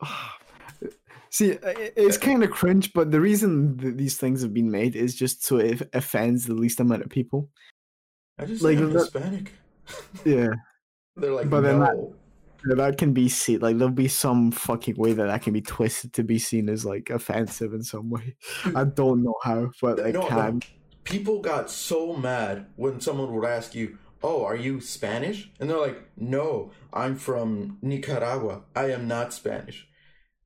See, 1.32 1.56
it's 1.62 2.18
kind 2.18 2.42
of 2.42 2.50
cringe, 2.50 2.92
but 2.92 3.12
the 3.12 3.20
reason 3.20 3.76
that 3.76 3.96
these 3.96 4.16
things 4.16 4.42
have 4.42 4.52
been 4.52 4.70
made 4.70 4.96
is 4.96 5.14
just 5.14 5.44
so 5.44 5.58
it 5.58 5.88
offends 5.92 6.46
the 6.46 6.54
least 6.54 6.80
amount 6.80 7.02
of 7.02 7.08
people. 7.08 7.48
I 8.36 8.46
just 8.46 8.62
Like, 8.62 8.78
like 8.78 8.84
I'm 8.86 8.92
that- 8.94 8.98
Hispanic. 9.00 9.52
Yeah, 10.24 10.48
They're 11.16 11.32
like, 11.32 11.48
But 11.48 11.60
then 11.62 11.78
that- 11.80 12.12
that 12.76 12.98
can 12.98 13.12
be 13.14 13.28
seen. 13.28 13.60
Like 13.60 13.78
there'll 13.78 13.92
be 13.92 14.08
some 14.08 14.50
fucking 14.50 14.96
way 14.96 15.12
that 15.14 15.26
that 15.28 15.42
can 15.42 15.52
be 15.54 15.62
twisted 15.62 16.12
to 16.14 16.24
be 16.24 16.38
seen 16.38 16.68
as 16.68 16.84
like 16.84 17.08
offensive 17.10 17.72
in 17.74 17.82
some 17.84 18.10
way. 18.10 18.34
I 18.74 18.84
don't 18.84 19.22
know 19.22 19.36
how, 19.42 19.70
but 19.80 19.98
I 20.04 20.10
No, 20.10 20.20
no. 20.20 20.26
can. 20.28 20.60
People 21.10 21.40
got 21.40 21.70
so 21.70 22.14
mad 22.14 22.66
when 22.76 23.00
someone 23.00 23.34
would 23.34 23.44
ask 23.44 23.74
you, 23.74 23.98
"Oh, 24.22 24.44
are 24.44 24.56
you 24.56 24.80
Spanish?" 24.80 25.50
And 25.58 25.68
they're 25.68 25.76
like, 25.76 25.98
"No, 26.16 26.70
I'm 26.92 27.16
from 27.16 27.78
Nicaragua. 27.82 28.62
I 28.76 28.92
am 28.92 29.08
not 29.08 29.34
Spanish." 29.34 29.88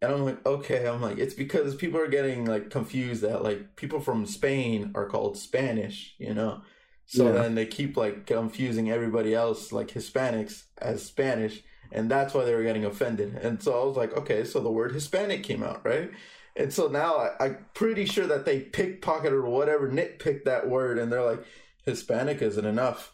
And 0.00 0.10
I'm 0.12 0.24
like, 0.24 0.44
"Okay." 0.46 0.88
I'm 0.88 1.02
like, 1.02 1.18
"It's 1.18 1.34
because 1.34 1.74
people 1.74 2.00
are 2.00 2.08
getting 2.08 2.46
like 2.46 2.70
confused 2.70 3.20
that 3.22 3.42
like 3.42 3.76
people 3.76 4.00
from 4.00 4.24
Spain 4.26 4.90
are 4.94 5.06
called 5.06 5.36
Spanish, 5.36 6.14
you 6.18 6.32
know." 6.32 6.62
So 7.04 7.26
Yeah. 7.26 7.32
then 7.42 7.54
they 7.54 7.66
keep 7.66 7.96
like 7.98 8.24
confusing 8.26 8.90
everybody 8.90 9.34
else 9.34 9.70
like 9.70 9.88
Hispanics 9.88 10.64
as 10.78 11.02
Spanish, 11.04 11.62
and 11.92 12.10
that's 12.10 12.32
why 12.32 12.44
they 12.44 12.54
were 12.54 12.62
getting 12.62 12.86
offended. 12.86 13.34
And 13.42 13.62
so 13.62 13.78
I 13.78 13.84
was 13.84 13.96
like, 13.98 14.16
"Okay, 14.16 14.44
so 14.44 14.60
the 14.60 14.70
word 14.72 14.92
Hispanic 14.92 15.42
came 15.42 15.62
out, 15.62 15.84
right?" 15.84 16.10
And 16.56 16.72
so 16.72 16.88
now 16.88 17.16
I, 17.16 17.44
I'm 17.44 17.66
pretty 17.74 18.04
sure 18.04 18.26
that 18.26 18.44
they 18.44 18.60
pickpocketed 18.60 19.32
or 19.32 19.48
whatever, 19.48 19.90
nitpicked 19.90 20.44
that 20.44 20.68
word, 20.68 20.98
and 20.98 21.10
they're 21.12 21.24
like, 21.24 21.44
Hispanic 21.84 22.42
isn't 22.42 22.64
enough. 22.64 23.12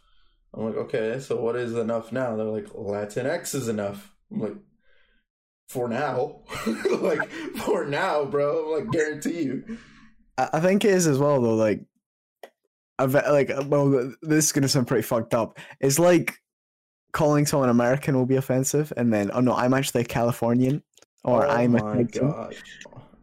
I'm 0.53 0.65
like, 0.65 0.77
okay, 0.77 1.21
so 1.21 1.41
what 1.41 1.57
is 1.57 1.75
enough 1.75 2.13
now? 2.13 2.37
They're 2.37 2.47
like, 2.47 2.67
Latinx 2.67 3.55
is 3.55 3.69
enough. 3.69 4.13
I'm 4.31 4.41
like, 4.41 4.57
for 5.69 5.89
now, 5.89 6.41
like 7.01 7.31
for 7.31 7.85
now, 7.85 8.25
bro. 8.25 8.75
I'm 8.75 8.81
like, 8.81 8.93
guarantee 8.93 9.43
you. 9.43 9.79
I 10.37 10.61
think 10.61 10.85
it 10.85 10.91
is 10.91 11.07
as 11.07 11.19
well 11.19 11.41
though. 11.41 11.55
Like, 11.55 11.83
I've 12.99 13.15
like 13.15 13.51
well, 13.67 14.13
this 14.21 14.47
is 14.47 14.53
gonna 14.53 14.69
sound 14.69 14.89
pretty 14.89 15.03
fucked 15.03 15.33
up. 15.33 15.59
It's 15.81 15.99
like 15.99 16.35
calling 17.13 17.47
someone 17.47 17.69
American 17.69 18.17
will 18.17 18.27
be 18.27 18.37
offensive, 18.37 18.93
and 18.97 19.13
then 19.13 19.31
oh 19.33 19.41
no, 19.41 19.55
I'm 19.55 19.73
actually 19.73 20.03
a 20.03 20.07
Californian, 20.07 20.83
or 21.23 21.47
oh 21.47 21.51
I'm 21.51 21.77
a 21.77 22.05
Texan. 22.05 22.31
god, 22.31 22.57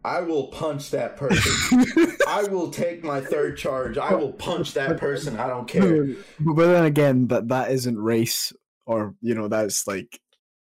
I 0.08 0.22
will 0.22 0.46
punch 0.48 0.90
that 0.92 1.16
person. 1.18 1.84
I 2.26 2.44
will 2.44 2.70
take 2.70 3.04
my 3.04 3.20
third 3.20 3.58
charge. 3.58 3.98
I 3.98 4.14
will 4.14 4.32
punch 4.32 4.72
that 4.72 4.96
person. 4.96 5.38
I 5.38 5.46
don't 5.46 5.68
care. 5.68 6.06
but, 6.40 6.54
but 6.54 6.66
then 6.66 6.84
again, 6.84 7.26
that 7.28 7.48
that 7.48 7.70
isn't 7.70 7.98
race, 7.98 8.52
or 8.86 9.14
you 9.20 9.34
know, 9.34 9.48
that's 9.48 9.86
like 9.86 10.18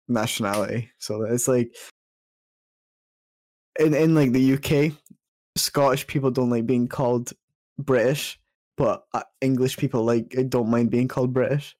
nationality. 0.09 0.91
So 0.97 1.23
it's 1.23 1.47
like 1.47 1.73
in 3.79 3.93
in 3.93 4.13
like 4.13 4.33
the 4.33 4.53
UK, 4.55 4.93
Scottish 5.55 6.05
people 6.05 6.31
don't 6.31 6.49
like 6.49 6.65
being 6.65 6.89
called 6.89 7.31
British, 7.77 8.39
but 8.75 9.05
uh, 9.13 9.23
English 9.39 9.77
people 9.77 10.03
like 10.03 10.35
don't 10.49 10.69
mind 10.69 10.91
being 10.91 11.07
called 11.07 11.33
British. 11.33 11.77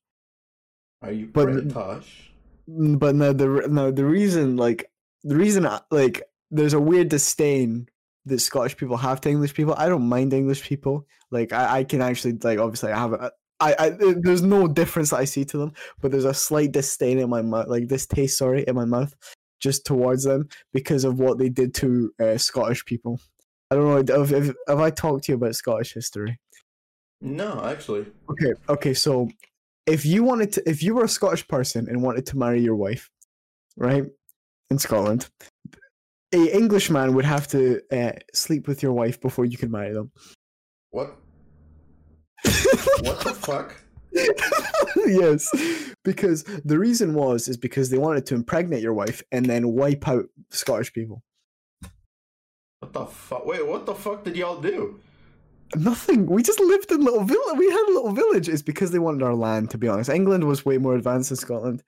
Are 1.02 1.12
you 1.12 1.28
But- 1.28 1.46
British? 1.68 2.26
But 2.72 3.16
no, 3.16 3.34
the 3.34 3.68
no 3.68 3.90
the 3.92 4.06
reason 4.06 4.56
like 4.56 4.92
the 5.24 5.36
reason 5.36 5.68
like 5.90 6.22
there's 6.52 6.74
a 6.74 6.80
weird 6.80 7.10
disdain 7.10 7.88
that 8.26 8.40
Scottish 8.40 8.78
people 8.78 8.98
have 8.98 9.22
to 9.22 9.30
English 9.30 9.54
people. 9.54 9.76
I 9.78 9.90
don't 9.90 10.08
mind 10.08 10.34
English 10.34 10.64
people. 10.64 11.08
Like 11.32 11.54
I, 11.54 11.80
I 11.80 11.84
can 11.84 12.02
actually 12.02 12.38
like 12.44 12.60
obviously 12.60 12.92
I 12.92 12.98
have 12.98 13.14
a 13.14 13.32
I, 13.60 13.76
I 13.78 13.90
there's 13.90 14.42
no 14.42 14.68
difference 14.68 15.10
that 15.10 15.20
I 15.20 15.26
see 15.26 15.46
to 15.46 15.58
them, 15.58 15.74
but 16.02 16.12
there's 16.12 16.26
a 16.26 16.34
slight 16.34 16.72
disdain 16.72 17.20
in 17.20 17.30
my 17.30 17.42
mouth, 17.42 17.68
like 17.68 17.88
distaste, 17.88 18.38
sorry, 18.38 18.64
in 18.64 18.76
my 18.76 18.86
mouth, 18.86 19.14
just 19.60 19.86
towards 19.86 20.24
them 20.24 20.48
because 20.74 21.04
of 21.04 21.20
what 21.20 21.38
they 21.38 21.50
did 21.50 21.74
to 21.76 22.14
uh, 22.22 22.38
Scottish 22.38 22.86
people. 22.86 23.20
I 23.70 23.76
don't 23.76 24.08
know 24.08 24.22
if, 24.22 24.32
if 24.32 24.56
have 24.68 24.80
I 24.80 24.90
talked 24.90 25.26
to 25.26 25.32
you 25.32 25.36
about 25.36 25.56
Scottish 25.56 25.94
history. 25.94 26.40
No, 27.22 27.64
actually. 27.64 28.06
Okay, 28.30 28.54
okay, 28.70 28.94
so 28.94 29.30
if 29.86 30.06
you 30.06 30.24
wanted 30.24 30.54
to, 30.54 30.70
if 30.70 30.82
you 30.82 30.96
were 30.96 31.04
a 31.04 31.10
Scottish 31.10 31.48
person 31.48 31.88
and 31.90 32.02
wanted 32.02 32.26
to 32.28 32.38
marry 32.38 32.62
your 32.62 32.76
wife, 32.76 33.10
right, 33.76 34.06
in 34.70 34.80
Scotland, 34.80 35.30
a 36.34 36.56
Englishman 36.56 37.14
would 37.16 37.26
have 37.26 37.48
to 37.50 37.82
uh, 37.92 38.12
sleep 38.34 38.68
with 38.68 38.84
your 38.84 38.94
wife 38.94 39.20
before 39.20 39.46
you 39.46 39.58
could 39.58 39.72
marry 39.72 39.94
them. 39.94 40.12
What? 40.92 41.16
What 43.02 43.22
the 43.22 43.34
fuck? 43.34 43.76
yes, 45.08 45.50
because 46.04 46.44
the 46.66 46.78
reason 46.78 47.14
was 47.14 47.48
is 47.48 47.58
because 47.58 47.90
they 47.90 47.98
wanted 47.98 48.26
to 48.28 48.36
impregnate 48.36 48.82
your 48.82 48.94
wife 48.94 49.24
and 49.32 49.46
then 49.46 49.70
wipe 49.70 50.08
out 50.08 50.26
Scottish 50.50 50.92
people. 50.92 51.24
What 52.80 52.94
the 52.94 53.06
fuck? 53.06 53.46
Wait, 53.46 53.66
what 53.66 53.86
the 53.86 53.96
fuck 53.96 54.24
did 54.24 54.36
y'all 54.36 54.62
do? 54.62 55.00
Nothing. 55.76 56.26
We 56.26 56.42
just 56.42 56.60
lived 56.60 56.92
in 56.92 57.04
little 57.04 57.24
village. 57.24 57.58
We 57.58 57.70
had 57.70 57.86
a 57.90 57.94
little 57.94 58.14
village. 58.14 58.50
It's 58.50 58.62
because 58.62 58.92
they 58.92 59.00
wanted 59.00 59.24
our 59.24 59.36
land. 59.36 59.70
To 59.72 59.78
be 59.78 59.88
honest, 59.88 60.10
England 60.10 60.46
was 60.46 60.66
way 60.66 60.78
more 60.78 60.96
advanced 60.96 61.30
than 61.30 61.38
Scotland 61.38 61.84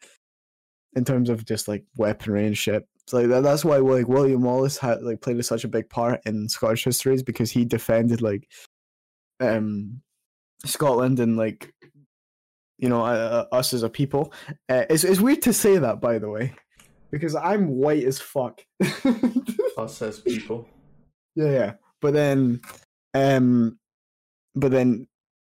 in 0.94 1.06
terms 1.06 1.30
of 1.30 1.46
just 1.46 1.68
like 1.68 1.86
weaponry 1.96 2.46
and 2.46 2.58
shit. 2.58 2.88
So 3.12 3.18
like 3.18 3.28
that, 3.28 3.44
that's 3.44 3.66
why 3.66 3.76
like 3.76 4.08
William 4.08 4.42
Wallace 4.42 4.78
had 4.78 5.04
like 5.04 5.20
played 5.20 5.44
such 5.44 5.66
a 5.66 5.68
big 5.68 5.90
part 5.90 6.22
in 6.26 6.48
Scottish 6.48 6.86
history 6.86 7.14
is 7.14 7.24
because 7.24 7.52
he 7.52 7.66
defended 7.66 8.22
like 8.22 8.48
um 9.42 10.02
Scotland 10.64 11.20
and 11.20 11.36
like 11.36 11.74
you 12.78 12.88
know 12.88 13.02
uh, 13.02 13.48
uh, 13.52 13.56
us 13.56 13.74
as 13.74 13.84
a 13.84 13.90
people. 13.90 14.32
Uh, 14.70 14.86
it's 14.90 15.04
it's 15.04 15.20
weird 15.20 15.42
to 15.42 15.52
say 15.52 15.78
that 15.78 16.00
by 16.00 16.20
the 16.20 16.30
way 16.30 16.54
because 17.12 17.36
I'm 17.36 17.68
white 17.68 18.06
as 18.06 18.18
fuck. 18.18 18.62
Us 19.78 20.02
as 20.02 20.22
people. 20.22 20.70
Yeah, 21.36 21.52
yeah. 21.52 21.74
But 22.00 22.14
then, 22.14 22.62
um, 23.14 23.78
but 24.56 24.72
then, 24.72 25.08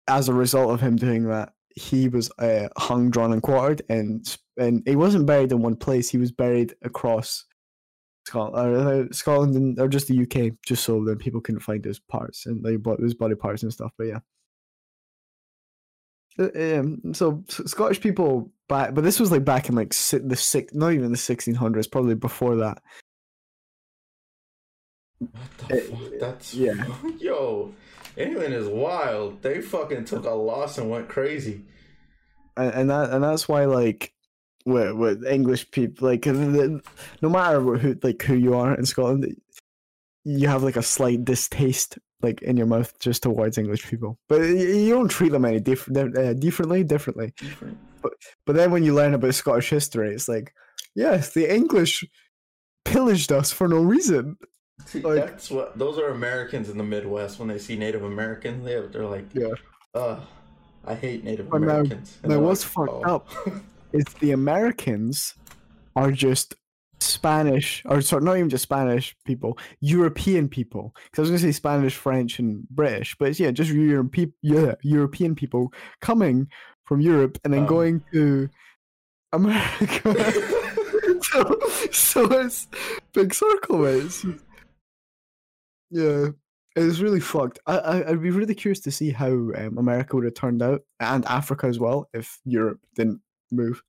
as 0.10 0.28
a 0.28 0.34
result 0.34 0.72
of 0.72 0.82
him 0.82 0.98
doing 0.98 1.30
that, 1.30 1.54
he 1.76 2.08
was 2.10 2.32
uh, 2.40 2.68
hung, 2.78 3.10
drawn, 3.10 3.34
and 3.34 3.42
quartered, 3.44 3.82
and 3.90 4.38
and 4.58 4.82
he 4.86 4.96
wasn't 4.96 5.26
buried 5.26 5.52
in 5.52 5.62
one 5.62 5.76
place. 5.76 6.10
He 6.10 6.18
was 6.18 6.32
buried 6.32 6.74
across 6.84 7.46
Scotland, 8.26 8.76
or, 8.76 8.78
uh, 8.78 9.06
Scotland 9.12 9.56
and, 9.56 9.80
or 9.80 9.88
just 9.88 10.08
the 10.08 10.22
UK, 10.22 10.54
just 10.66 10.84
so 10.84 11.04
that 11.06 11.20
people 11.20 11.42
couldn't 11.42 11.62
find 11.62 11.84
his 11.84 12.00
parts 12.00 12.46
and 12.46 12.64
like 12.64 13.00
his 13.00 13.14
body 13.14 13.36
parts 13.36 13.64
and 13.64 13.74
stuff. 13.74 13.92
But 13.98 14.06
yeah. 14.08 14.20
Uh, 16.40 16.80
Um, 16.80 17.14
so 17.14 17.44
Scottish 17.48 18.02
people 18.02 18.52
back, 18.68 18.94
but 18.94 19.04
this 19.04 19.20
was 19.20 19.32
like 19.32 19.46
back 19.46 19.70
in 19.70 19.76
like 19.76 19.94
si- 19.94 20.18
the 20.18 20.36
six, 20.36 20.74
not 20.74 20.92
even 20.94 21.12
the 21.12 21.18
1600s, 21.18 21.90
probably 21.92 22.16
before 22.16 22.56
that. 22.58 22.82
What 25.20 25.32
the 25.70 25.76
Uh, 25.76 25.98
fuck? 25.98 26.20
That's 26.20 26.54
yeah. 26.54 26.86
Yo, 27.20 27.74
England 28.18 28.54
is 28.54 28.68
wild. 28.68 29.42
They 29.42 29.62
fucking 29.62 30.06
took 30.06 30.26
a 30.26 30.32
loss 30.32 30.78
and 30.78 30.90
went 30.90 31.10
crazy. 31.10 31.62
and, 32.58 32.74
and 32.74 32.90
that 32.90 33.10
and 33.12 33.24
that's 33.24 33.48
why 33.48 33.66
like 33.66 34.14
with, 34.66 34.94
with 34.94 35.26
English 35.26 35.70
people 35.72 36.08
like 36.08 36.22
the- 36.24 36.82
no 37.22 37.30
matter 37.30 37.60
who 37.62 37.96
like 38.02 38.22
who 38.24 38.36
you 38.36 38.56
are 38.56 38.74
in 38.76 38.86
Scotland 38.86 39.36
you 40.24 40.48
have 40.48 40.64
like 40.64 40.76
a 40.78 40.82
slight 40.82 41.24
distaste 41.24 42.00
like 42.22 42.42
in 42.42 42.58
your 42.58 42.66
mouth 42.66 42.98
just 43.00 43.22
towards 43.24 43.58
English 43.60 43.88
people 43.88 44.18
but 44.28 44.42
you 44.42 44.90
don't 44.90 45.10
treat 45.12 45.32
them 45.32 45.46
any 45.46 45.60
different 45.60 46.18
uh, 46.18 46.34
differently 46.34 46.84
differently 46.84 47.32
Different. 47.38 47.78
but 48.46 48.56
then 48.56 48.72
when 48.72 48.84
you 48.84 48.94
learn 48.96 49.14
about 49.14 49.36
Scottish 49.36 49.70
history 49.70 50.16
it's 50.16 50.28
like 50.28 50.52
yes 50.96 51.34
the 51.34 51.54
English 51.54 52.04
pillaged 52.86 53.32
us 53.32 53.52
for 53.52 53.68
no 53.68 53.82
reason 53.82 54.36
See, 54.86 55.02
Like- 55.02 55.26
that's 55.26 55.50
what 55.50 55.78
those 55.78 55.98
are 55.98 56.10
Americans 56.10 56.70
in 56.70 56.78
the 56.78 56.84
Midwest 56.84 57.40
when 57.40 57.48
they 57.48 57.58
see 57.58 57.76
Native 57.76 58.04
Americans. 58.04 58.64
They 58.66 58.80
they're 58.88 59.06
like, 59.06 59.26
Yeah. 59.34 59.54
uh, 59.94 60.20
I 60.86 60.94
hate 60.96 61.24
Native 61.24 61.52
Americans. 61.52 62.18
And 62.22 62.32
they're 62.32 62.40
what's 62.40 62.64
like, 62.78 62.88
fucked 62.90 63.06
"Oh." 63.08 63.16
up 63.16 63.30
it's 63.94 64.14
the 64.16 64.32
Americans 64.32 65.34
are 65.96 66.12
just 66.12 66.56
Spanish, 67.00 67.82
or 67.86 68.02
sorry, 68.02 68.24
not 68.24 68.36
even 68.38 68.50
just 68.50 68.64
Spanish 68.64 69.16
people, 69.26 69.58
European 69.80 70.50
people. 70.50 70.94
Because 71.06 71.20
I 71.20 71.22
was 71.22 71.30
going 71.30 71.40
to 71.42 71.48
say 71.48 71.52
Spanish, 71.54 71.96
French, 71.96 72.40
and 72.40 72.68
British, 72.70 73.16
but 73.18 73.30
it's, 73.30 73.40
yeah, 73.40 73.52
just 73.52 73.72
Europe, 73.72 74.14
yeah, 74.42 74.76
European 74.82 75.34
people 75.36 75.72
coming 76.02 76.48
from 76.84 77.00
Europe 77.00 77.38
and 77.46 77.54
then 77.54 77.62
Um. 77.62 77.68
going 77.68 78.04
to 78.14 78.50
America. 79.32 80.14
so, 81.22 81.60
so 81.92 82.32
it's 82.40 82.68
big 83.14 83.34
circle, 83.34 83.80
mate. 83.80 84.12
It's, 85.92 86.36
It 86.76 86.84
was 86.84 87.02
really 87.02 87.22
fucked. 87.22 87.60
I, 87.66 87.78
I 87.78 88.10
I'd 88.10 88.22
be 88.22 88.32
really 88.32 88.56
curious 88.56 88.82
to 88.82 88.92
see 88.92 89.12
how 89.12 89.28
um, 89.32 89.78
America 89.78 90.16
would 90.16 90.26
have 90.26 90.34
turned 90.34 90.62
out, 90.62 90.82
and 91.00 91.26
Africa 91.26 91.68
as 91.68 91.80
well, 91.80 92.10
if 92.14 92.40
Europe 92.46 92.80
didn't 92.96 93.22
move. 93.52 93.82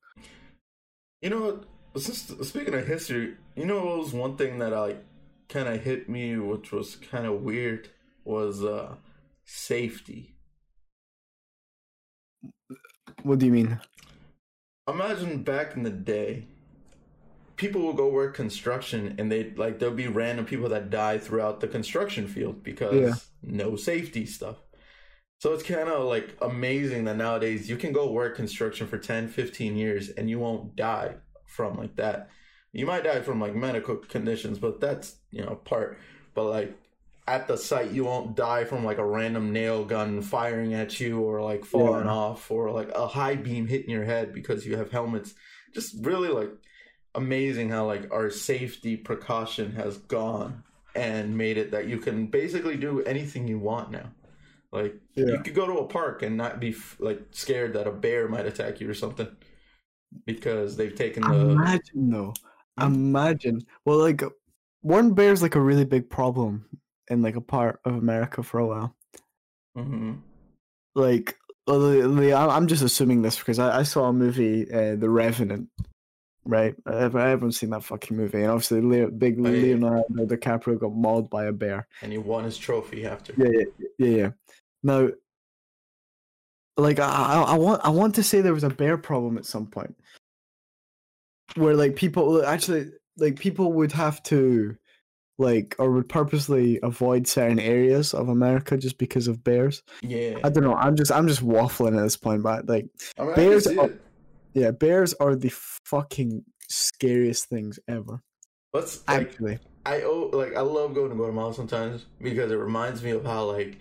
You 1.22 1.30
know. 1.30 1.60
Since, 1.98 2.46
speaking 2.46 2.74
of 2.74 2.86
history, 2.86 3.38
you 3.54 3.64
know 3.64 3.82
what 3.82 3.96
was 3.96 4.12
one 4.12 4.36
thing 4.36 4.58
that 4.58 4.74
I 4.74 4.96
kind 5.48 5.66
of 5.66 5.82
hit 5.82 6.10
me, 6.10 6.36
which 6.36 6.70
was 6.70 6.96
kind 6.96 7.24
of 7.24 7.40
weird, 7.40 7.88
was 8.22 8.62
uh 8.62 8.96
safety. 9.46 10.34
What 13.22 13.38
do 13.38 13.46
you 13.46 13.52
mean? 13.52 13.80
Imagine 14.86 15.42
back 15.42 15.74
in 15.74 15.84
the 15.84 15.90
day, 15.90 16.44
people 17.56 17.80
will 17.82 17.92
go 17.94 18.08
work 18.08 18.34
construction, 18.34 19.14
and 19.18 19.30
they 19.30 19.50
like 19.56 19.78
there'll 19.78 19.94
be 19.94 20.08
random 20.08 20.44
people 20.46 20.68
that 20.70 20.90
die 20.90 21.18
throughout 21.18 21.60
the 21.60 21.68
construction 21.68 22.26
field 22.28 22.62
because 22.62 22.94
Yeah. 22.94 23.14
no 23.42 23.76
safety 23.76 24.26
stuff. 24.26 24.56
So 25.38 25.52
it's 25.52 25.62
kind 25.62 25.88
of 25.88 26.04
like 26.04 26.36
amazing 26.40 27.04
that 27.04 27.16
nowadays 27.16 27.68
you 27.68 27.76
can 27.76 27.92
go 27.92 28.10
work 28.10 28.36
construction 28.36 28.86
for 28.86 28.96
10, 28.98 29.28
15 29.28 29.76
years 29.76 30.08
and 30.08 30.30
you 30.30 30.38
won't 30.38 30.76
die 30.76 31.16
from 31.46 31.76
like 31.76 31.96
that. 31.96 32.30
You 32.72 32.86
might 32.86 33.04
die 33.04 33.20
from 33.20 33.40
like 33.40 33.54
medical 33.54 33.96
conditions, 33.96 34.58
but 34.58 34.80
that's, 34.80 35.16
you 35.30 35.42
know, 35.42 35.54
part. 35.56 35.98
But 36.34 36.44
like 36.44 36.76
at 37.28 37.48
the 37.48 37.56
site, 37.58 37.90
you 37.90 38.04
won't 38.04 38.34
die 38.36 38.64
from 38.64 38.84
like 38.84 38.98
a 38.98 39.04
random 39.04 39.52
nail 39.52 39.84
gun 39.84 40.22
firing 40.22 40.72
at 40.74 41.00
you 41.00 41.20
or 41.20 41.42
like 41.42 41.64
falling 41.64 42.06
Yeah. 42.06 42.12
off 42.12 42.50
or 42.50 42.70
like 42.70 42.90
a 42.94 43.06
high 43.06 43.34
beam 43.36 43.66
hitting 43.66 43.90
your 43.90 44.04
head 44.04 44.32
because 44.32 44.66
you 44.66 44.76
have 44.76 44.90
helmets. 44.90 45.34
Just 45.74 45.96
really 46.04 46.28
like 46.28 46.50
amazing 47.16 47.70
how 47.70 47.86
like 47.86 48.10
our 48.12 48.30
safety 48.30 48.96
precaution 48.96 49.72
has 49.72 49.98
gone 49.98 50.62
and 50.94 51.36
made 51.36 51.58
it 51.58 51.70
that 51.72 51.88
you 51.88 51.98
can 51.98 52.26
basically 52.26 52.76
do 52.76 53.02
anything 53.02 53.48
you 53.48 53.58
want 53.58 53.90
now. 53.90 54.10
Like 54.72 54.96
you 55.14 55.38
could 55.42 55.54
go 55.54 55.66
to 55.66 55.78
a 55.78 55.86
park 55.86 56.22
and 56.22 56.36
not 56.36 56.60
be 56.60 56.70
f- 56.70 56.96
like 56.98 57.20
scared 57.30 57.72
that 57.74 57.86
a 57.86 57.92
bear 57.92 58.28
might 58.28 58.46
attack 58.46 58.80
you 58.80 58.88
or 58.90 58.94
something 58.94 59.28
because 60.24 60.76
they've 60.76 60.94
taken 60.94 61.22
the 61.22 61.34
Imagine 61.50 62.10
though. 62.10 62.34
Imagine. 62.80 63.64
Well, 63.84 63.98
like 63.98 64.22
one 64.82 65.14
bear's 65.14 65.42
like 65.42 65.54
a 65.54 65.60
really 65.60 65.84
big 65.84 66.10
problem 66.10 66.66
in 67.08 67.22
like 67.22 67.36
a 67.36 67.40
part 67.40 67.80
of 67.84 67.94
America 67.94 68.42
for 68.42 68.58
a 68.58 68.66
while. 68.66 68.96
Mhm. 69.76 70.20
Like, 70.94 71.36
well, 71.66 71.80
the, 71.80 72.08
the, 72.08 72.32
I- 72.32 72.56
I'm 72.56 72.66
just 72.66 72.82
assuming 72.82 73.22
this 73.22 73.38
because 73.38 73.58
I, 73.58 73.80
I 73.80 73.82
saw 73.82 74.06
a 74.08 74.12
movie, 74.12 74.70
uh, 74.70 74.96
The 74.96 75.08
Revenant. 75.10 75.68
Right, 76.48 76.76
Ev- 76.86 77.16
everyone's 77.16 77.58
seen 77.58 77.70
that 77.70 77.82
fucking 77.82 78.16
movie, 78.16 78.42
and 78.42 78.50
obviously, 78.52 78.80
Leo, 78.80 79.10
big 79.10 79.36
Oh, 79.40 79.50
yeah. 79.50 79.62
Leonardo 79.74 80.04
DiCaprio 80.26 80.78
got 80.78 80.92
mauled 80.94 81.28
by 81.28 81.46
a 81.46 81.52
bear. 81.52 81.88
and 82.02 82.12
he 82.12 82.18
won 82.18 82.44
his 82.44 82.56
trophy 82.56 83.04
after. 83.04 83.34
Yeah, 83.36 83.48
yeah, 83.50 83.64
yeah, 83.98 84.16
yeah. 84.16 84.30
Now, 84.84 85.08
like 86.76 87.00
I, 87.00 87.08
I, 87.08 87.42
I 87.42 87.54
want, 87.56 87.80
I 87.84 87.88
want 87.90 88.14
to 88.16 88.22
say 88.22 88.40
there 88.40 88.54
was 88.54 88.62
a 88.64 88.70
bear 88.70 88.96
problem 88.96 89.36
at 89.38 89.44
some 89.44 89.66
point, 89.66 89.96
where 91.56 91.74
like 91.74 91.96
people 91.96 92.44
actually, 92.46 92.92
like 93.16 93.38
people 93.40 93.72
would 93.72 93.90
have 93.92 94.22
to, 94.24 94.76
like, 95.38 95.74
or 95.78 95.90
would 95.90 96.08
purposely 96.08 96.78
avoid 96.82 97.26
certain 97.26 97.58
areas 97.58 98.14
of 98.14 98.28
America 98.28 98.76
just 98.76 98.98
because 98.98 99.26
of 99.26 99.42
bears. 99.42 99.82
Yeah. 100.02 100.38
I 100.44 100.48
don't 100.50 100.62
know. 100.64 100.74
I'm 100.74 100.96
just, 100.96 101.10
I'm 101.10 101.26
just 101.26 101.42
waffling 101.44 101.98
at 101.98 102.02
this 102.02 102.16
point, 102.16 102.42
but 102.42 102.68
like, 102.68 102.86
I 103.18 103.24
mean, 103.24 103.34
bears 103.34 103.66
I 103.66 103.74
are- 103.76 103.86
it. 103.86 104.00
Yeah, 104.56 104.70
bears 104.70 105.12
are 105.14 105.36
the 105.36 105.50
fucking 105.50 106.44
scariest 106.68 107.48
things 107.48 107.78
ever. 107.86 108.22
Let's 108.72 109.06
like 109.08 109.38
Actually, 109.38 109.58
I 109.84 110.02
oh 110.02 110.30
like 110.32 110.56
I 110.56 110.60
love 110.60 110.94
going 110.94 111.10
to 111.10 111.16
Guatemala 111.16 111.54
sometimes 111.54 112.06
because 112.20 112.50
it 112.50 112.56
reminds 112.56 113.02
me 113.02 113.10
of 113.10 113.24
how 113.24 113.44
like 113.44 113.78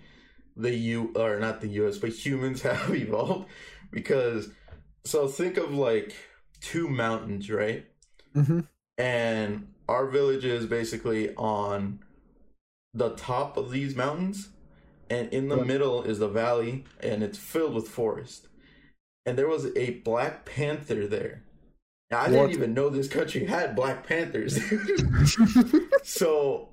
the 0.56 0.74
U 0.74 1.12
or 1.16 1.38
not 1.38 1.60
the 1.60 1.68
US 1.68 1.98
but 1.98 2.10
humans 2.10 2.62
have 2.62 2.94
evolved 2.94 3.48
because 3.90 4.50
so 5.04 5.28
think 5.28 5.56
of 5.56 5.72
like 5.74 6.14
two 6.60 6.88
mountains, 6.88 7.50
right? 7.50 7.86
hmm 8.34 8.60
and 8.98 9.68
our 9.88 10.06
village 10.06 10.44
is 10.44 10.66
basically 10.66 11.34
on 11.36 12.00
the 12.94 13.10
top 13.10 13.56
of 13.56 13.70
these 13.70 13.94
mountains 13.94 14.48
and 15.10 15.32
in 15.32 15.48
the 15.48 15.56
Yeah. 15.56 15.64
middle 15.64 16.02
is 16.02 16.18
the 16.18 16.28
valley 16.28 16.84
and 17.00 17.22
it's 17.22 17.38
filled 17.38 17.74
with 17.74 17.88
forest 17.88 18.48
and 19.26 19.36
there 19.36 19.48
was 19.48 19.66
a 19.76 19.90
black 20.04 20.44
panther 20.46 21.06
there 21.06 21.42
now, 22.10 22.20
i 22.20 22.22
What? 22.24 22.30
didn't 22.30 22.50
even 22.52 22.74
know 22.74 22.88
this 22.88 23.08
country 23.08 23.44
had 23.46 23.76
black 23.76 24.06
panthers 24.06 24.58
so 26.02 26.68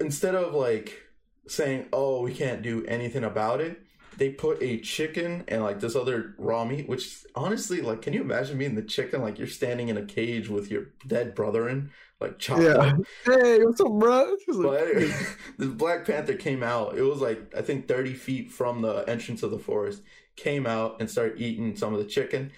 instead 0.00 0.34
of 0.34 0.54
like 0.54 1.02
saying 1.46 1.86
oh 1.92 2.22
we 2.22 2.34
can't 2.34 2.62
do 2.62 2.84
anything 2.86 3.24
about 3.24 3.60
it 3.60 3.80
they 4.16 4.30
put 4.30 4.62
a 4.62 4.78
chicken 4.78 5.44
and 5.48 5.62
like 5.62 5.80
this 5.80 5.96
other 5.96 6.34
raw 6.38 6.64
meat 6.64 6.88
which 6.88 7.24
honestly 7.34 7.80
like 7.82 8.00
can 8.02 8.12
you 8.12 8.20
imagine 8.22 8.56
being 8.58 8.74
the 8.74 8.82
chicken 8.82 9.20
like 9.20 9.38
you're 9.38 9.46
standing 9.46 9.88
in 9.88 9.96
a 9.96 10.04
cage 10.04 10.48
with 10.48 10.70
your 10.70 10.86
dead 11.06 11.34
brother 11.34 11.68
in 11.68 11.90
like 12.20 12.38
chopped 12.38 12.62
yeah. 12.62 12.70
up 12.76 12.96
Hey, 13.26 13.58
what's 13.64 13.80
up, 13.80 13.88
bro? 13.92 14.36
But 14.48 14.82
anyway, 14.88 15.12
this 15.58 15.68
black 15.68 16.06
panther 16.06 16.34
came 16.34 16.62
out 16.62 16.96
it 16.96 17.02
was 17.02 17.20
like 17.20 17.52
i 17.56 17.60
think 17.62 17.88
30 17.88 18.14
feet 18.14 18.50
from 18.50 18.82
the 18.82 18.98
entrance 19.08 19.42
of 19.42 19.50
the 19.50 19.58
forest 19.58 20.02
came 20.36 20.66
out 20.66 20.96
and 21.00 21.10
started 21.10 21.40
eating 21.40 21.76
some 21.76 21.92
of 21.92 21.98
the 21.98 22.06
chicken 22.06 22.50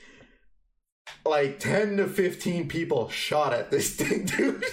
like 1.25 1.59
10 1.59 1.97
to 1.99 2.07
15 2.07 2.69
people 2.69 3.09
shot 3.09 3.53
at 3.53 3.71
this 3.71 3.95
thing 3.97 4.25
dude. 4.25 4.65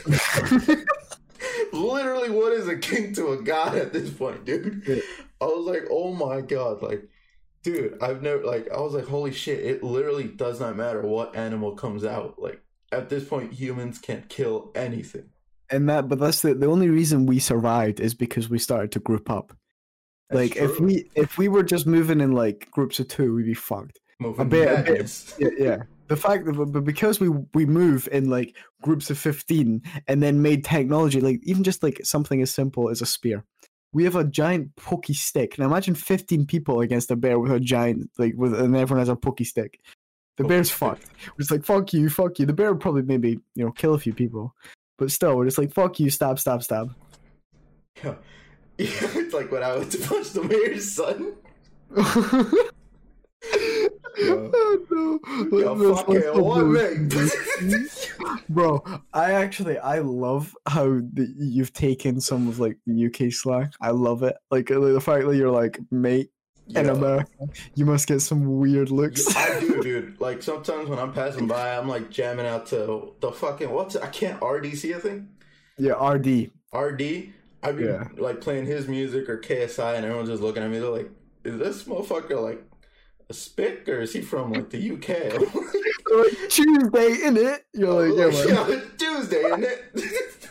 Literally 1.71 2.29
what 2.29 2.53
is 2.53 2.67
a 2.67 2.77
king 2.77 3.13
to 3.15 3.31
a 3.31 3.41
god 3.41 3.75
at 3.75 3.93
this 3.93 4.09
point 4.09 4.45
dude? 4.45 5.03
I 5.41 5.45
was 5.45 5.65
like 5.65 5.85
oh 5.89 6.13
my 6.13 6.41
god 6.41 6.81
like 6.81 7.09
dude 7.63 7.97
i've 8.01 8.21
never 8.21 8.43
like 8.43 8.69
i 8.71 8.79
was 8.79 8.93
like 8.93 9.05
holy 9.05 9.31
shit 9.31 9.59
it 9.59 9.81
literally 9.81 10.25
does 10.25 10.59
not 10.59 10.75
matter 10.75 11.01
what 11.01 11.35
animal 11.35 11.75
comes 11.75 12.05
out. 12.05 12.35
Like 12.37 12.61
at 12.91 13.09
this 13.09 13.23
point 13.25 13.53
humans 13.53 13.99
can't 13.99 14.27
kill 14.29 14.71
anything. 14.75 15.29
And 15.69 15.89
that 15.89 16.07
but 16.07 16.19
that's 16.19 16.41
the 16.41 16.53
the 16.53 16.67
only 16.67 16.89
reason 16.89 17.25
we 17.25 17.39
survived 17.39 17.99
is 17.99 18.13
because 18.13 18.49
we 18.49 18.59
started 18.59 18.91
to 18.93 18.99
group 18.99 19.29
up 19.29 19.53
That's 20.33 20.55
like 20.55 20.55
if 20.57 20.79
we 20.79 21.09
if 21.15 21.37
we 21.37 21.47
were 21.47 21.63
just 21.63 21.85
moving 21.87 22.21
in 22.21 22.31
like 22.31 22.69
groups 22.71 22.99
of 22.99 23.07
two 23.07 23.33
we'd 23.33 23.45
be 23.45 23.53
fucked. 23.53 23.99
Moving 24.19 24.49
bit- 24.49 24.79
a 24.79 24.83
bit- 24.83 25.33
yeah 25.39 25.49
yeah. 25.57 25.77
The 26.07 26.17
fact 26.17 26.45
that 26.45 26.53
but 26.53 26.83
because 26.83 27.19
we 27.19 27.29
we 27.53 27.65
move 27.65 28.07
in 28.11 28.29
like 28.29 28.55
groups 28.81 29.09
of 29.09 29.17
15 29.17 29.81
and 30.07 30.21
then 30.21 30.41
made 30.41 30.63
technology 30.65 31.21
like 31.21 31.39
even 31.43 31.63
just 31.63 31.81
like 31.81 32.01
something 32.03 32.41
as 32.41 32.51
simple 32.51 32.89
as 32.89 33.01
a 33.01 33.05
spear. 33.05 33.43
We 33.93 34.03
have 34.05 34.15
a 34.15 34.23
giant 34.23 34.75
pokey 34.75 35.13
stick. 35.13 35.57
Now 35.57 35.65
imagine 35.65 35.95
15 35.95 36.45
people 36.47 36.81
against 36.81 37.11
a 37.11 37.15
bear 37.15 37.39
with 37.39 37.51
a 37.51 37.59
giant 37.59 38.09
like 38.17 38.33
with 38.35 38.53
and 38.59 38.75
everyone 38.75 38.99
has 39.01 39.09
a 39.09 39.15
pokey 39.15 39.43
stick. 39.45 39.79
The 40.37 40.43
Pokey 40.43 40.49
bear's 40.55 40.67
stick. 40.69 40.77
fucked. 40.77 41.05
It's 41.39 41.51
like 41.51 41.63
fuck 41.63 41.93
you 41.93 42.09
fuck 42.09 42.39
you. 42.39 42.45
The 42.45 42.53
bear 42.53 42.71
would 42.73 42.81
probably 42.81 43.03
maybe 43.03 43.39
you 43.55 43.65
know 43.65 43.71
kill 43.71 43.93
a 43.93 43.99
few 43.99 44.13
people 44.13 44.53
but 44.99 45.11
still, 45.11 45.35
we're 45.35 45.45
just 45.45 45.57
like 45.57 45.73
fuck 45.73 45.99
you, 45.99 46.09
stab, 46.09 46.39
stab, 46.39 46.61
stab. 46.63 46.93
Yeah. 48.03 48.15
Yeah, 48.77 48.87
it's 49.15 49.33
like 49.33 49.51
when 49.51 49.63
I 49.63 49.75
went 49.75 49.91
to 49.91 49.99
punch 49.99 50.31
the 50.31 50.43
mayor's 50.43 50.91
son. 50.91 51.33
Oh, 54.15 55.19
no. 55.49 55.59
Yo, 55.59 55.95
fucking 55.95 56.21
what, 56.35 56.63
Bro, 58.49 58.83
I 59.13 59.31
actually 59.31 59.77
I 59.79 59.99
love 59.99 60.55
how 60.67 60.85
the, 60.85 61.33
you've 61.37 61.73
taken 61.73 62.21
some 62.21 62.47
of 62.47 62.59
like 62.59 62.77
the 62.85 63.07
UK 63.07 63.31
slang. 63.31 63.71
I 63.81 63.89
love 63.89 64.23
it. 64.23 64.35
Like 64.51 64.69
uh, 64.69 64.79
the 64.79 65.01
fact 65.01 65.25
that 65.25 65.35
you're 65.35 65.51
like 65.51 65.79
mate 65.91 66.29
in 66.69 66.89
America, 66.89 67.29
you 67.75 67.85
must 67.85 68.07
get 68.07 68.21
some 68.21 68.59
weird 68.59 68.91
looks. 68.91 69.35
I 69.35 69.59
do, 69.59 69.81
dude. 69.83 70.21
Like 70.21 70.43
sometimes 70.43 70.89
when 70.89 70.99
I'm 70.99 71.13
passing 71.13 71.47
by, 71.47 71.75
I'm 71.75 71.87
like 71.87 72.09
jamming 72.09 72.45
out 72.45 72.67
to 72.67 73.13
the 73.19 73.31
fucking 73.31 73.69
what's? 73.71 73.95
I 73.95 74.07
can't 74.07 74.39
RDC. 74.39 74.95
I 74.95 74.99
think 74.99 75.23
yeah, 75.77 75.93
RD. 75.93 76.51
RD. 76.73 77.33
I 77.63 77.71
be 77.71 77.85
Yeah. 77.85 78.07
like 78.17 78.41
playing 78.41 78.65
his 78.65 78.87
music 78.87 79.29
or 79.29 79.37
KSI, 79.39 79.95
and 79.95 80.05
everyone's 80.05 80.29
just 80.29 80.41
looking 80.41 80.63
at 80.63 80.69
me. 80.69 80.79
They're 80.79 80.89
like, 80.89 81.09
"Is 81.43 81.57
this 81.57 81.83
motherfucker 81.83 82.41
like 82.41 82.63
a 83.29 83.33
spick, 83.33 83.87
or 83.87 84.01
is 84.01 84.13
he 84.13 84.21
from 84.21 84.51
like 84.53 84.69
the 84.69 84.91
UK?" 84.91 85.09
Like, 86.13 86.49
Tuesday 86.49 87.25
in 87.25 87.37
it. 87.37 87.65
You're 87.73 88.07
like, 88.07 88.17
yeah, 88.35 88.53
man. 88.53 88.69
yeah, 88.69 88.81
Tuesday, 88.97 89.41
isn't 89.43 89.63
it? 89.63 90.49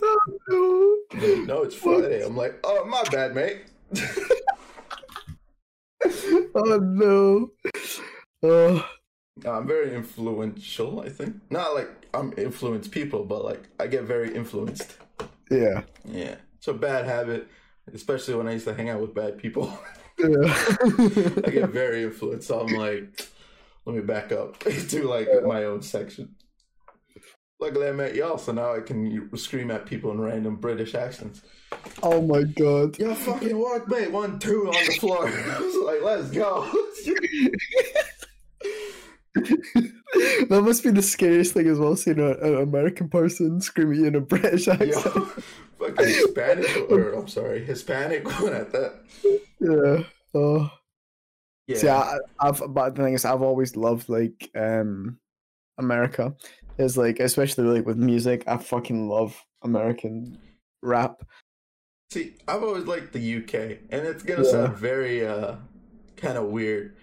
No. 0.00 0.96
no, 1.44 1.62
it's 1.62 1.74
Friday. 1.74 2.24
I'm 2.24 2.36
like, 2.36 2.58
"Oh, 2.64 2.84
my 2.86 3.02
bad, 3.10 3.34
mate." 3.34 3.64
oh 6.54 6.78
no. 6.78 7.50
Oh, 8.42 8.88
I'm 9.46 9.66
very 9.66 9.94
influential. 9.94 11.00
I 11.00 11.08
think 11.08 11.36
not 11.50 11.74
like 11.74 11.88
I'm 12.14 12.32
influence 12.36 12.86
people, 12.88 13.24
but 13.24 13.44
like 13.44 13.68
I 13.80 13.86
get 13.86 14.04
very 14.04 14.34
influenced. 14.34 14.96
yeah. 15.50 15.82
Yeah, 16.04 16.36
it's 16.58 16.68
a 16.68 16.74
bad 16.74 17.06
habit, 17.06 17.48
especially 17.92 18.34
when 18.34 18.46
I 18.48 18.52
used 18.52 18.66
to 18.66 18.74
hang 18.74 18.88
out 18.90 19.00
with 19.00 19.14
bad 19.14 19.38
people. 19.38 19.76
Yeah. 20.18 20.28
I 21.46 21.50
get 21.50 21.70
very 21.70 22.04
influenced. 22.04 22.46
So 22.46 22.60
I'm 22.60 22.74
like, 22.76 23.26
let 23.86 23.96
me 23.96 24.02
back 24.02 24.30
up 24.30 24.58
to 24.90 25.02
like 25.08 25.26
my 25.46 25.64
own 25.64 25.80
section. 25.82 26.36
Luckily, 27.58 27.88
I 27.88 27.92
met 27.92 28.14
y'all, 28.14 28.36
so 28.38 28.52
now 28.52 28.74
I 28.76 28.80
can 28.80 29.30
scream 29.36 29.70
at 29.70 29.86
people 29.86 30.10
in 30.12 30.20
random 30.20 30.56
British 30.56 30.94
accents. 30.94 31.40
oh 32.02 32.20
my 32.20 32.42
god. 32.42 32.98
Yo, 32.98 33.14
fucking 33.14 33.56
walk, 33.56 33.88
mate. 33.88 34.12
One, 34.12 34.38
two 34.38 34.66
on 34.68 34.84
the 34.86 34.92
floor. 35.00 35.26
I 35.28 35.58
was 35.58 35.76
like, 35.76 36.02
let's 36.02 36.30
go. 36.30 36.70
that 39.34 40.62
must 40.62 40.84
be 40.84 40.90
the 40.90 41.02
scariest 41.02 41.54
thing 41.54 41.66
as 41.66 41.78
well, 41.78 41.96
seeing 41.96 42.18
an 42.20 42.56
American 42.56 43.08
person 43.08 43.60
screaming 43.60 44.04
in 44.06 44.14
a 44.14 44.20
British 44.20 44.66
Yo, 44.66 44.74
accent. 44.74 45.26
fucking 45.78 46.14
Spanish, 46.28 46.76
or 46.90 47.14
I'm 47.14 47.28
sorry, 47.28 47.64
Hispanic 47.64 48.26
one 48.40 48.52
at 48.52 48.72
that. 48.72 49.00
Yeah. 49.60 50.04
Oh. 50.34 50.70
Yeah. 51.66 51.76
See, 51.76 51.88
I, 51.88 52.18
I've 52.40 52.62
but 52.68 52.94
the 52.94 53.04
thing 53.04 53.14
is, 53.14 53.24
I've 53.24 53.42
always 53.42 53.76
loved 53.76 54.08
like 54.08 54.50
um 54.54 55.18
America. 55.78 56.34
Is 56.78 56.96
like 56.96 57.20
especially 57.20 57.64
like 57.64 57.86
with 57.86 57.96
music, 57.96 58.44
I 58.46 58.56
fucking 58.58 59.08
love 59.08 59.40
American 59.62 60.38
rap. 60.82 61.22
See, 62.10 62.34
I've 62.46 62.62
always 62.62 62.84
liked 62.84 63.12
the 63.12 63.36
UK, 63.36 63.78
and 63.90 64.06
it's 64.06 64.22
gonna 64.22 64.42
Yeah. 64.44 64.50
sound 64.50 64.76
very 64.76 65.26
uh 65.26 65.56
kind 66.16 66.36
of 66.36 66.46
weird, 66.46 66.96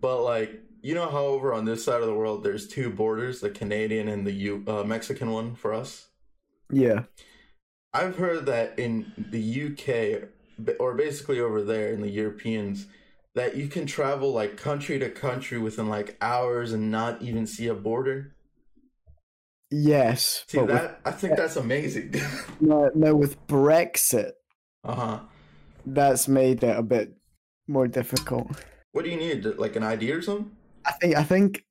but 0.00 0.22
like 0.22 0.61
you 0.82 0.94
know 0.94 1.08
how 1.08 1.24
over 1.24 1.54
on 1.54 1.64
this 1.64 1.84
side 1.84 2.00
of 2.00 2.06
the 2.06 2.14
world 2.14 2.42
there's 2.42 2.66
two 2.66 2.90
borders, 2.90 3.40
the 3.40 3.50
Canadian 3.50 4.08
and 4.08 4.26
the 4.26 4.32
U- 4.32 4.64
uh, 4.66 4.82
Mexican 4.82 5.30
one 5.30 5.54
for 5.54 5.72
us. 5.72 6.08
Yeah. 6.70 7.04
I've 7.94 8.16
heard 8.16 8.46
that 8.46 8.78
in 8.78 9.12
the 9.16 9.40
UK, 9.66 10.28
or 10.80 10.94
basically 10.94 11.38
over 11.40 11.62
there 11.62 11.92
in 11.92 12.00
the 12.00 12.08
Europeans, 12.10 12.86
that 13.34 13.56
you 13.56 13.68
can 13.68 13.86
travel 13.86 14.32
like 14.32 14.56
country 14.56 14.98
to 14.98 15.08
country 15.10 15.58
within 15.58 15.88
like 15.88 16.16
hours 16.20 16.72
and 16.72 16.90
not 16.90 17.22
even 17.22 17.46
see 17.46 17.68
a 17.68 17.74
border. 17.74 18.34
Yes. 19.70 20.44
See 20.48 20.58
but 20.58 20.66
with- 20.66 20.76
that? 20.76 21.00
I 21.04 21.10
think 21.12 21.36
that's 21.36 21.56
amazing. 21.56 22.14
no, 22.60 22.90
now 22.94 23.14
with 23.14 23.46
Brexit, 23.46 24.32
uh 24.84 24.94
huh. 24.94 25.20
that's 25.86 26.26
made 26.28 26.64
it 26.64 26.76
a 26.76 26.82
bit 26.82 27.14
more 27.68 27.86
difficult. 27.86 28.48
What 28.92 29.04
do 29.04 29.10
you 29.10 29.16
need? 29.16 29.44
Like 29.44 29.76
an 29.76 29.82
ID 29.82 30.10
or 30.12 30.20
something? 30.22 30.50
I 30.84 30.92
think 30.92 31.16
I 31.16 31.22
think 31.24 31.64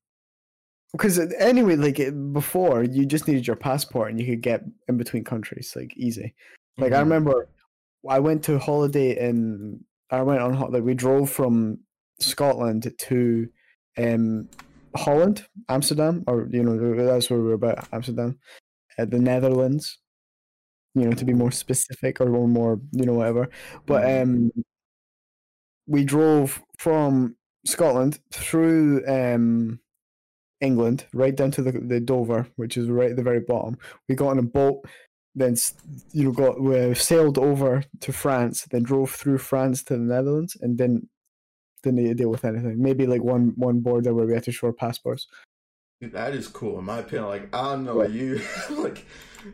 because 0.92 1.18
anyway, 1.36 1.76
like 1.76 2.00
it- 2.00 2.34
before, 2.34 2.84
you 2.84 3.06
just 3.06 3.28
needed 3.28 3.48
your 3.48 3.56
passport 3.56 4.12
and 4.12 4.20
you 4.20 4.26
could 4.26 4.42
get 4.42 4.64
in 4.88 4.98
between 4.98 5.24
countries 5.24 5.74
like 5.76 5.96
easy. 5.98 6.36
Like 6.80 6.94
I 6.94 7.00
Mhm. 7.00 7.00
remember, 7.00 7.50
I 8.10 8.20
went 8.20 8.44
to 8.46 8.60
holiday 8.60 9.18
in. 9.18 9.86
I 10.12 10.22
went 10.24 10.42
on 10.42 10.60
like 10.72 10.84
we 10.84 10.94
drove 10.96 11.30
from 11.32 11.80
Scotland 12.20 12.94
to 12.98 13.50
um 13.98 14.50
Holland, 14.98 15.48
Amsterdam, 15.70 16.24
or 16.28 16.48
you 16.52 16.64
know 16.64 16.96
that's 17.06 17.30
where 17.30 17.40
we 17.40 17.48
were 17.48 17.54
about 17.54 17.88
Amsterdam, 17.94 18.40
uh, 19.00 19.06
the 19.06 19.20
Netherlands. 19.20 20.00
You 20.96 21.06
know, 21.06 21.14
to 21.14 21.26
be 21.26 21.34
more 21.34 21.52
specific 21.52 22.22
or 22.22 22.28
more, 22.48 22.82
you 22.94 23.06
know 23.06 23.14
whatever. 23.14 23.50
But 23.88 24.04
Mhm. 24.04 24.22
um, 24.24 24.52
we 25.88 26.04
drove 26.04 26.62
from 26.78 27.36
Scotland 27.66 28.20
through 28.32 29.06
um 29.08 29.80
England 30.62 31.06
right 31.14 31.36
down 31.36 31.52
to 31.52 31.62
the 31.62 31.72
the 31.72 32.00
Dover, 32.00 32.48
which 32.56 32.78
is 32.78 32.90
right 32.90 33.12
at 33.12 33.16
the 33.18 33.24
very 33.24 33.40
bottom. 33.42 33.78
We 34.08 34.16
got 34.16 34.30
on 34.30 34.40
a 34.40 34.44
boat, 34.44 34.84
then 35.36 35.56
you 36.12 36.26
know 36.26 36.32
got 36.32 36.62
we 36.62 36.94
sailed 36.96 37.38
over 37.38 37.84
to 38.02 38.14
France, 38.14 38.68
then 38.72 38.84
drove 38.84 39.12
through 39.12 39.40
France 39.40 39.84
to 39.86 39.94
the 39.94 40.00
Netherlands, 40.00 40.58
and 40.62 40.78
then 40.78 41.08
didn't 41.84 41.98
need 41.98 42.10
to 42.10 42.14
deal 42.14 42.30
with 42.30 42.46
anything. 42.46 42.82
Maybe 42.82 43.08
like 43.08 43.24
one 43.24 43.54
one 43.56 43.80
border 43.80 44.14
where 44.14 44.26
we 44.26 44.34
had 44.34 44.44
to 44.44 44.52
show 44.52 44.68
our 44.68 44.74
passports. 44.74 45.28
Dude, 46.00 46.14
that 46.14 46.34
is 46.34 46.48
cool. 46.48 46.80
In 46.80 46.86
my 46.86 47.00
opinion, 47.00 47.28
like 47.28 47.54
I 47.56 47.62
don't 47.74 47.86
know 47.86 48.04
you, 48.04 48.42
like, 48.72 49.06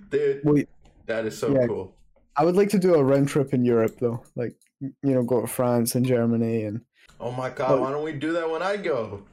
dude, 0.10 0.42
We, 0.44 0.68
that 1.06 1.26
is 1.26 1.38
so 1.38 1.54
Yeah. 1.54 1.68
cool. 1.68 1.94
I 2.36 2.46
would 2.46 2.56
like 2.56 2.70
to 2.70 2.80
do 2.80 2.96
a 2.96 3.04
round 3.04 3.28
trip 3.30 3.54
in 3.54 3.66
Europe 3.66 3.98
though, 4.00 4.24
like 4.36 4.56
you 4.80 4.94
know, 5.02 5.24
go 5.24 5.42
to 5.42 5.48
France 5.48 5.96
and 5.96 6.06
Germany 6.06 6.64
and 6.64 6.82
Oh 7.20 7.32
my 7.32 7.50
god, 7.50 7.72
Well- 7.72 7.82
why 7.82 7.92
don't 7.92 8.04
we 8.04 8.14
do 8.14 8.34
that 8.34 8.50
when 8.50 8.62
I 8.62 8.78
go? 8.78 9.24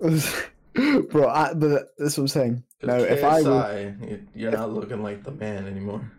bro. 1.10 1.28
I, 1.28 1.54
but 1.54 1.88
that's 1.98 2.16
what 2.16 2.24
I'm 2.24 2.28
saying. 2.28 2.64
'Cause 2.80 2.88
Now, 2.88 2.96
if 2.96 3.22
I 3.22 3.42
was 3.42 4.24
you're 4.34 4.50
not 4.50 4.72
looking 4.72 5.02
like 5.02 5.22
the 5.22 5.30
man 5.30 5.66
anymore. 5.66 6.10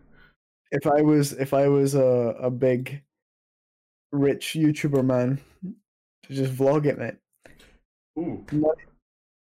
if 0.71 0.87
I 0.87 1.01
was 1.01 1.33
if 1.33 1.53
I 1.53 1.67
was 1.67 1.95
a 1.95 2.35
a 2.39 2.49
big 2.49 3.01
rich 4.11 4.53
YouTuber 4.57 5.03
man, 5.05 5.39
to 6.23 6.33
just 6.33 6.53
vlog 6.53 6.85
it, 6.85 6.97
mate. 6.97 7.15
Ooh, 8.17 8.45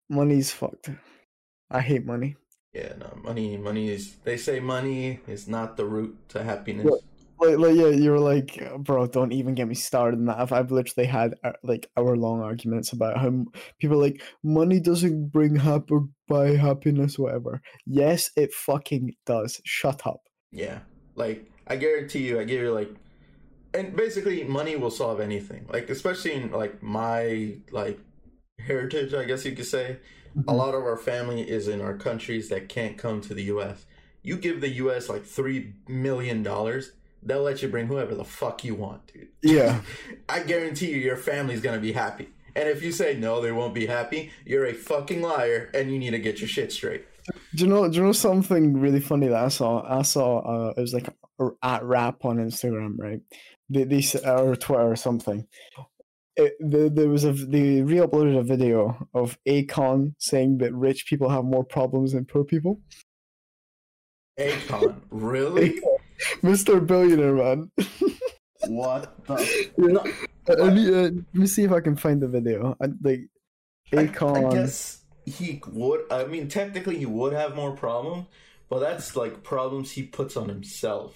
Money's 0.09 0.51
fucked. 0.53 0.91
I 1.71 1.81
hate 1.81 2.07
money. 2.07 2.37
yeah, 2.73 2.95
no, 2.99 3.19
money, 3.23 3.57
money 3.59 3.91
is. 3.91 4.17
They 4.25 4.37
say 4.37 4.61
money 4.61 5.21
is 5.29 5.47
not 5.49 5.77
the 5.77 5.85
route 5.85 6.17
to 6.31 6.43
happiness. 6.43 6.87
Well- 6.87 7.03
Like, 7.41 7.59
like 7.59 7.75
yeah, 7.75 7.89
you 7.89 8.11
were 8.11 8.21
like, 8.21 8.63
bro, 8.79 9.07
don't 9.07 9.33
even 9.33 9.55
get 9.55 9.69
me 9.69 9.75
started 9.75 10.19
on 10.19 10.27
that. 10.27 10.39
I've, 10.39 10.53
I've 10.53 10.71
literally 10.71 11.07
had 11.07 11.35
uh, 11.43 11.53
like 11.63 11.89
hour 11.97 12.17
long 12.17 12.41
arguments 12.43 12.93
about 12.93 13.19
how 13.19 13.47
people 13.81 13.99
like 13.99 14.23
money 14.43 14.79
doesn't 14.81 15.29
bring 15.29 15.57
happy 15.57 15.95
buy 16.29 16.57
happiness, 16.57 17.19
whatever. 17.19 17.63
Yes, 17.87 18.31
it 18.37 18.53
fucking 18.53 19.15
does. 19.25 19.61
Shut 19.65 20.07
up. 20.07 20.21
Yeah, 20.53 20.81
like 21.15 21.51
I 21.67 21.77
guarantee 21.77 22.27
you, 22.27 22.41
I 22.41 22.45
give 22.45 22.61
you 22.61 22.73
like, 22.73 22.91
and 23.73 23.97
basically, 23.97 24.45
money 24.45 24.77
will 24.77 24.91
solve 24.91 25.21
anything. 25.21 25.67
Like 25.73 25.89
especially 25.89 26.35
in 26.35 26.53
like 26.53 26.83
my 26.83 27.57
like 27.71 27.99
heritage, 28.59 29.15
I 29.15 29.25
guess 29.25 29.45
you 29.45 29.53
could 29.53 29.67
say. 29.67 29.99
A 30.47 30.55
lot 30.55 30.75
of 30.75 30.85
our 30.85 30.97
family 30.97 31.43
is 31.43 31.67
in 31.67 31.81
our 31.81 31.97
countries 31.97 32.51
that 32.51 32.69
can't 32.69 32.97
come 32.97 33.21
to 33.23 33.35
the 33.35 33.45
U.S. 33.45 33.85
You 34.23 34.37
give 34.37 34.61
the 34.61 34.69
U.S. 34.69 35.09
like 35.09 35.25
three 35.25 35.75
million 35.89 36.45
dollars, 36.45 36.93
they'll 37.23 37.43
let 37.43 37.63
you 37.63 37.69
bring 37.69 37.87
whoever 37.87 38.15
the 38.15 38.25
fuck 38.25 38.65
you 38.65 38.75
want, 38.75 39.13
dude. 39.13 39.29
Yeah. 39.43 39.81
I 40.29 40.41
guarantee 40.41 40.91
you, 40.91 40.97
your 40.97 41.17
family's 41.17 41.61
gonna 41.61 41.81
be 41.81 41.93
happy. 41.93 42.29
And 42.57 42.69
if 42.69 42.83
you 42.83 42.91
say 42.93 43.17
no, 43.17 43.41
they 43.41 43.53
won't 43.53 43.75
be 43.75 43.87
happy, 43.87 44.33
you're 44.45 44.67
a 44.67 44.73
fucking 44.75 45.23
liar, 45.23 45.71
and 45.73 45.93
you 45.93 45.99
need 45.99 46.11
to 46.11 46.19
get 46.19 46.41
your 46.41 46.49
shit 46.49 46.73
straight. 46.73 47.05
Do 47.55 47.65
you 47.65 47.71
know? 47.71 47.89
Do 47.89 47.97
you 47.99 48.05
know 48.05 48.13
something 48.13 48.81
really 48.81 49.01
funny 49.01 49.29
that 49.29 49.45
I 49.45 49.49
saw? 49.49 49.85
I 49.87 50.03
saw 50.03 50.39
uh, 50.41 50.75
it 50.77 50.81
was 50.81 50.95
like 50.95 51.09
at 51.63 51.85
rap 51.85 52.25
on 52.25 52.39
Instagram, 52.39 52.95
right? 52.99 53.21
They, 53.69 53.85
they 53.85 53.99
s- 53.99 54.17
or 54.17 54.57
Twitter 54.57 54.83
or 54.83 54.97
something. 54.97 55.47
It, 56.37 56.55
the, 56.59 56.91
there 56.93 57.09
was 57.09 57.25
a 57.25 57.33
they 57.33 57.83
re-uploaded 57.83 58.39
a 58.39 58.43
video 58.43 59.07
of 59.15 59.39
Akon 59.47 60.15
saying 60.19 60.59
that 60.59 60.75
rich 60.75 61.07
people 61.07 61.29
have 61.29 61.45
more 61.45 61.65
problems 61.65 62.13
than 62.13 62.25
poor 62.25 62.45
people. 62.45 62.81
Akon, 64.39 64.97
really? 65.11 65.81
Mr. 66.43 66.85
Billionaire 66.85 67.35
man. 67.35 67.71
what 68.69 69.27
the? 69.27 69.71
No, 69.77 70.05
I 70.49 70.71
need, 70.71 70.89
uh, 70.89 71.03
let 71.03 71.35
me 71.35 71.47
see 71.47 71.65
if 71.65 71.73
I 71.73 71.81
can 71.81 71.97
find 71.97 72.21
the 72.21 72.29
video. 72.29 72.77
I, 72.81 72.89
like 73.03 73.29
I, 73.93 74.01
I 74.01 74.53
guess 74.53 75.03
he 75.27 75.63
would. 75.69 76.01
I 76.11 76.25
mean, 76.25 76.49
technically, 76.49 76.99
he 76.99 77.07
would 77.07 77.33
have 77.33 77.55
more 77.55 77.73
problems, 77.73 78.27
but 78.69 78.81
that's 78.81 79.17
like 79.17 79.43
problems 79.43 79.93
he 79.93 80.03
puts 80.03 80.37
on 80.37 80.49
himself. 80.49 81.15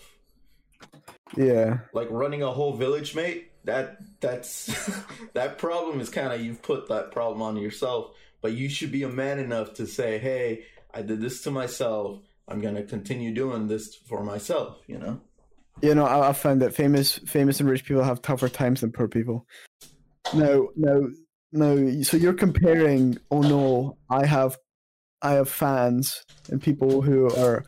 Yeah. 1.36 1.78
Like 1.92 2.08
running 2.10 2.42
a 2.42 2.50
whole 2.50 2.76
village, 2.76 3.14
mate. 3.14 3.50
That 3.64 3.98
that's 4.20 4.70
that 5.34 5.58
problem 5.58 6.00
is 6.00 6.10
kind 6.10 6.32
of 6.32 6.40
you've 6.40 6.62
put 6.62 6.88
that 6.88 7.10
problem 7.10 7.42
on 7.42 7.56
yourself. 7.56 8.12
But 8.40 8.52
you 8.52 8.68
should 8.68 8.92
be 8.92 9.04
a 9.04 9.08
man 9.08 9.38
enough 9.38 9.74
to 9.74 9.86
say, 9.86 10.18
"Hey, 10.18 10.64
I 10.92 11.02
did 11.02 11.20
this 11.20 11.42
to 11.42 11.50
myself. 11.50 12.20
I'm 12.48 12.60
gonna 12.60 12.82
continue 12.82 13.32
doing 13.32 13.68
this 13.68 13.94
for 13.94 14.22
myself." 14.22 14.78
You 14.86 14.98
know. 14.98 15.20
You 15.82 15.94
know, 15.94 16.06
I, 16.06 16.28
I 16.28 16.32
found 16.32 16.62
that 16.62 16.74
famous, 16.74 17.18
famous 17.26 17.58
and 17.60 17.68
rich 17.68 17.84
people 17.84 18.04
have 18.04 18.22
tougher 18.22 18.48
times 18.48 18.80
than 18.80 18.92
poor 18.92 19.08
people. 19.08 19.46
No, 20.32 20.70
no, 20.76 21.10
no. 21.52 22.02
So 22.02 22.16
you're 22.16 22.32
comparing? 22.32 23.18
Oh 23.30 23.40
no, 23.42 23.98
I 24.08 24.24
have, 24.24 24.56
I 25.20 25.32
have 25.32 25.48
fans 25.48 26.24
and 26.48 26.62
people 26.62 27.02
who 27.02 27.26
are, 27.36 27.64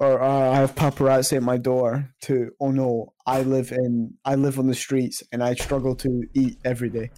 or 0.00 0.22
uh, 0.22 0.50
I 0.50 0.56
have 0.56 0.74
paparazzi 0.74 1.36
at 1.36 1.42
my 1.42 1.56
door. 1.56 2.10
To 2.22 2.50
oh 2.60 2.72
no, 2.72 3.14
I 3.26 3.42
live 3.42 3.70
in, 3.70 4.14
I 4.24 4.34
live 4.34 4.58
on 4.58 4.66
the 4.66 4.74
streets 4.74 5.22
and 5.30 5.42
I 5.42 5.54
struggle 5.54 5.94
to 5.96 6.24
eat 6.34 6.58
every 6.64 6.90
day. 6.90 7.10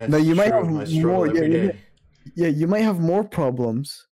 That's 0.00 0.10
No, 0.10 0.18
you 0.18 0.34
might 0.34 0.52
have 0.52 0.68
more- 0.68 1.28
yeah, 1.28 1.40
day. 1.40 1.78
Yeah, 2.34 2.48
you 2.48 2.66
might 2.66 2.80
have 2.82 2.98
more 2.98 3.22
problems, 3.24 4.08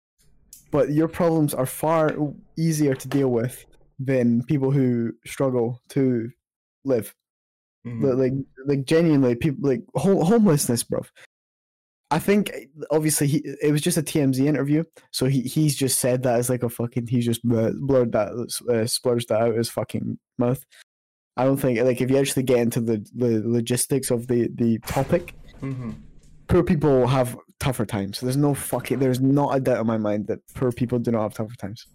but 0.71 0.91
your 0.93 1.09
problems 1.09 1.55
are 1.55 1.67
far 1.67 2.17
easier 2.57 2.95
to 2.95 3.09
deal 3.09 3.29
with 3.31 3.65
than 3.99 4.43
people 4.45 4.71
who 4.71 5.13
struggle 5.27 5.81
to 5.91 6.31
live. 6.85 7.15
Mhm. 7.87 8.03
But 8.03 8.17
like, 8.19 8.33
like 8.67 8.85
genuinely, 8.85 9.35
people 9.35 9.69
like 9.69 9.83
hom- 9.97 10.25
homelessness, 10.25 10.83
bro. 10.85 11.01
I 12.13 12.19
think 12.19 12.51
obviously 12.91 13.29
he 13.29 13.39
it 13.63 13.71
was 13.71 13.81
just 13.81 13.97
a 13.97 14.03
TMZ 14.03 14.45
interview, 14.47 14.83
so 15.13 15.27
he 15.27 15.43
he's 15.43 15.77
just 15.77 16.01
said 16.01 16.23
that 16.25 16.39
as 16.41 16.51
like 16.51 16.63
a 16.65 16.69
fucking 16.69 17.07
he's 17.07 17.25
just 17.25 17.43
blur- 17.47 17.73
blurred 17.79 18.13
that 18.13 18.33
uh, 18.69 18.87
splurged 18.87 19.29
that 19.29 19.41
out 19.41 19.51
of 19.51 19.57
his 19.57 19.71
fucking 19.71 20.19
mouth. 20.37 20.65
I 21.37 21.45
don't 21.45 21.57
think 21.57 21.79
like 21.81 22.01
if 22.01 22.11
you 22.11 22.19
actually 22.19 22.43
get 22.43 22.59
into 22.59 22.81
the 22.81 23.07
the 23.15 23.41
logistics 23.47 24.11
of 24.11 24.27
the 24.27 24.49
the 24.55 24.79
topic, 24.81 25.35
Mhm. 25.63 25.95
poor 26.49 26.65
people 26.65 27.07
have 27.07 27.39
tougher 27.61 27.87
times. 27.87 28.21
There's 28.21 28.37
no 28.37 28.55
fucking 28.55 28.99
there's 28.99 29.21
not 29.21 29.55
a 29.55 29.61
doubt 29.61 29.81
in 29.81 29.87
my 29.87 29.99
mind 29.99 30.27
that 30.27 30.41
poor 30.55 30.73
people 30.73 30.99
do 30.99 31.13
not 31.13 31.23
have 31.23 31.35
tougher 31.35 31.55
times. 31.57 31.87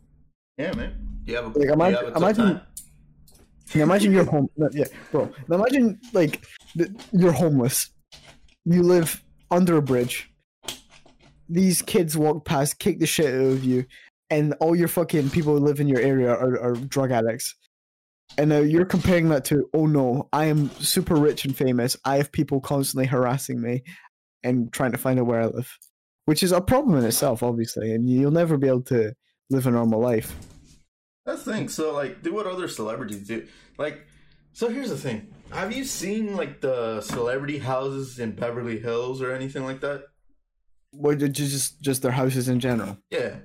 Yeah, 0.57 0.73
man. 0.73 0.93
You 1.25 1.35
have 1.35 1.45
a, 1.45 1.59
Like, 1.59 1.67
you 1.67 1.73
imagine- 1.73 2.05
have 2.05 2.13
a 2.13 2.17
imagine- 2.17 2.45
time. 2.45 2.61
Now 3.73 3.81
imagine 3.83 4.13
you're 4.13 4.25
home. 4.25 4.47
Yeah, 4.71 4.85
bro. 5.11 5.31
Now 5.49 5.55
imagine 5.57 5.99
like 6.13 6.45
you're 7.11 7.31
homeless. 7.31 7.89
You 8.63 8.83
live 8.83 9.23
under 9.49 9.75
a 9.77 9.81
bridge. 9.81 10.31
These 11.49 11.81
kids 11.81 12.15
walk 12.17 12.45
past, 12.45 12.79
kick 12.79 12.99
the 12.99 13.05
shit 13.07 13.27
out 13.33 13.51
of 13.53 13.63
you, 13.63 13.85
and 14.29 14.53
all 14.59 14.75
your 14.75 14.87
fucking 14.87 15.29
people 15.31 15.53
who 15.57 15.65
live 15.65 15.79
in 15.79 15.87
your 15.87 15.99
area 15.99 16.29
are, 16.29 16.59
are 16.59 16.73
drug 16.73 17.11
addicts. 17.11 17.55
And 18.37 18.49
now 18.49 18.59
you're 18.59 18.85
comparing 18.85 19.29
that 19.29 19.45
to, 19.45 19.69
oh 19.73 19.85
no, 19.85 20.27
I 20.33 20.45
am 20.45 20.69
super 20.79 21.15
rich 21.15 21.45
and 21.45 21.55
famous. 21.55 21.95
I 22.05 22.17
have 22.17 22.31
people 22.31 22.59
constantly 22.59 23.05
harassing 23.05 23.61
me 23.61 23.83
and 24.45 24.71
trying 24.71 24.91
to 24.91 24.97
find 24.97 25.19
out 25.19 25.25
where 25.25 25.41
I 25.41 25.47
live, 25.47 25.77
which 26.25 26.43
is 26.43 26.51
a 26.51 26.61
problem 26.61 26.97
in 26.97 27.03
itself, 27.03 27.43
obviously. 27.43 27.93
And 27.93 28.09
you'll 28.09 28.31
never 28.31 28.57
be 28.57 28.67
able 28.67 28.83
to 28.83 29.13
live 29.49 29.67
a 29.67 29.71
normal 29.71 29.99
life. 29.99 30.33
That's 31.25 31.43
the 31.43 31.53
thing. 31.53 31.69
So, 31.69 31.93
like, 31.93 32.21
do 32.21 32.33
what 32.33 32.45
other 32.45 32.67
celebrities 32.67 33.27
do. 33.27 33.47
Like, 33.77 34.05
so 34.53 34.69
here's 34.69 34.89
the 34.89 34.97
thing. 34.97 35.33
Have 35.51 35.75
you 35.75 35.83
seen 35.83 36.35
like 36.35 36.61
the 36.61 37.01
celebrity 37.01 37.57
houses 37.57 38.19
in 38.19 38.31
Beverly 38.31 38.79
Hills 38.79 39.21
or 39.21 39.33
anything 39.33 39.65
like 39.65 39.81
that? 39.81 40.05
Ju- 41.17 41.27
just 41.27 41.81
just 41.81 42.01
their 42.01 42.11
houses 42.11 42.47
in 42.47 42.59
general. 42.59 42.97
Yeah. 43.09 43.37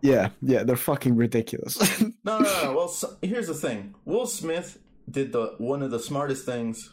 Yeah, 0.00 0.30
yeah, 0.42 0.64
they're 0.64 0.76
fucking 0.76 1.16
ridiculous. 1.16 1.78
No, 2.26 2.38
no, 2.38 2.62
no. 2.64 2.72
well, 2.76 2.88
so, 2.88 3.18
here's 3.20 3.48
the 3.48 3.54
thing. 3.54 3.94
Will 4.06 4.26
Smith 4.26 4.78
did 5.10 5.32
the 5.32 5.54
one 5.58 5.82
of 5.82 5.90
the 5.90 5.98
smartest 5.98 6.46
things, 6.46 6.90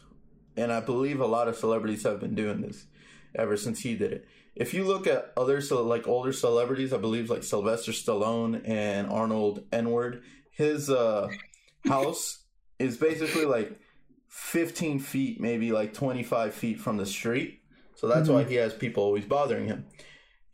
and 0.57 0.73
I 0.73 0.81
believe 0.81 1.21
a 1.21 1.25
lot 1.25 1.47
of 1.47 1.55
celebrities 1.55 2.03
have 2.03 2.19
been 2.19 2.35
doing 2.35 2.59
this 2.59 2.85
ever 3.35 3.57
since 3.57 3.81
he 3.81 3.95
did 3.95 4.13
it. 4.13 4.27
If 4.55 4.73
you 4.73 4.83
look 4.83 5.07
at 5.07 5.31
other 5.37 5.61
like 5.61 6.07
older 6.07 6.33
celebrities, 6.33 6.93
I 6.93 6.97
believe 6.97 7.29
like 7.29 7.43
Sylvester 7.43 7.91
Stallone 7.91 8.67
and 8.67 9.09
Arnold 9.09 9.69
Enward, 9.71 10.21
his 10.51 10.89
uh, 10.89 11.29
house 11.87 12.43
is 12.77 12.97
basically 12.97 13.45
like 13.45 13.79
15 14.27 14.99
feet, 14.99 15.39
maybe 15.39 15.71
like 15.71 15.93
25 15.93 16.53
feet 16.53 16.79
from 16.79 16.97
the 16.97 17.05
street. 17.05 17.61
So 17.95 18.07
that's 18.07 18.29
why 18.29 18.43
he 18.43 18.55
has 18.55 18.73
people 18.73 19.03
always 19.03 19.25
bothering 19.25 19.67
him. 19.67 19.85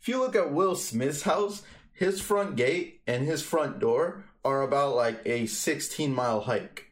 If 0.01 0.07
you 0.07 0.19
look 0.19 0.35
at 0.35 0.51
Will 0.51 0.75
Smith's 0.75 1.23
house, 1.23 1.63
his 1.93 2.21
front 2.21 2.55
gate 2.55 3.01
and 3.07 3.25
his 3.25 3.41
front 3.41 3.79
door 3.79 4.25
are 4.43 4.61
about 4.61 4.95
like 4.95 5.21
a 5.25 5.47
16 5.47 6.13
mile 6.13 6.41
hike. 6.41 6.87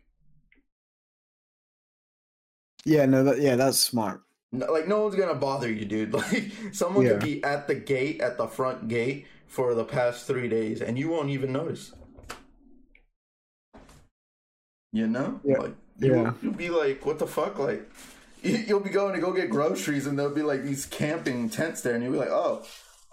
yeah, 2.85 3.05
no, 3.05 3.23
that, 3.23 3.41
yeah, 3.41 3.55
that's 3.55 3.79
smart. 3.79 4.21
Like 4.59 4.87
no 4.87 5.01
one's 5.03 5.15
gonna 5.15 5.35
bother 5.35 5.71
you, 5.71 5.85
dude. 5.85 6.13
Like 6.13 6.51
someone 6.71 7.07
could 7.07 7.19
be 7.21 7.43
at 7.43 7.67
the 7.67 7.75
gate, 7.75 8.21
at 8.21 8.37
the 8.37 8.47
front 8.47 8.87
gate 8.87 9.25
for 9.47 9.73
the 9.73 9.83
past 9.85 10.25
three 10.27 10.47
days, 10.47 10.81
and 10.81 10.97
you 10.97 11.09
won't 11.09 11.29
even 11.29 11.51
notice. 11.53 11.93
You 14.91 15.07
know, 15.07 15.39
Yeah. 15.43 15.57
like 15.57 15.75
you, 15.99 16.13
Yeah. 16.15 16.33
you'll 16.41 16.53
be 16.53 16.69
like, 16.69 17.05
"What 17.05 17.19
the 17.19 17.27
fuck?" 17.27 17.59
Like 17.59 17.89
you- 18.43 18.63
you'll 18.67 18.79
be 18.79 18.89
going 18.89 19.13
to 19.15 19.21
go 19.21 19.33
get 19.33 19.49
groceries, 19.49 20.07
and 20.07 20.17
there'll 20.17 20.33
be 20.33 20.41
like 20.43 20.63
these 20.63 20.85
camping 20.85 21.49
tents 21.49 21.81
there, 21.81 21.95
and 21.95 22.03
you'll 22.03 22.13
be 22.13 22.19
like, 22.19 22.29
"Oh, 22.29 22.63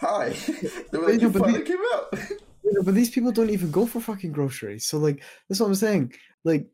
hi." 0.01 0.31
They're 0.91 1.01
like, 1.03 1.21
"You 1.21 1.31
finally 1.33 1.63
came 1.63 1.79
out." 1.95 2.15
But 2.85 2.95
these 2.95 3.11
people 3.11 3.33
don't 3.33 3.51
even 3.51 3.71
go 3.73 3.87
for 3.87 4.01
fucking 4.01 4.33
groceries. 4.33 4.87
So 4.87 4.99
like, 4.99 5.23
that's 5.49 5.61
what 5.61 5.67
I'm 5.67 5.75
saying. 5.75 6.13
Like, 6.45 6.69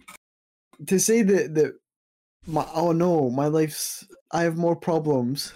to 0.86 0.98
say 1.00 1.22
that 1.22 1.54
that 1.54 1.78
my 2.46 2.66
oh 2.74 2.92
no, 2.92 3.30
my 3.30 3.46
life's 3.46 4.06
I 4.32 4.42
have 4.42 4.56
more 4.56 4.76
problems. 4.76 5.52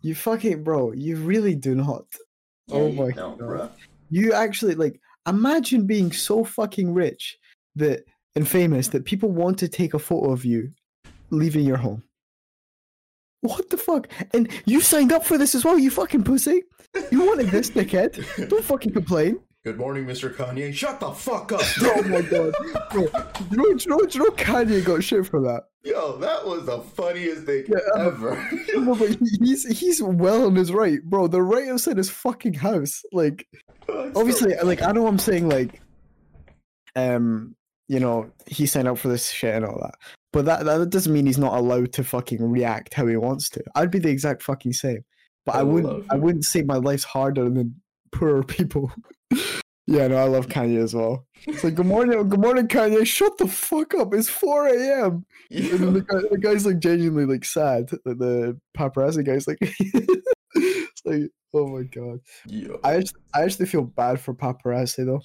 You 0.00 0.14
fucking 0.14 0.64
bro, 0.64 0.92
you 0.92 1.16
really 1.16 1.54
do 1.54 1.74
not. 1.74 2.04
oh 2.70 2.86
Yeah, 2.86 2.88
you 2.88 3.02
my 3.02 3.10
god. 3.10 3.38
bruh. 3.38 3.70
You 4.10 4.32
actually 4.32 4.74
like 4.74 5.00
imagine 5.28 5.86
being 5.86 6.10
so 6.12 6.44
fucking 6.44 6.92
rich 6.94 7.38
that 7.76 8.04
and 8.36 8.46
famous 8.48 8.88
that 8.88 9.04
people 9.04 9.30
want 9.30 9.58
to 9.58 9.68
take 9.68 9.94
a 9.94 9.98
photo 9.98 10.32
of 10.32 10.44
you 10.44 10.70
leaving 11.30 11.64
your 11.66 11.76
home. 11.76 12.02
What 13.42 13.70
the 13.70 13.76
fuck? 13.76 14.08
And 14.34 14.50
you 14.66 14.80
signed 14.80 15.12
up 15.12 15.24
for 15.24 15.38
this 15.38 15.54
as 15.54 15.64
well, 15.64 15.78
you 15.78 15.90
fucking 15.90 16.24
pussy. 16.24 16.62
You 17.10 17.24
wanted 17.24 17.46
this, 17.50 17.70
dickhead. 17.70 18.48
Don't 18.48 18.64
fucking 18.64 18.92
complain. 18.92 19.40
Good 19.62 19.76
morning, 19.76 20.06
Mr. 20.06 20.34
Kanye. 20.34 20.72
Shut 20.72 21.00
the 21.00 21.10
fuck 21.10 21.52
up. 21.52 21.60
Oh 21.82 22.02
my 22.04 22.22
god. 22.22 22.54
Bro, 22.90 23.02
you 23.50 23.56
know, 23.58 23.66
you 23.66 23.86
know, 23.88 24.00
you 24.10 24.20
know 24.20 24.30
Kanye 24.30 24.82
got 24.82 25.04
shit 25.04 25.26
for 25.26 25.42
that? 25.42 25.64
Yo, 25.84 26.16
that 26.16 26.46
was 26.46 26.64
the 26.64 26.80
funniest 26.80 27.44
thing 27.44 27.66
Yeah, 27.68 28.06
ever. 28.06 28.48
No, 28.74 28.94
but 28.94 29.18
he's 29.38 29.66
he's 29.78 30.02
well 30.02 30.46
on 30.46 30.56
his 30.56 30.72
right, 30.72 31.02
bro. 31.02 31.26
The 31.26 31.42
right 31.42 31.68
outside 31.68 31.98
his 31.98 32.08
fucking 32.08 32.54
house. 32.54 33.02
Like, 33.12 33.46
so 33.86 34.10
obviously, 34.16 34.54
like 34.62 34.80
I 34.80 34.92
know 34.92 35.06
I'm 35.06 35.18
saying 35.18 35.50
like, 35.50 35.82
um, 36.96 37.54
you 37.86 38.00
know, 38.00 38.30
he 38.46 38.64
signed 38.64 38.88
up 38.88 38.96
for 38.96 39.08
this 39.08 39.30
shit 39.30 39.54
and 39.54 39.66
all 39.66 39.78
that, 39.82 39.94
but 40.32 40.46
that 40.46 40.64
that 40.64 40.88
doesn't 40.88 41.12
mean 41.12 41.26
he's 41.26 41.36
not 41.36 41.58
allowed 41.58 41.92
to 41.94 42.04
fucking 42.04 42.42
react 42.42 42.94
how 42.94 43.06
he 43.06 43.16
wants 43.18 43.50
to. 43.50 43.62
I'd 43.74 43.90
be 43.90 43.98
the 43.98 44.08
exact 44.08 44.42
fucking 44.42 44.72
same, 44.72 45.04
but 45.44 45.54
I 45.56 45.60
I 45.60 45.62
wouldn't. 45.64 46.06
I 46.10 46.16
wouldn't 46.16 46.44
say 46.46 46.62
my 46.62 46.76
life's 46.76 47.04
harder 47.04 47.50
than 47.50 47.74
poorer 48.10 48.42
people. 48.42 48.90
yeah, 49.86 50.06
no, 50.08 50.16
I 50.16 50.24
love 50.24 50.48
Kanye 50.48 50.82
as 50.82 50.94
well. 50.94 51.26
It's 51.46 51.64
like, 51.64 51.74
good 51.74 51.86
morning, 51.86 52.28
good 52.28 52.40
morning, 52.40 52.68
Kanye. 52.68 53.06
Shut 53.06 53.38
the 53.38 53.48
fuck 53.48 53.94
up. 53.94 54.14
It's 54.14 54.28
4 54.28 54.68
a.m. 54.68 55.24
And 55.50 55.96
the, 55.96 56.02
guy, 56.02 56.20
the 56.30 56.38
guy's 56.38 56.66
like 56.66 56.78
genuinely 56.78 57.26
like 57.26 57.44
sad. 57.44 57.88
The, 57.88 58.14
the 58.14 58.60
paparazzi 58.76 59.24
guy's 59.24 59.46
like, 59.46 59.58
it's 60.54 61.02
like, 61.04 61.30
oh 61.54 61.66
my 61.68 61.82
god. 61.84 62.20
Yo. 62.46 62.78
I 62.84 62.96
actually, 62.96 63.20
I 63.34 63.42
actually 63.42 63.66
feel 63.66 63.82
bad 63.82 64.20
for 64.20 64.34
paparazzi 64.34 65.06
though, 65.06 65.22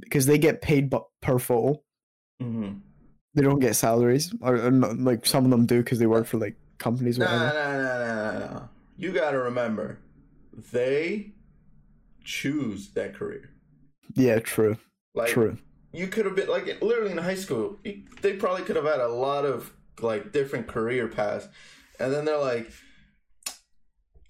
because 0.00 0.26
they 0.26 0.38
get 0.38 0.62
paid 0.62 0.92
per 1.20 1.38
photo. 1.38 1.82
Mhm. 2.42 2.80
They 3.34 3.42
don't 3.42 3.58
get 3.58 3.74
salaries, 3.74 4.32
or, 4.42 4.54
or 4.56 4.70
not, 4.70 4.96
like 4.98 5.26
some 5.26 5.44
of 5.44 5.50
them 5.50 5.66
do 5.66 5.82
because 5.82 5.98
they 5.98 6.06
work 6.06 6.26
for 6.26 6.38
like 6.38 6.56
companies. 6.78 7.18
Or 7.18 7.24
Nah, 7.24 7.36
nah, 7.36 7.52
nah, 7.52 7.76
nah, 7.76 8.32
nah, 8.38 8.38
nah. 8.52 8.62
You 8.96 9.12
gotta 9.12 9.38
remember, 9.38 9.98
they 10.72 11.32
choose 12.24 12.90
that 12.94 13.14
career. 13.14 13.50
Yeah, 14.14 14.38
true, 14.40 14.76
Like, 15.14 15.30
true. 15.30 15.58
you 15.92 16.08
could 16.08 16.24
have 16.26 16.34
been 16.36 16.48
like 16.48 16.80
literally 16.82 17.12
in 17.12 17.18
high 17.18 17.34
school. 17.34 17.78
They 18.22 18.34
probably 18.34 18.62
could 18.64 18.76
have 18.76 18.84
had 18.84 19.00
a 19.00 19.08
lot 19.08 19.44
of 19.44 19.72
like 20.00 20.32
different 20.32 20.66
career 20.66 21.08
paths, 21.08 21.48
and 22.00 22.12
then 22.12 22.24
they're 22.24 22.38
like, 22.38 22.70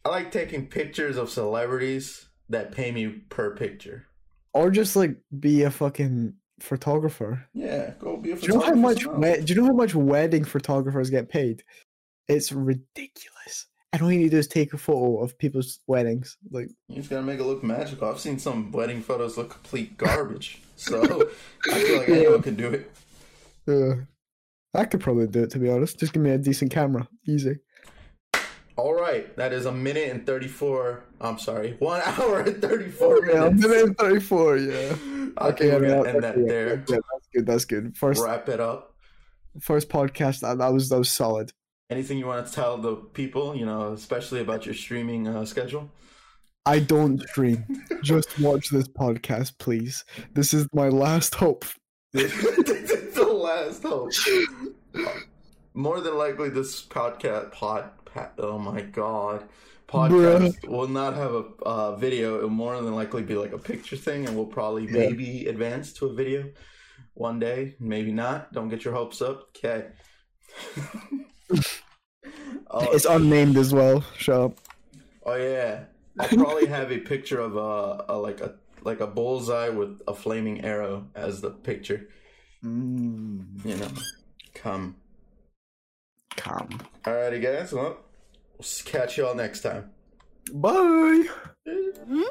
I 0.04 0.10
like 0.10 0.30
taking 0.30 0.66
pictures 0.66 1.16
of 1.16 1.30
celebrities 1.30 2.26
that 2.50 2.72
pay 2.72 2.92
me 2.92 3.08
per 3.08 3.56
picture. 3.56 4.06
Or 4.52 4.70
just 4.70 4.94
like 4.96 5.16
be 5.40 5.62
a 5.62 5.70
fucking 5.70 6.34
photographer. 6.60 7.44
Yeah, 7.54 7.94
go 7.98 8.16
be 8.18 8.32
a 8.32 8.36
Do 8.36 8.46
you 8.46 8.52
know 8.54 8.60
how 8.60 8.74
much? 8.74 9.06
We- 9.06 9.40
do 9.40 9.54
you 9.54 9.60
know 9.60 9.66
how 9.66 9.72
much 9.72 9.94
wedding 9.94 10.44
photographers 10.44 11.10
get 11.10 11.28
paid? 11.28 11.64
It's 12.28 12.52
ridiculous. 12.52 13.66
And 13.94 14.02
all 14.02 14.12
you 14.12 14.18
need 14.18 14.24
to 14.24 14.30
do 14.30 14.38
is 14.38 14.48
take 14.48 14.72
a 14.74 14.78
photo 14.78 15.22
of 15.22 15.38
people's 15.38 15.80
weddings. 15.86 16.36
Like, 16.50 16.68
You 16.88 16.96
just 16.96 17.08
gotta 17.10 17.22
make 17.22 17.40
it 17.40 17.44
look 17.44 17.62
magical. 17.64 18.08
I've 18.10 18.20
seen 18.20 18.38
some 18.38 18.70
wedding 18.72 19.00
photos 19.00 19.38
look 19.38 19.50
complete 19.50 19.96
garbage. 20.04 20.60
So 20.76 21.00
I 21.70 21.78
feel 21.80 21.98
like 21.98 22.08
anyone 22.08 22.42
can 22.42 22.56
do 22.56 22.68
it. 22.68 22.90
uh, 23.68 24.02
I 24.78 24.84
could 24.84 25.00
probably 25.00 25.28
do 25.28 25.44
it 25.44 25.50
to 25.50 25.58
be 25.58 25.70
honest. 25.70 25.98
Just 26.00 26.12
give 26.12 26.22
me 26.22 26.30
a 26.30 26.38
decent 26.38 26.70
camera, 26.72 27.08
easy. 27.26 27.58
All 28.76 28.92
right, 28.92 29.34
that 29.36 29.52
is 29.52 29.66
a 29.66 29.72
minute 29.72 30.10
and 30.10 30.26
thirty-four. 30.26 31.04
I'm 31.20 31.38
sorry, 31.38 31.76
one 31.78 32.02
hour 32.06 32.40
and 32.40 32.60
thirty-four 32.60 33.26
Yeah, 33.26 33.44
I'm 33.44 33.54
minutes. 33.54 33.66
minute 33.68 33.98
thirty-four. 33.98 34.56
Yeah. 34.56 34.88
Think 34.94 35.60
we're 35.60 35.80
gonna 35.80 36.08
end 36.08 36.22
that 36.24 36.34
there. 36.46 36.68
yeah, 36.88 36.96
that's 37.12 37.28
good. 37.32 37.46
That's 37.46 37.64
good. 37.64 37.96
First, 37.96 38.24
Wrap 38.24 38.48
it 38.48 38.58
up. 38.60 38.94
first 39.60 39.88
podcast. 39.88 40.40
That, 40.40 40.58
that 40.58 40.72
was 40.72 40.88
that 40.88 40.98
was 40.98 41.10
solid. 41.10 41.52
Anything 41.90 42.16
you 42.18 42.26
want 42.26 42.46
to 42.46 42.52
tell 42.52 42.78
the 42.78 42.96
people, 42.96 43.54
you 43.54 43.66
know, 43.66 43.92
especially 43.92 44.40
about 44.40 44.64
your 44.64 44.74
streaming 44.74 45.28
uh, 45.28 45.44
schedule? 45.44 45.90
I 46.64 46.78
don't 46.78 47.20
stream. 47.28 47.64
Just 48.02 48.40
watch 48.40 48.70
this 48.70 48.88
podcast, 48.88 49.58
please. 49.58 50.02
This 50.32 50.54
is 50.54 50.66
my 50.72 50.88
last 50.88 51.34
hope. 51.34 51.66
the 52.12 53.28
last 53.30 53.82
hope. 53.82 54.12
More 55.74 56.00
than 56.00 56.16
likely, 56.16 56.48
this 56.48 56.82
podcast 56.82 57.52
pod, 57.52 57.90
pod 58.06 58.30
oh 58.38 58.58
my 58.58 58.80
god, 58.80 59.44
podcast 59.86 60.66
will 60.66 60.88
not 60.88 61.14
have 61.14 61.34
a 61.34 61.44
uh, 61.66 61.96
video. 61.96 62.38
It'll 62.38 62.48
more 62.48 62.80
than 62.80 62.94
likely 62.94 63.22
be 63.22 63.34
like 63.34 63.52
a 63.52 63.58
picture 63.58 63.96
thing, 63.96 64.26
and 64.26 64.34
we'll 64.34 64.46
probably 64.46 64.84
Yeah. 64.84 65.10
maybe 65.10 65.46
advance 65.48 65.92
to 65.94 66.06
a 66.06 66.14
video 66.14 66.50
one 67.12 67.38
day. 67.38 67.76
Maybe 67.78 68.10
not. 68.10 68.54
Don't 68.54 68.70
get 68.70 68.86
your 68.86 68.94
hopes 68.94 69.20
up. 69.20 69.50
Okay. 69.54 69.88
oh, 72.70 72.90
it's 72.92 73.04
unnamed 73.04 73.56
as 73.56 73.72
well. 73.72 74.04
Sure. 74.16 74.52
Oh 75.24 75.36
yeah, 75.36 75.84
I 76.18 76.26
probably 76.34 76.66
have 76.66 76.92
a 76.92 76.98
picture 76.98 77.40
of 77.40 77.56
a, 77.56 78.04
a, 78.08 78.16
like 78.16 78.40
a 78.40 78.54
like 78.82 79.00
a 79.00 79.06
bullseye 79.06 79.70
with 79.70 80.00
a 80.06 80.14
flaming 80.14 80.64
arrow 80.64 81.06
as 81.14 81.40
the 81.40 81.50
picture. 81.50 82.08
Mm. 82.64 83.64
You 83.64 83.76
know, 83.76 83.88
come, 84.54 84.96
come. 86.36 86.80
Alrighty, 87.04 87.42
guys. 87.42 87.72
Well, 87.72 87.98
we'll 88.58 88.68
catch 88.84 89.18
y'all 89.18 89.34
next 89.34 89.60
time. 89.60 89.90
Bye. 90.52 91.28
Mm-hmm. 91.66 92.24